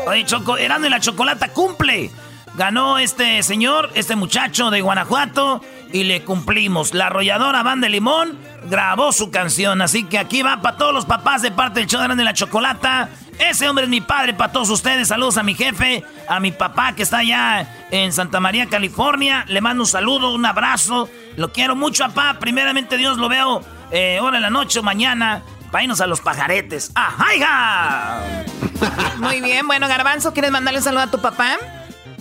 Oye, 0.07 0.25
Choco, 0.25 0.57
Erasmo 0.57 0.85
y 0.85 0.89
la 0.89 0.99
Chocolata 0.99 1.49
cumple. 1.49 2.11
Ganó 2.55 2.99
este 2.99 3.43
señor, 3.43 3.89
este 3.95 4.15
muchacho 4.15 4.69
de 4.69 4.81
Guanajuato, 4.81 5.61
y 5.91 6.03
le 6.03 6.23
cumplimos. 6.23 6.93
La 6.93 7.07
arrolladora 7.07 7.63
Banda 7.63 7.89
Limón 7.89 8.37
grabó 8.69 9.11
su 9.11 9.31
canción, 9.31 9.81
así 9.81 10.03
que 10.03 10.17
aquí 10.17 10.41
va 10.41 10.61
para 10.61 10.77
todos 10.77 10.93
los 10.93 11.05
papás 11.05 11.41
de 11.41 11.51
parte 11.51 11.79
del 11.79 11.89
show 11.89 12.01
de 12.01 12.23
la 12.23 12.33
Chocolata. 12.33 13.09
Ese 13.39 13.67
hombre 13.67 13.85
es 13.85 13.89
mi 13.89 14.01
padre 14.01 14.33
para 14.33 14.51
todos 14.51 14.69
ustedes. 14.69 15.07
Saludos 15.09 15.37
a 15.37 15.43
mi 15.43 15.55
jefe, 15.55 16.03
a 16.27 16.39
mi 16.39 16.51
papá 16.51 16.93
que 16.95 17.03
está 17.03 17.19
allá 17.19 17.67
en 17.91 18.13
Santa 18.13 18.39
María, 18.39 18.67
California. 18.67 19.45
Le 19.47 19.61
mando 19.61 19.83
un 19.83 19.87
saludo, 19.87 20.33
un 20.33 20.45
abrazo. 20.45 21.09
Lo 21.37 21.51
quiero 21.51 21.75
mucho, 21.75 22.03
papá. 22.05 22.37
Primeramente 22.39 22.97
Dios 22.97 23.17
lo 23.17 23.29
veo 23.29 23.61
eh, 23.91 24.17
ahora 24.19 24.37
en 24.37 24.43
la 24.43 24.49
noche 24.49 24.79
o 24.79 24.83
mañana. 24.83 25.43
Irnos 25.81 26.01
a 26.01 26.07
los 26.07 26.21
pajaretes. 26.21 26.91
¡Ajá! 26.95 28.21
Muy 29.17 29.41
bien, 29.41 29.67
bueno, 29.67 29.87
Garbanzo, 29.87 30.33
¿quieres 30.33 30.51
mandarle 30.51 30.79
un 30.79 30.83
saludo 30.83 31.01
a 31.03 31.11
tu 31.11 31.19
papá? 31.19 31.57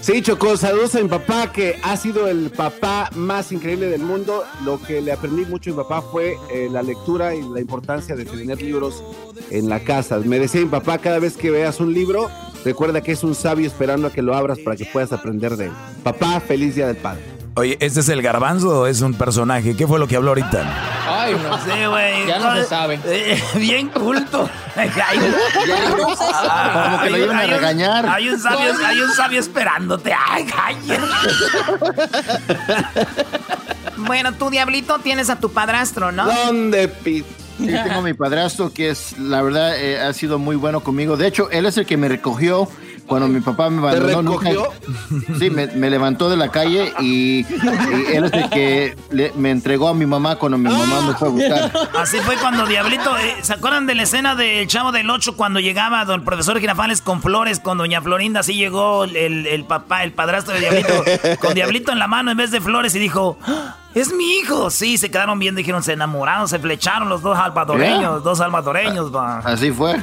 Sí, 0.01 0.21
Choco, 0.21 0.57
saludos 0.57 0.95
a 0.97 1.01
mi 1.01 1.09
papá, 1.09 1.51
que 1.51 1.79
ha 1.83 1.97
sido 1.97 2.29
el 2.29 2.51
papá 2.51 3.09
más 3.15 3.53
increíble 3.53 3.87
del 3.87 4.03
mundo. 4.03 4.45
Lo 4.65 4.83
que 4.83 5.01
le 5.01 5.12
aprendí 5.12 5.47
mucho 5.47 5.71
a 5.71 5.73
mi 5.73 5.83
papá 5.83 6.03
fue 6.03 6.37
eh, 6.53 6.69
la 6.71 6.83
lectura 6.83 7.35
y 7.35 7.43
la 7.43 7.61
importancia 7.61 8.15
de 8.15 8.25
tener 8.25 8.61
libros 8.61 9.03
en 9.51 9.69
la 9.69 9.81
casa. 9.81 10.19
Me 10.19 10.39
decía 10.39 10.61
mi 10.61 10.69
papá, 10.69 10.99
cada 10.99 11.19
vez 11.19 11.37
que 11.37 11.51
veas 11.51 11.81
un 11.81 11.95
libro, 11.95 12.31
recuerda 12.65 13.03
que 13.03 13.12
es 13.12 13.25
un 13.25 13.35
sabio 13.35 13.67
esperando 13.67 14.09
a 14.09 14.12
que 14.12 14.21
lo 14.21 14.35
abras 14.35 14.59
para 14.59 14.77
que 14.77 14.85
puedas 14.85 15.12
aprender 15.12 15.57
de 15.57 15.66
él. 15.66 15.73
Papá, 16.03 16.41
feliz 16.41 16.74
Día 16.74 16.89
del 16.89 16.97
Padre. 16.97 17.34
Oye, 17.56 17.76
¿este 17.81 18.01
es 18.01 18.09
el 18.09 18.20
garbanzo 18.20 18.81
o 18.81 18.86
es 18.86 19.01
un 19.01 19.14
personaje? 19.14 19.76
¿Qué 19.76 19.86
fue 19.86 20.01
lo 20.01 20.09
que 20.09 20.16
habló 20.16 20.31
ahorita? 20.31 20.64
Ay, 21.09 21.36
no 21.40 21.56
sé, 21.64 21.86
güey. 21.86 22.26
Ya 22.26 22.39
no 22.40 22.52
se 22.56 22.64
sabe. 22.64 22.98
Eh, 23.06 23.40
bien 23.56 23.89
culto. 23.90 24.51
Hay, 24.76 24.89
Como 24.90 25.05
que 27.05 27.10
lo 27.10 27.16
iban 27.18 27.36
a 27.36 27.40
hay 27.40 27.47
un- 27.48 27.55
regañar. 27.55 28.06
Hay 28.09 28.28
un 28.28 28.40
sabio, 28.40 28.72
hay 28.85 29.01
un 29.01 29.10
sabio 29.12 29.39
esperándote. 29.40 30.12
Ay, 30.12 30.47
ay. 30.62 30.76
Bueno, 33.97 34.32
tú, 34.35 34.51
Diablito, 34.51 34.98
tienes 34.98 35.31
a 35.31 35.39
tu 35.39 35.51
padrastro, 35.52 36.10
¿no? 36.12 36.26
¿Dónde, 36.26 36.89
Pete? 36.89 37.24
Sí, 37.59 37.66
tengo 37.68 38.01
a 38.01 38.02
mi 38.02 38.12
padrastro 38.12 38.72
que 38.72 38.90
es, 38.90 39.16
la 39.18 39.40
verdad, 39.40 39.78
eh, 39.78 40.01
ha 40.01 40.12
sido 40.12 40.39
muy 40.40 40.56
bueno 40.56 40.81
conmigo. 40.81 41.16
De 41.16 41.28
hecho, 41.28 41.48
él 41.51 41.64
es 41.66 41.78
el 41.78 41.86
que 41.86 41.97
me 41.97 42.09
recogió 42.09 42.68
cuando 43.06 43.28
mi 43.28 43.40
papá 43.40 43.68
me 43.70 43.81
¿Te 43.82 43.97
abandonó, 43.98 44.32
nunca- 44.32 44.48
recogió? 44.51 44.72
sí, 45.39 45.51
me, 45.51 45.66
me 45.68 45.90
levantó 45.90 46.28
de 46.31 46.36
la 46.36 46.48
calle 46.51 46.93
y, 47.01 47.40
y 47.40 47.47
él 48.14 48.24
es 48.24 48.32
el 48.32 48.48
que 48.51 48.97
le- 49.10 49.32
me 49.36 49.51
entregó 49.51 49.89
a 49.89 49.94
mi 49.94 50.06
mamá 50.06 50.36
cuando 50.36 50.56
mi 50.59 50.70
mamá 50.70 51.01
me 51.02 51.14
fue 51.14 51.28
a 51.28 51.31
buscar. 51.31 51.72
Así 51.98 52.18
fue 52.18 52.36
cuando 52.36 52.66
Diablito, 52.66 53.16
eh, 53.18 53.36
¿se 53.43 53.52
acuerdan 53.52 53.86
de 53.86 53.94
la 53.94 54.02
escena 54.05 54.35
del 54.35 54.66
Chavo 54.66 54.93
del 54.93 55.09
Ocho 55.10 55.36
cuando 55.36 55.60
llegaba 55.60 56.05
don 56.05 56.24
profesor 56.24 56.59
Girafales 56.60 57.01
con 57.02 57.20
flores, 57.22 57.60
con 57.60 57.78
doña 57.78 58.01
Florinda, 58.01 58.40
así 58.40 58.55
llegó 58.55 59.05
el, 59.05 59.16
el- 59.16 59.47
el 59.47 59.64
papá, 59.64 60.02
el 60.05 60.12
padrastro 60.12 60.55
de 60.55 60.60
Diablito, 60.60 61.05
con 61.40 61.55
Diablito 61.55 61.93
en 61.93 61.98
la 61.98 62.06
mano 62.06 62.31
en 62.31 62.36
vez 62.36 62.51
de 62.51 62.60
flores 62.60 62.94
y 62.94 62.98
dijo, 62.98 63.36
"¡Ah! 63.47 63.76
Es 63.95 64.12
mi 64.12 64.39
hijo. 64.39 64.71
Sí, 64.71 64.99
se 64.99 65.11
quedaron 65.11 65.39
viendo, 65.39 65.59
dijeron, 65.59 65.83
se 65.83 65.93
enamoraron, 65.93 66.49
se 66.49 66.59
flecharon 66.59 67.09
los 67.09 67.23
dos 67.23 67.37
salvadoreños, 67.37 68.23
dos 68.23 68.39
salvadoreños, 68.39 69.15
va. 69.15 69.39
Así 69.39 69.71
fue. 69.71 70.03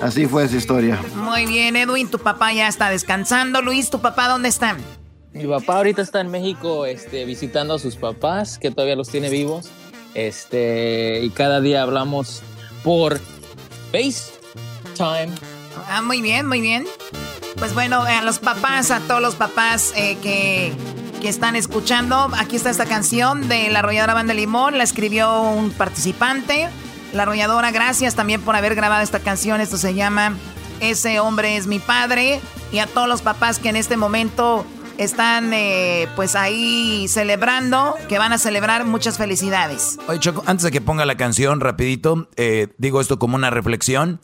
Así 0.00 0.26
fue 0.26 0.44
esa 0.44 0.56
historia. 0.56 1.00
Muy 1.16 1.46
bien, 1.46 1.76
Edwin, 1.76 2.10
tu 2.10 2.18
papá 2.18 2.52
ya 2.52 2.68
está 2.68 2.90
descansando. 2.90 3.62
Luis, 3.62 3.90
¿tu 3.90 4.00
papá 4.00 4.28
dónde 4.28 4.48
está? 4.48 4.76
Mi 5.32 5.46
papá 5.46 5.78
ahorita 5.78 6.00
está 6.00 6.20
en 6.20 6.30
México 6.30 6.86
este, 6.86 7.24
visitando 7.24 7.74
a 7.74 7.78
sus 7.78 7.96
papás, 7.96 8.58
que 8.58 8.70
todavía 8.70 8.96
los 8.96 9.08
tiene 9.08 9.28
vivos. 9.28 9.68
Este, 10.14 11.20
y 11.22 11.30
cada 11.30 11.60
día 11.60 11.82
hablamos 11.82 12.42
por 12.84 13.18
FaceTime. 13.90 15.34
Ah, 15.88 16.02
muy 16.02 16.22
bien, 16.22 16.46
muy 16.46 16.60
bien. 16.60 16.86
Pues 17.56 17.74
bueno, 17.74 18.06
eh, 18.06 18.12
a 18.12 18.22
los 18.22 18.38
papás, 18.38 18.90
a 18.90 19.00
todos 19.00 19.20
los 19.20 19.34
papás 19.34 19.92
eh, 19.96 20.16
que, 20.22 20.72
que 21.24 21.30
están 21.30 21.56
escuchando, 21.56 22.28
aquí 22.36 22.54
está 22.54 22.68
esta 22.68 22.84
canción 22.84 23.48
de 23.48 23.70
la 23.70 23.78
arrolladora 23.78 24.12
Banda 24.12 24.34
Limón, 24.34 24.76
la 24.76 24.84
escribió 24.84 25.40
un 25.40 25.70
participante. 25.70 26.68
La 27.14 27.22
arrolladora, 27.22 27.70
gracias 27.70 28.14
también 28.14 28.42
por 28.42 28.56
haber 28.56 28.74
grabado 28.74 29.02
esta 29.02 29.20
canción. 29.20 29.62
Esto 29.62 29.78
se 29.78 29.94
llama 29.94 30.36
Ese 30.80 31.20
hombre 31.20 31.56
es 31.56 31.66
mi 31.66 31.78
padre. 31.78 32.42
Y 32.72 32.78
a 32.78 32.86
todos 32.86 33.08
los 33.08 33.22
papás 33.22 33.58
que 33.58 33.70
en 33.70 33.76
este 33.76 33.96
momento 33.96 34.66
están 34.98 35.54
eh, 35.54 36.08
pues 36.14 36.36
ahí 36.36 37.06
celebrando, 37.08 37.94
que 38.06 38.18
van 38.18 38.34
a 38.34 38.38
celebrar 38.38 38.84
muchas 38.84 39.16
felicidades. 39.16 39.98
Oye, 40.08 40.20
Choco, 40.20 40.42
antes 40.44 40.64
de 40.64 40.70
que 40.72 40.82
ponga 40.82 41.06
la 41.06 41.16
canción, 41.16 41.60
rapidito, 41.60 42.28
eh, 42.36 42.68
digo 42.76 43.00
esto 43.00 43.18
como 43.18 43.36
una 43.36 43.48
reflexión. 43.48 44.20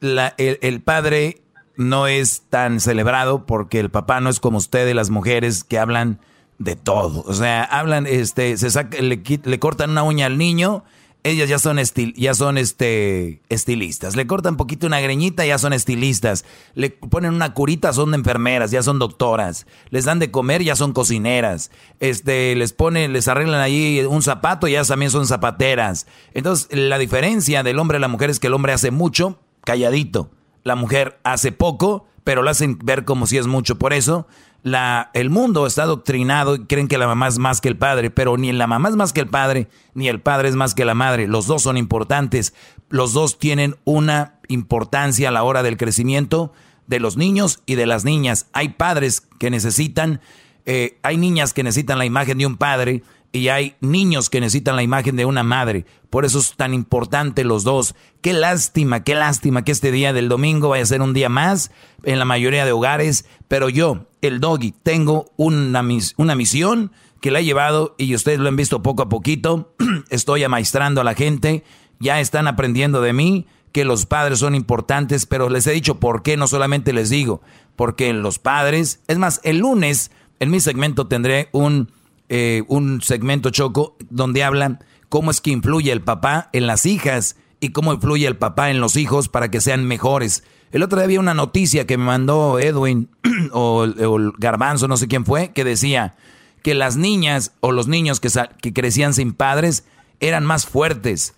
La- 0.00 0.32
el, 0.38 0.58
el 0.62 0.80
padre 0.80 1.41
no 1.76 2.06
es 2.06 2.42
tan 2.50 2.80
celebrado 2.80 3.46
porque 3.46 3.80
el 3.80 3.90
papá 3.90 4.20
no 4.20 4.30
es 4.30 4.40
como 4.40 4.58
ustedes, 4.58 4.94
las 4.94 5.10
mujeres 5.10 5.64
que 5.64 5.78
hablan 5.78 6.20
de 6.58 6.76
todo. 6.76 7.24
O 7.26 7.34
sea, 7.34 7.64
hablan, 7.64 8.06
este, 8.06 8.56
se 8.56 8.70
saca, 8.70 8.98
le, 9.00 9.58
cortan 9.58 9.90
una 9.90 10.02
uña 10.02 10.26
al 10.26 10.38
niño, 10.38 10.84
ellas 11.24 11.48
ya 11.48 11.58
son 11.58 11.78
ya 12.16 12.34
son 12.34 12.58
este 12.58 13.40
estilistas. 13.48 14.16
Le 14.16 14.26
cortan 14.26 14.56
poquito 14.56 14.86
una 14.86 15.00
greñita, 15.00 15.46
ya 15.46 15.56
son 15.56 15.72
estilistas. 15.72 16.44
Le 16.74 16.90
ponen 16.90 17.34
una 17.34 17.54
curita, 17.54 17.92
son 17.92 18.14
enfermeras, 18.14 18.72
ya 18.72 18.82
son 18.82 18.98
doctoras. 18.98 19.66
Les 19.90 20.04
dan 20.04 20.18
de 20.18 20.32
comer, 20.32 20.62
ya 20.62 20.74
son 20.74 20.92
cocineras. 20.92 21.70
Este, 22.00 22.56
les 22.56 22.72
ponen, 22.72 23.12
les 23.12 23.28
arreglan 23.28 23.60
ahí 23.60 24.04
un 24.08 24.22
zapato, 24.22 24.66
ya 24.66 24.82
también 24.84 25.12
son 25.12 25.26
zapateras. 25.26 26.06
Entonces, 26.34 26.68
la 26.76 26.98
diferencia 26.98 27.62
del 27.62 27.78
hombre 27.78 27.98
a 27.98 28.00
la 28.00 28.08
mujer 28.08 28.30
es 28.30 28.40
que 28.40 28.48
el 28.48 28.54
hombre 28.54 28.72
hace 28.72 28.90
mucho, 28.90 29.38
calladito. 29.64 30.30
La 30.64 30.76
mujer 30.76 31.18
hace 31.24 31.52
poco, 31.52 32.06
pero 32.24 32.42
lo 32.42 32.50
hacen 32.50 32.78
ver 32.82 33.04
como 33.04 33.26
si 33.26 33.38
es 33.38 33.46
mucho. 33.46 33.78
Por 33.78 33.92
eso, 33.92 34.26
la, 34.62 35.10
el 35.14 35.30
mundo 35.30 35.66
está 35.66 35.84
adoctrinado 35.84 36.54
y 36.54 36.66
creen 36.66 36.88
que 36.88 36.98
la 36.98 37.06
mamá 37.06 37.28
es 37.28 37.38
más 37.38 37.60
que 37.60 37.68
el 37.68 37.76
padre, 37.76 38.10
pero 38.10 38.36
ni 38.36 38.52
la 38.52 38.66
mamá 38.66 38.88
es 38.88 38.96
más 38.96 39.12
que 39.12 39.20
el 39.20 39.28
padre, 39.28 39.68
ni 39.94 40.08
el 40.08 40.20
padre 40.20 40.48
es 40.48 40.54
más 40.54 40.74
que 40.74 40.84
la 40.84 40.94
madre. 40.94 41.26
Los 41.26 41.46
dos 41.46 41.62
son 41.62 41.76
importantes. 41.76 42.54
Los 42.88 43.12
dos 43.12 43.38
tienen 43.38 43.76
una 43.84 44.38
importancia 44.48 45.28
a 45.28 45.32
la 45.32 45.42
hora 45.42 45.62
del 45.62 45.76
crecimiento 45.76 46.52
de 46.86 47.00
los 47.00 47.16
niños 47.16 47.62
y 47.66 47.74
de 47.74 47.86
las 47.86 48.04
niñas. 48.04 48.46
Hay 48.52 48.70
padres 48.70 49.22
que 49.38 49.50
necesitan, 49.50 50.20
eh, 50.66 50.98
hay 51.02 51.16
niñas 51.16 51.52
que 51.52 51.62
necesitan 51.62 51.98
la 51.98 52.04
imagen 52.04 52.38
de 52.38 52.46
un 52.46 52.56
padre 52.56 53.02
y 53.32 53.48
hay 53.48 53.76
niños 53.80 54.28
que 54.30 54.40
necesitan 54.40 54.76
la 54.76 54.82
imagen 54.82 55.16
de 55.16 55.24
una 55.24 55.42
madre. 55.42 55.86
Por 56.10 56.24
eso 56.26 56.38
es 56.38 56.54
tan 56.54 56.74
importante 56.74 57.44
los 57.44 57.64
dos. 57.64 57.94
Qué 58.20 58.32
lástima, 58.34 59.02
qué 59.04 59.14
lástima 59.14 59.64
que 59.64 59.72
este 59.72 59.90
día 59.90 60.12
del 60.12 60.28
domingo 60.28 60.68
vaya 60.68 60.82
a 60.82 60.86
ser 60.86 61.00
un 61.00 61.14
día 61.14 61.28
más 61.30 61.70
en 62.04 62.18
la 62.18 62.24
mayoría 62.26 62.64
de 62.66 62.72
hogares. 62.72 63.24
Pero 63.48 63.70
yo, 63.70 64.06
el 64.20 64.38
doggy, 64.40 64.72
tengo 64.82 65.32
una, 65.36 65.82
mis- 65.82 66.14
una 66.18 66.34
misión 66.34 66.92
que 67.22 67.30
la 67.30 67.40
he 67.40 67.44
llevado 67.44 67.94
y 67.98 68.14
ustedes 68.14 68.38
lo 68.38 68.48
han 68.48 68.56
visto 68.56 68.82
poco 68.82 69.02
a 69.02 69.08
poquito. 69.08 69.74
Estoy 70.10 70.44
amaestrando 70.44 71.00
a 71.00 71.04
la 71.04 71.14
gente. 71.14 71.64
Ya 72.00 72.20
están 72.20 72.46
aprendiendo 72.48 73.00
de 73.00 73.14
mí 73.14 73.46
que 73.72 73.86
los 73.86 74.04
padres 74.04 74.40
son 74.40 74.54
importantes, 74.54 75.24
pero 75.24 75.48
les 75.48 75.66
he 75.66 75.72
dicho 75.72 75.98
por 75.98 76.22
qué, 76.22 76.36
no 76.36 76.46
solamente 76.46 76.92
les 76.92 77.08
digo, 77.08 77.40
porque 77.74 78.12
los 78.12 78.38
padres, 78.38 79.00
es 79.08 79.16
más, 79.16 79.40
el 79.44 79.58
lunes 79.58 80.10
en 80.40 80.50
mi 80.50 80.60
segmento 80.60 81.06
tendré 81.06 81.48
un, 81.52 81.90
eh, 82.34 82.64
un 82.66 83.02
segmento 83.02 83.50
choco 83.50 83.94
donde 84.08 84.42
hablan 84.42 84.82
cómo 85.10 85.30
es 85.30 85.42
que 85.42 85.50
influye 85.50 85.92
el 85.92 86.00
papá 86.00 86.48
en 86.54 86.66
las 86.66 86.86
hijas 86.86 87.36
y 87.60 87.72
cómo 87.72 87.92
influye 87.92 88.26
el 88.26 88.38
papá 88.38 88.70
en 88.70 88.80
los 88.80 88.96
hijos 88.96 89.28
para 89.28 89.50
que 89.50 89.60
sean 89.60 89.84
mejores. 89.84 90.42
El 90.70 90.82
otro 90.82 90.96
día 90.96 91.04
había 91.04 91.20
una 91.20 91.34
noticia 91.34 91.86
que 91.86 91.98
me 91.98 92.06
mandó 92.06 92.58
Edwin 92.58 93.10
o, 93.52 93.84
el 93.84 94.32
Garbanzo, 94.38 94.88
no 94.88 94.96
sé 94.96 95.08
quién 95.08 95.26
fue, 95.26 95.50
que 95.52 95.62
decía 95.62 96.14
que 96.62 96.72
las 96.72 96.96
niñas 96.96 97.52
o 97.60 97.70
los 97.70 97.86
niños 97.86 98.18
que, 98.18 98.30
que 98.62 98.72
crecían 98.72 99.12
sin 99.12 99.34
padres 99.34 99.84
eran 100.18 100.46
más 100.46 100.64
fuertes. 100.64 101.34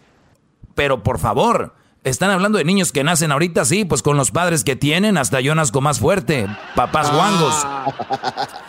Pero 0.76 1.02
por 1.02 1.18
favor, 1.18 1.74
están 2.04 2.30
hablando 2.30 2.58
de 2.58 2.64
niños 2.64 2.92
que 2.92 3.02
nacen 3.02 3.32
ahorita, 3.32 3.64
sí, 3.64 3.86
pues 3.86 4.02
con 4.02 4.18
los 4.18 4.30
padres 4.30 4.62
que 4.62 4.76
tienen, 4.76 5.16
hasta 5.16 5.40
yo 5.40 5.54
nazco 5.54 5.80
más 5.80 5.98
fuerte. 5.98 6.46
Papás 6.76 7.10
guangos. 7.10 7.66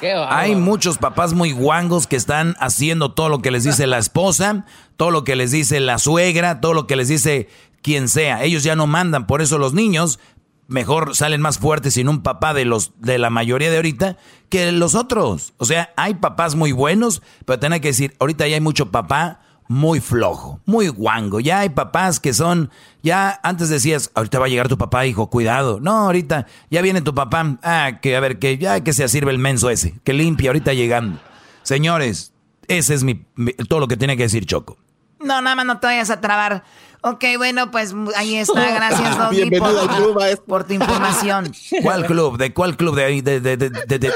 Hay 0.29 0.55
muchos 0.55 0.97
papás 0.97 1.33
muy 1.33 1.51
guangos 1.51 2.07
que 2.07 2.15
están 2.15 2.55
haciendo 2.59 3.11
todo 3.11 3.27
lo 3.27 3.41
que 3.41 3.51
les 3.51 3.65
dice 3.65 3.87
la 3.87 3.97
esposa, 3.97 4.65
todo 4.95 5.11
lo 5.11 5.25
que 5.25 5.35
les 5.35 5.51
dice 5.51 5.81
la 5.81 5.99
suegra, 5.99 6.61
todo 6.61 6.73
lo 6.73 6.87
que 6.87 6.95
les 6.95 7.09
dice 7.09 7.49
quien 7.81 8.07
sea. 8.07 8.41
Ellos 8.43 8.63
ya 8.63 8.77
no 8.77 8.87
mandan, 8.87 9.27
por 9.27 9.41
eso 9.41 9.57
los 9.57 9.73
niños 9.73 10.19
mejor 10.67 11.15
salen 11.15 11.41
más 11.41 11.59
fuertes 11.59 11.95
sin 11.95 12.09
un 12.09 12.23
papá 12.23 12.53
de 12.53 12.65
los 12.65 12.93
de 12.99 13.19
la 13.19 13.29
mayoría 13.29 13.69
de 13.69 13.75
ahorita 13.75 14.17
que 14.49 14.71
los 14.71 14.95
otros. 14.95 15.53
O 15.57 15.65
sea, 15.65 15.91
hay 15.97 16.15
papás 16.15 16.55
muy 16.55 16.71
buenos, 16.71 17.21
pero 17.45 17.59
tengo 17.59 17.75
que 17.81 17.89
decir, 17.89 18.15
ahorita 18.19 18.47
ya 18.47 18.55
hay 18.55 18.61
mucho 18.61 18.91
papá 18.91 19.41
muy 19.67 19.99
flojo, 19.99 20.59
muy 20.65 20.87
guango. 20.89 21.39
Ya 21.39 21.59
hay 21.59 21.69
papás 21.69 22.19
que 22.19 22.33
son, 22.33 22.69
ya 23.01 23.39
antes 23.43 23.69
decías, 23.69 24.11
ahorita 24.13 24.39
va 24.39 24.45
a 24.45 24.49
llegar 24.49 24.67
tu 24.67 24.77
papá, 24.77 25.05
hijo, 25.05 25.29
cuidado. 25.29 25.79
No, 25.81 25.91
ahorita 26.05 26.45
ya 26.69 26.81
viene 26.81 27.01
tu 27.01 27.15
papá, 27.15 27.57
ah, 27.63 27.93
que 28.01 28.15
a 28.15 28.19
ver, 28.19 28.37
que 28.39 28.57
ya 28.57 28.81
que 28.83 28.93
se 28.93 29.07
sirve 29.07 29.31
el 29.31 29.39
menso 29.39 29.69
ese, 29.69 29.95
que 30.03 30.13
limpia 30.13 30.49
ahorita 30.49 30.73
llegando. 30.73 31.19
Señores, 31.63 32.31
ese 32.67 32.93
es 32.93 33.03
mi, 33.03 33.25
mi- 33.35 33.53
todo 33.53 33.79
lo 33.79 33.87
que 33.87 33.97
tiene 33.97 34.15
que 34.17 34.23
decir 34.23 34.45
Choco. 34.45 34.77
No, 35.19 35.41
nada 35.41 35.55
más 35.55 35.65
no 35.65 35.79
te 35.79 35.87
vayas 35.87 36.09
a 36.11 36.21
trabar. 36.21 36.63
Ok, 37.01 37.23
bueno, 37.37 37.69
pues 37.71 37.93
ahí 38.15 38.35
está. 38.35 38.65
Gracias, 38.73 39.17
Doggy, 39.17 39.35
Bienvenido 39.47 39.81
al 39.81 39.87
club, 39.87 40.13
por, 40.15 40.43
por 40.45 40.63
tu 40.63 40.73
información. 40.73 41.51
¿Cuál 41.83 42.05
club? 42.07 42.37
¿De 42.37 42.51
cuál 42.53 42.75
club? 42.77 42.95
¿De, 42.95 43.03
ahí? 43.03 43.21
de, 43.21 43.39
de, 43.39 43.57
de, 43.57 43.69
de, 43.69 43.99
de, 43.99 44.11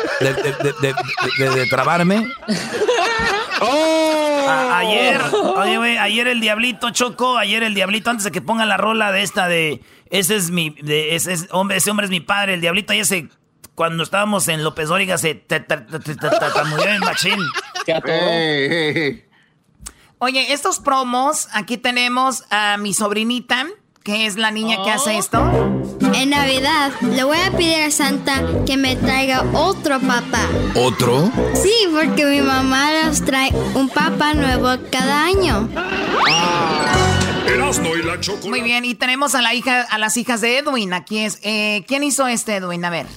A- 4.49 4.77
ayer, 4.79 5.21
oye, 5.55 5.77
güey, 5.77 5.97
ayer 5.97 6.27
el 6.27 6.41
diablito 6.41 6.89
chocó, 6.91 7.37
ayer 7.37 7.63
el 7.63 7.73
diablito, 7.73 8.09
antes 8.09 8.23
de 8.25 8.31
que 8.31 8.41
pongan 8.41 8.67
la 8.69 8.77
rola 8.77 9.11
de 9.11 9.21
esta 9.23 9.47
de 9.47 9.81
ese 10.09 10.35
es 10.35 10.49
mi, 10.51 10.71
de, 10.71 11.15
ese, 11.15 11.33
es- 11.33 11.47
hombre, 11.51 11.77
ese 11.77 11.91
hombre 11.91 12.05
es 12.05 12.09
mi 12.09 12.19
padre, 12.19 12.55
el 12.55 12.61
diablito 12.61 12.93
ayer 12.93 13.05
se, 13.05 13.29
cuando 13.75 14.03
estábamos 14.03 14.47
en 14.47 14.63
López 14.63 14.89
Dóriga 14.89 15.17
se 15.17 15.35
ta- 15.35 15.65
ta- 15.65 15.85
ta- 15.85 15.99
ta- 15.99 16.15
ta- 16.15 16.29
ta- 16.29 16.39
tartamudeó 16.39 16.87
en 16.89 16.99
machín. 16.99 17.39
Oye, 20.17 20.51
estos 20.51 20.79
promos, 20.79 21.47
aquí 21.53 21.77
tenemos 21.77 22.43
a 22.49 22.75
mi 22.77 22.93
sobrinita, 22.93 23.67
que 24.03 24.25
es 24.25 24.35
la 24.37 24.51
niña 24.51 24.77
que 24.83 24.91
hace 24.91 25.17
esto. 25.17 25.39
En 26.13 26.29
Navidad 26.31 26.91
le 27.01 27.23
voy 27.23 27.37
a 27.37 27.51
pedir 27.51 27.83
a 27.83 27.91
Santa 27.91 28.41
que 28.65 28.77
me 28.77 28.95
traiga 28.95 29.43
otro 29.53 29.99
papá. 29.99 30.41
¿Otro? 30.75 31.31
Sí, 31.53 31.73
porque 31.91 32.25
mi 32.25 32.41
mamá 32.41 32.89
nos 33.05 33.21
trae 33.23 33.51
un 33.75 33.89
papá 33.89 34.33
nuevo 34.33 34.69
cada 34.91 35.25
año. 35.25 35.69
Erasmo 37.47 37.95
y 37.95 38.03
la 38.03 38.19
chocolate. 38.19 38.49
Muy 38.49 38.61
bien, 38.61 38.85
y 38.85 38.95
tenemos 38.95 39.33
a 39.35 39.41
la 39.41 39.53
hija, 39.53 39.81
a 39.81 39.97
las 39.97 40.17
hijas 40.17 40.41
de 40.41 40.59
Edwin. 40.59 40.93
Aquí 40.93 41.19
es. 41.19 41.39
eh, 41.41 41.83
¿Quién 41.87 42.03
hizo 42.03 42.27
este 42.27 42.55
Edwin? 42.57 42.85
A 42.85 42.89
ver. 42.89 43.07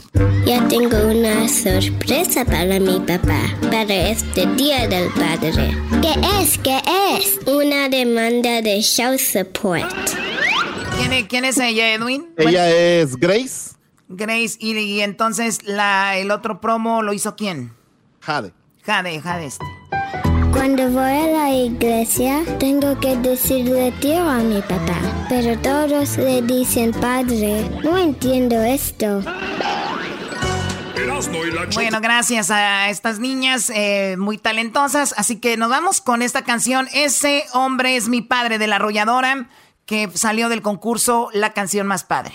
Ya 0.46 0.66
tengo 0.68 0.96
una 1.08 1.48
sorpresa 1.48 2.44
para 2.44 2.80
mi 2.80 2.98
papá, 3.00 3.38
para 3.70 3.94
este 4.08 4.46
Día 4.56 4.88
del 4.88 5.08
Padre. 5.10 5.76
¿Qué 6.00 6.14
es? 6.40 6.58
¿Qué 6.58 6.78
es? 7.16 7.38
Una 7.46 7.88
demanda 7.88 8.60
de 8.60 8.80
show 8.82 9.16
support. 9.18 9.86
¿Quién, 11.02 11.12
es- 11.14 11.26
quién 11.28 11.44
es 11.44 11.58
ella, 11.58 11.94
Edwin? 11.94 12.28
Ella 12.36 12.70
es 12.70 13.16
Grace 13.16 13.72
Grace. 14.08 14.56
Y, 14.60 14.78
y 14.78 15.00
entonces 15.00 15.60
la, 15.64 16.16
el 16.16 16.30
otro 16.30 16.60
promo 16.60 17.02
lo 17.02 17.12
hizo 17.12 17.34
quién? 17.34 17.72
Jade. 18.20 18.52
Jade, 18.84 19.20
Jade 19.20 19.46
este. 19.46 19.64
Cuando 20.52 20.88
voy 20.90 21.10
a 21.10 21.26
la 21.26 21.50
iglesia, 21.50 22.42
tengo 22.60 23.00
que 23.00 23.16
decirle 23.16 23.90
tío 24.00 24.20
a 24.28 24.36
mi 24.38 24.60
papá, 24.60 25.26
pero 25.28 25.58
todos 25.58 26.16
le 26.18 26.40
dicen 26.42 26.92
padre. 26.92 27.68
No 27.82 27.98
entiendo 27.98 28.62
esto. 28.62 29.22
Bueno, 31.74 32.00
gracias 32.00 32.50
a 32.50 32.90
estas 32.90 33.18
niñas 33.18 33.70
eh, 33.74 34.16
muy 34.18 34.38
talentosas. 34.38 35.14
Así 35.16 35.40
que 35.40 35.56
nos 35.56 35.68
vamos 35.70 36.00
con 36.00 36.22
esta 36.22 36.42
canción. 36.42 36.88
Ese 36.92 37.44
hombre 37.54 37.96
es 37.96 38.08
mi 38.08 38.20
padre 38.22 38.58
de 38.58 38.66
la 38.68 38.76
arrolladora 38.76 39.48
que 39.92 40.08
salió 40.14 40.48
del 40.48 40.62
concurso 40.62 41.28
La 41.34 41.52
canción 41.52 41.86
más 41.86 42.02
padre. 42.02 42.32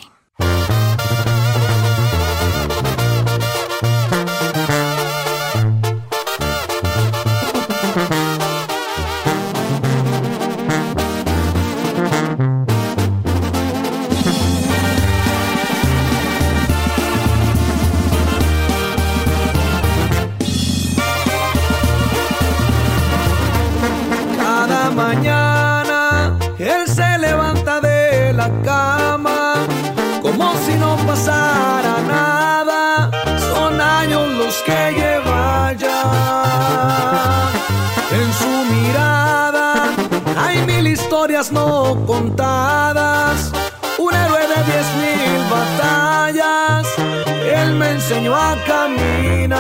Contadas. 42.18 43.52
Un 43.98 44.14
héroe 44.14 44.44
de 44.54 44.60
diez 44.72 44.88
mil 45.04 45.42
batallas. 45.58 46.86
Él 47.60 47.70
me 47.76 47.88
enseñó 47.92 48.34
a 48.36 48.56
caminar. 48.66 49.58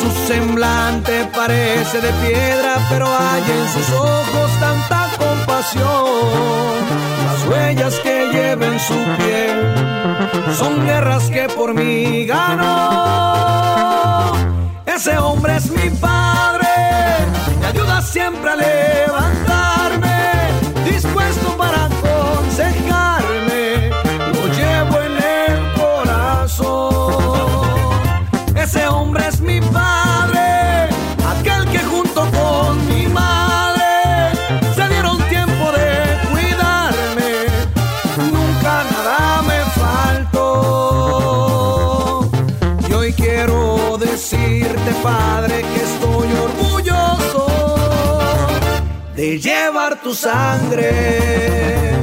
Su 0.00 0.08
semblante 0.30 1.14
parece 1.34 1.96
de 2.00 2.12
piedra, 2.24 2.72
pero 2.90 3.06
hay 3.06 3.42
en 3.58 3.66
sus 3.74 3.88
ojos 3.92 4.50
tanta 4.66 5.00
compasión. 5.18 6.80
Las 7.26 7.40
huellas 7.48 7.94
que 8.04 8.16
lleva 8.32 8.66
en 8.66 8.78
su 8.88 8.98
piel 9.18 9.58
son 10.58 10.72
guerras 10.86 11.24
que 11.30 11.44
por 11.48 11.74
mí 11.74 12.26
ganó. 12.26 13.40
Ese 14.86 15.16
hombre 15.18 15.56
es 15.56 15.70
mi 15.70 15.88
padre, 16.08 16.68
me 17.60 17.66
ayuda 17.66 18.02
siempre 18.02 18.50
a 18.50 18.56
levantarme, 18.56 19.39
στον 21.32 21.56
παρακό 21.56 22.44
ξεχάσει 22.48 23.09
llevar 49.40 50.00
tu 50.02 50.14
sangre. 50.14 51.99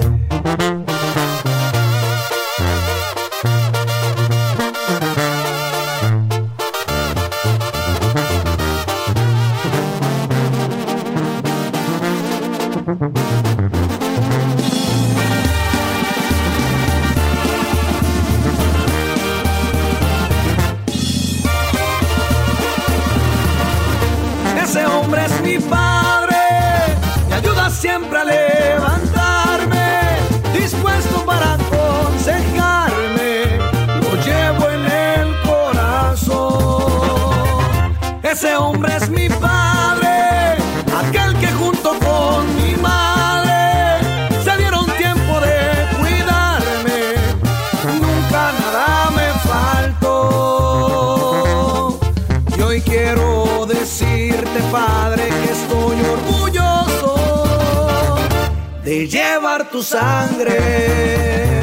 Tu 59.78 59.84
sangre. 59.84 61.57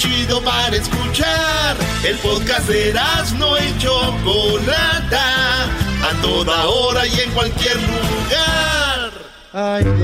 Chido 0.00 0.42
para 0.42 0.74
escuchar. 0.74 1.76
El 2.02 2.16
podcast 2.18 2.66
de 2.68 2.94
no 3.38 3.58
y 3.58 3.78
Chocolata. 3.78 5.64
A 6.02 6.22
toda 6.22 6.66
hora 6.66 7.06
y 7.06 7.20
en 7.20 7.30
cualquier 7.32 7.76
lugar. 7.76 9.10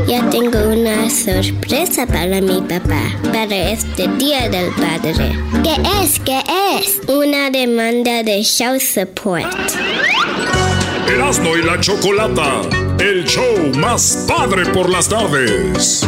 Ya 0.06 0.28
tengo 0.28 0.58
una 0.68 1.08
sorpresa 1.08 2.06
para 2.06 2.40
mi 2.42 2.60
papá, 2.60 3.04
para 3.32 3.70
este 3.70 4.06
Día 4.18 4.50
del 4.50 4.70
Padre. 4.72 5.38
¿Qué 5.62 5.76
es? 6.02 6.20
¿Qué 6.20 6.42
es? 6.74 7.00
Una 7.08 7.50
demanda 7.50 8.22
de 8.22 8.42
child 8.42 8.80
support. 8.80 9.46
Erasmo 11.08 11.56
y 11.56 11.62
la 11.62 11.80
Chocolata, 11.80 12.62
el 12.98 13.24
show 13.24 13.72
más 13.76 14.26
padre 14.28 14.66
por 14.66 14.90
las 14.90 15.08
tardes. 15.08 16.04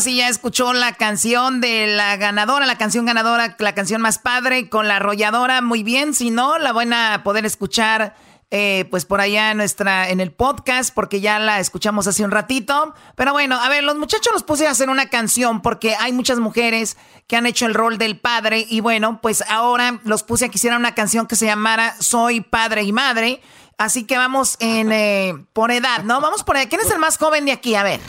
Si 0.00 0.16
ya 0.16 0.28
escuchó 0.28 0.72
la 0.72 0.92
canción 0.92 1.60
de 1.60 1.88
la 1.88 2.16
ganadora, 2.16 2.66
la 2.66 2.78
canción 2.78 3.04
ganadora, 3.04 3.56
la 3.58 3.74
canción 3.74 4.00
más 4.00 4.18
padre 4.18 4.68
con 4.68 4.86
la 4.86 4.96
arrolladora, 4.96 5.60
muy 5.60 5.82
bien. 5.82 6.14
Si 6.14 6.30
no, 6.30 6.58
la 6.58 6.72
van 6.72 6.92
a 6.92 7.22
poder 7.24 7.44
escuchar 7.44 8.14
eh, 8.50 8.86
pues 8.90 9.04
por 9.04 9.20
allá 9.20 9.50
en 9.50 9.56
nuestra, 9.56 10.08
en 10.08 10.20
el 10.20 10.30
podcast, 10.30 10.94
porque 10.94 11.20
ya 11.20 11.38
la 11.38 11.58
escuchamos 11.58 12.06
hace 12.06 12.24
un 12.24 12.30
ratito. 12.30 12.94
Pero 13.16 13.32
bueno, 13.32 13.60
a 13.60 13.68
ver, 13.68 13.82
los 13.82 13.98
muchachos 13.98 14.32
los 14.32 14.44
puse 14.44 14.68
a 14.68 14.70
hacer 14.70 14.88
una 14.88 15.10
canción 15.10 15.62
porque 15.62 15.96
hay 15.96 16.12
muchas 16.12 16.38
mujeres 16.38 16.96
que 17.26 17.36
han 17.36 17.46
hecho 17.46 17.66
el 17.66 17.74
rol 17.74 17.98
del 17.98 18.18
padre. 18.18 18.66
Y 18.68 18.80
bueno, 18.80 19.20
pues 19.20 19.42
ahora 19.48 20.00
los 20.04 20.22
puse 20.22 20.44
a 20.44 20.48
que 20.48 20.58
hicieran 20.58 20.78
una 20.78 20.94
canción 20.94 21.26
que 21.26 21.36
se 21.36 21.46
llamara 21.46 21.96
Soy 22.00 22.40
padre 22.40 22.84
y 22.84 22.92
madre. 22.92 23.42
Así 23.78 24.04
que 24.04 24.16
vamos 24.16 24.56
en 24.60 24.92
eh, 24.92 25.34
por 25.52 25.70
edad, 25.70 26.04
¿no? 26.04 26.20
Vamos 26.20 26.44
por 26.44 26.56
edad. 26.56 26.68
¿Quién 26.68 26.80
es 26.80 26.90
el 26.90 26.98
más 26.98 27.18
joven 27.18 27.44
de 27.44 27.52
aquí? 27.52 27.74
A 27.74 27.82
ver. 27.82 28.00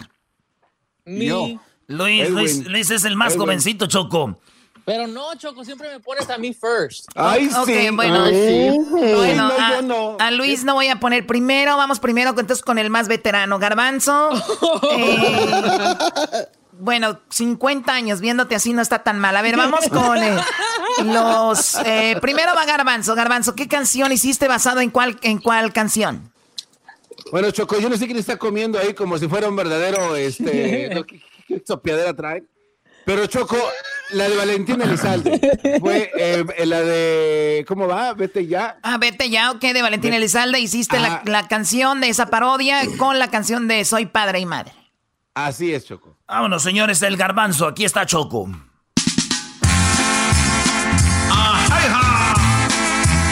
Yo. 1.06 1.60
Luis, 1.90 2.30
Luis, 2.30 2.66
Luis 2.66 2.90
es 2.91 3.03
el 3.03 3.16
más 3.16 3.34
Edwin. 3.34 3.41
jovencito, 3.41 3.88
Choco. 3.88 4.40
Pero 4.86 5.06
no, 5.07 5.36
Choco, 5.36 5.64
siempre 5.66 5.90
me 5.90 5.99
pones 5.99 6.30
a 6.30 6.38
mí 6.38 6.53
first. 6.53 7.07
Ok, 7.16 7.70
bueno, 7.94 8.24
bueno, 9.16 9.52
a, 10.20 10.28
a 10.28 10.32
Luis 10.32 10.64
no 10.64 10.74
voy 10.76 10.88
a 10.88 10.99
poner 10.99 11.28
primero, 11.28 11.78
vamos 11.78 11.99
primero 11.99 12.30
entonces 12.32 12.64
con 12.64 12.80
el 12.80 12.90
más 12.90 13.07
veterano, 13.07 13.60
Garbanzo. 13.60 14.30
Eh, 14.98 16.48
bueno, 16.82 17.20
50 17.30 17.91
años, 17.94 18.22
viéndote 18.22 18.56
así 18.56 18.72
no 18.72 18.82
está 18.82 19.03
tan 19.03 19.20
mal. 19.20 19.36
A 19.36 19.41
ver, 19.41 19.57
vamos 19.57 19.82
con 19.90 20.18
eh, 20.18 20.38
los... 21.03 21.76
eh, 21.86 22.16
primero 22.22 22.56
va 22.56 22.66
Garbanzo. 22.66 23.16
Garbanzo, 23.16 23.53
¿qué 23.53 23.68
canción 23.68 24.11
hiciste 24.14 24.48
basado 24.48 24.80
en 24.80 24.90
cuál, 24.90 25.20
en 25.22 25.40
cuál 25.40 25.74
canción? 25.74 26.32
Bueno, 27.32 27.52
Choco, 27.52 27.80
yo 27.80 27.90
no 27.90 27.98
sé 27.98 28.06
quién 28.06 28.18
está 28.18 28.38
comiendo 28.38 28.80
ahí 28.80 28.94
como 28.94 29.18
si 29.18 29.28
fuera 29.28 29.49
un 29.49 29.56
verdadero, 29.57 30.16
este, 30.16 30.90
no, 30.95 31.03
¿qué, 31.50 31.56
qué 31.56 31.64
sopeadera 31.66 32.14
trae? 32.16 32.44
Pero 33.06 33.26
Choco, 33.26 33.58
la 34.12 34.30
de 34.30 34.36
Valentina 34.36 34.86
Elizalde. 34.86 35.80
Fue 35.80 36.12
eh, 36.16 36.66
la 36.66 36.82
de. 36.82 37.66
¿Cómo 37.68 37.88
va? 37.88 38.14
Vete 38.14 38.46
ya. 38.46 38.78
Ah, 38.84 38.98
vete 39.00 39.30
ya, 39.30 39.52
ok, 39.52 39.62
de 39.62 39.82
Valentina 39.82 40.18
Elizalde. 40.18 40.60
Hiciste 40.60 41.00
la, 41.00 41.24
la 41.26 41.48
canción 41.48 42.02
de 42.02 42.10
esa 42.10 42.28
parodia 42.28 42.82
con 42.98 43.18
la 43.18 43.30
canción 43.30 43.68
de 43.68 43.84
Soy 43.86 44.06
padre 44.06 44.40
y 44.40 44.46
madre. 44.46 44.74
Así 45.34 45.74
es, 45.74 45.86
Choco. 45.86 46.18
Vámonos, 46.28 46.62
señores 46.62 47.00
del 47.00 47.18
garbanzo. 47.18 47.68
Aquí 47.68 47.86
está 47.86 48.06
Choco. 48.06 48.50
¡Ajá! 51.32 52.34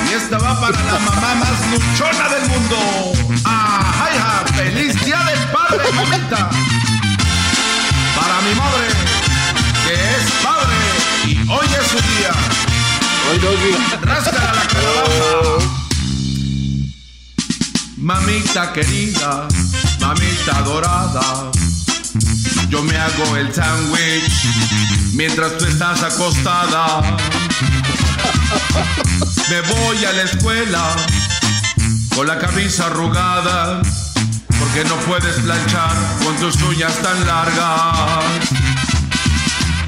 Y 0.10 0.14
esta 0.14 0.38
va 0.39 0.60
para 0.60 0.81
la 0.84 0.99
mamá 0.99 1.35
más 1.35 1.72
luchona 1.72 2.30
del 2.30 2.49
mundo. 2.49 2.77
¡Ajá! 3.45 4.45
¡Feliz 4.56 5.06
día 5.06 5.19
del 5.23 5.39
padre, 5.52 5.84
mamita! 5.94 6.49
Para 8.38 8.49
mi 8.49 8.55
madre, 8.55 8.88
que 9.84 9.93
es 9.93 10.31
padre 10.43 10.76
y 11.26 11.49
hoy 11.49 11.65
es 11.65 11.88
su 11.88 11.97
día. 11.97 12.31
Hoy, 13.31 13.39
Doggy. 13.39 14.05
Ráscala 14.05 14.53
la 14.53 14.68
calabaza. 14.68 15.65
Mamita 17.97 18.73
querida, 18.73 19.47
mamita 19.99 20.61
dorada. 20.61 21.51
Yo 22.69 22.84
me 22.84 22.95
hago 22.95 23.38
el 23.38 23.51
sándwich 23.51 24.31
mientras 25.14 25.57
tú 25.57 25.65
estás 25.65 26.03
acostada. 26.03 27.18
Me 29.49 29.61
voy 29.61 30.05
a 30.05 30.11
la 30.14 30.22
escuela 30.22 30.95
con 32.14 32.27
la 32.27 32.38
camisa 32.38 32.85
arrugada 32.85 33.81
porque 34.68 34.84
no 34.85 34.95
puedes 35.02 35.35
planchar 35.39 35.95
con 36.23 36.35
tus 36.38 36.61
uñas 36.64 36.94
tan 37.02 37.26
largas. 37.26 38.26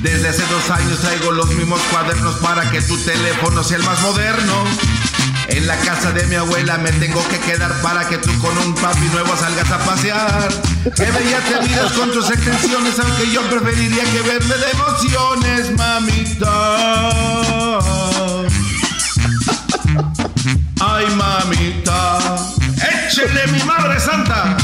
Desde 0.01 0.29
hace 0.29 0.43
dos 0.45 0.69
años 0.69 0.99
traigo 0.99 1.31
los 1.31 1.49
mismos 1.55 1.81
cuadernos 1.91 2.35
para 2.35 2.69
que 2.71 2.81
tu 2.81 2.97
teléfono 2.97 3.63
sea 3.63 3.77
el 3.77 3.83
más 3.83 3.99
moderno. 4.01 4.63
En 5.49 5.67
la 5.67 5.75
casa 5.77 6.11
de 6.11 6.25
mi 6.27 6.35
abuela 6.35 6.77
me 6.77 6.91
tengo 6.93 7.21
que 7.27 7.39
quedar 7.39 7.73
para 7.81 8.07
que 8.07 8.17
tú 8.19 8.31
con 8.39 8.57
un 8.59 8.73
papi 8.75 9.05
nuevo 9.11 9.35
salgas 9.35 9.69
a 9.71 9.79
pasear. 9.79 10.49
Que 10.83 11.11
bella 11.11 11.39
te 11.41 11.67
miras 11.67 11.91
con 11.93 12.11
tus 12.11 12.29
extensiones, 12.29 12.99
aunque 12.99 13.31
yo 13.31 13.41
preferiría 13.49 14.03
que 14.03 14.21
verme 14.21 14.55
de 14.55 14.71
emociones, 14.71 15.71
mamita. 15.75 16.99
Ay, 20.79 21.05
mamita. 21.15 22.58
Échele 22.81 23.47
mi 23.47 23.61
madre 23.63 23.99
santa. 23.99 24.55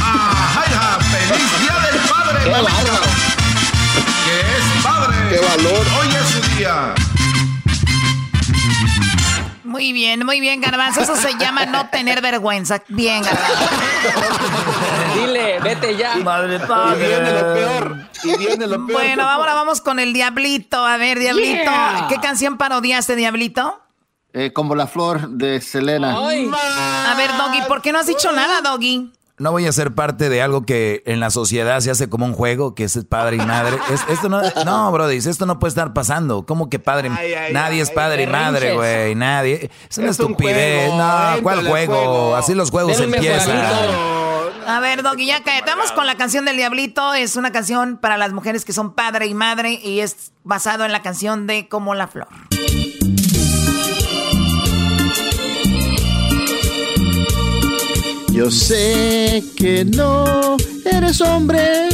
¡Ajá! 0.00 0.98
¡Feliz 1.00 1.60
día 1.60 1.78
del 1.90 2.00
padre, 2.08 2.38
Qué 2.44 2.50
mamita! 2.50 3.00
Que 4.24 4.40
es 4.40 4.82
padre. 4.82 5.16
Qué 5.30 5.38
valor. 5.38 5.86
Hoy 6.00 6.08
es 6.14 6.28
su 6.28 6.56
día. 6.56 6.94
Muy 9.64 9.92
bien, 9.92 10.24
muy 10.24 10.40
bien, 10.40 10.60
Garbanzo. 10.60 11.00
Eso 11.02 11.16
se 11.16 11.36
llama 11.36 11.66
no 11.66 11.88
tener 11.88 12.22
vergüenza. 12.22 12.82
Bien, 12.88 13.22
Garbanzo. 13.22 13.68
Dile, 15.14 15.60
vete 15.60 15.96
ya. 15.96 16.16
Madre 16.16 16.56
Y 16.56 16.98
viene 16.98 17.32
lo 17.32 17.54
peor. 17.54 17.96
Y 18.24 18.36
viene 18.38 18.66
lo 18.66 18.86
peor. 18.86 18.92
Bueno, 19.00 19.28
ahora 19.28 19.54
vamos 19.54 19.80
con 19.80 19.98
el 19.98 20.12
Diablito. 20.12 20.84
A 20.86 20.96
ver, 20.96 21.18
Diablito, 21.18 21.70
Yeah. 21.70 22.06
¿qué 22.08 22.16
canción 22.20 22.56
parodiaste, 22.56 23.16
Diablito? 23.16 23.82
Eh, 24.38 24.52
como 24.52 24.74
la 24.74 24.86
flor 24.86 25.30
de 25.30 25.62
Selena. 25.62 26.14
A 26.14 27.14
ver, 27.16 27.30
Doggy, 27.38 27.62
¿por 27.66 27.80
qué 27.80 27.90
no 27.90 27.98
has 27.98 28.06
dicho 28.06 28.30
nada, 28.32 28.60
Doggy? 28.60 29.10
No 29.38 29.50
voy 29.50 29.66
a 29.66 29.72
ser 29.72 29.94
parte 29.94 30.28
de 30.28 30.42
algo 30.42 30.66
que 30.66 31.02
en 31.06 31.20
la 31.20 31.30
sociedad 31.30 31.80
se 31.80 31.90
hace 31.90 32.10
como 32.10 32.26
un 32.26 32.34
juego, 32.34 32.74
que 32.74 32.84
es 32.84 32.98
padre 33.08 33.36
y 33.36 33.38
madre. 33.38 33.78
Es- 33.90 34.04
esto 34.10 34.28
no, 34.28 34.42
no, 34.66 34.92
brody, 34.92 35.16
esto 35.16 35.46
no 35.46 35.58
puede 35.58 35.70
estar 35.70 35.94
pasando. 35.94 36.44
¿Cómo 36.44 36.68
que 36.68 36.78
padre? 36.78 37.10
Ay, 37.16 37.32
ay, 37.32 37.52
nadie 37.54 37.80
es 37.80 37.88
ay, 37.90 37.94
padre 37.94 38.22
y 38.24 38.26
madre, 38.26 38.74
güey. 38.74 39.14
Nadie. 39.14 39.70
Es 39.88 39.96
una 39.98 40.10
Es 40.10 40.18
un 40.20 40.32
estupidez. 40.32 40.88
juego, 40.90 41.02
no, 41.02 41.42
¿cuál 41.42 41.66
juego? 41.66 41.94
juego. 41.94 42.36
Así 42.36 42.54
los 42.54 42.70
juegos 42.70 43.00
empiezan. 43.00 43.56
A 44.66 44.80
ver, 44.80 45.02
Doggy, 45.02 45.24
ya. 45.26 45.42
Vamos 45.66 45.92
con 45.92 46.06
la 46.06 46.16
canción 46.16 46.44
del 46.44 46.56
Diablito. 46.56 47.14
Es 47.14 47.36
una 47.36 47.52
canción 47.52 47.96
para 47.96 48.18
las 48.18 48.32
mujeres 48.32 48.66
que 48.66 48.74
son 48.74 48.92
padre 48.94 49.26
y 49.28 49.34
madre 49.34 49.80
y 49.82 50.00
es 50.00 50.32
basado 50.44 50.84
en 50.84 50.92
la 50.92 51.00
canción 51.00 51.46
de 51.46 51.68
Como 51.68 51.94
la 51.94 52.06
Flor. 52.06 52.28
Yo 58.36 58.50
sé 58.50 59.42
que 59.56 59.82
no 59.86 60.58
eres 60.84 61.22
hombre, 61.22 61.88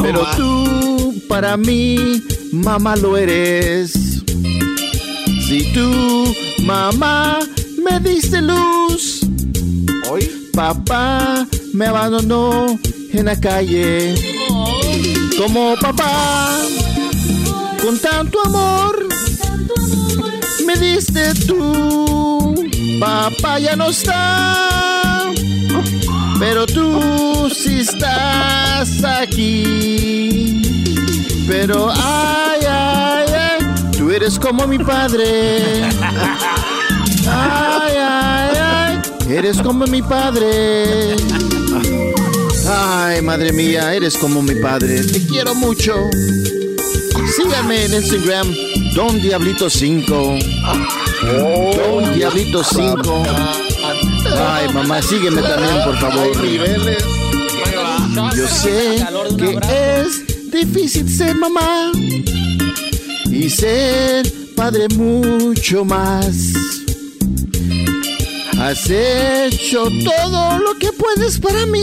pero 0.00 0.26
tú 0.38 1.22
para 1.28 1.58
mí, 1.58 2.22
mamá, 2.50 2.96
lo 2.96 3.18
eres. 3.18 3.92
Si 5.46 5.70
tú, 5.74 6.34
mamá, 6.64 7.40
me 7.84 8.00
diste 8.00 8.40
luz, 8.40 9.20
papá 10.54 11.46
me 11.74 11.84
abandonó 11.84 12.78
en 13.12 13.26
la 13.26 13.38
calle. 13.38 14.14
Como 15.36 15.76
papá, 15.78 16.56
con 17.82 17.98
tanto 17.98 18.40
amor, 18.46 19.08
me 20.70 20.78
diste 20.78 21.34
tú. 21.46 22.54
Papá 23.00 23.58
ya 23.58 23.76
no 23.76 23.88
está, 23.88 25.32
pero 26.38 26.66
tú 26.66 27.48
sí 27.54 27.80
estás 27.80 29.02
aquí. 29.04 30.62
Pero 31.48 31.90
ay, 31.90 32.60
ay, 32.68 33.26
ay, 33.32 33.66
tú 33.96 34.10
eres 34.10 34.38
como 34.38 34.66
mi 34.66 34.78
padre. 34.78 35.84
Ay, 37.26 37.96
ay, 37.98 38.56
ay, 38.56 39.00
eres 39.28 39.62
como 39.62 39.86
mi 39.86 40.02
padre. 40.02 41.16
Ay, 42.68 43.22
madre 43.22 43.52
mía, 43.52 43.94
eres 43.94 44.16
como 44.16 44.42
mi 44.42 44.54
padre. 44.56 45.02
Te 45.04 45.26
quiero 45.26 45.54
mucho. 45.54 46.08
Síganme 47.36 47.84
en 47.84 47.94
Instagram, 47.94 48.54
Don 48.94 49.20
Diablito 49.20 49.70
5. 49.70 50.38
Don 51.22 52.14
Diablito 52.14 52.64
5. 52.64 53.22
Ay, 54.36 54.68
mamá, 54.72 55.00
sígueme 55.00 55.40
también, 55.42 55.84
por 55.84 55.96
favor. 55.98 56.30
Yo 58.34 58.48
sé 58.48 59.04
que 59.38 59.58
es 60.00 60.50
difícil 60.50 61.08
ser 61.08 61.36
mamá 61.36 61.92
y 63.30 63.48
ser 63.48 64.30
padre 64.56 64.88
mucho 64.88 65.84
más. 65.84 66.36
Has 68.58 68.90
hecho 68.90 69.84
todo 70.04 70.58
lo 70.58 70.74
que 70.78 70.92
puedes 70.92 71.38
para 71.38 71.64
mí 71.66 71.80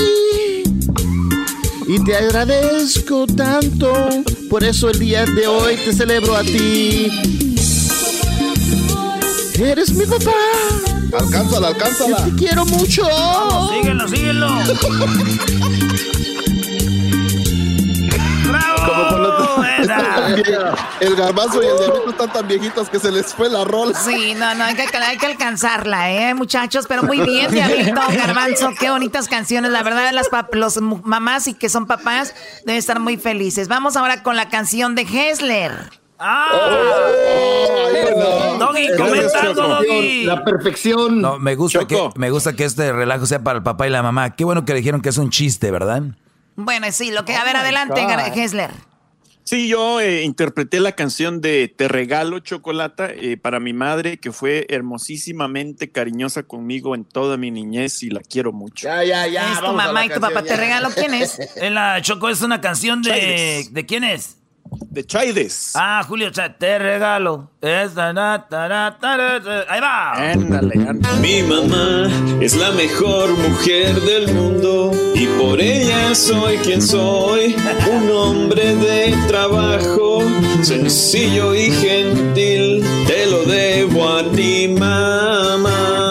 y 1.87 2.03
te 2.03 2.15
agradezco 2.15 3.25
tanto. 3.25 3.93
Por 4.49 4.63
eso 4.63 4.89
el 4.89 4.99
día 4.99 5.25
de 5.25 5.47
hoy 5.47 5.75
te 5.77 5.93
celebro 5.93 6.35
a 6.35 6.43
ti. 6.43 7.07
Eres 9.59 9.93
mi 9.93 10.05
papá. 10.05 10.31
Alcánzala, 11.17 11.69
alcánzala. 11.69 12.25
Te 12.25 12.31
quiero 12.33 12.65
mucho. 12.65 13.03
Síguelo, 13.73 14.07
síguelo. 14.07 14.47
Como 18.87 19.36
el 20.99 21.15
garbanzo 21.15 21.61
y 21.61 21.65
el 21.65 21.77
diablito 21.77 22.09
están 22.09 22.33
tan 22.33 22.47
viejitos 22.47 22.89
que 22.89 22.99
se 22.99 23.11
les 23.11 23.33
fue 23.33 23.49
la 23.49 23.63
rola. 23.63 23.97
Sí, 23.99 24.33
no, 24.35 24.53
no, 24.55 24.63
hay 24.63 24.75
que, 24.75 24.97
hay 24.97 25.17
que 25.17 25.25
alcanzarla, 25.25 26.11
¿eh, 26.11 26.33
muchachos? 26.33 26.85
Pero 26.87 27.03
muy 27.03 27.19
bien, 27.21 27.51
Diablito, 27.51 27.99
Garbanzo, 28.11 28.71
qué 28.79 28.89
bonitas 28.89 29.27
canciones. 29.27 29.71
La 29.71 29.83
verdad, 29.83 30.11
las 30.13 30.29
pap- 30.29 30.53
los 30.53 30.81
mamás 30.81 31.47
y 31.47 31.53
que 31.53 31.69
son 31.69 31.87
papás 31.87 32.33
deben 32.65 32.79
estar 32.79 32.99
muy 32.99 33.17
felices. 33.17 33.67
Vamos 33.67 33.95
ahora 33.95 34.23
con 34.23 34.35
la 34.35 34.49
canción 34.49 34.95
de 34.95 35.03
Hessler. 35.03 35.71
Ah. 36.19 36.47
Oh, 36.51 38.57
Doggy, 38.57 38.87
comenta 38.97 39.41
algo, 39.41 39.61
Doggy. 39.67 40.23
La 40.23 40.43
perfección. 40.43 41.21
No, 41.21 41.37
me 41.37 41.55
gusta, 41.55 41.85
que, 41.85 42.09
me 42.15 42.31
gusta 42.31 42.53
que 42.53 42.65
este 42.65 42.91
relajo 42.91 43.25
sea 43.27 43.43
para 43.43 43.57
el 43.57 43.63
papá 43.63 43.87
y 43.87 43.91
la 43.91 44.01
mamá. 44.01 44.35
Qué 44.35 44.43
bueno 44.43 44.65
que 44.65 44.73
dijeron 44.73 45.01
que 45.01 45.09
es 45.09 45.17
un 45.17 45.29
chiste, 45.29 45.69
¿verdad? 45.69 46.01
Bueno, 46.55 46.87
sí, 46.91 47.11
lo 47.11 47.23
que... 47.23 47.35
A 47.35 47.43
ver, 47.43 47.57
adelante, 47.57 48.03
Hessler. 48.35 48.71
Sí, 49.47 49.69
yo 49.69 50.01
eh, 50.01 50.23
interpreté 50.23 50.81
la 50.81 50.91
canción 50.91 51.39
de 51.39 51.73
Te 51.73 51.87
regalo 51.87 52.39
chocolata 52.39 53.09
eh, 53.09 53.37
para 53.37 53.61
mi 53.61 53.71
madre, 53.71 54.17
que 54.17 54.33
fue 54.33 54.65
hermosísimamente 54.67 55.89
cariñosa 55.89 56.43
conmigo 56.43 56.95
en 56.95 57.05
toda 57.05 57.37
mi 57.37 57.49
niñez 57.49 58.03
y 58.03 58.09
la 58.09 58.19
quiero 58.19 58.51
mucho. 58.51 58.89
Ya, 58.89 59.05
ya, 59.05 59.25
ya. 59.25 59.53
es 59.53 59.61
tu 59.61 59.71
mamá 59.71 60.05
y 60.05 60.09
tu 60.09 60.19
papá. 60.19 60.41
ya. 60.41 60.47
¿Te 60.49 60.57
regalo 60.57 60.89
quién 60.93 61.13
es? 61.13 61.39
En 61.55 61.75
la 61.75 62.01
Choco 62.01 62.27
es 62.27 62.41
una 62.41 62.59
canción 62.59 63.01
de. 63.01 63.65
¿De 63.71 63.85
quién 63.85 64.03
es? 64.03 64.36
De 64.89 65.05
Chaides. 65.05 65.73
Ah, 65.75 66.03
Julio 66.07 66.29
Chávez, 66.31 66.57
te 66.57 66.79
regalo. 66.79 67.51
esta 67.61 68.13
na, 68.13 68.45
ta, 68.49 68.67
na, 68.67 68.97
ta, 68.99 69.17
na, 69.17 69.41
ta. 69.43 69.65
Ahí 69.69 69.81
va. 69.81 70.13
Mi 71.21 71.43
mamá 71.43 72.07
es 72.41 72.55
la 72.55 72.71
mejor 72.71 73.29
mujer 73.37 73.99
del 74.01 74.33
mundo 74.33 74.91
y 75.13 75.25
por 75.39 75.59
ella 75.59 76.15
soy 76.15 76.57
quien 76.57 76.81
soy, 76.81 77.55
un 77.91 78.09
hombre 78.11 78.75
de 78.75 79.15
trabajo, 79.27 80.21
sencillo 80.61 81.53
y 81.55 81.71
gentil, 81.71 82.83
te 83.07 83.25
lo 83.27 83.43
debo 83.43 84.09
a 84.09 84.23
ti 84.31 84.67
mamá. 84.67 86.06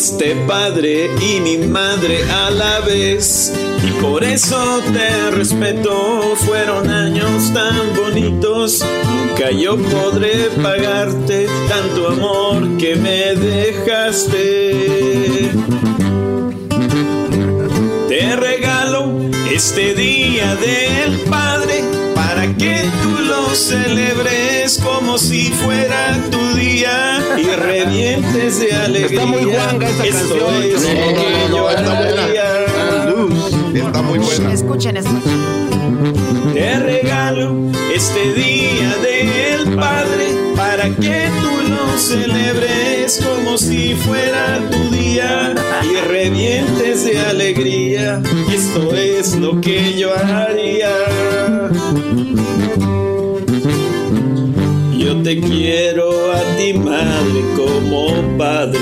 Fuiste 0.00 0.34
padre 0.46 1.10
y 1.20 1.40
mi 1.40 1.58
madre 1.58 2.22
a 2.32 2.48
la 2.48 2.80
vez. 2.80 3.52
Y 3.86 3.90
por 4.00 4.24
eso 4.24 4.80
te 4.94 5.30
respeto, 5.30 6.22
fueron 6.36 6.88
años 6.88 7.52
tan 7.52 7.76
bonitos. 7.94 8.82
Nunca 9.04 9.50
yo 9.50 9.76
podré 9.76 10.48
pagarte 10.62 11.46
tanto 11.68 12.08
amor 12.08 12.78
que 12.78 12.96
me 12.96 13.34
dejaste. 13.34 14.70
Te 18.08 18.36
regalo 18.36 19.20
este 19.52 19.92
día 19.92 20.56
del 20.56 21.20
Padre 21.28 21.84
para 22.14 22.46
que 22.56 22.84
tú 23.02 23.22
lo 23.24 23.29
celebres 23.58 24.78
como 24.82 25.18
si 25.18 25.50
fuera 25.50 26.16
tu 26.30 26.54
día 26.56 27.20
y 27.38 27.44
revientes 27.44 28.60
de 28.60 28.72
alegría. 28.72 29.22
Está 29.22 29.26
muy 29.26 29.44
guanga 29.44 29.88
Esto 29.88 30.02
canción. 30.02 30.14
es 30.14 30.28
No, 30.30 30.36
lo 30.36 30.50
no, 30.50 31.14
que 31.14 31.48
no, 31.50 31.70
está 31.70 31.94
buena. 32.00 32.24
haría. 32.24 33.86
Está 33.86 34.02
muy 34.02 34.18
buena. 34.18 34.52
Escuchen, 34.52 34.96
escuchen. 34.96 35.20
Te 36.54 36.78
regalo 36.78 37.54
este 37.94 38.32
día 38.34 38.94
del 39.02 39.76
Padre 39.76 40.28
para 40.56 40.84
que 40.88 41.28
tú 41.40 41.70
lo 41.70 41.98
celebres 41.98 43.20
como 43.24 43.56
si 43.58 43.94
fuera 43.94 44.58
tu 44.70 44.90
día 44.94 45.54
y 45.84 45.96
revientes 46.08 47.04
de 47.04 47.18
alegría. 47.20 48.20
Y 48.48 48.54
esto 48.54 48.94
es 48.94 49.36
lo 49.36 49.60
que 49.60 49.94
yo 49.98 50.10
haría. 50.16 50.90
Te 55.22 55.38
quiero 55.38 56.32
a 56.32 56.40
ti, 56.56 56.72
madre, 56.72 57.44
como 57.54 58.38
padre. 58.38 58.78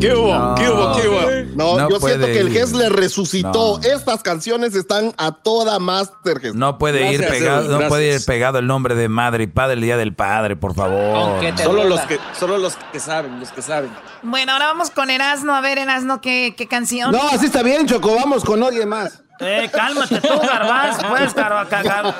¿Qué 0.00 0.14
hubo? 0.14 0.54
¿Qué 0.54 0.68
hubo? 0.70 0.92
¿Qué 0.96 1.08
hubo? 1.08 1.20
No, 1.56 1.76
No 1.76 1.90
yo 1.90 1.98
siento 1.98 2.26
que 2.26 2.38
el 2.40 2.78
le 2.78 2.88
resucitó. 2.88 3.80
No. 3.82 3.82
Estas 3.82 4.22
canciones 4.22 4.76
están 4.76 5.12
a 5.18 5.32
toda 5.32 5.80
Master 5.80 6.38
GES. 6.38 6.54
No 6.54 6.78
puede 6.78 7.12
ir 7.12 7.26
pegado, 7.26 7.80
no 7.80 7.88
puede 7.88 8.14
ir 8.14 8.24
pegado 8.24 8.60
el 8.60 8.68
nombre 8.68 8.94
de 8.94 9.08
madre 9.08 9.44
y 9.44 9.46
padre 9.48 9.74
el 9.74 9.80
día 9.80 9.96
del 9.96 10.14
padre, 10.14 10.54
por 10.54 10.74
favor. 10.74 11.40
Solo 11.56 11.84
los 11.84 12.00
que, 12.02 12.20
solo 12.38 12.58
los 12.58 12.76
que 12.92 13.00
saben, 13.00 13.40
los 13.40 13.50
que 13.50 13.62
saben. 13.62 13.90
Bueno, 14.22 14.52
ahora 14.52 14.66
vamos 14.66 14.90
con 14.90 15.10
Erasno. 15.10 15.54
A 15.56 15.60
ver, 15.60 15.78
Erasno, 15.78 16.20
¿qué, 16.20 16.54
qué 16.56 16.68
canción? 16.68 17.10
No, 17.10 17.28
así 17.30 17.46
está 17.46 17.64
bien, 17.64 17.86
Choco. 17.86 18.14
Vamos 18.14 18.44
con 18.44 18.62
alguien 18.62 18.88
más. 18.88 19.22
Eh, 19.40 19.70
cálmate 19.72 20.20
tú, 20.20 20.28
garbanzo, 20.40 21.08
pues, 21.08 21.34
ca- 21.34 21.66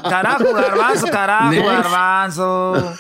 carajo, 0.09 0.53
garbanzo, 0.53 1.07
carajo, 1.09 1.51
garbanzo. 1.67 2.95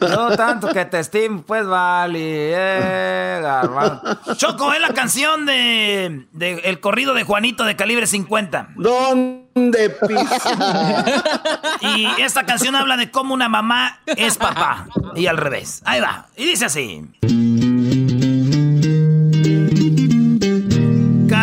No 0.00 0.36
tanto 0.36 0.68
que 0.68 0.84
te 0.84 1.00
estimo, 1.00 1.42
pues, 1.42 1.66
vale, 1.66 2.18
eh, 2.54 3.40
garbanzo. 3.42 4.34
Choco, 4.36 4.72
es 4.72 4.80
la 4.80 4.92
canción 4.94 5.44
de, 5.46 6.26
de 6.32 6.52
el 6.64 6.80
corrido 6.80 7.14
de 7.14 7.24
Juanito 7.24 7.64
de 7.64 7.74
calibre 7.76 8.06
50. 8.06 8.68
¿Dónde 8.76 9.96
Y 11.80 12.06
esta 12.20 12.44
canción 12.44 12.74
habla 12.76 12.96
de 12.96 13.10
cómo 13.10 13.34
una 13.34 13.48
mamá 13.48 13.98
es 14.06 14.36
papá, 14.36 14.86
y 15.14 15.26
al 15.26 15.36
revés. 15.36 15.82
Ahí 15.84 16.00
va, 16.00 16.26
y 16.36 16.44
dice 16.44 16.66
así. 16.66 17.02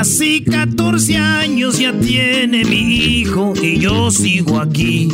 Casi 0.02 0.42
14 0.44 1.16
años 1.16 1.78
ya 1.78 1.94
tiene 1.94 2.66
mi 2.66 2.96
hijo 2.96 3.54
y 3.62 3.78
yo 3.78 4.10
sigo 4.10 4.60
aquí. 4.60 5.08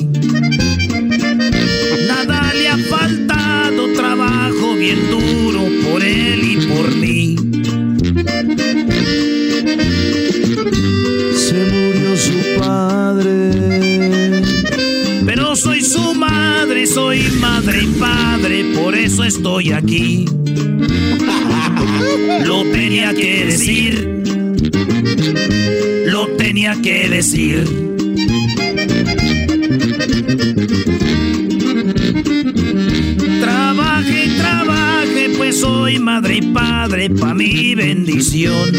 Nada 2.07 2.53
le 2.53 2.69
ha 2.69 2.77
faltado, 2.77 3.91
trabajo 3.97 4.76
bien 4.76 4.99
duro 5.11 5.68
por 5.84 6.01
él 6.01 6.41
y 6.41 6.55
por 6.68 6.95
mí. 6.95 7.35
Se 11.35 11.65
murió 11.65 12.15
su 12.15 12.39
padre. 12.57 13.51
Pero 15.26 15.57
soy 15.57 15.81
su 15.81 16.15
madre, 16.15 16.88
soy 16.88 17.27
madre 17.41 17.84
y 17.84 17.88
padre, 17.99 18.64
por 18.73 18.95
eso 18.95 19.26
estoy 19.26 19.73
aquí. 19.73 20.23
Lo 22.45 22.64
tenía 22.72 23.14
que 23.14 23.47
decir. 23.47 24.18
Lo 26.05 26.27
tenía 26.38 26.76
que 26.81 27.09
decir. 27.09 27.64
Trabaje, 33.41 34.30
trabaje, 34.38 35.30
pues 35.38 35.59
soy 35.59 35.99
madre 35.99 36.38
y 36.38 36.41
padre 36.41 37.09
pa' 37.09 37.34
mi 37.34 37.76
bendición. 37.76 38.72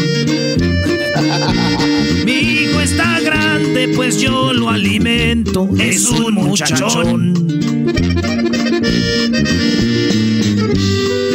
Mi 2.25 2.33
hijo 2.33 2.81
está 2.81 3.19
grande, 3.19 3.89
pues 3.95 4.19
yo 4.19 4.53
lo 4.53 4.69
alimento, 4.69 5.69
es 5.79 6.07
un 6.09 6.33
muchachón. 6.33 7.33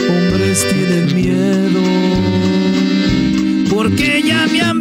Hombres 0.08 0.66
tienen 0.70 1.14
miedo, 1.14 1.82
porque 3.70 4.06
ya 4.06 4.13
me 4.13 4.13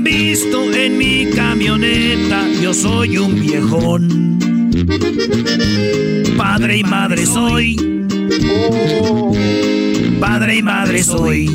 han 0.03 0.11
visto 0.11 0.73
en 0.73 0.97
mi 0.97 1.29
camioneta, 1.33 2.45
yo 2.61 2.73
soy 2.73 3.17
un 3.17 3.39
viejón. 3.39 4.37
Padre 6.37 6.77
y 6.77 6.83
madre 6.83 7.25
soy. 7.25 7.77
Padre 10.19 10.57
y 10.57 10.61
madre 10.61 11.03
soy. 11.03 11.47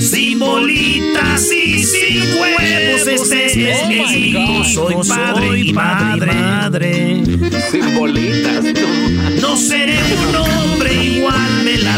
Sin 0.00 0.38
bolitas 0.38 1.52
y 1.52 1.84
sin 1.84 2.22
huevos, 2.40 3.06
este 3.06 3.70
es 3.70 3.88
mi 3.88 3.96
hijo. 3.96 4.64
Soy 4.64 4.94
padre 5.06 5.60
y 5.60 5.72
madre. 5.72 6.32
madre. 6.32 7.22
Sin 7.70 7.94
bolitas. 7.98 8.64
No 9.40 9.56
seré 9.56 9.98
un 10.28 10.36
hombre 10.36 10.94
igual, 11.04 11.64
me 11.64 11.78
la 11.78 11.96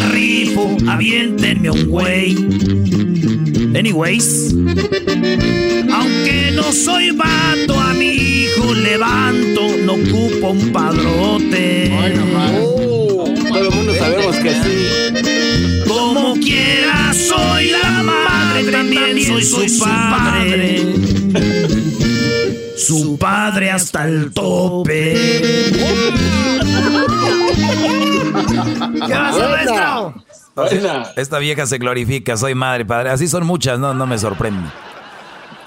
rifo. 0.50 0.76
Aviéntenme 0.88 1.70
un 1.70 1.86
güey. 1.86 2.36
Anyways, 3.76 4.54
aunque 5.92 6.50
no 6.54 6.72
soy 6.72 7.10
vato, 7.12 7.78
a 7.78 7.94
mi 7.94 8.08
hijo 8.08 8.74
levanto, 8.74 9.76
no 9.84 9.94
ocupo 9.94 10.50
un 10.50 10.72
padrote. 10.72 11.90
Todo 13.48 13.68
el 13.68 13.70
mundo 13.74 13.94
sabemos 13.94 14.36
que 14.36 14.50
sí. 14.50 15.84
Como 15.86 16.34
quiera, 16.34 17.12
soy 17.14 17.70
la 17.70 18.02
madre, 18.02 18.70
también 18.70 19.44
soy 19.44 19.68
su 19.68 19.84
padre. 19.84 20.84
Su 22.76 23.16
padre 23.18 23.70
hasta 23.70 24.08
el 24.08 24.32
tope. 24.32 25.14
¿Qué 29.06 29.14
pasa, 29.14 29.48
maestro? 29.48 30.14
Esta 31.16 31.38
vieja 31.38 31.66
se 31.66 31.78
glorifica, 31.78 32.36
soy 32.36 32.54
madre, 32.54 32.84
padre. 32.84 33.10
Así 33.10 33.28
son 33.28 33.46
muchas, 33.46 33.78
no, 33.78 33.94
no 33.94 34.06
me 34.06 34.18
sorprende. 34.18 34.68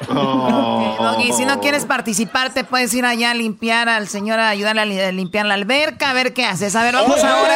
Doggy, 0.10 1.32
si 1.32 1.46
no 1.46 1.62
quieres 1.62 1.86
participar, 1.86 2.54
te 2.54 2.66
puedes 2.66 2.94
ir 2.94 3.06
allá 3.06 3.32
a 3.32 3.34
limpiar 3.34 3.88
al 3.88 4.10
señor, 4.10 4.38
a 4.40 4.50
ayudarle 4.50 4.82
a 4.82 4.86
li- 4.86 5.00
a 5.00 5.12
limpiar 5.14 5.46
la 5.46 5.54
alberca, 5.54 6.10
a 6.10 6.14
ver 6.14 6.34
qué 6.34 6.46
haces. 6.46 6.76
A 6.76 6.84
ver, 6.84 6.94
vamos 6.94 7.24
ahora. 7.24 7.56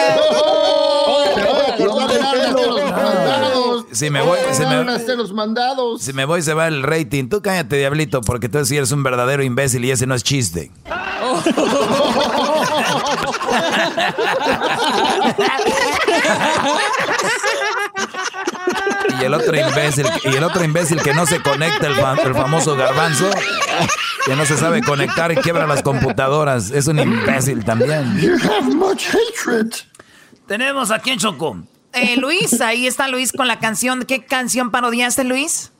Si 3.91 4.09
me 4.09 4.21
voy, 4.21 4.37
si 4.53 4.65
me, 4.65 4.83
los 5.15 5.33
mandados. 5.33 6.01
si 6.01 6.13
me 6.13 6.23
voy 6.25 6.41
se 6.41 6.53
va 6.53 6.67
el 6.67 6.83
rating. 6.83 7.27
Tú 7.29 7.41
cállate, 7.41 7.75
diablito, 7.77 8.21
porque 8.21 8.47
tú 8.47 8.63
sí 8.65 8.77
eres 8.77 8.91
un 8.93 9.03
verdadero 9.03 9.43
imbécil 9.43 9.83
y 9.83 9.91
ese 9.91 10.07
no 10.07 10.15
es 10.15 10.23
chiste. 10.23 10.71
Y 19.19 19.23
el 19.25 19.33
otro 19.33 19.55
imbécil, 19.55 20.05
y 20.23 20.35
el 20.35 20.43
otro 20.43 20.63
imbécil 20.63 21.01
que 21.01 21.13
no 21.13 21.25
se 21.25 21.41
conecta, 21.41 21.87
el, 21.87 21.95
fa- 21.95 22.15
el 22.23 22.35
famoso 22.35 22.75
garbanzo, 22.75 23.29
que 24.25 24.35
no 24.35 24.45
se 24.45 24.57
sabe 24.57 24.81
conectar 24.81 25.31
y 25.31 25.35
quiebra 25.37 25.65
las 25.65 25.81
computadoras, 25.81 26.71
es 26.71 26.87
un 26.87 26.99
imbécil 26.99 27.63
también. 27.65 28.19
Tenemos 30.47 30.91
aquí 30.91 31.11
en 31.11 31.19
Choco. 31.19 31.57
eh, 31.93 32.15
Luis, 32.17 32.61
ahí 32.61 32.85
está 32.87 33.07
Luis 33.07 33.31
con 33.31 33.47
la 33.47 33.59
canción. 33.59 34.03
¿Qué 34.05 34.25
canción 34.25 34.71
parodiaste, 34.71 35.23
Luis? 35.23 35.71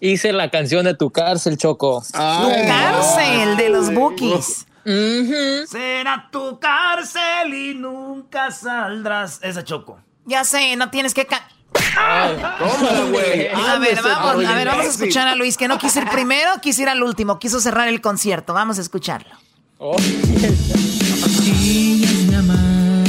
Hice 0.00 0.32
la 0.32 0.50
canción 0.50 0.84
de 0.84 0.94
Tu 0.94 1.10
cárcel, 1.10 1.56
Choco. 1.56 2.02
tu 2.12 2.18
cárcel, 2.18 3.56
de 3.56 3.68
los 3.68 3.92
Bookies. 3.94 4.66
Será 4.84 6.28
tu 6.30 6.58
cárcel 6.58 7.54
y 7.54 7.74
nunca 7.74 8.50
saldrás. 8.50 9.38
Esa 9.42 9.64
Choco. 9.64 10.00
Ya 10.24 10.44
sé, 10.44 10.76
no 10.76 10.90
tienes 10.90 11.14
que... 11.14 11.26
güey. 13.10 13.48
A 13.48 13.78
ver, 13.78 14.00
vamos, 14.02 14.44
a 14.44 14.54
ver, 14.54 14.66
vamos 14.66 14.86
a 14.86 14.88
escuchar 14.88 15.28
a 15.28 15.34
Luis, 15.34 15.56
que 15.56 15.68
no 15.68 15.78
quiso 15.78 16.00
ir 16.00 16.08
primero, 16.08 16.50
quiso 16.60 16.82
ir 16.82 16.88
al 16.88 17.02
último, 17.02 17.38
quiso 17.38 17.60
cerrar 17.60 17.88
el 17.88 18.00
concierto. 18.00 18.54
Vamos 18.54 18.78
a 18.78 18.82
escucharlo. 18.82 19.36
Ella 19.80 20.48
es 20.48 21.40
mi 21.40 22.28
mamá, 22.30 23.04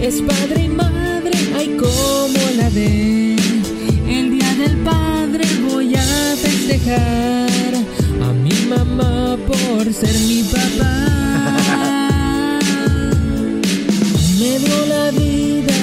es 0.00 0.20
padre 0.22 0.64
y 0.64 0.68
madre, 0.68 1.30
ay 1.56 1.76
como 1.76 2.50
la 2.56 2.68
ve. 2.70 3.36
El 4.06 4.38
día 4.38 4.54
del 4.54 4.76
padre 4.84 5.44
voy 5.62 5.94
a 5.94 6.36
festejar 6.36 7.43
mamá 8.76 9.36
por 9.46 9.92
ser 9.92 10.14
mi 10.28 10.42
papá. 10.42 10.94
Me 14.38 14.58
dio 14.58 14.86
la 14.86 15.10
vida, 15.10 15.80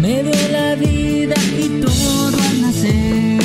me 0.00 0.22
dio 0.22 0.48
la 0.50 0.74
vida 0.74 1.34
y 1.58 1.80
todo 1.80 2.36
al 2.48 2.60
nacer. 2.62 3.40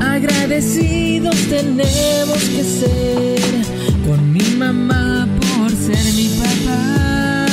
Agradecidos 0.00 1.36
tenemos 1.48 2.42
que 2.54 2.64
ser 2.80 3.40
con 4.06 4.32
mi 4.32 4.46
mamá 4.56 5.28
por 5.40 5.70
ser 5.70 6.04
mi 6.14 6.28
papá. 6.40 7.46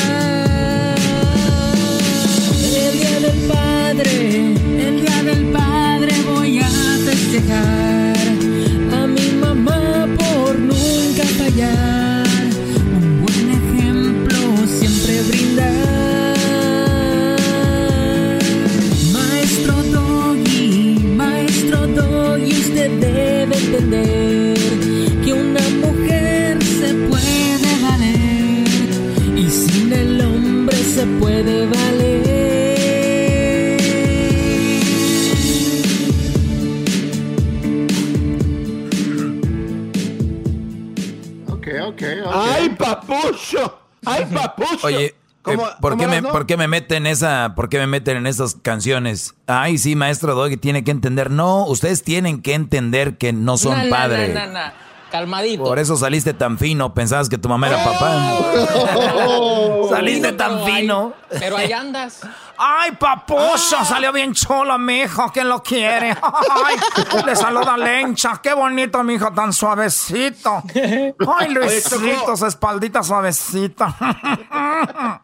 El 2.64 2.94
día 3.00 3.20
del 3.26 3.40
padre, 3.54 4.54
el 4.88 5.02
día 5.02 5.24
del 5.24 5.46
padre 5.52 5.79
entender 23.70 24.58
que 25.24 25.34
una 25.34 25.62
mujer 25.86 26.64
se 26.64 26.94
puede 27.08 27.82
valer 27.82 28.68
y 29.38 29.50
sin 29.50 29.94
el 29.94 30.22
hombre 30.22 30.76
se 30.78 31.06
puede 31.20 31.68
valer. 31.68 32.30
Ok, 41.48 41.68
ok, 41.88 42.02
ok. 42.26 42.32
¡Ay, 42.34 42.70
papucho! 42.70 43.80
¡Ay, 44.06 44.26
papucho! 44.34 44.88
Oye, 44.88 45.16
eh, 45.46 45.56
¿Cómo- 45.56 45.64
¿por, 45.82 45.92
cómo 45.92 45.98
qué 46.02 46.08
me, 46.08 46.16
vas, 46.16 46.24
no? 46.24 46.30
por 46.32 46.46
qué 46.46 46.58
me 46.58 46.68
meten 46.68 47.08
esa, 47.08 47.54
por 47.56 47.70
qué 47.70 47.78
me 47.80 47.88
meten 47.88 48.18
en 48.18 48.28
esas 48.28 48.56
canciones? 48.56 49.36
Ay, 49.48 49.78
sí, 49.78 49.96
maestro 49.96 50.36
Doggy 50.36 50.58
tiene 50.58 50.84
que 50.84 50.92
entender. 50.92 51.32
No, 51.32 51.66
ustedes 51.66 52.04
tienen 52.04 52.42
que 52.42 52.54
entender 52.54 53.18
que 53.18 53.32
no 53.34 53.58
son 53.58 53.90
Na, 53.90 53.90
padres. 53.90 54.34
na, 54.34 54.46
na, 54.48 54.52
na. 54.54 54.74
Calmadito. 55.12 55.64
Por 55.64 55.80
eso 55.80 55.98
saliste 55.98 56.36
tan 56.36 56.60
fino, 56.60 56.94
pensabas 56.94 57.30
que 57.30 57.40
tu 57.40 57.50
mamá 57.50 57.68
era 57.68 57.84
papá. 57.84 58.38
Saliste 59.90 60.34
tan 60.34 60.64
fino. 60.66 61.14
Pero 61.40 61.58
ahí 61.58 61.72
andas. 61.72 62.22
Ay, 62.56 62.92
papucho, 62.92 63.84
salió 63.86 64.12
bien 64.14 64.34
chulo, 64.34 64.78
mijo, 64.78 65.32
¿quién 65.34 65.48
lo 65.50 65.64
quiere? 65.64 66.10
Ay, 66.12 66.76
le 67.26 67.36
saluda 67.36 67.76
Lencha, 67.78 68.40
qué 68.44 68.54
bonito, 68.54 69.04
mijo, 69.04 69.32
tan 69.32 69.52
suavecito. 69.54 70.62
Ay, 70.76 71.50
Luisito, 71.54 72.36
su 72.38 72.46
espaldita 72.46 73.02
suavecita. 73.02 73.96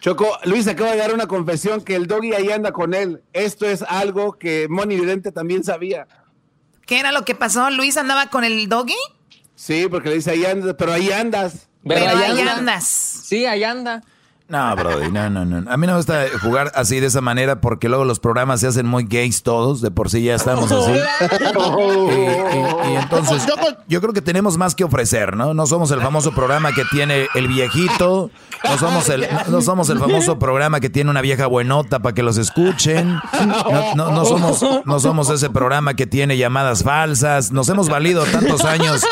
Choco, 0.00 0.38
Luis 0.44 0.66
acaba 0.66 0.92
de 0.92 0.96
dar 0.96 1.12
una 1.12 1.26
confesión 1.26 1.82
que 1.82 1.94
el 1.94 2.06
doggy 2.06 2.32
ahí 2.32 2.50
anda 2.50 2.72
con 2.72 2.94
él. 2.94 3.22
Esto 3.34 3.66
es 3.66 3.82
algo 3.82 4.32
que 4.32 4.66
Moni 4.70 4.98
Vidente 4.98 5.30
también 5.30 5.62
sabía. 5.62 6.06
¿Qué 6.86 6.98
era 6.98 7.12
lo 7.12 7.24
que 7.24 7.34
pasó? 7.34 7.68
¿Luis 7.70 7.98
andaba 7.98 8.30
con 8.30 8.42
el 8.42 8.68
doggy? 8.68 8.96
Sí, 9.54 9.88
porque 9.90 10.08
le 10.08 10.14
dice 10.16 10.30
ahí 10.30 10.46
andas, 10.46 10.74
pero 10.78 10.92
ahí 10.92 11.12
andas. 11.12 11.68
Pero 11.86 12.08
ahí 12.08 12.40
anda. 12.40 12.56
andas. 12.56 12.84
Sí, 12.84 13.44
ahí 13.44 13.62
anda. 13.62 14.02
No, 14.50 14.74
Brody, 14.74 15.12
no, 15.12 15.30
no, 15.30 15.44
no. 15.44 15.70
A 15.70 15.76
mí 15.76 15.86
no 15.86 15.92
me 15.92 15.98
gusta 15.98 16.24
jugar 16.42 16.72
así 16.74 16.98
de 16.98 17.06
esa 17.06 17.20
manera 17.20 17.60
porque 17.60 17.88
luego 17.88 18.04
los 18.04 18.18
programas 18.18 18.58
se 18.60 18.66
hacen 18.66 18.84
muy 18.84 19.04
gays 19.04 19.44
todos. 19.44 19.80
De 19.80 19.92
por 19.92 20.10
sí 20.10 20.24
ya 20.24 20.34
estamos 20.34 20.70
así. 20.72 20.90
Y, 22.10 22.12
y- 22.12 22.92
y 22.92 22.96
entonces, 22.96 23.46
yo 23.86 24.00
creo 24.00 24.12
que 24.12 24.22
tenemos 24.22 24.56
más 24.56 24.74
que 24.74 24.82
ofrecer, 24.84 25.36
¿no? 25.36 25.54
No 25.54 25.66
somos 25.66 25.90
el 25.92 26.00
famoso 26.00 26.32
programa 26.32 26.72
que 26.72 26.84
tiene 26.90 27.28
el 27.34 27.46
viejito. 27.48 28.30
No 28.64 28.78
somos 28.78 29.08
el, 29.08 29.26
no 29.48 29.62
somos 29.62 29.88
el 29.90 29.98
famoso 29.98 30.38
programa 30.38 30.80
que 30.80 30.90
tiene 30.90 31.10
una 31.10 31.20
vieja 31.20 31.46
buenota 31.46 32.00
para 32.00 32.14
que 32.14 32.22
los 32.22 32.36
escuchen. 32.36 33.20
No, 33.46 33.94
no- 33.94 34.10
no 34.10 34.24
somos, 34.24 34.64
no 34.84 35.00
somos 35.00 35.30
ese 35.30 35.48
programa 35.50 35.94
que 35.94 36.06
tiene 36.06 36.36
llamadas 36.36 36.82
falsas. 36.82 37.52
Nos 37.52 37.68
hemos 37.68 37.88
valido 37.88 38.24
tantos 38.24 38.64
años. 38.64 39.02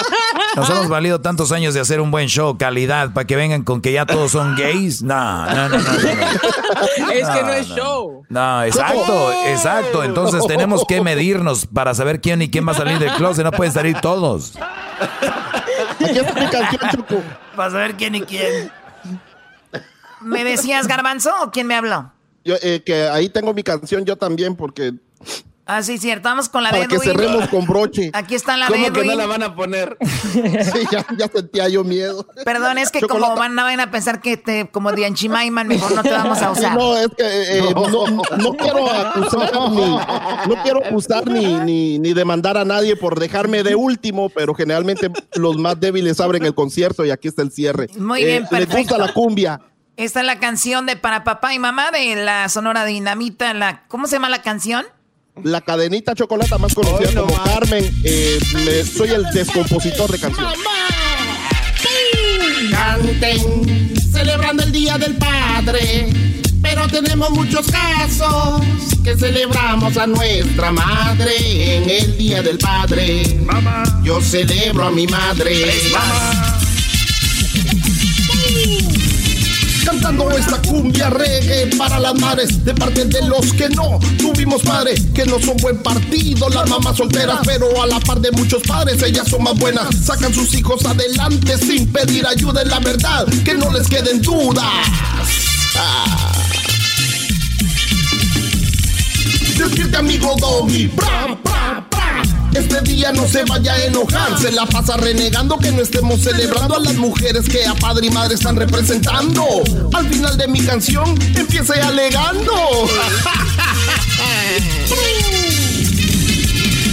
Nos 0.57 0.71
hemos 0.71 0.89
valido 0.89 1.21
tantos 1.21 1.53
años 1.53 1.75
de 1.75 1.81
hacer 1.81 2.01
un 2.01 2.11
buen 2.11 2.29
show, 2.29 2.57
calidad, 2.59 3.13
para 3.13 3.27
que 3.27 3.37
vengan 3.37 3.63
con 3.63 3.81
que 3.81 3.93
ya 3.93 4.07
todos 4.07 4.33
son 4.33 4.57
gays. 4.57 5.03
No, 5.03 5.47
no, 5.47 5.69
no, 5.69 5.79
no. 5.79 5.79
no, 5.79 5.93
no. 5.99 7.11
Es 7.11 7.29
que 7.29 7.43
no 7.43 7.53
es 7.53 7.69
no. 7.69 7.77
show. 7.77 8.27
No, 8.29 8.63
exacto, 8.65 9.33
exacto. 9.47 10.05
Entonces 10.05 10.47
tenemos 10.47 10.85
que 10.87 11.01
medirnos 11.01 11.67
para 11.67 11.95
saber 11.95 12.21
quién 12.21 12.43
y 12.43 12.51
quién 12.51 12.67
va 12.67 12.73
a 12.73 12.77
salir 12.77 12.99
del 12.99 13.13
closet. 13.13 13.45
No 13.45 13.53
pueden 13.53 13.73
salir 13.73 14.01
todos. 14.01 14.55
Aquí 16.01 16.19
está 16.19 16.41
mi 16.41 16.47
canción, 16.47 16.91
Choco. 16.93 17.23
Para 17.57 17.71
saber 17.71 17.95
quién 17.97 18.15
y 18.15 18.23
quién. 18.23 18.71
¿Me 20.21 20.45
decías 20.45 20.87
garbanzo 20.87 21.31
o 21.43 21.51
quién 21.51 21.67
me 21.67 21.75
habló? 21.75 22.13
Yo, 22.45 22.55
eh, 22.63 22.83
que 22.85 23.09
ahí 23.09 23.29
tengo 23.29 23.53
mi 23.53 23.63
canción 23.63 24.05
yo 24.05 24.17
también 24.17 24.57
porque 24.57 24.95
Ah, 25.71 25.83
sí, 25.83 25.99
cierto. 25.99 26.31
Vamos 26.31 26.49
con 26.49 26.63
la 26.63 26.71
para 26.71 26.85
de 26.85 26.89
que 26.89 26.99
cerremos 26.99 27.47
con 27.49 27.67
broche. 27.67 28.11
Aquí 28.15 28.35
está 28.35 28.57
la 28.57 28.69
de 28.69 28.73
¿Cómo 28.73 28.91
que 28.91 29.05
no 29.05 29.15
la 29.15 29.27
van 29.27 29.43
a 29.43 29.55
poner? 29.55 29.99
Sí, 30.33 30.87
ya, 30.91 31.05
ya 31.17 31.29
sentía 31.29 31.69
yo 31.69 31.85
miedo. 31.85 32.27
Perdón, 32.45 32.79
es 32.79 32.91
que 32.91 33.01
como 33.01 33.37
van, 33.37 33.55
van 33.55 33.79
a 33.81 33.91
pensar 33.91 34.23
que 34.23 34.39
te, 34.39 34.69
como 34.71 34.93
de 34.93 35.05
Anchimaiman, 35.05 35.69
mejor 35.69 35.95
no 35.95 36.03
te 36.03 36.11
vamos 36.11 36.41
a 36.41 36.51
usar. 36.53 36.75
No, 36.75 36.97
es 36.97 37.09
que 37.17 37.23
eh, 37.25 37.59
eh, 37.59 37.75
no, 37.75 38.07
no 38.39 38.53
quiero 38.55 38.91
acusar 38.91 39.53
ni, 39.71 39.91
no 40.55 40.63
quiero 40.63 40.85
acusar 40.87 41.27
ni, 41.27 41.55
ni, 41.61 41.99
ni 41.99 42.15
demandar 42.15 42.57
a 42.57 42.65
nadie 42.65 42.97
por 42.97 43.19
dejarme 43.21 43.63
de 43.63 43.75
último, 43.75 44.31
pero 44.31 44.55
generalmente 44.55 45.11
los 45.35 45.59
más 45.59 45.79
débiles 45.79 46.19
abren 46.19 46.47
el 46.47 46.55
concierto 46.55 47.05
y 47.05 47.11
aquí 47.11 47.29
está 47.29 47.43
el 47.43 47.53
cierre. 47.53 47.89
Muy 47.99 48.25
bien, 48.25 48.43
Les 48.43 48.51
perfecto. 48.51 48.79
gusta 48.79 48.99
la 48.99 49.13
cumbia. 49.13 49.61
Esta 49.97 50.21
es 50.21 50.27
la 50.27 50.39
canción 50.39 50.87
de 50.87 50.97
Para 50.97 51.25
Papá 51.25 51.53
y 51.53 51.59
Mamá 51.59 51.91
de 51.91 52.17
la 52.17 52.49
Sonora 52.49 52.85
Dinamita. 52.87 53.53
La, 53.53 53.85
¿Cómo 53.89 54.07
se 54.07 54.17
llama 54.17 54.29
la 54.31 54.41
canción? 54.41 54.87
La 55.45 55.61
cadenita 55.61 56.15
chocolata 56.15 56.59
más 56.59 56.75
conocida 56.75 57.13
como 57.21 57.35
Carmen. 57.45 57.85
eh, 58.05 58.39
me- 58.65 58.85
soy 58.85 59.11
el 59.11 59.25
descompositor 59.33 60.11
de 60.11 60.19
canciones. 60.19 60.59
Canten, 62.71 63.95
celebrando 64.13 64.63
el 64.63 64.73
Día 64.73 64.99
del 64.99 65.17
Padre. 65.17 66.11
Pero 66.61 66.87
tenemos 66.89 67.31
muchos 67.31 67.67
casos 67.69 68.63
que 69.05 69.17
celebramos 69.17 69.97
a 69.97 70.07
nuestra 70.07 70.71
madre 70.73 71.77
en 71.77 71.89
el 71.89 72.19
Día 72.19 72.43
del 72.43 72.59
Padre. 72.59 73.23
Mamá. 73.45 73.85
Yo 74.05 74.21
celebro 74.21 74.87
a 74.87 74.91
mi 74.91 75.07
madre. 75.07 75.67
Cantando 79.89 80.31
esta 80.33 80.61
cumbia 80.61 81.09
reggae 81.09 81.75
para 81.79 81.99
las 81.99 82.15
madres 82.21 82.63
de 82.63 82.75
parte 82.75 83.07
de 83.07 83.23
los 83.23 83.55
que 83.55 83.71
no 83.71 83.99
tuvimos 84.19 84.61
padre, 84.61 84.95
que 85.15 85.25
no 85.25 85.41
son 85.41 85.57
buen 85.57 85.83
partido, 85.83 86.47
las 86.51 86.69
mamás 86.69 86.99
solteras, 86.99 87.39
pero 87.43 87.83
a 87.83 87.87
la 87.87 87.99
par 88.01 88.21
de 88.21 88.31
muchos 88.33 88.63
padres, 88.65 89.03
ellas 89.03 89.27
son 89.27 89.45
más 89.45 89.59
buenas, 89.59 89.89
sacan 90.05 90.35
sus 90.35 90.53
hijos 90.53 90.85
adelante 90.85 91.57
sin 91.57 91.91
pedir 91.91 92.27
ayuda 92.27 92.61
en 92.61 92.69
la 92.69 92.81
verdad, 92.81 93.27
que 93.47 93.55
no 93.55 93.73
les 93.73 93.89
queden 93.89 94.21
dudas. 94.21 94.63
Ah. 95.75 96.33
Despierte 99.57 99.97
amigo 99.97 100.37
bra, 100.37 100.59
bra, 100.95 101.39
bra. 101.43 101.88
Este 102.55 102.81
día 102.83 103.13
no 103.13 103.27
se 103.29 103.45
vaya 103.45 103.75
a 103.75 103.85
enojar, 103.85 104.39
se 104.41 104.51
la 104.53 104.67
pasa 104.67 104.97
renegando 104.97 105.59
que 105.59 105.71
no 105.73 105.83
estemos 105.83 106.21
celebrando 106.21 106.77
a 106.77 106.81
las 106.81 106.95
mujeres 106.95 107.49
que 107.49 107.67
a 107.67 107.75
padre 107.75 108.07
y 108.09 108.11
madre 108.11 108.35
están 108.35 108.57
representando. 108.57 109.45
Al 109.93 110.09
final 110.09 110.37
de 110.37 110.49
mi 110.49 110.61
canción 110.61 111.15
empiece 111.35 111.81
alegando. 111.81 112.53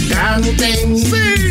Canten, 0.08 0.96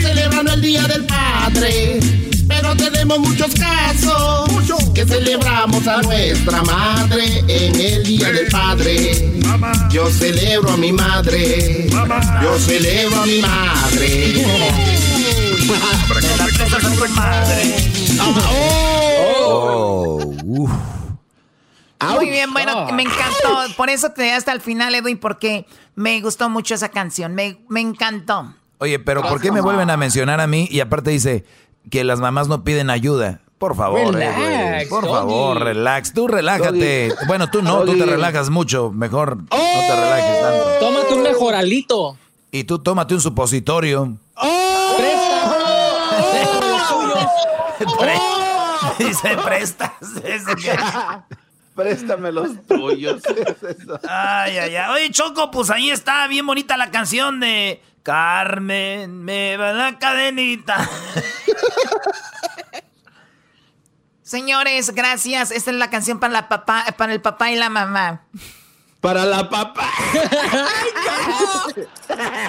celebrando 0.01 0.53
el 0.53 0.61
Día 0.61 0.83
del 0.87 1.05
Padre, 1.05 1.99
pero 2.47 2.75
tenemos 2.75 3.19
muchos 3.19 3.53
casos 3.55 4.49
que 4.93 5.05
celebramos 5.05 5.87
a 5.87 6.01
nuestra 6.01 6.61
madre 6.63 7.43
en 7.47 7.75
el 7.75 8.03
Día 8.03 8.31
del 8.31 8.47
Padre. 8.47 9.33
Yo 9.91 10.09
celebro 10.09 10.71
a 10.71 10.77
mi 10.77 10.91
madre. 10.91 11.87
Yo 12.41 12.59
celebro 12.59 13.21
a 13.21 13.25
mi 13.25 13.41
madre. 13.41 14.33
Oh, 19.39 20.33
uf. 20.45 20.71
Muy 22.15 22.29
bien, 22.29 22.51
bueno, 22.53 22.91
me 22.91 23.03
encantó. 23.03 23.75
Por 23.75 23.89
eso 23.89 24.11
te 24.11 24.31
hasta 24.31 24.51
el 24.51 24.61
final, 24.61 24.93
Edwin, 24.95 25.17
porque 25.17 25.65
me 25.95 26.21
gustó 26.21 26.49
mucho 26.49 26.75
esa 26.75 26.89
canción. 26.89 27.33
Me, 27.33 27.57
me 27.69 27.81
encantó. 27.81 28.53
Oye, 28.77 28.99
pero 28.99 29.21
¿por 29.21 29.41
qué 29.41 29.51
me 29.51 29.61
vuelven 29.61 29.89
a 29.89 29.97
mencionar 29.97 30.41
a 30.41 30.47
mí? 30.47 30.67
Y 30.69 30.81
aparte 30.81 31.09
dice 31.09 31.45
que 31.89 32.03
las 32.03 32.19
mamás 32.19 32.47
no 32.47 32.63
piden 32.63 32.89
ayuda. 32.89 33.41
Por 33.57 33.75
favor, 33.75 34.13
Relax, 34.13 34.37
eh, 34.37 34.69
güey. 34.75 34.89
Por 34.89 35.05
favor, 35.09 35.63
relax. 35.63 36.13
Tú 36.13 36.27
relájate. 36.27 37.13
Bueno, 37.27 37.49
tú 37.49 37.61
no, 37.61 37.83
tú 37.85 37.97
te 37.97 38.05
relajas 38.05 38.49
mucho. 38.49 38.91
Mejor 38.91 39.37
no 39.37 39.45
te 39.47 39.95
relajes 39.95 40.41
tanto. 40.41 40.65
Tómate 40.79 41.13
un 41.13 41.23
mejoralito. 41.23 42.17
Y 42.51 42.65
tú 42.65 42.79
tómate 42.79 43.13
un 43.13 43.21
supositorio. 43.21 44.17
Dice, 48.99 49.37
prestas. 49.43 49.91
Ese 50.23 50.55
que- 50.55 50.77
Préstame 51.75 52.31
los 52.31 52.65
tuyos. 52.67 53.21
Ay, 54.09 54.57
ay, 54.57 54.75
ay. 54.77 54.91
Oye, 54.93 55.11
Choco, 55.11 55.51
pues 55.51 55.69
ahí 55.69 55.89
está 55.89 56.25
bien 56.27 56.47
bonita 56.47 56.77
la 56.77 56.89
canción 56.89 57.41
de 57.41 57.81
Carmen, 58.01 59.23
me 59.25 59.57
va 59.57 59.73
la 59.73 59.99
cadenita. 59.99 60.89
Señores, 64.25 64.89
gracias. 64.89 65.51
Esta 65.51 65.69
es 65.69 65.77
la 65.77 65.91
canción 65.91 66.19
para, 66.19 66.33
la 66.33 66.49
papá, 66.49 66.83
para 66.97 67.13
el 67.13 67.21
papá 67.21 67.51
y 67.51 67.55
la 67.55 67.69
mamá. 67.69 68.23
Para 68.99 69.23
la 69.23 69.47
papá. 69.47 69.87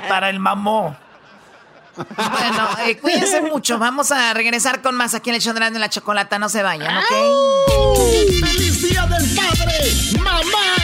Para 0.09 0.31
el 0.31 0.41
mamó. 0.41 0.97
Bueno, 1.97 2.69
eh, 2.87 2.97
cuídense 2.97 3.43
mucho. 3.43 3.79
Vamos 3.79 4.11
a 4.11 4.33
regresar 4.33 4.81
con 4.81 4.95
más 4.95 5.15
aquí 5.15 5.29
en 5.29 5.37
el 5.37 5.43
show 5.43 5.53
de 5.53 5.71
la 5.79 5.91
Chocolata. 5.91 6.39
No 6.39 6.49
se 6.49 6.63
vayan, 6.63 6.97
¿ok? 6.97 7.05
¡Feliz 8.47 8.83
Día 8.83 9.07
del 9.07 9.37
Padre! 9.37 10.19
¡Mamá! 10.19 10.77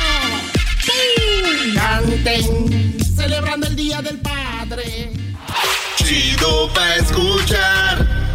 ¡Sí! 0.78 1.74
Canten, 1.74 2.98
celebrando 3.16 3.66
el 3.66 3.77
Día 3.77 4.02
del 4.02 4.20
Padre. 4.20 5.10
Chido 5.97 6.70
pa' 6.74 6.97
escuchar. 6.97 8.12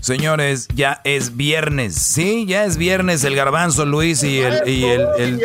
Señores, 0.00 0.66
ya 0.74 1.02
es 1.04 1.36
viernes. 1.36 1.94
Sí, 1.94 2.46
ya 2.46 2.64
es 2.64 2.78
viernes. 2.78 3.22
El 3.24 3.36
garbanzo, 3.36 3.84
Luis 3.84 4.22
y 4.22 4.38
el, 4.40 4.66
y 4.66 4.84
el, 4.84 5.06
el, 5.18 5.40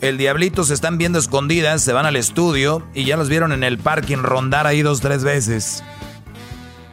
el 0.00 0.18
diablito 0.18 0.64
se 0.64 0.74
están 0.74 0.98
viendo 0.98 1.18
escondidas. 1.18 1.82
Se 1.82 1.92
van 1.92 2.04
al 2.04 2.16
estudio 2.16 2.82
y 2.92 3.04
ya 3.04 3.16
los 3.16 3.28
vieron 3.28 3.52
en 3.52 3.62
el 3.62 3.78
parking 3.78 4.18
rondar 4.18 4.66
ahí 4.66 4.82
dos, 4.82 5.00
tres 5.00 5.22
veces. 5.22 5.84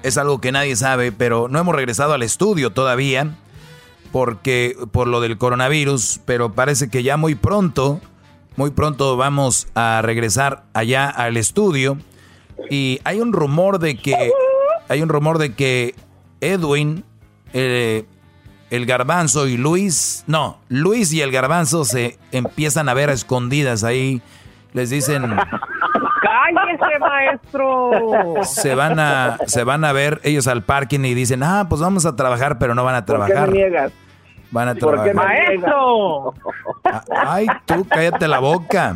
Es 0.03 0.17
algo 0.17 0.39
que 0.39 0.51
nadie 0.51 0.75
sabe, 0.75 1.11
pero 1.11 1.47
no 1.47 1.57
hemos 1.57 1.75
regresado 1.75 2.13
al 2.13 2.21
estudio 2.21 2.71
todavía. 2.71 3.35
Porque 4.11 4.77
por 4.91 5.07
lo 5.07 5.19
del 5.19 5.37
coronavirus, 5.37 6.21
pero 6.23 6.53
parece 6.53 6.89
que 6.89 7.03
ya 7.03 7.17
muy 7.17 7.35
pronto, 7.35 7.99
muy 8.55 8.69
pronto 8.69 9.17
vamos 9.17 9.67
a 9.75 10.01
regresar 10.03 10.63
allá 10.73 11.09
al 11.09 11.35
estudio. 11.35 11.97
Y 12.69 13.01
hay 13.03 13.19
un 13.19 13.33
rumor 13.33 13.79
de 13.79 13.97
que, 13.97 14.31
hay 14.89 15.01
un 15.01 15.09
rumor 15.09 15.37
de 15.37 15.53
que 15.53 15.95
Edwin, 16.41 17.03
eh, 17.53 18.05
el 18.69 18.85
garbanzo 18.85 19.47
y 19.47 19.57
Luis, 19.57 20.23
no, 20.27 20.59
Luis 20.69 21.13
y 21.13 21.21
el 21.21 21.31
garbanzo 21.31 21.85
se 21.85 22.17
empiezan 22.31 22.89
a 22.89 22.93
ver 22.93 23.09
a 23.09 23.13
escondidas 23.13 23.83
ahí. 23.83 24.21
Les 24.73 24.89
dicen, 24.89 25.23
¡Cállese, 26.21 26.99
maestro! 26.99 28.33
se 28.43 28.75
van 28.75 28.99
a, 28.99 29.37
se 29.47 29.63
van 29.63 29.85
a 29.85 29.91
ver 29.93 30.19
ellos 30.23 30.47
al 30.47 30.63
parking 30.63 31.01
y 31.05 31.13
dicen, 31.13 31.43
ah, 31.43 31.67
pues 31.69 31.81
vamos 31.81 32.05
a 32.05 32.15
trabajar, 32.15 32.57
pero 32.59 32.75
no 32.75 32.83
van 32.83 32.95
a 32.95 33.05
¿Por 33.05 33.15
qué 33.25 33.25
trabajar. 33.27 33.51
me 33.51 33.57
niegas? 33.57 33.91
Van 34.51 34.67
a 34.69 34.75
¿Por 34.75 35.03
qué 35.03 35.11
trabajar. 35.11 35.15
me 35.15 35.23
¡Maestro! 35.49 36.33
Ay, 37.25 37.47
tú 37.65 37.85
cállate 37.89 38.27
la 38.27 38.39
boca. 38.39 38.95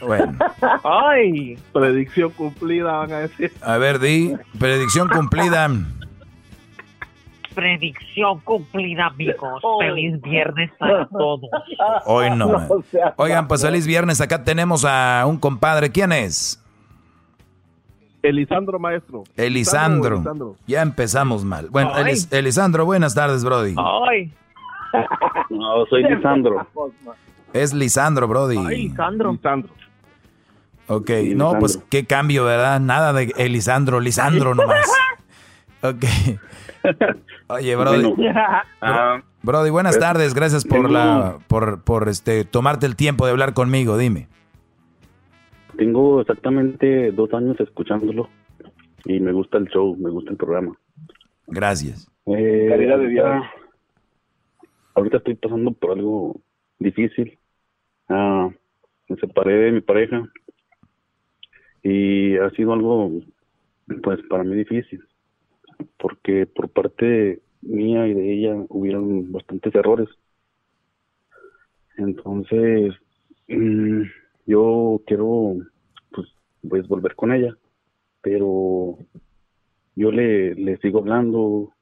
Bueno, 0.00 0.38
¡Ay! 0.84 1.58
Predicción 1.72 2.30
cumplida, 2.30 2.92
van 2.92 3.12
a 3.12 3.18
decir. 3.20 3.52
a 3.62 3.76
ver, 3.78 3.98
di, 3.98 4.34
predicción 4.58 5.08
cumplida. 5.08 5.68
Predicción 7.54 8.40
cumplida, 8.40 9.06
amigos. 9.06 9.62
Feliz 9.78 10.20
viernes 10.22 10.70
a 10.80 11.06
todos. 11.06 11.48
Hoy 12.04 12.30
no. 12.30 12.66
Oigan, 13.16 13.46
pues 13.46 13.62
feliz 13.62 13.86
viernes. 13.86 14.20
Acá 14.20 14.42
tenemos 14.42 14.84
a 14.84 15.24
un 15.26 15.38
compadre. 15.38 15.90
¿Quién 15.90 16.10
es? 16.12 16.60
Elisandro, 18.22 18.78
maestro. 18.78 19.22
Elisandro. 19.36 20.16
Elisandro. 20.16 20.56
Ya 20.66 20.82
empezamos 20.82 21.44
mal. 21.44 21.68
Bueno. 21.70 21.92
Elis- 21.96 22.26
Elisandro, 22.32 22.86
buenas 22.86 23.14
tardes, 23.14 23.44
Brody. 23.44 23.74
¡Ay! 24.08 24.32
No, 25.50 25.84
soy 25.86 26.02
Lisandro. 26.04 26.66
Es 27.54 27.72
Lisandro, 27.72 28.26
Brody. 28.28 28.58
¡Ay, 28.58 28.88
Lisandro! 28.88 29.32
Lisandro. 29.32 29.72
Ok, 30.88 31.10
no, 31.34 31.58
pues 31.58 31.82
qué 31.88 32.04
cambio, 32.04 32.44
¿verdad? 32.44 32.80
Nada 32.80 33.12
de 33.12 33.32
Elisandro, 33.38 34.00
Lisandro 34.00 34.54
nomás. 34.54 34.86
Ok. 35.82 36.02
Oye, 37.48 37.76
Brody. 37.76 38.14
Ah, 38.80 39.22
Brody, 39.42 39.68
buenas 39.68 39.96
pues, 39.96 40.00
tardes. 40.02 40.32
Gracias 40.32 40.64
por 40.64 40.90
la 40.90 41.36
por 41.46 41.84
por 41.84 42.08
este 42.08 42.46
tomarte 42.46 42.86
el 42.86 42.96
tiempo 42.96 43.26
de 43.26 43.32
hablar 43.32 43.52
conmigo. 43.52 43.98
Dime. 43.98 44.26
tengo 45.76 46.22
exactamente 46.22 47.12
dos 47.12 47.34
años 47.34 47.60
escuchándolo 47.60 48.30
y 49.04 49.20
me 49.20 49.32
gusta 49.32 49.58
el 49.58 49.66
show, 49.68 49.94
me 49.98 50.08
gusta 50.08 50.30
el 50.30 50.38
programa. 50.38 50.74
Gracias. 51.48 52.10
Eh, 52.24 52.66
Calidad 52.70 52.96
de 52.96 53.06
vida. 53.06 53.50
Ahorita 54.94 55.18
estoy 55.18 55.34
pasando 55.34 55.72
por 55.72 55.90
algo 55.90 56.40
difícil. 56.78 57.38
Ah, 58.08 58.50
me 59.08 59.16
separé 59.16 59.54
de 59.54 59.72
mi 59.72 59.80
pareja 59.80 60.28
y 61.82 62.36
ha 62.38 62.50
sido 62.50 62.72
algo, 62.72 63.10
pues, 64.02 64.20
para 64.28 64.44
mí 64.44 64.56
difícil, 64.56 65.04
porque 65.98 66.46
por 66.46 66.70
parte 66.70 67.40
mía 67.62 68.06
y 68.06 68.14
de 68.14 68.32
ella 68.32 68.66
hubieron 68.68 69.32
bastantes 69.32 69.74
errores. 69.74 70.08
Entonces, 71.96 72.94
mm, 73.48 74.02
yo 74.46 75.00
quiero, 75.06 75.56
pues, 76.12 76.28
pues, 76.68 76.88
volver 76.88 77.14
con 77.14 77.32
ella, 77.32 77.56
pero 78.22 78.98
yo 79.96 80.10
le, 80.10 80.54
le 80.54 80.76
sigo 80.78 80.98
hablando, 81.00 81.72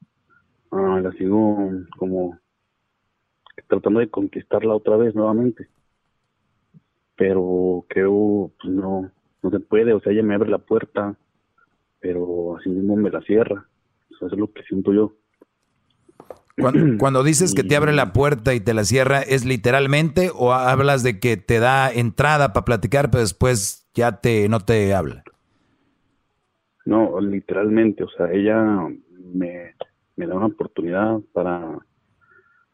ah, 0.70 1.01
la 1.03 1.12
sigo 1.12 1.70
como 1.99 2.39
tratando 3.69 4.01
de 4.01 4.11
conquistarla 4.11 4.74
otra 4.74 4.97
vez 4.97 5.15
nuevamente. 5.15 5.69
Pero 7.23 7.85
creo, 7.89 8.51
pues 8.61 8.74
no, 8.74 9.09
no 9.44 9.51
se 9.51 9.61
puede, 9.61 9.93
o 9.93 10.01
sea, 10.01 10.12
ella 10.12 10.24
me 10.24 10.35
abre 10.35 10.51
la 10.51 10.59
puerta, 10.59 11.15
pero 12.01 12.57
así 12.57 12.69
mismo 12.69 12.97
me 12.97 13.11
la 13.11 13.20
cierra. 13.20 13.65
Eso 14.11 14.27
es 14.27 14.32
lo 14.32 14.53
que 14.53 14.65
siento 14.65 14.93
yo. 14.93 15.12
Cuando, 16.59 16.81
cuando 16.99 17.23
dices 17.23 17.55
que 17.55 17.62
te 17.62 17.77
abre 17.77 17.93
la 17.93 18.12
puerta 18.12 18.55
y 18.55 18.61
te 18.61 18.74
la 18.74 18.82
cierra, 18.82 19.20
¿es 19.20 19.44
literalmente 19.44 20.32
o 20.35 20.53
hablas 20.53 21.05
de 21.05 21.20
que 21.20 21.36
te 21.36 21.61
da 21.61 21.93
entrada 21.93 22.53
para 22.53 22.65
platicar, 22.65 23.12
pero 23.12 23.20
después 23.20 23.89
ya 23.94 24.20
te 24.20 24.49
no 24.49 24.59
te 24.59 24.93
habla? 24.93 25.23
No, 26.85 27.20
literalmente, 27.20 28.03
o 28.03 28.09
sea, 28.09 28.32
ella 28.32 28.89
me, 29.32 29.77
me 30.16 30.27
da 30.27 30.35
una 30.35 30.47
oportunidad 30.47 31.20
para, 31.32 31.78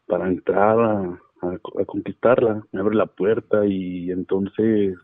para 0.07 0.27
entrar 0.27 0.79
a, 0.79 1.19
a- 1.41 1.85
conquistarla, 1.85 2.63
me 2.71 2.79
abre 2.81 2.95
la 2.95 3.05
puerta 3.05 3.65
y 3.65 4.11
entonces, 4.11 4.97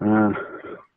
ah, 0.00 0.32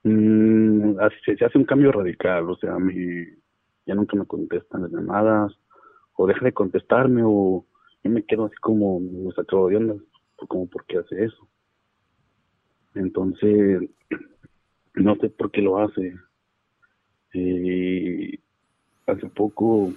mm, 0.03 0.99
así 0.99 1.15
se, 1.25 1.37
se 1.37 1.45
hace 1.45 1.57
un 1.57 1.65
cambio 1.65 1.91
radical, 1.91 2.49
o 2.49 2.55
sea, 2.57 2.77
me, 2.77 3.37
ya 3.85 3.95
nunca 3.95 4.17
me 4.17 4.25
contestan 4.25 4.83
las 4.83 4.91
llamadas, 4.91 5.53
o 6.15 6.27
deja 6.27 6.45
de 6.45 6.53
contestarme, 6.53 7.21
o 7.25 7.65
yo 8.03 8.11
me 8.11 8.23
quedo 8.23 8.45
así 8.45 8.55
como, 8.61 8.99
me 8.99 9.31
saco 9.33 9.67
de 9.69 9.77
onda, 9.77 9.95
como 10.47 10.67
por 10.67 10.85
qué 10.85 10.97
hace 10.99 11.25
eso. 11.25 11.47
Entonces, 12.93 13.89
no 14.95 15.15
sé 15.15 15.29
por 15.29 15.51
qué 15.51 15.61
lo 15.61 15.79
hace. 15.79 16.15
Y 17.33 18.39
hace 19.07 19.27
poco 19.35 19.91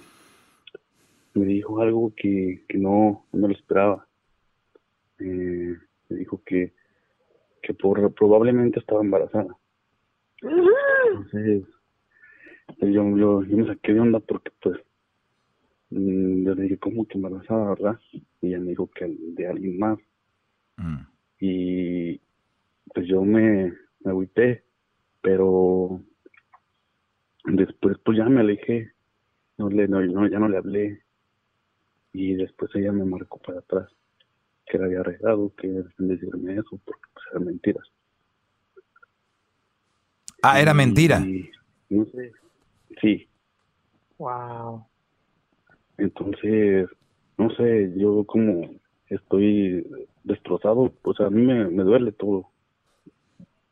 me 1.33 1.45
dijo 1.45 1.81
algo 1.81 2.13
que, 2.15 2.63
que 2.67 2.77
no, 2.77 3.25
no 3.31 3.47
lo 3.47 3.53
esperaba. 3.53 4.07
Eh, 5.19 5.75
me 6.09 6.17
dijo 6.17 6.41
que, 6.45 6.73
que 7.61 7.73
por, 7.73 8.13
probablemente 8.13 8.79
estaba 8.79 9.01
embarazada. 9.01 9.55
Entonces, 10.41 11.63
pues 12.79 12.93
yo, 12.93 13.17
yo, 13.17 13.43
yo 13.43 13.57
me 13.57 13.67
saqué 13.67 13.93
de 13.93 13.99
onda 13.99 14.19
porque 14.19 14.51
pues 14.61 14.79
mm, 15.89 16.45
yo 16.45 16.55
le 16.55 16.63
dije, 16.63 16.77
¿cómo 16.77 17.05
que 17.05 17.17
embarazada, 17.17 17.69
verdad? 17.69 17.99
Y 18.13 18.47
ella 18.47 18.59
me 18.59 18.69
dijo 18.69 18.89
que 18.89 19.05
de 19.07 19.47
alguien 19.47 19.77
más. 19.77 19.99
Y 21.41 22.19
pues 22.93 23.07
yo 23.07 23.23
me, 23.23 23.73
me 23.99 24.11
agüité, 24.11 24.63
pero 25.21 26.01
después 27.45 27.97
pues 28.03 28.17
ya 28.17 28.25
me 28.25 28.41
alejé, 28.41 28.91
no 29.57 29.69
le, 29.69 29.87
no, 29.87 30.01
ya 30.27 30.39
no 30.39 30.47
le 30.47 30.57
hablé 30.57 31.01
y 32.13 32.35
después 32.35 32.71
ella 32.75 32.91
me 32.91 33.05
marcó 33.05 33.37
para 33.39 33.59
atrás 33.59 33.89
que 34.65 34.77
la 34.77 34.85
había 34.85 34.99
arreglado, 34.99 35.51
que 35.55 35.67
decirme 35.97 36.53
eso 36.53 36.79
porque 36.85 37.07
pues 37.13 37.25
eran 37.31 37.45
mentiras. 37.45 37.87
Ah, 40.41 40.61
era 40.61 40.73
mentira. 40.73 41.19
Y, 41.19 41.49
no 41.89 42.05
sé, 42.05 42.31
sí, 43.01 43.27
Wow. 44.17 44.85
entonces, 45.97 46.89
no 47.37 47.49
sé, 47.51 47.93
yo 47.95 48.25
como 48.25 48.69
estoy 49.07 49.87
destrozado, 50.23 50.93
pues 51.01 51.19
a 51.21 51.29
mí 51.29 51.41
me, 51.41 51.69
me 51.69 51.83
duele 51.83 52.11
todo. 52.11 52.49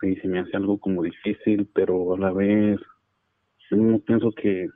Y 0.01 0.15
se 0.17 0.27
me 0.27 0.39
hace 0.39 0.55
algo 0.55 0.77
como 0.79 1.03
difícil, 1.03 1.67
pero 1.73 2.13
a 2.15 2.17
la 2.17 2.31
vez 2.31 2.79
yo 3.69 3.77
no 3.77 3.99
pienso 3.99 4.31
que 4.31 4.69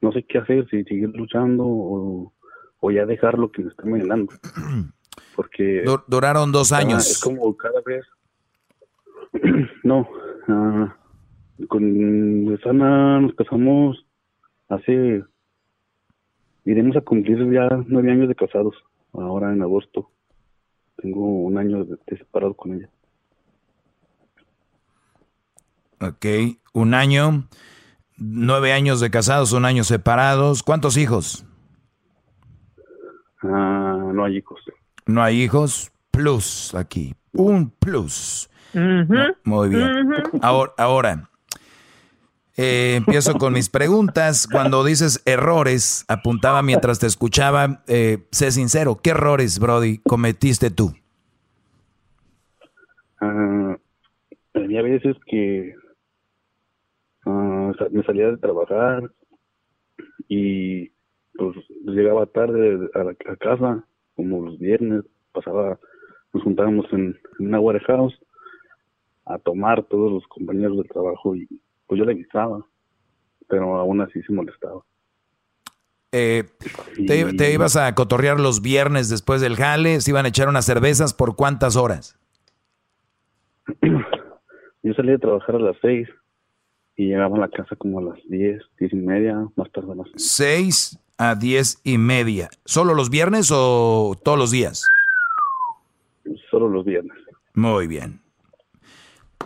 no 0.00 0.12
sé 0.12 0.24
qué 0.24 0.38
hacer, 0.38 0.68
si 0.68 0.82
seguir 0.84 1.10
luchando 1.10 1.64
o, 1.64 2.32
o 2.84 2.90
ya 2.90 3.06
dejar 3.06 3.38
lo 3.38 3.50
que 3.52 3.62
me 3.62 3.70
está 3.70 3.84
envenenando. 3.84 4.32
Porque 5.36 5.82
Du- 5.84 6.02
duraron 6.08 6.50
dos 6.52 6.72
ah, 6.72 6.78
años. 6.78 7.08
es 7.08 7.20
como 7.20 7.56
cada 7.56 7.80
vez. 7.86 8.04
no, 9.84 10.08
ah, 10.48 10.96
con 11.68 12.44
Susana 12.48 13.20
nos 13.20 13.34
casamos 13.34 14.04
hace. 14.68 15.24
Iremos 16.64 16.96
a 16.96 17.00
cumplir 17.00 17.38
ya 17.52 17.68
nueve 17.86 18.10
años 18.12 18.28
de 18.28 18.34
casados, 18.34 18.74
ahora 19.12 19.52
en 19.52 19.62
agosto. 19.62 20.10
Tengo 20.96 21.20
un 21.42 21.56
año 21.58 21.84
de, 21.84 21.96
de 22.06 22.18
separado 22.18 22.54
con 22.54 22.74
ella. 22.74 22.88
Ok, 26.00 26.26
un 26.72 26.94
año, 26.94 27.48
nueve 28.16 28.72
años 28.72 28.98
de 29.00 29.10
casados, 29.10 29.52
un 29.52 29.64
año 29.64 29.84
separados. 29.84 30.62
¿Cuántos 30.62 30.96
hijos? 30.96 31.44
Ah, 33.42 34.10
no 34.12 34.24
hay 34.24 34.38
hijos. 34.38 34.60
No 35.06 35.22
hay 35.22 35.42
hijos. 35.42 35.90
Plus 36.10 36.74
aquí. 36.74 37.14
Un 37.32 37.70
plus. 37.70 38.50
Muy 39.44 39.68
bien. 39.68 40.12
Ahora, 40.42 40.72
ahora 40.78 41.30
eh, 42.56 42.94
empiezo 42.96 43.34
con 43.38 43.54
mis 43.54 43.68
preguntas. 43.68 44.46
Cuando 44.50 44.84
dices 44.84 45.22
errores, 45.24 46.04
apuntaba 46.08 46.62
mientras 46.62 46.98
te 46.98 47.06
escuchaba. 47.06 47.82
eh, 47.86 48.18
sé 48.30 48.50
sincero, 48.50 49.00
¿qué 49.02 49.10
errores, 49.10 49.58
Brody, 49.58 49.98
cometiste 49.98 50.70
tú? 50.70 50.94
Ah, 53.20 53.76
había 54.54 54.82
veces 54.82 55.16
que 55.26 55.74
ah, 57.24 57.72
me 57.90 58.02
salía 58.04 58.28
de 58.28 58.36
trabajar 58.36 59.10
y 60.28 60.91
pues 61.34 61.56
llegaba 61.84 62.26
tarde 62.26 62.88
a, 62.94 63.04
la, 63.04 63.10
a 63.10 63.36
casa, 63.36 63.84
como 64.16 64.44
los 64.44 64.58
viernes, 64.58 65.04
pasaba, 65.32 65.78
nos 66.32 66.42
juntábamos 66.42 66.86
en, 66.92 67.18
en 67.38 67.46
una 67.46 67.60
warehouse 67.60 68.18
a 69.24 69.38
tomar 69.38 69.84
todos 69.84 70.12
los 70.12 70.26
compañeros 70.26 70.76
del 70.76 70.88
trabajo 70.88 71.34
y 71.34 71.48
pues 71.86 71.98
yo 71.98 72.04
le 72.04 72.12
avisaba, 72.12 72.64
pero 73.48 73.76
aún 73.76 74.00
así 74.00 74.22
se 74.22 74.32
molestaba. 74.32 74.82
Eh, 76.14 76.44
te, 77.06 77.32
te 77.32 77.54
ibas 77.54 77.76
a 77.76 77.94
cotorrear 77.94 78.38
los 78.38 78.60
viernes 78.60 79.08
después 79.08 79.40
del 79.40 79.56
jale? 79.56 80.00
¿Se 80.00 80.10
iban 80.10 80.26
a 80.26 80.28
echar 80.28 80.48
unas 80.48 80.66
cervezas 80.66 81.14
por 81.14 81.36
cuántas 81.36 81.76
horas? 81.76 82.18
Yo 84.82 84.92
salía 84.94 85.12
de 85.12 85.18
trabajar 85.18 85.56
a 85.56 85.60
las 85.60 85.76
seis 85.80 86.08
y 86.96 87.06
llegaba 87.06 87.36
a 87.36 87.40
la 87.40 87.48
casa 87.48 87.76
como 87.76 87.98
a 87.98 88.02
las 88.02 88.18
diez, 88.28 88.62
diez 88.78 88.92
y 88.92 88.96
media, 88.96 89.46
más 89.56 89.70
tarde 89.72 89.92
a 89.92 89.94
las 89.94 90.08
6 90.16 90.98
a 91.18 91.34
10 91.34 91.80
y 91.84 91.98
media. 91.98 92.50
¿Solo 92.64 92.94
los 92.94 93.10
viernes 93.10 93.50
o 93.52 94.18
todos 94.22 94.38
los 94.38 94.50
días? 94.50 94.82
Solo 96.50 96.68
los 96.68 96.84
viernes. 96.84 97.16
Muy 97.54 97.86
bien. 97.86 98.20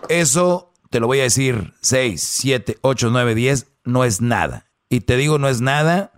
Eso 0.09 0.73
te 0.91 1.01
lo 1.01 1.07
voy 1.07 1.21
a 1.21 1.25
decir 1.25 1.73
6, 1.81 2.23
7, 2.23 2.79
8, 2.81 3.09
9, 3.11 3.35
10, 3.35 3.67
no 3.85 4.05
es 4.05 4.21
nada. 4.21 4.67
Y 4.89 5.01
te 5.01 5.17
digo 5.17 5.39
no 5.39 5.49
es 5.49 5.61
nada 5.61 6.13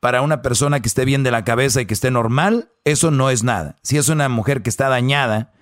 para 0.00 0.22
una 0.22 0.42
persona 0.42 0.80
que 0.80 0.88
esté 0.88 1.04
bien 1.04 1.22
de 1.22 1.30
la 1.30 1.44
cabeza 1.44 1.80
y 1.80 1.86
que 1.86 1.94
esté 1.94 2.10
normal, 2.10 2.70
eso 2.84 3.10
no 3.10 3.30
es 3.30 3.42
nada. 3.42 3.76
Si 3.82 3.96
es 3.96 4.08
una 4.08 4.28
mujer 4.28 4.62
que 4.62 4.70
está 4.70 4.88
dañada, 4.88 5.52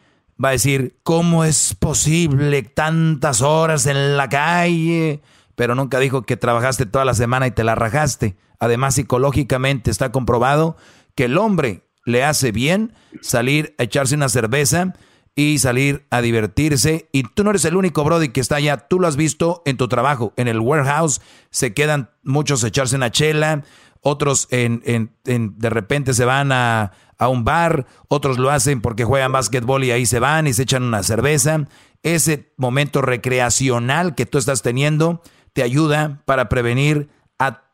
va 0.42 0.50
a 0.50 0.52
decir, 0.52 0.98
¿cómo 1.02 1.44
es 1.44 1.74
posible 1.74 2.62
tantas 2.62 3.40
horas 3.40 3.86
en 3.86 4.16
la 4.16 4.28
calle? 4.28 5.22
Pero 5.56 5.74
nunca 5.74 5.98
dijo 5.98 6.22
que 6.22 6.36
trabajaste 6.36 6.86
toda 6.86 7.04
la 7.04 7.14
semana 7.14 7.46
y 7.46 7.50
te 7.50 7.64
la 7.64 7.74
rajaste. 7.74 8.36
Además, 8.60 8.94
psicológicamente 8.94 9.90
está 9.90 10.12
comprobado 10.12 10.76
que 11.14 11.24
el 11.24 11.36
hombre 11.38 11.82
le 12.04 12.24
hace 12.24 12.52
bien 12.52 12.94
salir 13.20 13.74
a 13.78 13.82
echarse 13.82 14.14
una 14.14 14.28
cerveza 14.28 14.94
y 15.34 15.58
salir 15.58 16.06
a 16.10 16.22
divertirse. 16.22 17.08
Y 17.12 17.24
tú 17.24 17.44
no 17.44 17.50
eres 17.50 17.64
el 17.66 17.76
único 17.76 18.04
Brody 18.04 18.30
que 18.30 18.40
está 18.40 18.56
allá. 18.56 18.88
Tú 18.88 18.98
lo 18.98 19.06
has 19.06 19.16
visto 19.16 19.62
en 19.66 19.76
tu 19.76 19.88
trabajo. 19.88 20.32
En 20.36 20.48
el 20.48 20.60
warehouse 20.60 21.20
se 21.50 21.74
quedan 21.74 22.10
muchos 22.22 22.64
a 22.64 22.68
echarse 22.68 22.96
una 22.96 23.10
chela, 23.10 23.62
otros 24.00 24.48
en, 24.50 25.10
de 25.24 25.70
repente 25.70 26.14
se 26.14 26.24
van 26.24 26.52
a, 26.52 26.92
a 27.18 27.28
un 27.28 27.44
bar, 27.44 27.86
otros 28.08 28.38
lo 28.38 28.50
hacen 28.50 28.80
porque 28.80 29.04
juegan 29.04 29.32
básquetbol 29.32 29.84
y 29.84 29.90
ahí 29.90 30.06
se 30.06 30.20
van 30.20 30.46
y 30.46 30.52
se 30.52 30.62
echan 30.62 30.84
una 30.84 31.02
cerveza. 31.02 31.66
Ese 32.02 32.52
momento 32.56 33.02
recreacional 33.02 34.14
que 34.14 34.26
tú 34.26 34.38
estás 34.38 34.62
teniendo 34.62 35.22
te 35.56 35.62
ayuda 35.62 36.20
para 36.26 36.50
prevenir 36.50 37.08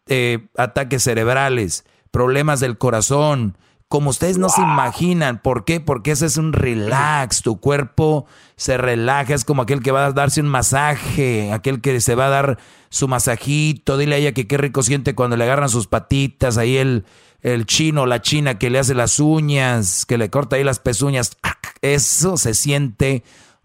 eh, 0.07 0.47
ataques 0.57 1.03
cerebrales, 1.03 1.85
problemas 2.13 2.61
del 2.61 2.79
corazón, 2.79 3.59
como 3.89 4.11
ustedes 4.11 4.39
no 4.39 4.51
se 4.51 4.61
imaginan. 4.61 5.43
¿Por 5.43 5.65
qué? 5.65 5.81
Porque 5.81 6.13
ese 6.13 6.27
es 6.27 6.37
un 6.37 6.53
relax. 6.53 7.43
Tu 7.43 7.59
cuerpo 7.59 8.25
se 8.55 8.77
relaja. 8.79 9.35
Es 9.35 9.45
como 9.45 9.63
aquel 9.63 9.83
que 9.83 9.91
va 9.91 10.07
a 10.07 10.13
darse 10.13 10.41
un 10.41 10.47
masaje, 10.47 11.51
aquel 11.53 11.81
que 11.81 12.01
se 12.01 12.15
va 12.15 12.27
a 12.27 12.31
dar 12.31 12.59
su 12.89 13.09
masajito. 13.09 13.99
Dile 13.99 14.15
a 14.15 14.19
ella 14.19 14.33
que 14.33 14.47
qué 14.47 14.59
rico 14.59 14.85
siente 14.85 15.17
cuando 15.17 15.37
le 15.37 15.43
agarran 15.43 15.69
sus 15.69 15.89
patitas. 15.89 16.59
Ahí 16.59 16.77
el, 16.77 17.05
el 17.41 17.67
chino, 17.67 18.07
la 18.07 18.23
china 18.23 18.61
que 18.61 18.71
le 18.71 18.79
hace 18.79 18.95
las 18.95 19.19
uñas, 19.19 20.07
que 20.07 20.19
le 20.19 20.31
corta 20.31 20.55
ahí 20.55 20.63
las 20.63 20.79
pezuñas. 20.79 21.37
Eso 21.81 22.37
se 22.37 22.55
siente 22.55 23.25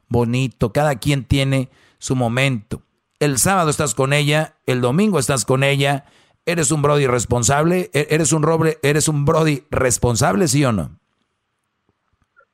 bonito. 0.09 0.73
Cada 0.73 0.95
quien 0.95 1.23
tiene 1.23 1.69
su 1.99 2.15
momento. 2.15 2.81
El 3.19 3.37
sábado 3.37 3.69
estás 3.69 3.95
con 3.95 4.13
ella, 4.13 4.55
el 4.65 4.81
domingo 4.81 5.17
estás 5.19 5.45
con 5.45 5.63
ella. 5.63 6.05
¿Eres 6.45 6.71
un 6.71 6.81
Brody 6.81 7.07
responsable? 7.07 7.89
¿E- 7.93 8.07
¿Eres 8.11 8.31
un 8.31 8.43
roble? 8.43 8.77
¿Eres 8.83 9.07
un 9.07 9.25
Brody 9.25 9.63
responsable, 9.71 10.47
sí 10.47 10.63
o 10.63 10.71
no? 10.71 10.91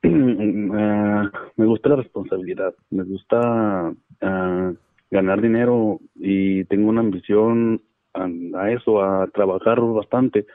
Ah, 0.03 1.29
me 1.57 1.65
gusta 1.65 1.89
la 1.89 1.95
responsabilidad, 1.97 2.73
me 2.89 3.03
gusta 3.03 3.93
ah, 4.21 4.71
ganar 5.11 5.41
dinero 5.41 5.99
y 6.15 6.63
tengo 6.65 6.89
una 6.89 7.01
ambición 7.01 7.81
a, 8.13 8.25
a 8.59 8.71
eso, 8.71 9.01
a 9.03 9.27
trabajar 9.27 9.79
bastante. 9.81 10.45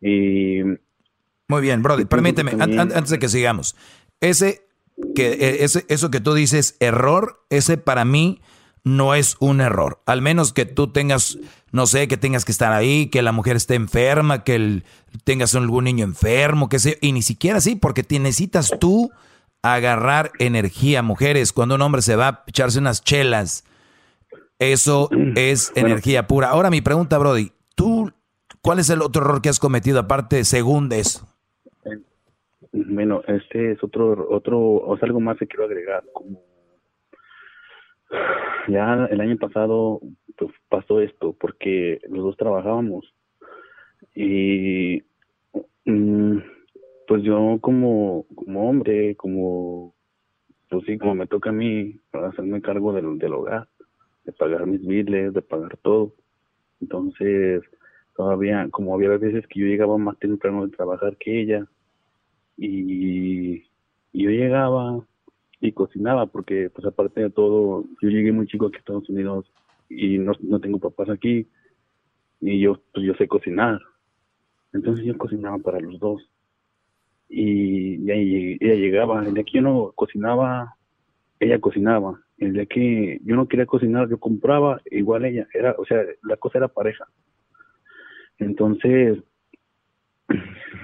Y 0.00 0.60
Muy 1.48 1.60
bien, 1.60 1.82
Brody, 1.82 2.04
permíteme, 2.06 2.52
an- 2.52 2.78
an- 2.78 2.92
antes 2.94 3.10
de 3.10 3.18
que 3.18 3.28
sigamos. 3.28 3.76
Ese 4.20 4.62
que 5.14 5.32
eh, 5.32 5.64
ese, 5.64 5.84
eso 5.88 6.10
que 6.10 6.20
tú 6.20 6.34
dices 6.34 6.76
error, 6.80 7.40
ese 7.50 7.78
para 7.78 8.04
mí 8.04 8.40
no 8.84 9.14
es 9.14 9.36
un 9.40 9.60
error. 9.60 10.00
Al 10.06 10.22
menos 10.22 10.52
que 10.52 10.64
tú 10.66 10.88
tengas, 10.92 11.38
no 11.72 11.86
sé, 11.86 12.08
que 12.08 12.16
tengas 12.16 12.44
que 12.44 12.52
estar 12.52 12.72
ahí, 12.72 13.08
que 13.08 13.22
la 13.22 13.32
mujer 13.32 13.56
esté 13.56 13.74
enferma, 13.74 14.44
que 14.44 14.54
el- 14.54 14.84
tengas 15.24 15.54
algún 15.54 15.84
niño 15.84 16.04
enfermo, 16.04 16.68
que 16.68 16.78
sé, 16.78 16.98
y 17.00 17.12
ni 17.12 17.22
siquiera 17.22 17.58
así, 17.58 17.76
porque 17.76 18.02
te 18.02 18.18
necesitas 18.18 18.72
tú 18.80 19.10
agarrar 19.62 20.32
energía, 20.38 21.02
mujeres. 21.02 21.52
Cuando 21.52 21.74
un 21.74 21.82
hombre 21.82 22.00
se 22.02 22.16
va 22.16 22.28
a 22.28 22.44
echarse 22.46 22.78
unas 22.78 23.02
chelas 23.04 23.64
Eso 24.58 25.08
es 25.36 25.72
energía 25.74 26.26
pura. 26.26 26.50
Ahora 26.50 26.68
mi 26.70 26.82
pregunta, 26.82 27.16
Brody, 27.16 27.50
¿tú 27.74 28.12
cuál 28.60 28.78
es 28.78 28.90
el 28.90 29.00
otro 29.00 29.22
error 29.22 29.40
que 29.40 29.48
has 29.48 29.58
cometido 29.58 29.98
aparte 29.98 30.44
según 30.44 30.90
de 30.90 31.00
eso? 31.00 31.26
Bueno, 32.72 33.22
este 33.26 33.72
es 33.72 33.82
otro, 33.82 34.26
otro, 34.30 34.60
o 34.60 34.96
sea, 34.98 35.06
algo 35.06 35.18
más 35.20 35.38
que 35.38 35.46
quiero 35.46 35.64
agregar. 35.64 36.04
Como 36.12 36.42
ya 38.68 39.06
el 39.10 39.20
año 39.20 39.36
pasado 39.36 40.00
pues, 40.36 40.52
pasó 40.68 41.00
esto 41.00 41.34
porque 41.38 42.00
los 42.08 42.24
dos 42.24 42.36
trabajábamos 42.36 43.12
y 44.14 45.02
mm, 45.84 46.38
pues 47.06 47.22
yo 47.22 47.58
como, 47.60 48.24
como 48.34 48.70
hombre, 48.70 49.16
como, 49.16 49.94
pues 50.68 50.84
sí, 50.86 50.98
como 50.98 51.14
me 51.14 51.26
toca 51.26 51.50
a 51.50 51.52
mí 51.52 51.98
hacerme 52.12 52.62
cargo 52.62 52.92
del, 52.92 53.18
del 53.18 53.32
hogar, 53.32 53.68
de 54.24 54.32
pagar 54.32 54.66
mis 54.66 54.86
biles, 54.86 55.32
de 55.32 55.42
pagar 55.42 55.76
todo. 55.78 56.12
Entonces, 56.80 57.62
todavía, 58.16 58.68
como 58.70 58.94
había 58.94 59.08
veces 59.10 59.46
que 59.48 59.60
yo 59.60 59.66
llegaba 59.66 59.98
más 59.98 60.18
temprano 60.18 60.66
de 60.66 60.76
trabajar 60.76 61.16
que 61.16 61.40
ella, 61.40 61.66
y, 62.56 63.64
y 64.12 64.22
yo 64.24 64.30
llegaba 64.30 65.04
y 65.60 65.72
cocinaba, 65.72 66.26
porque 66.26 66.70
pues 66.70 66.86
aparte 66.86 67.20
de 67.20 67.30
todo, 67.30 67.84
yo 68.00 68.08
llegué 68.08 68.32
muy 68.32 68.46
chico 68.46 68.66
aquí 68.66 68.76
a 68.76 68.78
Estados 68.78 69.08
Unidos 69.08 69.52
y 69.88 70.18
no, 70.18 70.32
no 70.40 70.60
tengo 70.60 70.78
papás 70.78 71.10
aquí, 71.10 71.46
y 72.40 72.60
yo, 72.60 72.80
pues 72.92 73.06
yo 73.06 73.14
sé 73.14 73.28
cocinar. 73.28 73.80
Entonces 74.72 75.04
yo 75.04 75.16
cocinaba 75.18 75.58
para 75.58 75.80
los 75.80 75.98
dos. 75.98 76.22
Y, 77.28 78.10
ahí 78.10 78.56
ella 78.60 78.74
llegaba, 78.74 79.24
el 79.24 79.34
día 79.34 79.44
que 79.44 79.58
yo 79.58 79.62
no 79.62 79.92
cocinaba, 79.94 80.76
ella 81.38 81.60
cocinaba. 81.60 82.20
El 82.38 82.54
día 82.54 82.66
que 82.66 83.20
yo 83.24 83.36
no 83.36 83.46
quería 83.46 83.66
cocinar, 83.66 84.08
yo 84.08 84.18
compraba, 84.18 84.80
igual 84.90 85.26
ella. 85.26 85.46
Era, 85.52 85.74
o 85.78 85.84
sea, 85.84 86.02
la 86.22 86.36
cosa 86.38 86.58
era 86.58 86.68
pareja. 86.68 87.06
Entonces, 88.38 89.18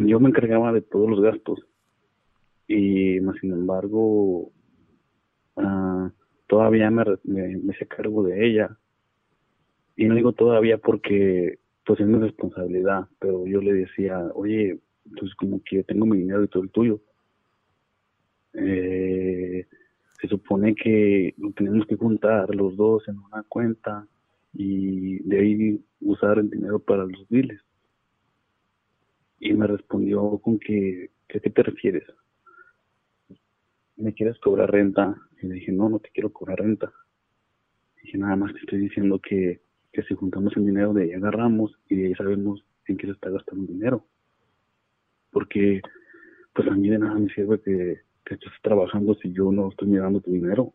yo 0.01 0.21
me 0.21 0.29
encargaba 0.29 0.73
de 0.73 0.83
todos 0.83 1.09
los 1.09 1.21
gastos. 1.21 1.61
Y 2.69 3.21
más 3.21 3.37
sin 3.41 3.53
embargo, 3.53 4.53
ah, 5.57 6.11
todavía 6.47 6.91
me, 6.91 7.05
me, 7.25 7.57
me 7.59 7.73
hice 7.75 7.87
cargo 7.87 8.23
de 8.23 8.47
ella. 8.47 8.77
Y 9.97 10.05
no 10.07 10.15
digo 10.15 10.33
todavía 10.33 10.79
porque 10.79 11.59
pues 11.87 12.01
es 12.01 12.07
mi 12.07 12.19
responsabilidad, 12.19 13.07
pero 13.21 13.47
yo 13.47 13.61
le 13.61 13.73
decía, 13.73 14.19
oye, 14.35 14.79
entonces 15.07 15.35
como 15.37 15.63
que 15.65 15.85
tengo 15.85 16.05
mi 16.05 16.19
dinero 16.19 16.43
y 16.43 16.49
todo 16.49 16.65
el 16.65 16.71
tuyo. 16.71 17.01
Eh, 18.55 19.67
se 20.21 20.29
supone 20.29 20.75
que 20.75 21.35
lo 21.39 21.53
tenemos 21.53 21.87
que 21.87 21.97
juntar 21.97 22.55
los 22.55 22.77
dos 22.77 23.07
en 23.09 23.19
una 23.19 23.43
cuenta 23.45 24.07
y 24.53 25.23
de 25.29 25.39
ahí 25.39 25.85
usar 26.01 26.39
el 26.39 26.51
dinero 26.51 26.79
para 26.81 27.05
los 27.05 27.29
biles. 27.29 27.61
Y 29.39 29.53
me 29.53 29.67
respondió 29.67 30.39
con 30.39 30.59
que, 30.59 31.11
¿a 31.35 31.39
qué 31.39 31.51
te 31.51 31.63
refieres? 31.63 32.05
¿Me 33.97 34.15
quieres 34.15 34.39
cobrar 34.39 34.71
renta? 34.71 35.15
Y 35.43 35.49
le 35.49 35.55
dije, 35.57 35.71
no, 35.73 35.89
no 35.91 35.99
te 35.99 36.09
quiero 36.11 36.33
cobrar 36.33 36.61
renta. 36.61 36.91
Dije, 38.03 38.17
nada 38.17 38.37
más 38.37 38.55
te 38.55 38.61
estoy 38.61 38.79
diciendo 38.79 39.21
que, 39.21 39.61
que 39.93 40.03
si 40.05 40.15
juntamos 40.15 40.57
el 40.57 40.65
dinero 40.65 40.95
de 40.95 41.03
ahí 41.03 41.13
agarramos 41.13 41.79
y 41.91 41.97
de 41.97 42.07
ahí 42.07 42.15
sabemos 42.15 42.65
en 42.87 42.97
qué 42.97 43.07
se 43.07 43.13
está 43.13 43.29
gastando 43.29 43.65
el 43.65 43.69
dinero. 43.79 44.07
Porque, 45.31 45.83
pues 46.55 46.69
a 46.69 46.73
mí 46.73 46.89
de 46.91 46.99
nada 46.99 47.15
me 47.19 47.33
sirve 47.35 47.61
que, 47.63 48.01
que 48.25 48.35
estés 48.35 48.53
trabajando 48.63 49.15
si 49.17 49.33
yo 49.33 49.53
no 49.53 49.69
estoy 49.71 49.89
mirando 49.89 50.21
tu 50.21 50.33
dinero. 50.33 50.75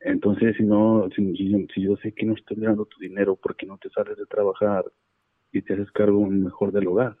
Entonces, 0.00 0.56
si 0.56 0.62
no, 0.62 1.08
si, 1.14 1.36
si- 1.36 1.82
yo 1.82 1.96
sé 1.98 2.12
que 2.12 2.24
no 2.24 2.34
estoy 2.34 2.56
mirando 2.56 2.86
tu 2.86 2.98
dinero 2.98 3.36
porque 3.36 3.66
no 3.66 3.76
te 3.78 3.90
sales 3.90 4.16
de 4.16 4.24
trabajar 4.26 4.84
y 5.52 5.62
te 5.62 5.74
haces 5.74 5.90
cargo 5.92 6.26
mejor 6.26 6.72
del 6.72 6.88
hogar. 6.88 7.16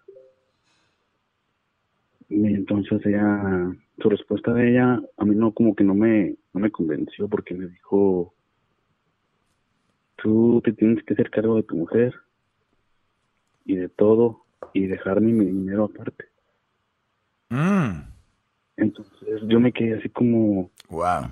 Y 2.28 2.46
entonces 2.46 3.04
ella, 3.04 3.72
su 3.98 4.08
respuesta 4.10 4.52
de 4.52 4.70
ella, 4.70 5.00
a 5.16 5.24
mí 5.24 5.34
no, 5.34 5.52
como 5.52 5.74
que 5.74 5.84
no 5.84 5.94
me, 5.94 6.36
no 6.52 6.60
me 6.60 6.70
convenció 6.70 7.28
porque 7.28 7.54
me 7.54 7.66
dijo, 7.66 8.34
tú 10.16 10.60
te 10.64 10.72
tienes 10.72 11.02
que 11.04 11.14
hacer 11.14 11.30
cargo 11.30 11.56
de 11.56 11.62
tu 11.62 11.76
mujer 11.76 12.14
y 13.64 13.76
de 13.76 13.88
todo 13.88 14.42
y 14.74 14.86
dejarme 14.86 15.32
mi 15.32 15.44
dinero 15.46 15.84
aparte. 15.84 16.26
Entonces 18.76 19.42
yo 19.48 19.60
me 19.60 19.72
quedé 19.72 19.94
así 19.98 20.08
como... 20.10 20.70
Wow. 20.90 21.30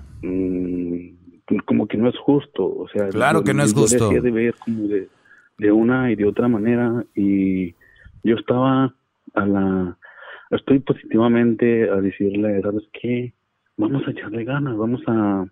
como 1.65 1.87
que 1.87 1.97
no 1.97 2.09
es 2.09 2.17
justo, 2.17 2.65
o 2.65 2.87
sea... 2.89 3.09
Claro 3.09 3.39
yo- 3.39 3.43
que 3.45 3.53
no 3.53 3.63
es 3.63 3.73
justo. 3.73 4.09
de 4.09 4.31
ver 4.31 4.55
como 4.55 4.87
de, 4.87 5.07
de 5.59 5.71
una 5.71 6.11
y 6.11 6.15
de 6.15 6.25
otra 6.25 6.47
manera 6.47 7.05
y 7.15 7.71
yo 8.23 8.35
estaba 8.37 8.95
a 9.35 9.45
la... 9.45 9.97
Estoy 10.51 10.79
positivamente 10.79 11.89
a 11.89 11.95
decirle, 11.95 12.61
¿sabes 12.61 12.83
qué? 13.01 13.33
Vamos 13.77 14.03
a 14.07 14.11
echarle 14.11 14.43
ganas, 14.43 14.77
vamos 14.77 15.01
a... 15.07 15.45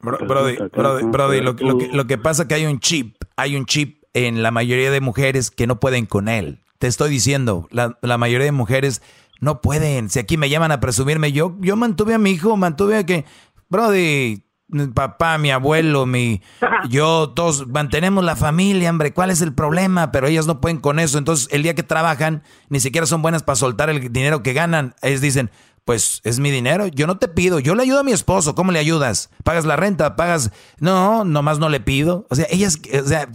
Bro- 0.00 0.18
pues, 0.18 0.28
Brody, 0.28 0.56
Brody, 0.74 1.04
Brody, 1.10 1.40
lo, 1.40 1.56
que- 1.56 1.64
lo 1.64 1.78
que, 1.78 1.88
lo 1.92 2.06
que 2.06 2.18
pasa 2.18 2.46
que 2.48 2.54
hay 2.54 2.66
un 2.66 2.78
chip, 2.80 3.16
hay 3.36 3.56
un 3.56 3.66
chip 3.66 4.02
en 4.14 4.42
la 4.42 4.50
mayoría 4.50 4.90
de 4.90 5.00
mujeres 5.00 5.50
que 5.50 5.66
no 5.66 5.78
pueden 5.80 6.06
con 6.06 6.28
él. 6.28 6.60
Te 6.78 6.86
estoy 6.86 7.10
diciendo, 7.10 7.68
la, 7.72 7.98
la 8.02 8.18
mayoría 8.18 8.46
de 8.46 8.52
mujeres 8.52 9.02
no 9.40 9.60
pueden. 9.60 10.08
Si 10.08 10.18
aquí 10.18 10.36
me 10.36 10.48
llaman 10.48 10.72
a 10.72 10.80
presumirme, 10.80 11.32
yo, 11.32 11.56
yo 11.60 11.76
mantuve 11.76 12.14
a 12.14 12.18
mi 12.18 12.30
hijo, 12.30 12.56
mantuve 12.56 12.96
a 12.96 13.04
que, 13.06 13.24
Brody, 13.68 14.42
mi 14.68 14.86
papá, 14.88 15.38
mi 15.38 15.50
abuelo, 15.50 16.06
mi, 16.06 16.42
yo, 16.88 17.30
todos 17.30 17.66
mantenemos 17.68 18.22
la 18.22 18.36
familia, 18.36 18.90
hombre, 18.90 19.12
¿cuál 19.12 19.30
es 19.30 19.40
el 19.40 19.54
problema? 19.54 20.12
Pero 20.12 20.26
ellas 20.26 20.46
no 20.46 20.60
pueden 20.60 20.78
con 20.78 20.98
eso. 20.98 21.18
Entonces, 21.18 21.48
el 21.50 21.62
día 21.62 21.74
que 21.74 21.82
trabajan, 21.82 22.42
ni 22.68 22.80
siquiera 22.80 23.06
son 23.06 23.22
buenas 23.22 23.42
para 23.42 23.56
soltar 23.56 23.90
el 23.90 24.12
dinero 24.12 24.42
que 24.42 24.52
ganan. 24.52 24.94
Ellos 25.02 25.20
dicen, 25.20 25.50
pues 25.84 26.20
es 26.24 26.38
mi 26.38 26.50
dinero, 26.50 26.86
yo 26.88 27.06
no 27.06 27.16
te 27.16 27.28
pido, 27.28 27.60
yo 27.60 27.74
le 27.74 27.82
ayudo 27.82 28.00
a 28.00 28.04
mi 28.04 28.12
esposo, 28.12 28.54
¿cómo 28.54 28.72
le 28.72 28.78
ayudas? 28.78 29.30
¿Pagas 29.42 29.64
la 29.64 29.76
renta? 29.76 30.16
¿Pagas? 30.16 30.50
No, 30.80 31.24
nomás 31.24 31.58
no 31.58 31.70
le 31.70 31.80
pido. 31.80 32.26
O 32.28 32.34
sea, 32.34 32.46
ellas, 32.50 32.78
o 32.92 33.08
sea, 33.08 33.26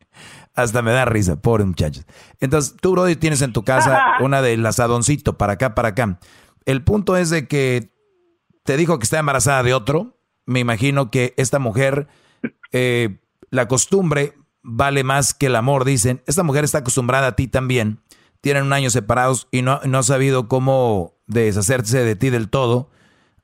hasta 0.54 0.82
me 0.82 0.92
da 0.92 1.04
risa, 1.04 1.34
pobre 1.34 1.64
muchachos. 1.64 2.06
Entonces, 2.38 2.76
tú, 2.80 2.92
Brody, 2.92 3.16
tienes 3.16 3.42
en 3.42 3.52
tu 3.52 3.64
casa 3.64 4.00
una 4.20 4.40
del 4.40 4.64
asadoncito 4.64 5.36
para 5.36 5.54
acá, 5.54 5.74
para 5.74 5.88
acá. 5.88 6.20
El 6.64 6.84
punto 6.84 7.16
es 7.16 7.30
de 7.30 7.48
que 7.48 7.90
te 8.64 8.76
dijo 8.76 8.98
que 9.00 9.04
está 9.04 9.18
embarazada 9.18 9.62
de 9.64 9.74
otro. 9.74 10.15
Me 10.46 10.60
imagino 10.60 11.10
que 11.10 11.34
esta 11.36 11.58
mujer, 11.58 12.08
eh, 12.72 13.18
la 13.50 13.68
costumbre 13.68 14.34
vale 14.62 15.04
más 15.04 15.34
que 15.34 15.46
el 15.46 15.56
amor, 15.56 15.84
dicen. 15.84 16.22
Esta 16.26 16.42
mujer 16.42 16.64
está 16.64 16.78
acostumbrada 16.78 17.28
a 17.28 17.36
ti 17.36 17.48
también. 17.48 18.00
Tienen 18.40 18.64
un 18.64 18.72
año 18.72 18.90
separados 18.90 19.48
y 19.50 19.62
no, 19.62 19.80
no 19.84 19.98
ha 19.98 20.02
sabido 20.02 20.48
cómo 20.48 21.14
deshacerse 21.26 22.04
de 22.04 22.16
ti 22.16 22.30
del 22.30 22.48
todo, 22.48 22.90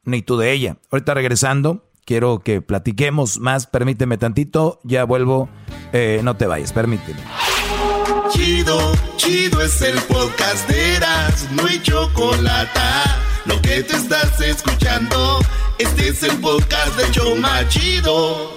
ni 0.05 0.23
tú 0.23 0.37
de 0.37 0.53
ella. 0.53 0.79
Ahorita 0.91 1.15
regresando, 1.15 1.91
quiero 2.05 2.41
que 2.41 2.61
platiquemos 2.61 3.39
más. 3.39 3.67
Permíteme 3.67 4.19
tantito, 4.19 4.81
ya 4.85 5.05
vuelvo. 5.05 5.49
Eh, 5.93 6.21
no 6.23 6.37
te 6.37 6.47
vayas, 6.47 6.73
permíteme. 6.73 7.21
Chido, 8.31 8.93
chido 9.17 9.61
es 9.61 9.83
el 9.83 9.99
podcast 10.03 10.69
de 10.69 10.97
Eras, 10.97 11.49
no 11.53 11.67
hay 11.67 11.81
chocolate. 11.83 12.81
Lo 13.45 13.61
que 13.61 13.83
te 13.83 13.97
estás 13.97 14.41
escuchando, 14.41 15.41
este 15.79 16.09
es 16.09 16.23
el 16.23 16.39
podcast 16.41 16.97
de 16.97 17.11
Choma 17.11 17.67
Chido. 17.69 18.53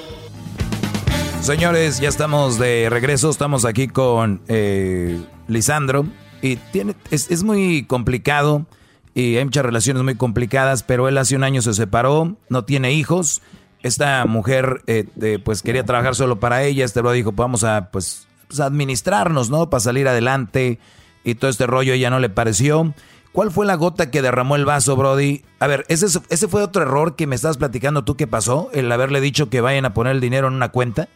Señores, 1.42 2.00
ya 2.00 2.08
estamos 2.08 2.60
de 2.60 2.88
regreso. 2.92 3.32
Estamos 3.32 3.66
aquí 3.66 3.88
con 3.88 4.42
eh, 4.48 5.20
Lisandro. 5.48 6.06
Y 6.44 6.58
tiene, 6.58 6.96
es, 7.10 7.32
es 7.32 7.44
muy 7.44 7.86
complicado. 7.86 8.68
Y 9.16 9.38
hay 9.38 9.46
muchas 9.46 9.66
relaciones 9.66 10.04
muy 10.04 10.16
complicadas. 10.16 10.84
Pero 10.84 11.08
él 11.08 11.18
hace 11.18 11.36
un 11.36 11.44
año 11.44 11.64
se 11.64 11.74
separó. 11.74 12.36
No 12.50 12.64
tiene 12.66 12.94
hijos. 12.94 13.42
Esta 13.82 14.26
mujer, 14.26 14.84
eh, 14.86 15.40
pues 15.44 15.64
quería 15.64 15.84
trabajar 15.84 16.14
solo 16.14 16.40
para 16.40 16.62
ella. 16.62 16.86
Este 16.86 17.02
lo 17.02 17.12
dijo, 17.12 17.32
vamos 17.32 17.64
a, 17.64 17.90
pues, 17.90 18.28
pues, 18.48 18.60
administrarnos, 18.60 19.50
¿no? 19.50 19.68
Para 19.72 19.82
salir 19.82 20.08
adelante. 20.08 20.78
Y 21.24 21.34
todo 21.34 21.50
este 21.50 21.66
rollo 21.66 21.94
ella 21.94 22.12
no 22.12 22.20
le 22.20 22.30
pareció. 22.30 22.94
¿Cuál 23.36 23.52
fue 23.52 23.66
la 23.66 23.76
gota 23.76 24.10
que 24.12 24.22
derramó 24.22 24.56
el 24.56 24.64
vaso, 24.64 24.96
Brody? 24.96 25.42
A 25.60 25.68
ver, 25.68 25.84
ese, 25.90 26.06
ese 26.30 26.48
fue 26.48 26.64
otro 26.64 26.84
error 26.84 27.18
que 27.18 27.28
me 27.28 27.36
estabas 27.36 27.58
platicando 27.58 28.06
tú 28.06 28.16
que 28.16 28.28
pasó. 28.28 28.70
El 28.74 28.90
haberle 28.90 29.20
dicho 29.20 29.50
que 29.50 29.60
vayan 29.60 29.84
a 29.84 29.94
poner 29.94 30.14
el 30.16 30.22
dinero 30.22 30.48
en 30.48 30.54
una 30.54 30.70
cuenta. 30.70 31.10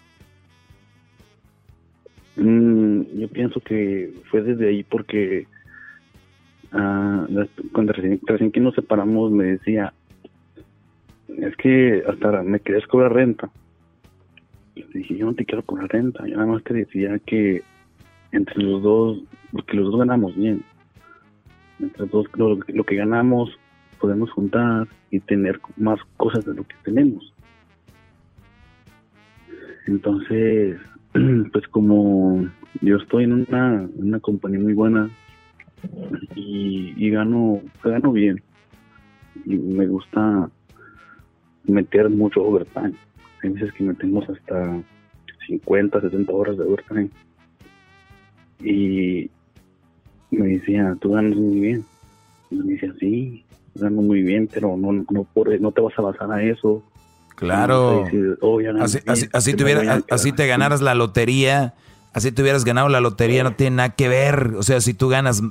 Mm, 2.35 3.03
yo 3.17 3.27
pienso 3.29 3.61
que 3.61 4.13
fue 4.29 4.41
desde 4.41 4.67
ahí 4.67 4.83
porque 4.83 5.47
las- 6.73 7.47
cuando 7.71 7.93
recién, 7.93 8.19
recién 8.25 8.51
que 8.51 8.59
nos 8.59 8.75
separamos 8.75 9.31
me 9.31 9.45
decía, 9.45 9.93
es 11.37 11.55
que 11.55 12.03
hasta 12.05 12.43
me 12.43 12.59
querías 12.59 12.85
cobrar 12.87 13.13
renta. 13.13 13.49
Y 14.75 14.83
dije, 14.93 15.15
yo 15.15 15.25
no 15.27 15.35
te 15.35 15.45
quiero 15.45 15.63
cobrar 15.63 15.87
renta, 15.89 16.27
yo 16.27 16.35
nada 16.35 16.47
más 16.51 16.65
te 16.65 16.73
decía 16.73 17.17
que 17.25 17.63
entre 18.33 18.61
los 18.61 18.83
dos, 18.83 19.19
porque 19.53 19.77
los 19.77 19.89
dos 19.89 19.99
ganamos 19.99 20.35
bien, 20.35 20.65
entre 21.79 22.01
los 22.01 22.11
dos 22.11 22.27
lo, 22.35 22.57
lo 22.67 22.83
que 22.83 22.95
ganamos 22.95 23.49
podemos 23.99 24.31
juntar 24.31 24.87
y 25.11 25.19
tener 25.19 25.59
más 25.77 25.99
cosas 26.17 26.45
de 26.45 26.53
lo 26.53 26.63
que 26.63 26.75
tenemos. 26.83 27.33
Entonces, 29.87 30.79
pues 31.51 31.67
como 31.69 32.47
yo 32.81 32.97
estoy 32.97 33.25
en 33.25 33.33
una, 33.33 33.89
una 33.95 34.19
compañía 34.19 34.59
muy 34.59 34.73
buena 34.73 35.09
y, 36.35 36.93
y 36.95 37.09
gano, 37.09 37.61
gano 37.83 38.11
bien. 38.11 38.41
Y 39.45 39.55
me 39.57 39.87
gusta 39.87 40.49
meter 41.63 42.09
mucho 42.09 42.43
overtime. 42.43 42.93
Hay 43.43 43.49
veces 43.49 43.73
que 43.73 43.83
metemos 43.83 44.29
hasta 44.29 44.81
50, 45.47 46.01
60 46.01 46.31
horas 46.31 46.57
de 46.57 46.63
overtime. 46.65 47.09
Y 48.61 49.29
me 50.37 50.47
decía, 50.47 50.95
tú 50.99 51.11
ganas 51.13 51.35
muy 51.37 51.59
bien. 51.59 51.85
Y 52.51 52.55
me 52.55 52.73
decía, 52.73 52.93
sí, 52.99 53.43
gano 53.75 54.01
muy 54.01 54.21
bien, 54.21 54.49
pero 54.51 54.75
no, 54.77 55.05
no, 55.09 55.23
por, 55.33 55.59
no 55.61 55.71
te 55.71 55.81
vas 55.81 55.93
a 55.97 56.01
basar 56.01 56.31
a 56.31 56.41
eso. 56.43 56.83
Claro. 57.35 58.03
Decir, 58.05 58.37
"Oh, 58.41 58.59
Así, 58.79 59.53
te 59.53 59.63
hubiera- 59.63 60.01
así 60.09 60.31
te 60.33 60.43
así". 60.43 60.49
ganaras 60.49 60.81
la 60.81 60.93
lotería, 60.93 61.73
así 62.13 62.31
te 62.33 62.41
hubieras 62.41 62.65
ganado 62.65 62.89
la 62.89 62.99
lotería, 62.99 63.43
no 63.43 63.53
tiene 63.55 63.77
nada 63.77 63.89
que 63.89 64.09
ver. 64.09 64.55
O 64.57 64.63
sea, 64.63 64.81
si 64.81 64.93
tú 64.93 65.07
ganas 65.07 65.41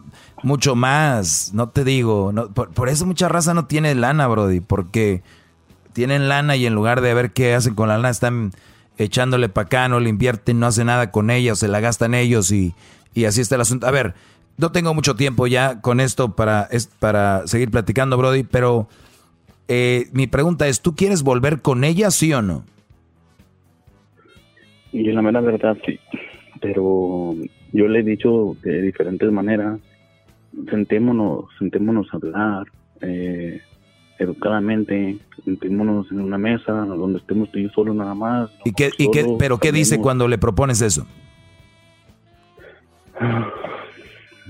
mucho 0.42 0.74
más, 0.74 1.52
no 1.55 1.70
te 1.70 1.84
digo. 1.84 2.30
no- 2.32 2.48
por, 2.52 2.70
por 2.74 2.88
eso 2.90 3.06
mucha 3.06 3.28
raza 3.28 3.55
no 3.55 3.66
tiene 3.66 3.94
lana, 3.94 4.26
Brody, 4.26 4.60
porque 4.60 5.22
tienen 5.94 6.28
lana 6.28 6.56
y 6.56 6.66
en 6.66 6.74
lugar 6.74 7.00
de 7.00 7.14
ver 7.14 7.30
qué 7.32 7.55
hacen 7.55 7.74
con 7.74 7.88
la 7.88 7.96
lana, 7.96 8.10
están 8.10 8.52
echándole 8.98 9.48
pa' 9.48 9.62
acá, 9.62 9.88
no 9.88 9.98
le 10.00 10.10
invierten, 10.10 10.60
no 10.60 10.66
hacen 10.66 10.88
nada 10.88 11.10
con 11.10 11.30
ella, 11.30 11.52
o 11.52 11.56
se 11.56 11.68
la 11.68 11.80
gastan 11.80 12.14
ellos 12.14 12.50
y, 12.52 12.74
y 13.14 13.24
así 13.24 13.40
está 13.40 13.55
el 13.55 13.62
asunto. 13.62 13.86
A 13.86 13.90
ver, 13.92 14.14
no 14.59 14.72
tengo 14.72 14.93
mucho 14.93 15.14
tiempo 15.14 15.47
ya 15.47 15.80
con 15.80 16.01
esto 16.01 16.35
para, 16.35 16.68
para 16.98 17.47
seguir 17.47 17.70
platicando, 17.70 18.18
Brody, 18.18 18.43
pero 18.43 18.89
eh, 19.68 20.06
mi 20.12 20.26
pregunta 20.26 20.66
es, 20.66 20.82
¿tú 20.82 20.94
quieres 20.94 21.22
volver 21.22 21.62
con 21.62 21.85
ella, 21.85 22.10
sí 22.10 22.32
o 22.32 22.43
no? 22.43 22.64
Y 24.93 25.05
la 25.12 25.22
mera 25.22 25.40
verdad, 25.40 25.76
sí. 25.86 26.01
Pero 26.60 27.36
yo 27.72 27.86
le 27.86 28.01
he 28.01 28.02
dicho 28.02 28.56
de 28.62 28.82
diferentes 28.82 29.30
maneras, 29.30 29.78
sentémonos, 30.68 31.44
sentémonos 31.59 32.09
a 32.12 32.16
hablar 32.16 32.66
eh, 33.01 33.60
educadamente, 34.18 35.18
sentémonos 35.44 36.10
en 36.10 36.20
una 36.20 36.39
mesa 36.39 36.72
donde 36.72 37.20
estemos 37.20 37.48
tú 37.52 37.59
y 37.59 37.64
yo 37.64 37.70
solo 37.70 37.94
nada 37.94 38.14
más. 38.14 38.51
¿Y 38.64 38.72
qué, 38.72 38.90
y 38.98 39.09
qué, 39.12 39.24
pero 39.39 39.59
qué 39.59 39.70
dice 39.70 40.01
cuando 40.01 40.26
le 40.26 40.39
propones 40.39 40.80
eso? 40.80 41.06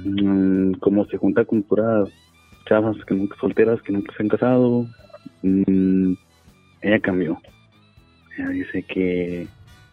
Mm, 0.05 0.75
como 0.75 1.07
se 1.07 1.17
junta 1.17 1.45
con 1.45 1.63
puras 1.63 2.09
chavas 2.69 2.97
que 3.07 3.15
nunca 3.15 3.37
solteras, 3.41 3.81
que 3.83 3.93
nunca 3.93 4.13
se 4.17 4.23
han 4.23 4.29
casado, 4.29 4.87
mm, 5.43 6.13
ella 6.83 7.01
cambió. 7.01 7.41
Ella 8.37 8.49
dice 8.51 8.83
que, 8.83 9.49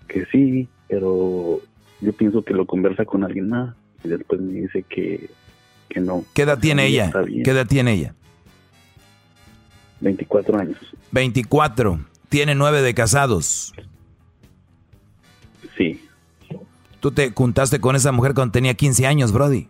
que 0.07 0.25
sí, 0.25 0.67
pero 0.87 1.61
yo 2.01 2.13
pienso 2.13 2.43
que 2.43 2.53
lo 2.53 2.65
conversa 2.65 3.05
con 3.05 3.23
alguien 3.23 3.49
más 3.49 3.75
y 4.03 4.09
después 4.09 4.41
me 4.41 4.53
dice 4.61 4.83
que, 4.83 5.29
que 5.89 5.99
no. 5.99 6.23
¿Qué 6.33 6.43
edad 6.43 6.59
tiene 6.59 6.87
ella? 6.87 7.11
¿Qué 7.43 7.51
edad 7.51 7.65
tiene 7.65 7.93
ella? 7.93 8.15
24 10.01 10.59
años. 10.59 10.77
24. 11.11 11.99
Tiene 12.29 12.53
nueve 12.53 12.81
de 12.81 12.93
casados. 12.93 13.73
Sí. 15.77 16.01
Tú 16.99 17.11
te 17.11 17.31
juntaste 17.31 17.79
con 17.79 17.95
esa 17.95 18.11
mujer 18.11 18.33
cuando 18.33 18.51
tenía 18.51 18.73
15 18.73 19.07
años, 19.07 19.31
Brody. 19.31 19.69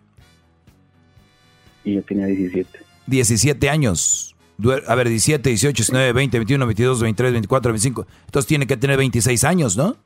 Y 1.86 1.94
yo 1.94 2.02
tenía 2.02 2.26
17. 2.26 2.80
17 3.06 3.70
años. 3.70 4.34
A 4.88 4.94
ver, 4.96 5.08
17, 5.08 5.48
18, 5.48 5.76
19, 5.76 6.12
20, 6.12 6.38
21, 6.38 6.66
22, 6.66 7.00
23, 7.00 7.32
24, 7.32 7.72
25. 7.72 8.06
Entonces 8.26 8.48
tiene 8.48 8.66
que 8.66 8.76
tener 8.76 8.96
26 8.96 9.44
años, 9.44 9.76
¿no? 9.76 9.96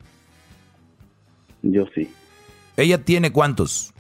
Yo 1.63 1.87
sí. 1.95 2.11
¿Ella 2.77 2.99
tiene 2.99 3.33
cuántos? 3.33 3.95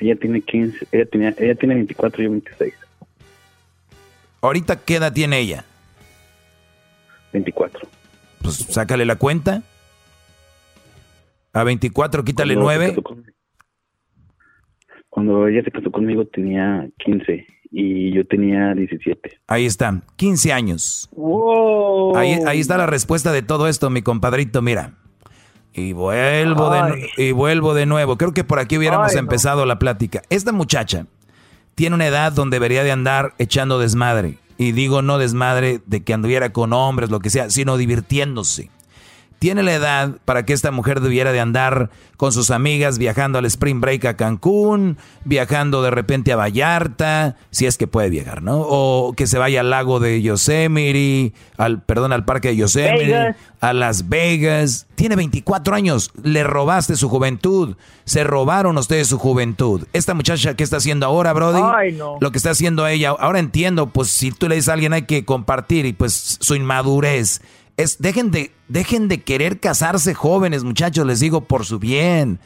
Ella 0.00 0.16
tiene 0.16 0.40
15, 0.40 0.88
ella, 0.90 1.06
tenía, 1.06 1.34
ella 1.38 1.54
tiene 1.54 1.76
24 1.76 2.22
y 2.22 2.24
yo 2.24 2.30
26. 2.32 2.74
Ahorita, 4.40 4.80
¿qué 4.80 4.96
edad 4.96 5.12
tiene 5.12 5.38
ella? 5.38 5.64
24. 7.32 7.88
Pues 8.42 8.56
sácale 8.56 9.06
la 9.06 9.14
cuenta. 9.14 9.62
A 11.52 11.62
24, 11.62 12.24
quítale 12.24 12.54
Cuando 12.54 12.70
se 12.72 13.00
9. 13.02 13.22
Cuando 15.12 15.46
ella 15.46 15.62
se 15.62 15.70
casó 15.70 15.90
conmigo 15.90 16.24
tenía 16.24 16.88
15 17.04 17.46
y 17.70 18.14
yo 18.14 18.26
tenía 18.26 18.72
17. 18.72 19.40
Ahí 19.46 19.66
está, 19.66 20.00
15 20.16 20.52
años. 20.54 21.10
¡Wow! 21.14 22.16
Ahí, 22.16 22.38
ahí 22.46 22.60
está 22.60 22.78
la 22.78 22.86
respuesta 22.86 23.30
de 23.30 23.42
todo 23.42 23.68
esto, 23.68 23.90
mi 23.90 24.00
compadrito, 24.00 24.62
mira. 24.62 24.94
Y 25.74 25.92
vuelvo, 25.92 26.70
de, 26.70 27.10
y 27.18 27.32
vuelvo 27.32 27.74
de 27.74 27.84
nuevo. 27.84 28.16
Creo 28.16 28.32
que 28.32 28.42
por 28.42 28.58
aquí 28.58 28.78
hubiéramos 28.78 29.10
Ay, 29.10 29.16
no. 29.16 29.20
empezado 29.20 29.66
la 29.66 29.78
plática. 29.78 30.22
Esta 30.30 30.50
muchacha 30.50 31.04
tiene 31.74 31.94
una 31.94 32.06
edad 32.06 32.32
donde 32.32 32.54
debería 32.54 32.82
de 32.82 32.92
andar 32.92 33.34
echando 33.36 33.78
desmadre. 33.78 34.38
Y 34.56 34.72
digo 34.72 35.02
no 35.02 35.18
desmadre 35.18 35.82
de 35.84 36.02
que 36.02 36.14
anduviera 36.14 36.54
con 36.54 36.72
hombres, 36.72 37.10
lo 37.10 37.20
que 37.20 37.28
sea, 37.28 37.50
sino 37.50 37.76
divirtiéndose. 37.76 38.70
Tiene 39.42 39.64
la 39.64 39.74
edad 39.74 40.18
para 40.24 40.44
que 40.46 40.52
esta 40.52 40.70
mujer 40.70 41.00
debiera 41.00 41.32
de 41.32 41.40
andar 41.40 41.90
con 42.16 42.30
sus 42.30 42.52
amigas 42.52 42.98
viajando 42.98 43.40
al 43.40 43.44
Spring 43.46 43.80
Break 43.80 44.04
a 44.04 44.16
Cancún, 44.16 44.98
viajando 45.24 45.82
de 45.82 45.90
repente 45.90 46.32
a 46.32 46.36
Vallarta, 46.36 47.34
si 47.50 47.66
es 47.66 47.76
que 47.76 47.88
puede 47.88 48.08
viajar, 48.08 48.44
¿no? 48.44 48.60
O 48.60 49.14
que 49.14 49.26
se 49.26 49.38
vaya 49.38 49.58
al 49.58 49.70
lago 49.70 49.98
de 49.98 50.22
Yosemite, 50.22 51.34
al 51.56 51.82
perdón, 51.82 52.12
al 52.12 52.24
parque 52.24 52.50
de 52.50 52.56
Yosemite, 52.58 53.04
Vegas. 53.04 53.36
a 53.60 53.72
Las 53.72 54.08
Vegas. 54.08 54.86
Tiene 54.94 55.16
24 55.16 55.74
años, 55.74 56.12
le 56.22 56.44
robaste 56.44 56.94
su 56.94 57.08
juventud, 57.08 57.74
se 58.04 58.22
robaron 58.22 58.78
ustedes 58.78 59.08
su 59.08 59.18
juventud. 59.18 59.88
Esta 59.92 60.14
muchacha, 60.14 60.54
¿qué 60.54 60.62
está 60.62 60.76
haciendo 60.76 61.04
ahora, 61.04 61.32
Brody? 61.32 61.62
Ay, 61.64 61.90
no. 61.94 62.16
Lo 62.20 62.30
que 62.30 62.38
está 62.38 62.50
haciendo 62.50 62.86
ella, 62.86 63.10
ahora 63.18 63.40
entiendo, 63.40 63.88
pues 63.88 64.06
si 64.06 64.30
tú 64.30 64.48
le 64.48 64.54
dices 64.54 64.68
a 64.68 64.74
alguien 64.74 64.92
hay 64.92 65.02
que 65.02 65.24
compartir 65.24 65.84
y 65.84 65.94
pues 65.94 66.38
su 66.40 66.54
inmadurez. 66.54 67.40
Es, 67.76 67.98
dejen 67.98 68.30
de, 68.30 68.52
dejen 68.68 69.08
de 69.08 69.22
querer 69.22 69.60
casarse 69.60 70.14
jóvenes, 70.14 70.64
muchachos, 70.64 71.06
les 71.06 71.20
digo 71.20 71.42
por 71.42 71.64
su 71.64 71.78
bien. 71.78 72.38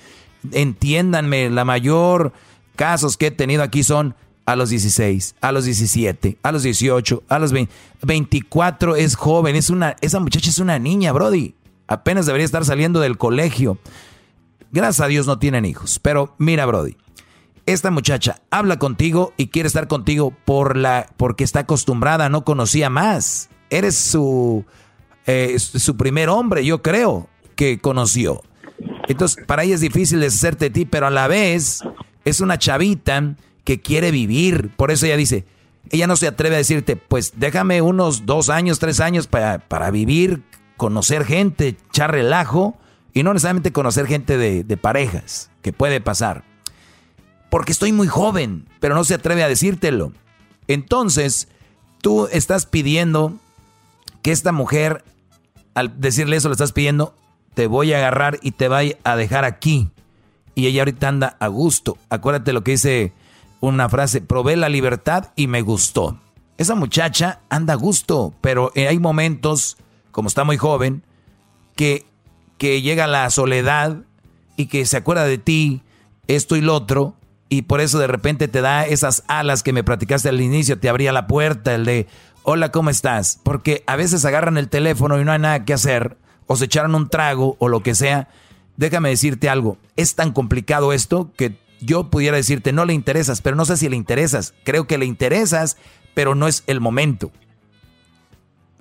Entiéndanme, 0.53 1.51
la 1.51 1.65
mayor 1.65 2.33
casos 2.77 3.17
que 3.17 3.29
he 3.29 3.31
tenido 3.31 3.63
aquí 3.63 3.83
son 3.83 4.15
a 4.45 4.55
los 4.55 4.71
16, 4.71 5.35
a 5.41 5.51
los 5.51 5.65
17, 5.65 6.39
a 6.43 6.53
los 6.53 6.63
18, 6.63 7.25
a 7.29 7.39
los 7.39 7.53
20. 7.53 7.73
24 8.03 8.95
es 8.95 9.17
joven, 9.17 9.57
es 9.57 9.71
una, 9.71 9.97
esa 10.01 10.21
muchacha 10.21 10.51
es 10.51 10.61
una 10.61 10.79
niña, 10.79 11.13
Brody. 11.13 11.55
Apenas 11.89 12.27
debería 12.27 12.45
estar 12.45 12.65
saliendo 12.65 13.01
del 13.01 13.19
colegio. 13.19 13.79
Gracias 14.71 15.05
a 15.05 15.09
Dios 15.09 15.27
no 15.27 15.39
tienen 15.39 15.65
hijos. 15.65 15.99
Pero 15.99 16.35
mira, 16.39 16.67
Brody, 16.67 16.97
esta 17.67 17.91
muchacha 17.91 18.41
habla 18.51 18.79
contigo 18.79 19.33
y 19.37 19.49
quiere 19.49 19.67
estar 19.67 19.89
contigo 19.89 20.33
por 20.45 20.77
la, 20.77 21.09
porque 21.17 21.45
está 21.45 21.61
acostumbrada, 21.61 22.29
no 22.29 22.45
conocía 22.45 22.91
más. 22.91 23.49
Eres 23.71 23.97
su, 23.97 24.65
eh, 25.27 25.59
su 25.59 25.97
primer 25.97 26.29
hombre, 26.29 26.65
yo 26.65 26.83
creo, 26.83 27.29
que 27.55 27.79
conoció. 27.79 28.43
Entonces, 29.09 29.45
para 29.47 29.65
ella 29.65 29.75
es 29.75 29.81
difícil 29.81 30.21
deshacerte 30.21 30.67
de 30.67 30.71
ti, 30.71 30.85
pero 30.85 31.07
a 31.07 31.11
la 31.11 31.29
vez 31.29 31.81
es 32.25 32.41
una 32.41 32.59
chavita 32.59 33.37
que 33.65 33.81
quiere 33.81 34.11
vivir. 34.11 34.71
Por 34.77 34.91
eso 34.91 35.07
ella 35.07 35.17
dice, 35.17 35.45
ella 35.91 36.07
no 36.07 36.17
se 36.17 36.27
atreve 36.27 36.57
a 36.57 36.59
decirte, 36.59 36.97
pues 36.97 37.33
déjame 37.37 37.83
unos 37.83 38.27
dos 38.27 38.51
años, 38.51 38.79
tres 38.79 39.01
años 39.01 39.27
para, 39.27 39.59
para 39.59 39.91
vivir, 39.91 40.43
conocer 40.77 41.25
gente, 41.25 41.77
echar 41.91 42.13
relajo 42.13 42.77
y 43.13 43.23
no 43.23 43.33
necesariamente 43.33 43.73
conocer 43.73 44.07
gente 44.07 44.37
de, 44.37 44.65
de 44.65 44.77
parejas, 44.77 45.51
que 45.63 45.73
puede 45.73 46.01
pasar. 46.01 46.45
Porque 47.51 47.73
estoy 47.73 47.93
muy 47.93 48.09
joven, 48.09 48.67
pero 48.81 48.95
no 48.95 49.05
se 49.05 49.15
atreve 49.15 49.43
a 49.43 49.49
decírtelo. 49.49 50.13
Entonces, 50.69 51.49
tú 52.03 52.29
estás 52.31 52.67
pidiendo 52.67 53.35
que 54.23 54.33
esta 54.33 54.53
mujer, 54.53 55.05
al 55.77 56.01
decirle 56.01 56.37
eso, 56.37 56.49
le 56.49 56.55
estás 56.55 56.73
pidiendo, 56.73 57.15
te 57.53 57.67
voy 57.67 57.93
a 57.93 57.99
agarrar 57.99 58.39
y 58.43 58.53
te 58.53 58.69
voy 58.69 58.97
a 59.05 59.15
dejar 59.15 59.45
aquí. 59.45 59.91
Y 60.55 60.67
ella 60.67 60.81
ahorita 60.81 61.07
anda 61.07 61.37
a 61.39 61.49
gusto. 61.49 61.99
Acuérdate 62.09 62.55
lo 62.55 62.65
que 62.65 62.73
dice 62.73 63.13
una 63.61 63.91
frase, 63.91 64.23
probé 64.23 64.57
la 64.57 64.71
libertad 64.71 65.33
y 65.37 65.49
me 65.49 65.61
gustó. 65.61 66.19
Esa 66.57 66.75
muchacha 66.75 67.41
anda 67.51 67.75
a 67.75 67.77
gusto, 67.77 68.33
pero 68.41 68.73
hay 68.75 68.99
momentos, 68.99 69.77
como 70.13 70.29
está 70.29 70.45
muy 70.45 70.57
joven, 70.57 71.03
que, 71.75 72.07
que 72.57 72.81
llega 72.81 73.07
la 73.07 73.29
soledad 73.29 73.99
y 74.57 74.67
que 74.67 74.87
se 74.87 74.97
acuerda 74.97 75.27
de 75.27 75.37
ti, 75.37 75.83
esto 76.27 76.57
y 76.57 76.63
lo 76.63 76.75
otro, 76.75 77.17
y 77.51 77.63
por 77.63 77.83
eso 77.83 77.99
de 77.99 78.07
repente 78.07 78.49
te 78.49 78.63
da 78.63 78.87
esas 78.87 79.25
alas 79.29 79.63
que 79.63 79.75
me 79.75 79.85
platicaste 79.85 80.31
al 80.31 80.41
inicio, 80.41 80.79
te 80.79 80.89
abría 80.89 81.13
la 81.13 81.27
puerta, 81.27 81.75
el 81.75 81.85
de, 81.85 82.07
hola, 82.49 82.71
¿cómo 82.71 82.91
estás? 82.91 83.41
Porque 83.43 83.83
a 83.89 83.97
veces 83.97 84.25
agarran 84.25 84.57
el 84.57 84.69
teléfono 84.69 85.21
y 85.21 85.25
no 85.25 85.33
hay 85.33 85.41
nada 85.41 85.65
que 85.65 85.73
hacer, 85.73 86.17
o 86.47 86.55
se 86.55 86.67
echaron 86.67 86.95
un 86.95 87.09
trago 87.09 87.57
o 87.59 87.69
lo 87.69 87.83
que 87.83 87.97
sea. 87.97 88.29
Déjame 88.77 89.09
decirte 89.09 89.49
algo, 89.49 89.79
es 89.97 90.15
tan 90.15 90.33
complicado 90.33 90.93
esto 90.93 91.33
que 91.37 91.59
yo 91.81 92.09
pudiera 92.09 92.37
decirte, 92.37 92.73
no 92.73 92.85
le 92.85 92.95
interesas, 92.95 93.43
pero 93.43 93.57
no 93.57 93.65
sé 93.65 93.77
si 93.77 93.89
le 93.89 93.97
interesas. 93.97 94.55
Creo 94.63 94.87
que 94.87 94.97
le 94.97 95.07
interesas, 95.07 95.77
pero 96.15 96.37
no 96.37 96.47
es 96.47 96.63
el 96.69 96.81
momento. 96.81 97.33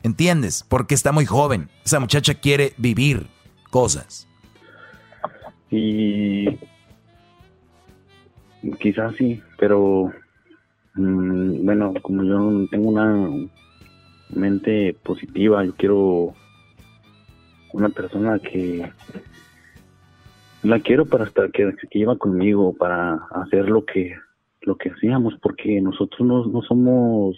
¿Entiendes? 0.03 0.63
Porque 0.69 0.93
está 0.93 1.11
muy 1.11 1.25
joven. 1.25 1.71
Esa 1.83 1.99
muchacha 1.99 2.35
quiere 2.35 2.75
vivir. 2.77 3.27
cosas. 3.71 4.27
Y 5.71 6.59
quizás 8.79 9.15
sí, 9.17 9.41
pero 9.57 10.13
mm, 10.95 11.65
bueno, 11.65 11.93
como 12.01 12.23
yo 12.23 12.67
tengo 12.69 12.89
una 12.89 13.29
mente 14.29 14.95
positiva, 15.03 15.63
yo 15.63 15.73
quiero 15.75 16.33
una 17.73 17.89
persona 17.89 18.39
que 18.39 18.91
la 20.63 20.79
quiero 20.79 21.05
para 21.05 21.25
estar 21.25 21.51
que, 21.51 21.73
que 21.89 21.99
lleva 21.99 22.17
conmigo 22.17 22.73
para 22.73 23.15
hacer 23.31 23.69
lo 23.69 23.85
que 23.85 24.15
lo 24.61 24.77
que 24.77 24.89
hacíamos 24.89 25.35
porque 25.41 25.79
nosotros 25.79 26.21
no, 26.21 26.45
no 26.45 26.61
somos 26.63 27.35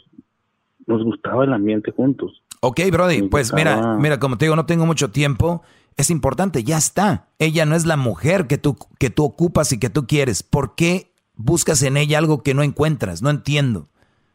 nos 0.86 1.04
gustaba 1.04 1.44
el 1.44 1.54
ambiente 1.54 1.92
juntos. 1.92 2.42
Ok, 2.62 2.80
Brody, 2.92 3.24
pues 3.24 3.54
mira, 3.54 3.98
mira, 3.98 4.20
como 4.20 4.38
te 4.38 4.46
digo, 4.46 4.56
no 4.56 4.66
tengo 4.66 4.86
mucho 4.86 5.12
tiempo. 5.12 5.62
Es 5.98 6.10
importante, 6.10 6.64
ya 6.64 6.78
está. 6.78 7.28
Ella 7.40 7.66
no 7.66 7.76
es 7.76 7.86
la 7.86 7.98
mujer 7.98 8.48
que 8.48 8.58
tú, 8.58 8.78
que 8.98 9.10
tú 9.10 9.26
ocupas 9.26 9.72
y 9.74 9.80
que 9.80 9.90
tú 9.90 10.08
quieres. 10.08 10.44
¿Por 10.44 10.76
qué 10.76 11.12
buscas 11.38 11.82
en 11.84 11.98
ella 11.98 12.18
algo 12.18 12.44
que 12.44 12.54
no 12.54 12.64
encuentras? 12.64 13.22
No 13.22 13.30
entiendo. 13.30 13.88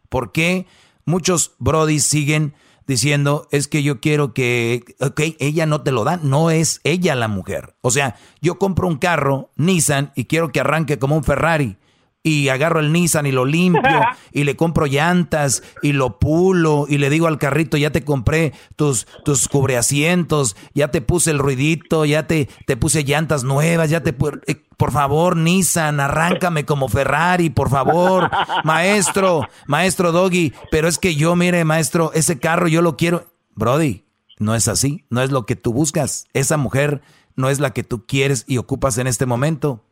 ¿Por 0.08 0.32
qué 0.32 0.66
muchos 1.04 1.52
Brody 1.58 2.00
siguen 2.00 2.54
diciendo, 2.86 3.46
es 3.50 3.68
que 3.68 3.82
yo 3.82 4.00
quiero 4.00 4.34
que, 4.34 4.96
ok, 5.00 5.20
ella 5.38 5.66
no 5.66 5.82
te 5.82 5.92
lo 5.92 6.04
da, 6.04 6.16
no 6.16 6.50
es 6.50 6.80
ella 6.84 7.14
la 7.14 7.28
mujer. 7.28 7.76
O 7.80 7.90
sea, 7.90 8.16
yo 8.40 8.58
compro 8.58 8.88
un 8.88 8.98
carro, 8.98 9.50
Nissan, 9.56 10.12
y 10.14 10.24
quiero 10.24 10.50
que 10.52 10.60
arranque 10.60 10.98
como 10.98 11.16
un 11.16 11.24
Ferrari 11.24 11.76
y 12.22 12.48
agarro 12.48 12.80
el 12.80 12.92
Nissan 12.92 13.26
y 13.26 13.32
lo 13.32 13.44
limpio 13.44 14.00
y 14.32 14.44
le 14.44 14.56
compro 14.56 14.86
llantas 14.86 15.62
y 15.82 15.92
lo 15.92 16.18
pulo 16.18 16.86
y 16.88 16.98
le 16.98 17.10
digo 17.10 17.26
al 17.26 17.38
carrito, 17.38 17.76
ya 17.76 17.90
te 17.90 18.04
compré 18.04 18.52
tus, 18.76 19.06
tus 19.24 19.48
cubreasientos, 19.48 20.56
ya 20.74 20.88
te 20.88 21.00
puse 21.00 21.30
el 21.30 21.38
ruidito, 21.38 22.04
ya 22.04 22.26
te, 22.26 22.48
te 22.66 22.76
puse 22.76 23.04
llantas 23.04 23.44
nuevas, 23.44 23.90
ya 23.90 24.02
te... 24.02 24.14
Eh, 24.46 24.62
por 24.76 24.90
favor, 24.90 25.36
Nissan, 25.36 26.00
arráncame 26.00 26.64
como 26.64 26.88
Ferrari, 26.88 27.50
por 27.50 27.70
favor. 27.70 28.28
Maestro, 28.64 29.46
maestro 29.68 30.10
Doggy, 30.10 30.52
pero 30.72 30.88
es 30.88 30.98
que 30.98 31.14
yo, 31.14 31.36
mire, 31.36 31.64
maestro, 31.64 32.10
ese 32.14 32.40
carro 32.40 32.66
yo 32.66 32.82
lo 32.82 32.96
quiero. 32.96 33.26
Brody, 33.54 34.04
no 34.40 34.56
es 34.56 34.66
así, 34.66 35.04
no 35.08 35.22
es 35.22 35.30
lo 35.30 35.46
que 35.46 35.54
tú 35.54 35.72
buscas. 35.72 36.26
Esa 36.32 36.56
mujer 36.56 37.00
no 37.36 37.48
es 37.48 37.60
la 37.60 37.70
que 37.70 37.84
tú 37.84 38.06
quieres 38.06 38.44
y 38.48 38.58
ocupas 38.58 38.98
en 38.98 39.06
este 39.06 39.24
momento. 39.24 39.84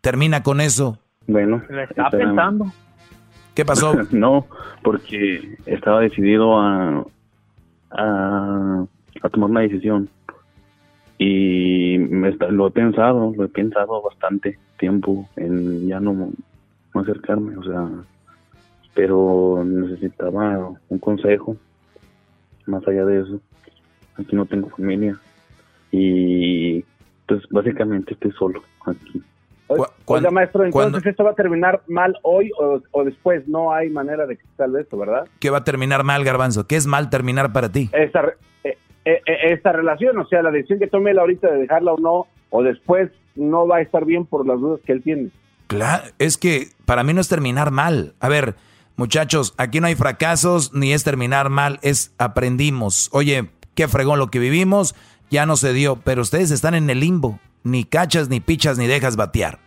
Termina 0.00 0.44
con 0.44 0.60
eso. 0.60 1.00
Bueno, 1.28 1.62
Le 1.70 1.84
está 1.84 2.10
pensando. 2.10 2.72
¿Qué 3.54 3.64
pasó? 3.64 3.94
no, 4.10 4.46
porque 4.82 5.56
estaba 5.66 6.00
decidido 6.00 6.58
a, 6.58 7.04
a, 7.90 8.84
a 9.22 9.28
tomar 9.28 9.50
una 9.50 9.60
decisión. 9.60 10.08
Y 11.18 11.98
me 11.98 12.30
está- 12.30 12.48
lo 12.48 12.68
he 12.68 12.70
pensado, 12.70 13.32
lo 13.36 13.44
he 13.44 13.48
pensado 13.48 14.00
bastante 14.02 14.58
tiempo 14.78 15.28
en 15.36 15.86
ya 15.88 15.98
no, 16.00 16.30
no 16.94 17.00
acercarme, 17.00 17.56
o 17.56 17.62
sea, 17.64 17.88
pero 18.94 19.62
necesitaba 19.66 20.70
un 20.88 20.98
consejo 20.98 21.56
más 22.66 22.86
allá 22.86 23.04
de 23.04 23.20
eso. 23.22 23.40
Aquí 24.16 24.34
no 24.36 24.46
tengo 24.46 24.68
familia 24.70 25.18
y 25.90 26.84
pues 27.26 27.42
básicamente 27.50 28.14
estoy 28.14 28.32
solo 28.32 28.62
aquí. 28.86 29.20
Oiga, 29.68 30.30
maestro, 30.30 30.64
entonces 30.64 31.06
esto 31.06 31.24
va 31.24 31.32
a 31.32 31.34
terminar 31.34 31.82
mal 31.86 32.16
hoy 32.22 32.50
o, 32.58 32.80
o 32.90 33.04
después. 33.04 33.46
No 33.46 33.72
hay 33.72 33.90
manera 33.90 34.26
de 34.26 34.36
que 34.36 34.42
salve 34.56 34.80
esto, 34.80 34.96
¿verdad? 34.96 35.28
¿Qué 35.38 35.50
va 35.50 35.58
a 35.58 35.64
terminar 35.64 36.04
mal, 36.04 36.24
Garbanzo? 36.24 36.66
¿Qué 36.66 36.76
es 36.76 36.86
mal 36.86 37.10
terminar 37.10 37.52
para 37.52 37.70
ti? 37.70 37.90
Esta, 37.92 38.24
eh, 38.64 38.78
eh, 39.04 39.22
eh, 39.26 39.52
esta 39.52 39.72
relación, 39.72 40.18
o 40.18 40.26
sea, 40.26 40.42
la 40.42 40.50
decisión 40.50 40.78
que 40.78 40.86
tome 40.86 41.10
él 41.10 41.18
ahorita 41.18 41.50
de 41.50 41.58
dejarla 41.58 41.92
o 41.92 41.98
no, 41.98 42.26
o 42.50 42.62
después 42.62 43.10
no 43.36 43.66
va 43.66 43.76
a 43.76 43.80
estar 43.82 44.04
bien 44.04 44.24
por 44.24 44.46
las 44.46 44.58
dudas 44.58 44.80
que 44.84 44.92
él 44.92 45.02
tiene. 45.02 45.30
Claro, 45.66 46.04
es 46.18 46.38
que 46.38 46.68
para 46.86 47.04
mí 47.04 47.12
no 47.12 47.20
es 47.20 47.28
terminar 47.28 47.70
mal. 47.70 48.14
A 48.20 48.28
ver, 48.28 48.54
muchachos, 48.96 49.54
aquí 49.58 49.80
no 49.80 49.86
hay 49.86 49.94
fracasos 49.94 50.72
ni 50.72 50.92
es 50.94 51.04
terminar 51.04 51.50
mal, 51.50 51.78
es 51.82 52.14
aprendimos. 52.18 53.10
Oye, 53.12 53.50
qué 53.74 53.86
fregón 53.86 54.18
lo 54.18 54.28
que 54.28 54.38
vivimos, 54.38 54.94
ya 55.30 55.44
no 55.44 55.56
se 55.56 55.74
dio, 55.74 55.96
pero 55.96 56.22
ustedes 56.22 56.50
están 56.50 56.74
en 56.74 56.88
el 56.88 57.00
limbo. 57.00 57.38
Ni 57.64 57.84
cachas, 57.84 58.28
ni 58.28 58.40
pichas, 58.40 58.78
ni 58.78 58.86
dejas 58.86 59.16
batear. 59.16 59.58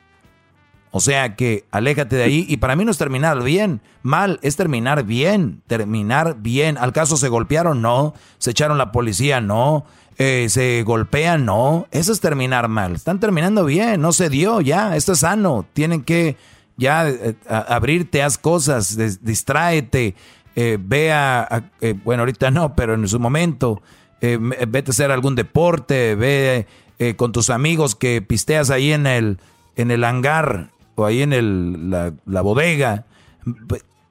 O 0.94 1.00
sea 1.00 1.36
que 1.38 1.64
aléjate 1.72 2.18
de 2.18 2.24
ahí 2.24 2.46
y 2.50 2.58
para 2.58 2.76
mí 2.76 2.84
no 2.84 2.92
es 2.92 2.98
terminar 2.98 3.42
bien, 3.44 3.80
mal, 4.04 4.40
es 4.42 4.58
terminar 4.58 5.04
bien, 5.06 5.62
terminar 5.68 6.36
bien. 6.40 6.78
¿Al 6.78 6.92
caso 6.92 7.16
se 7.16 7.30
golpearon? 7.30 7.82
No. 7.82 8.14
¿Se 8.40 8.52
echaron 8.52 8.78
la 8.78 8.92
policía? 8.92 9.40
No. 9.40 9.86
Eh, 10.18 10.48
¿Se 10.50 10.84
golpean? 10.84 11.46
No. 11.46 11.88
Eso 11.92 12.12
es 12.12 12.20
terminar 12.20 12.68
mal. 12.68 12.94
Están 12.96 13.22
terminando 13.22 13.64
bien, 13.64 14.02
no 14.02 14.12
se 14.12 14.30
dio 14.30 14.60
ya, 14.60 14.98
esto 14.98 15.14
es 15.14 15.20
sano. 15.20 15.66
Tienen 15.72 16.04
que 16.04 16.36
ya 16.76 17.08
eh, 17.08 17.36
abrirte, 17.48 18.22
haz 18.22 18.38
cosas, 18.38 18.98
des- 18.98 19.24
distráete, 19.24 20.16
eh, 20.58 20.78
ve 20.80 21.14
a, 21.14 21.42
a- 21.44 21.64
bueno, 22.04 22.24
ahorita 22.24 22.52
no, 22.52 22.76
pero 22.76 22.96
en 22.96 23.08
su 23.08 23.18
momento, 23.20 23.82
me- 24.22 24.58
vete 24.68 24.92
a 24.92 24.94
hacer 24.94 25.10
algún 25.10 25.36
deporte, 25.36 26.16
ve 26.16 26.68
eh, 27.02 27.16
con 27.16 27.32
tus 27.32 27.50
amigos 27.50 27.96
que 27.96 28.22
pisteas 28.22 28.70
ahí 28.70 28.94
en 28.94 29.08
el, 29.08 29.40
en 29.76 29.90
el 29.90 30.04
hangar 30.04 30.70
o 30.94 31.04
ahí 31.04 31.24
en 31.24 31.34
el, 31.34 31.90
la, 31.90 32.14
la 32.28 32.42
bodega. 32.42 33.08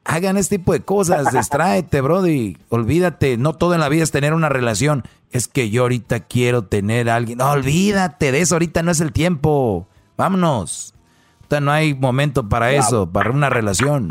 Hagan 0.02 0.36
este 0.36 0.58
tipo 0.58 0.72
de 0.72 0.80
cosas, 0.80 1.32
distráete, 1.32 2.00
brody. 2.00 2.56
Olvídate, 2.68 3.36
no 3.36 3.52
todo 3.52 3.74
en 3.74 3.80
la 3.80 3.88
vida 3.88 4.02
es 4.02 4.10
tener 4.10 4.34
una 4.34 4.48
relación. 4.48 5.04
Es 5.30 5.46
que 5.46 5.70
yo 5.70 5.82
ahorita 5.82 6.26
quiero 6.26 6.64
tener 6.64 7.10
a 7.10 7.14
alguien. 7.14 7.38
No, 7.38 7.52
olvídate 7.52 8.32
de 8.32 8.40
eso, 8.40 8.56
ahorita 8.56 8.82
no 8.82 8.90
es 8.90 9.00
el 9.00 9.12
tiempo. 9.12 9.86
Vámonos. 10.16 10.92
Ahorita 11.42 11.60
no 11.60 11.70
hay 11.70 11.94
momento 11.94 12.48
para 12.48 12.72
eso, 12.72 13.08
para 13.08 13.30
una 13.30 13.50
relación. 13.50 14.08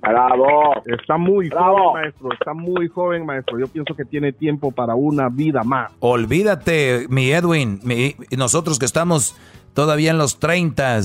Bravo. 0.00 0.82
Está 0.86 1.16
muy 1.16 1.48
Bravo. 1.48 1.90
joven, 1.90 2.02
maestro. 2.02 2.32
Está 2.32 2.54
muy 2.54 2.88
joven, 2.88 3.26
maestro. 3.26 3.58
Yo 3.58 3.66
pienso 3.68 3.94
que 3.94 4.04
tiene 4.04 4.32
tiempo 4.32 4.70
para 4.72 4.94
una 4.94 5.28
vida 5.28 5.62
más. 5.62 5.92
Olvídate, 6.00 7.06
mi 7.10 7.30
Edwin, 7.30 7.80
mi- 7.82 8.16
nosotros 8.36 8.78
que 8.78 8.86
estamos 8.86 9.36
todavía 9.74 10.10
en 10.10 10.18
los 10.18 10.40
30, 10.40 10.98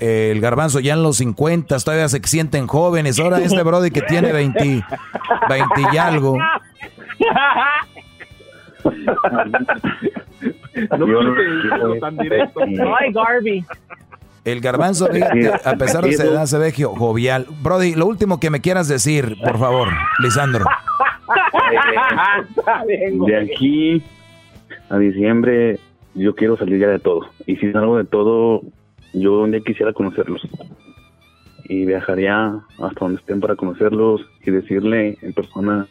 el 0.00 0.40
garbanzo 0.40 0.80
ya 0.80 0.94
en 0.94 1.02
los 1.02 1.18
50, 1.18 1.78
todavía 1.78 2.08
se 2.08 2.20
sienten 2.24 2.66
jóvenes. 2.66 3.20
Ahora 3.20 3.38
este 3.38 3.62
brody 3.62 3.90
que 3.90 4.02
tiene 4.02 4.32
20, 4.32 4.84
20 5.48 5.82
y 5.92 5.96
algo. 5.98 6.36
No 10.88 11.94
tan 12.00 12.16
directo. 12.16 12.60
Ay, 13.00 13.12
Garby. 13.12 13.64
El 14.52 14.60
garbanzo, 14.60 15.06
fíjate, 15.12 15.50
a 15.64 15.76
pesar 15.76 16.04
de 16.04 16.12
su 16.16 16.22
edad, 16.22 16.46
se 16.46 16.58
ve 16.58 16.72
jo- 16.76 16.94
jovial. 16.96 17.46
Brody, 17.62 17.94
lo 17.94 18.06
último 18.06 18.40
que 18.40 18.50
me 18.50 18.60
quieras 18.60 18.88
decir, 18.88 19.36
por 19.42 19.58
favor, 19.58 19.88
Lisandro. 20.20 20.64
De 23.26 23.36
aquí 23.36 24.02
a 24.88 24.98
diciembre 24.98 25.78
yo 26.14 26.34
quiero 26.34 26.56
salir 26.56 26.78
ya 26.80 26.88
de 26.88 26.98
todo. 26.98 27.28
Y 27.46 27.56
si 27.56 27.70
salgo 27.72 27.96
de 27.98 28.04
todo, 28.04 28.62
yo 29.12 29.40
un 29.40 29.50
día 29.52 29.60
quisiera 29.60 29.92
conocerlos. 29.92 30.40
Y 31.64 31.84
viajaría 31.84 32.54
hasta 32.82 33.00
donde 33.00 33.20
estén 33.20 33.40
para 33.40 33.54
conocerlos 33.56 34.22
y 34.44 34.50
decirle 34.50 35.18
en 35.20 35.32
persona, 35.34 35.86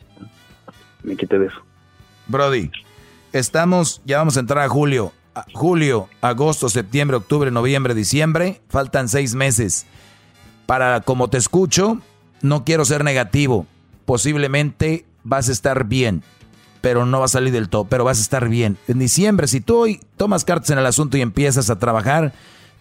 me 1.04 1.16
quite 1.16 1.38
de 1.38 1.46
eso. 1.48 1.62
Brody, 2.28 2.72
estamos, 3.32 4.02
ya 4.06 4.18
vamos 4.18 4.36
a 4.38 4.40
entrar 4.40 4.64
a 4.66 4.70
julio. 4.70 5.12
A- 5.38 5.46
Julio, 5.54 6.10
agosto, 6.22 6.68
septiembre, 6.68 7.18
octubre, 7.18 7.52
noviembre, 7.52 7.94
diciembre. 7.94 8.60
Faltan 8.70 9.08
seis 9.08 9.36
meses. 9.36 9.86
Para 10.66 11.02
como 11.02 11.30
te 11.30 11.38
escucho, 11.38 12.00
no 12.42 12.64
quiero 12.66 12.86
ser 12.86 13.04
negativo. 13.04 13.68
Posiblemente 14.06 15.06
vas 15.24 15.48
a 15.50 15.52
estar 15.52 15.84
bien, 15.86 16.24
pero 16.82 17.06
no 17.06 17.20
va 17.20 17.26
a 17.26 17.30
salir 17.30 17.54
del 17.54 17.70
todo, 17.70 17.86
pero 17.86 18.04
vas 18.04 18.18
a 18.18 18.22
estar 18.22 18.50
bien. 18.50 18.78
En 18.88 18.98
diciembre, 18.98 19.48
si 19.48 19.62
tú 19.62 19.78
hoy 19.78 20.00
tomas 20.18 20.44
cartas 20.44 20.72
en 20.72 20.80
el 20.80 20.86
asunto 20.88 21.18
y 21.18 21.22
empiezas 21.22 21.70
a 21.70 21.78
trabajar, 21.78 22.34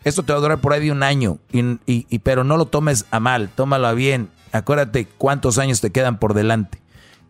esto 0.04 0.22
te 0.22 0.32
va 0.32 0.38
a 0.38 0.42
durar 0.42 0.58
por 0.60 0.72
ahí 0.72 0.84
de 0.86 0.92
un 0.92 1.02
año, 1.02 1.38
y- 1.52 2.18
pero 2.20 2.42
no 2.42 2.56
lo 2.56 2.66
tomes 2.66 3.04
a 3.10 3.20
mal, 3.20 3.50
tómalo 3.54 3.86
a 3.86 3.92
bien. 3.92 4.30
Acuérdate 4.52 5.06
cuántos 5.18 5.58
años 5.58 5.82
te 5.82 5.90
quedan 5.90 6.18
por 6.18 6.32
delante. 6.32 6.80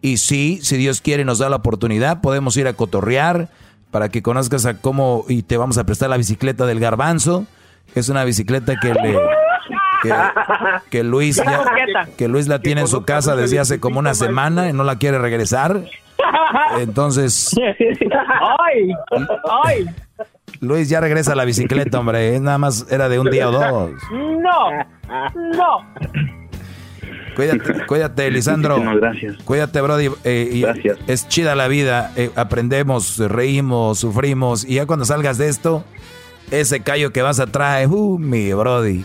Y 0.03 0.19
sí, 0.19 0.61
si 0.63 0.77
Dios 0.77 1.01
quiere 1.01 1.23
y 1.23 1.25
nos 1.27 1.39
da 1.39 1.49
la 1.49 1.57
oportunidad, 1.57 2.21
podemos 2.21 2.57
ir 2.59 2.69
a 2.69 2.75
cotorrear 2.75 3.49
para 3.97 4.11
que 4.11 4.21
conozcas 4.21 4.67
a 4.67 4.75
cómo 4.79 5.25
y 5.27 5.43
te 5.43 5.57
vamos 5.57 5.79
a 5.79 5.85
prestar 5.85 6.11
la 6.11 6.19
bicicleta 6.19 6.67
del 6.67 6.81
garbanzo. 6.81 7.47
Es 7.95 8.11
una 8.11 8.25
bicicleta 8.25 8.75
que 8.79 8.93
le 8.93 9.19
que, 10.03 10.13
que 10.91 11.03
Luis 11.03 11.37
ya- 11.37 12.05
que 12.19 12.29
Luis 12.29 12.47
la 12.47 12.59
tiene 12.59 12.83
en 12.83 12.89
su 12.89 13.05
casa 13.07 13.35
desde 13.37 13.59
hace 13.59 13.81
como 13.81 13.99
una 13.99 14.13
semana 14.13 14.69
y 14.69 14.75
no 14.75 14.85
la 14.85 14.97
quiere 14.97 15.19
regresar. 15.19 15.81
Entonces, 16.79 17.57
Ay, 17.59 18.91
ay. 19.65 19.87
Luis 20.61 20.91
ya 20.91 21.01
regresa 21.01 21.33
a 21.33 21.35
la 21.37 21.47
bicicleta, 21.47 21.99
hombre. 21.99 22.35
Es 22.35 22.41
nada 22.43 22.59
más 22.59 22.87
era 22.91 23.09
de 23.09 23.19
un 23.19 23.31
día 23.31 23.49
o 23.49 23.53
dos. 23.53 23.91
No, 24.13 24.71
no. 25.57 25.87
Cuídate, 27.37 27.85
cuídate, 27.87 28.31
Lisandro. 28.31 28.79
Muchísimas 28.79 29.01
gracias. 29.01 29.37
Cuídate, 29.45 29.81
Brody. 29.83 30.11
eh, 30.25 30.51
y 30.53 30.61
Gracias. 30.63 30.99
Es 31.07 31.29
chida 31.29 31.55
la 31.55 31.69
vida. 31.69 32.13
eh, 32.17 32.31
aprendemos, 32.35 33.19
reímos, 33.19 33.99
sufrimos. 33.99 34.65
Y 34.65 34.75
ya 34.75 34.87
cuando 34.87 35.05
salgas 35.05 35.39
de 35.39 35.49
esto, 35.49 35.85
ese 36.51 36.81
callo 36.81 37.13
que 37.13 37.23
vas 37.23 37.39
a 37.39 37.47
traer, 37.47 37.89
uh, 37.89 38.19
mi 38.19 38.53
Brody. 38.53 39.05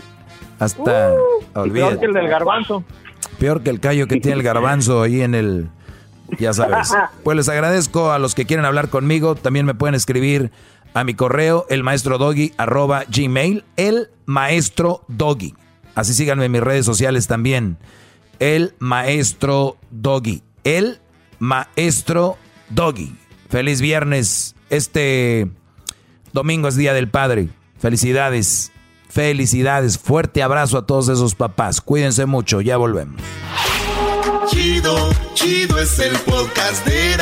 Hasta, 0.58 1.12
olvídate. 1.54 1.96
Peor 1.96 2.00
que 2.00 2.06
el 2.06 2.12
del 2.14 2.28
garbanzo. 2.28 2.84
Peor 3.38 3.62
que 3.62 3.70
el 3.70 3.80
callo 3.80 4.06
que 4.06 4.20
tiene 4.20 4.38
el 4.38 4.42
garbanzo 4.42 5.02
ahí 5.02 5.20
en 5.20 5.34
el... 5.34 5.68
Ya 6.38 6.52
sabes. 6.54 6.92
Pues 7.24 7.36
les 7.36 7.48
agradezco 7.48 8.10
a 8.12 8.18
los 8.18 8.34
que 8.34 8.46
quieren 8.46 8.64
hablar 8.64 8.88
conmigo. 8.88 9.34
También 9.34 9.66
me 9.66 9.74
pueden 9.74 9.94
escribir 9.94 10.50
a 10.94 11.04
mi 11.04 11.14
correo, 11.14 11.66
el 11.68 11.82
maestro 11.82 12.18
doggy, 12.18 12.52
arroba 12.56 13.04
gmail, 13.08 13.64
el 13.76 14.08
maestro 14.26 15.02
doggy. 15.08 15.54
Así 15.94 16.14
síganme 16.14 16.46
en 16.46 16.52
mis 16.52 16.60
redes 16.62 16.86
sociales 16.86 17.26
también. 17.26 17.76
El 18.42 18.74
maestro 18.80 19.76
doggy. 19.92 20.42
El 20.64 20.98
maestro 21.38 22.38
doggy. 22.70 23.14
Feliz 23.48 23.80
viernes. 23.80 24.56
Este 24.68 25.48
domingo 26.32 26.66
es 26.66 26.74
Día 26.74 26.92
del 26.92 27.08
Padre. 27.08 27.50
Felicidades. 27.78 28.72
Felicidades. 29.08 29.96
Fuerte 29.96 30.42
abrazo 30.42 30.76
a 30.76 30.86
todos 30.88 31.08
esos 31.08 31.36
papás. 31.36 31.80
Cuídense 31.80 32.26
mucho. 32.26 32.60
Ya 32.60 32.76
volvemos. 32.78 33.22
Chido, 34.50 35.10
chido 35.34 35.78
es 35.78 36.00
el 36.00 36.18
podcast 36.18 36.84
de 36.84 37.16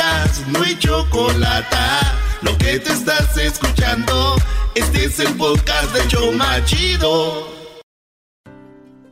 no 0.47 0.63
hay 0.63 0.75
chocolate. 0.79 1.77
Lo 2.41 2.57
que 2.57 2.79
te 2.79 2.93
estás 2.93 3.37
escuchando, 3.37 4.37
este 4.73 5.05
es 5.05 5.19
el 5.19 5.31
podcast 5.35 5.93
de 5.93 6.07
Choma 6.07 6.65
Chido. 6.65 7.50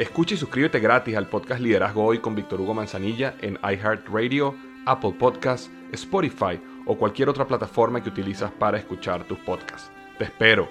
Escucha 0.00 0.34
y 0.34 0.38
suscríbete 0.38 0.80
gratis 0.80 1.14
al 1.14 1.28
podcast 1.28 1.60
Liderazgo 1.60 2.02
Hoy 2.02 2.20
con 2.20 2.34
Víctor 2.34 2.58
Hugo 2.58 2.72
Manzanilla 2.72 3.34
en 3.42 3.58
iHeartRadio, 3.62 4.54
Apple 4.86 5.12
Podcasts, 5.18 5.70
Spotify 5.92 6.58
o 6.86 6.96
cualquier 6.96 7.28
otra 7.28 7.46
plataforma 7.46 8.02
que 8.02 8.08
utilizas 8.08 8.50
para 8.50 8.78
escuchar 8.78 9.28
tus 9.28 9.38
podcasts. 9.40 9.90
Te 10.16 10.24
espero. 10.24 10.70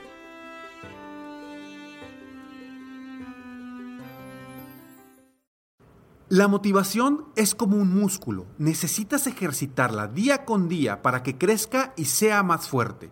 La 6.30 6.48
motivación 6.48 7.26
es 7.36 7.54
como 7.54 7.78
un 7.78 7.94
músculo. 7.96 8.48
Necesitas 8.58 9.28
ejercitarla 9.28 10.08
día 10.08 10.44
con 10.44 10.68
día 10.68 11.04
para 11.04 11.22
que 11.22 11.38
crezca 11.38 11.94
y 11.96 12.06
sea 12.06 12.42
más 12.42 12.68
fuerte. 12.68 13.12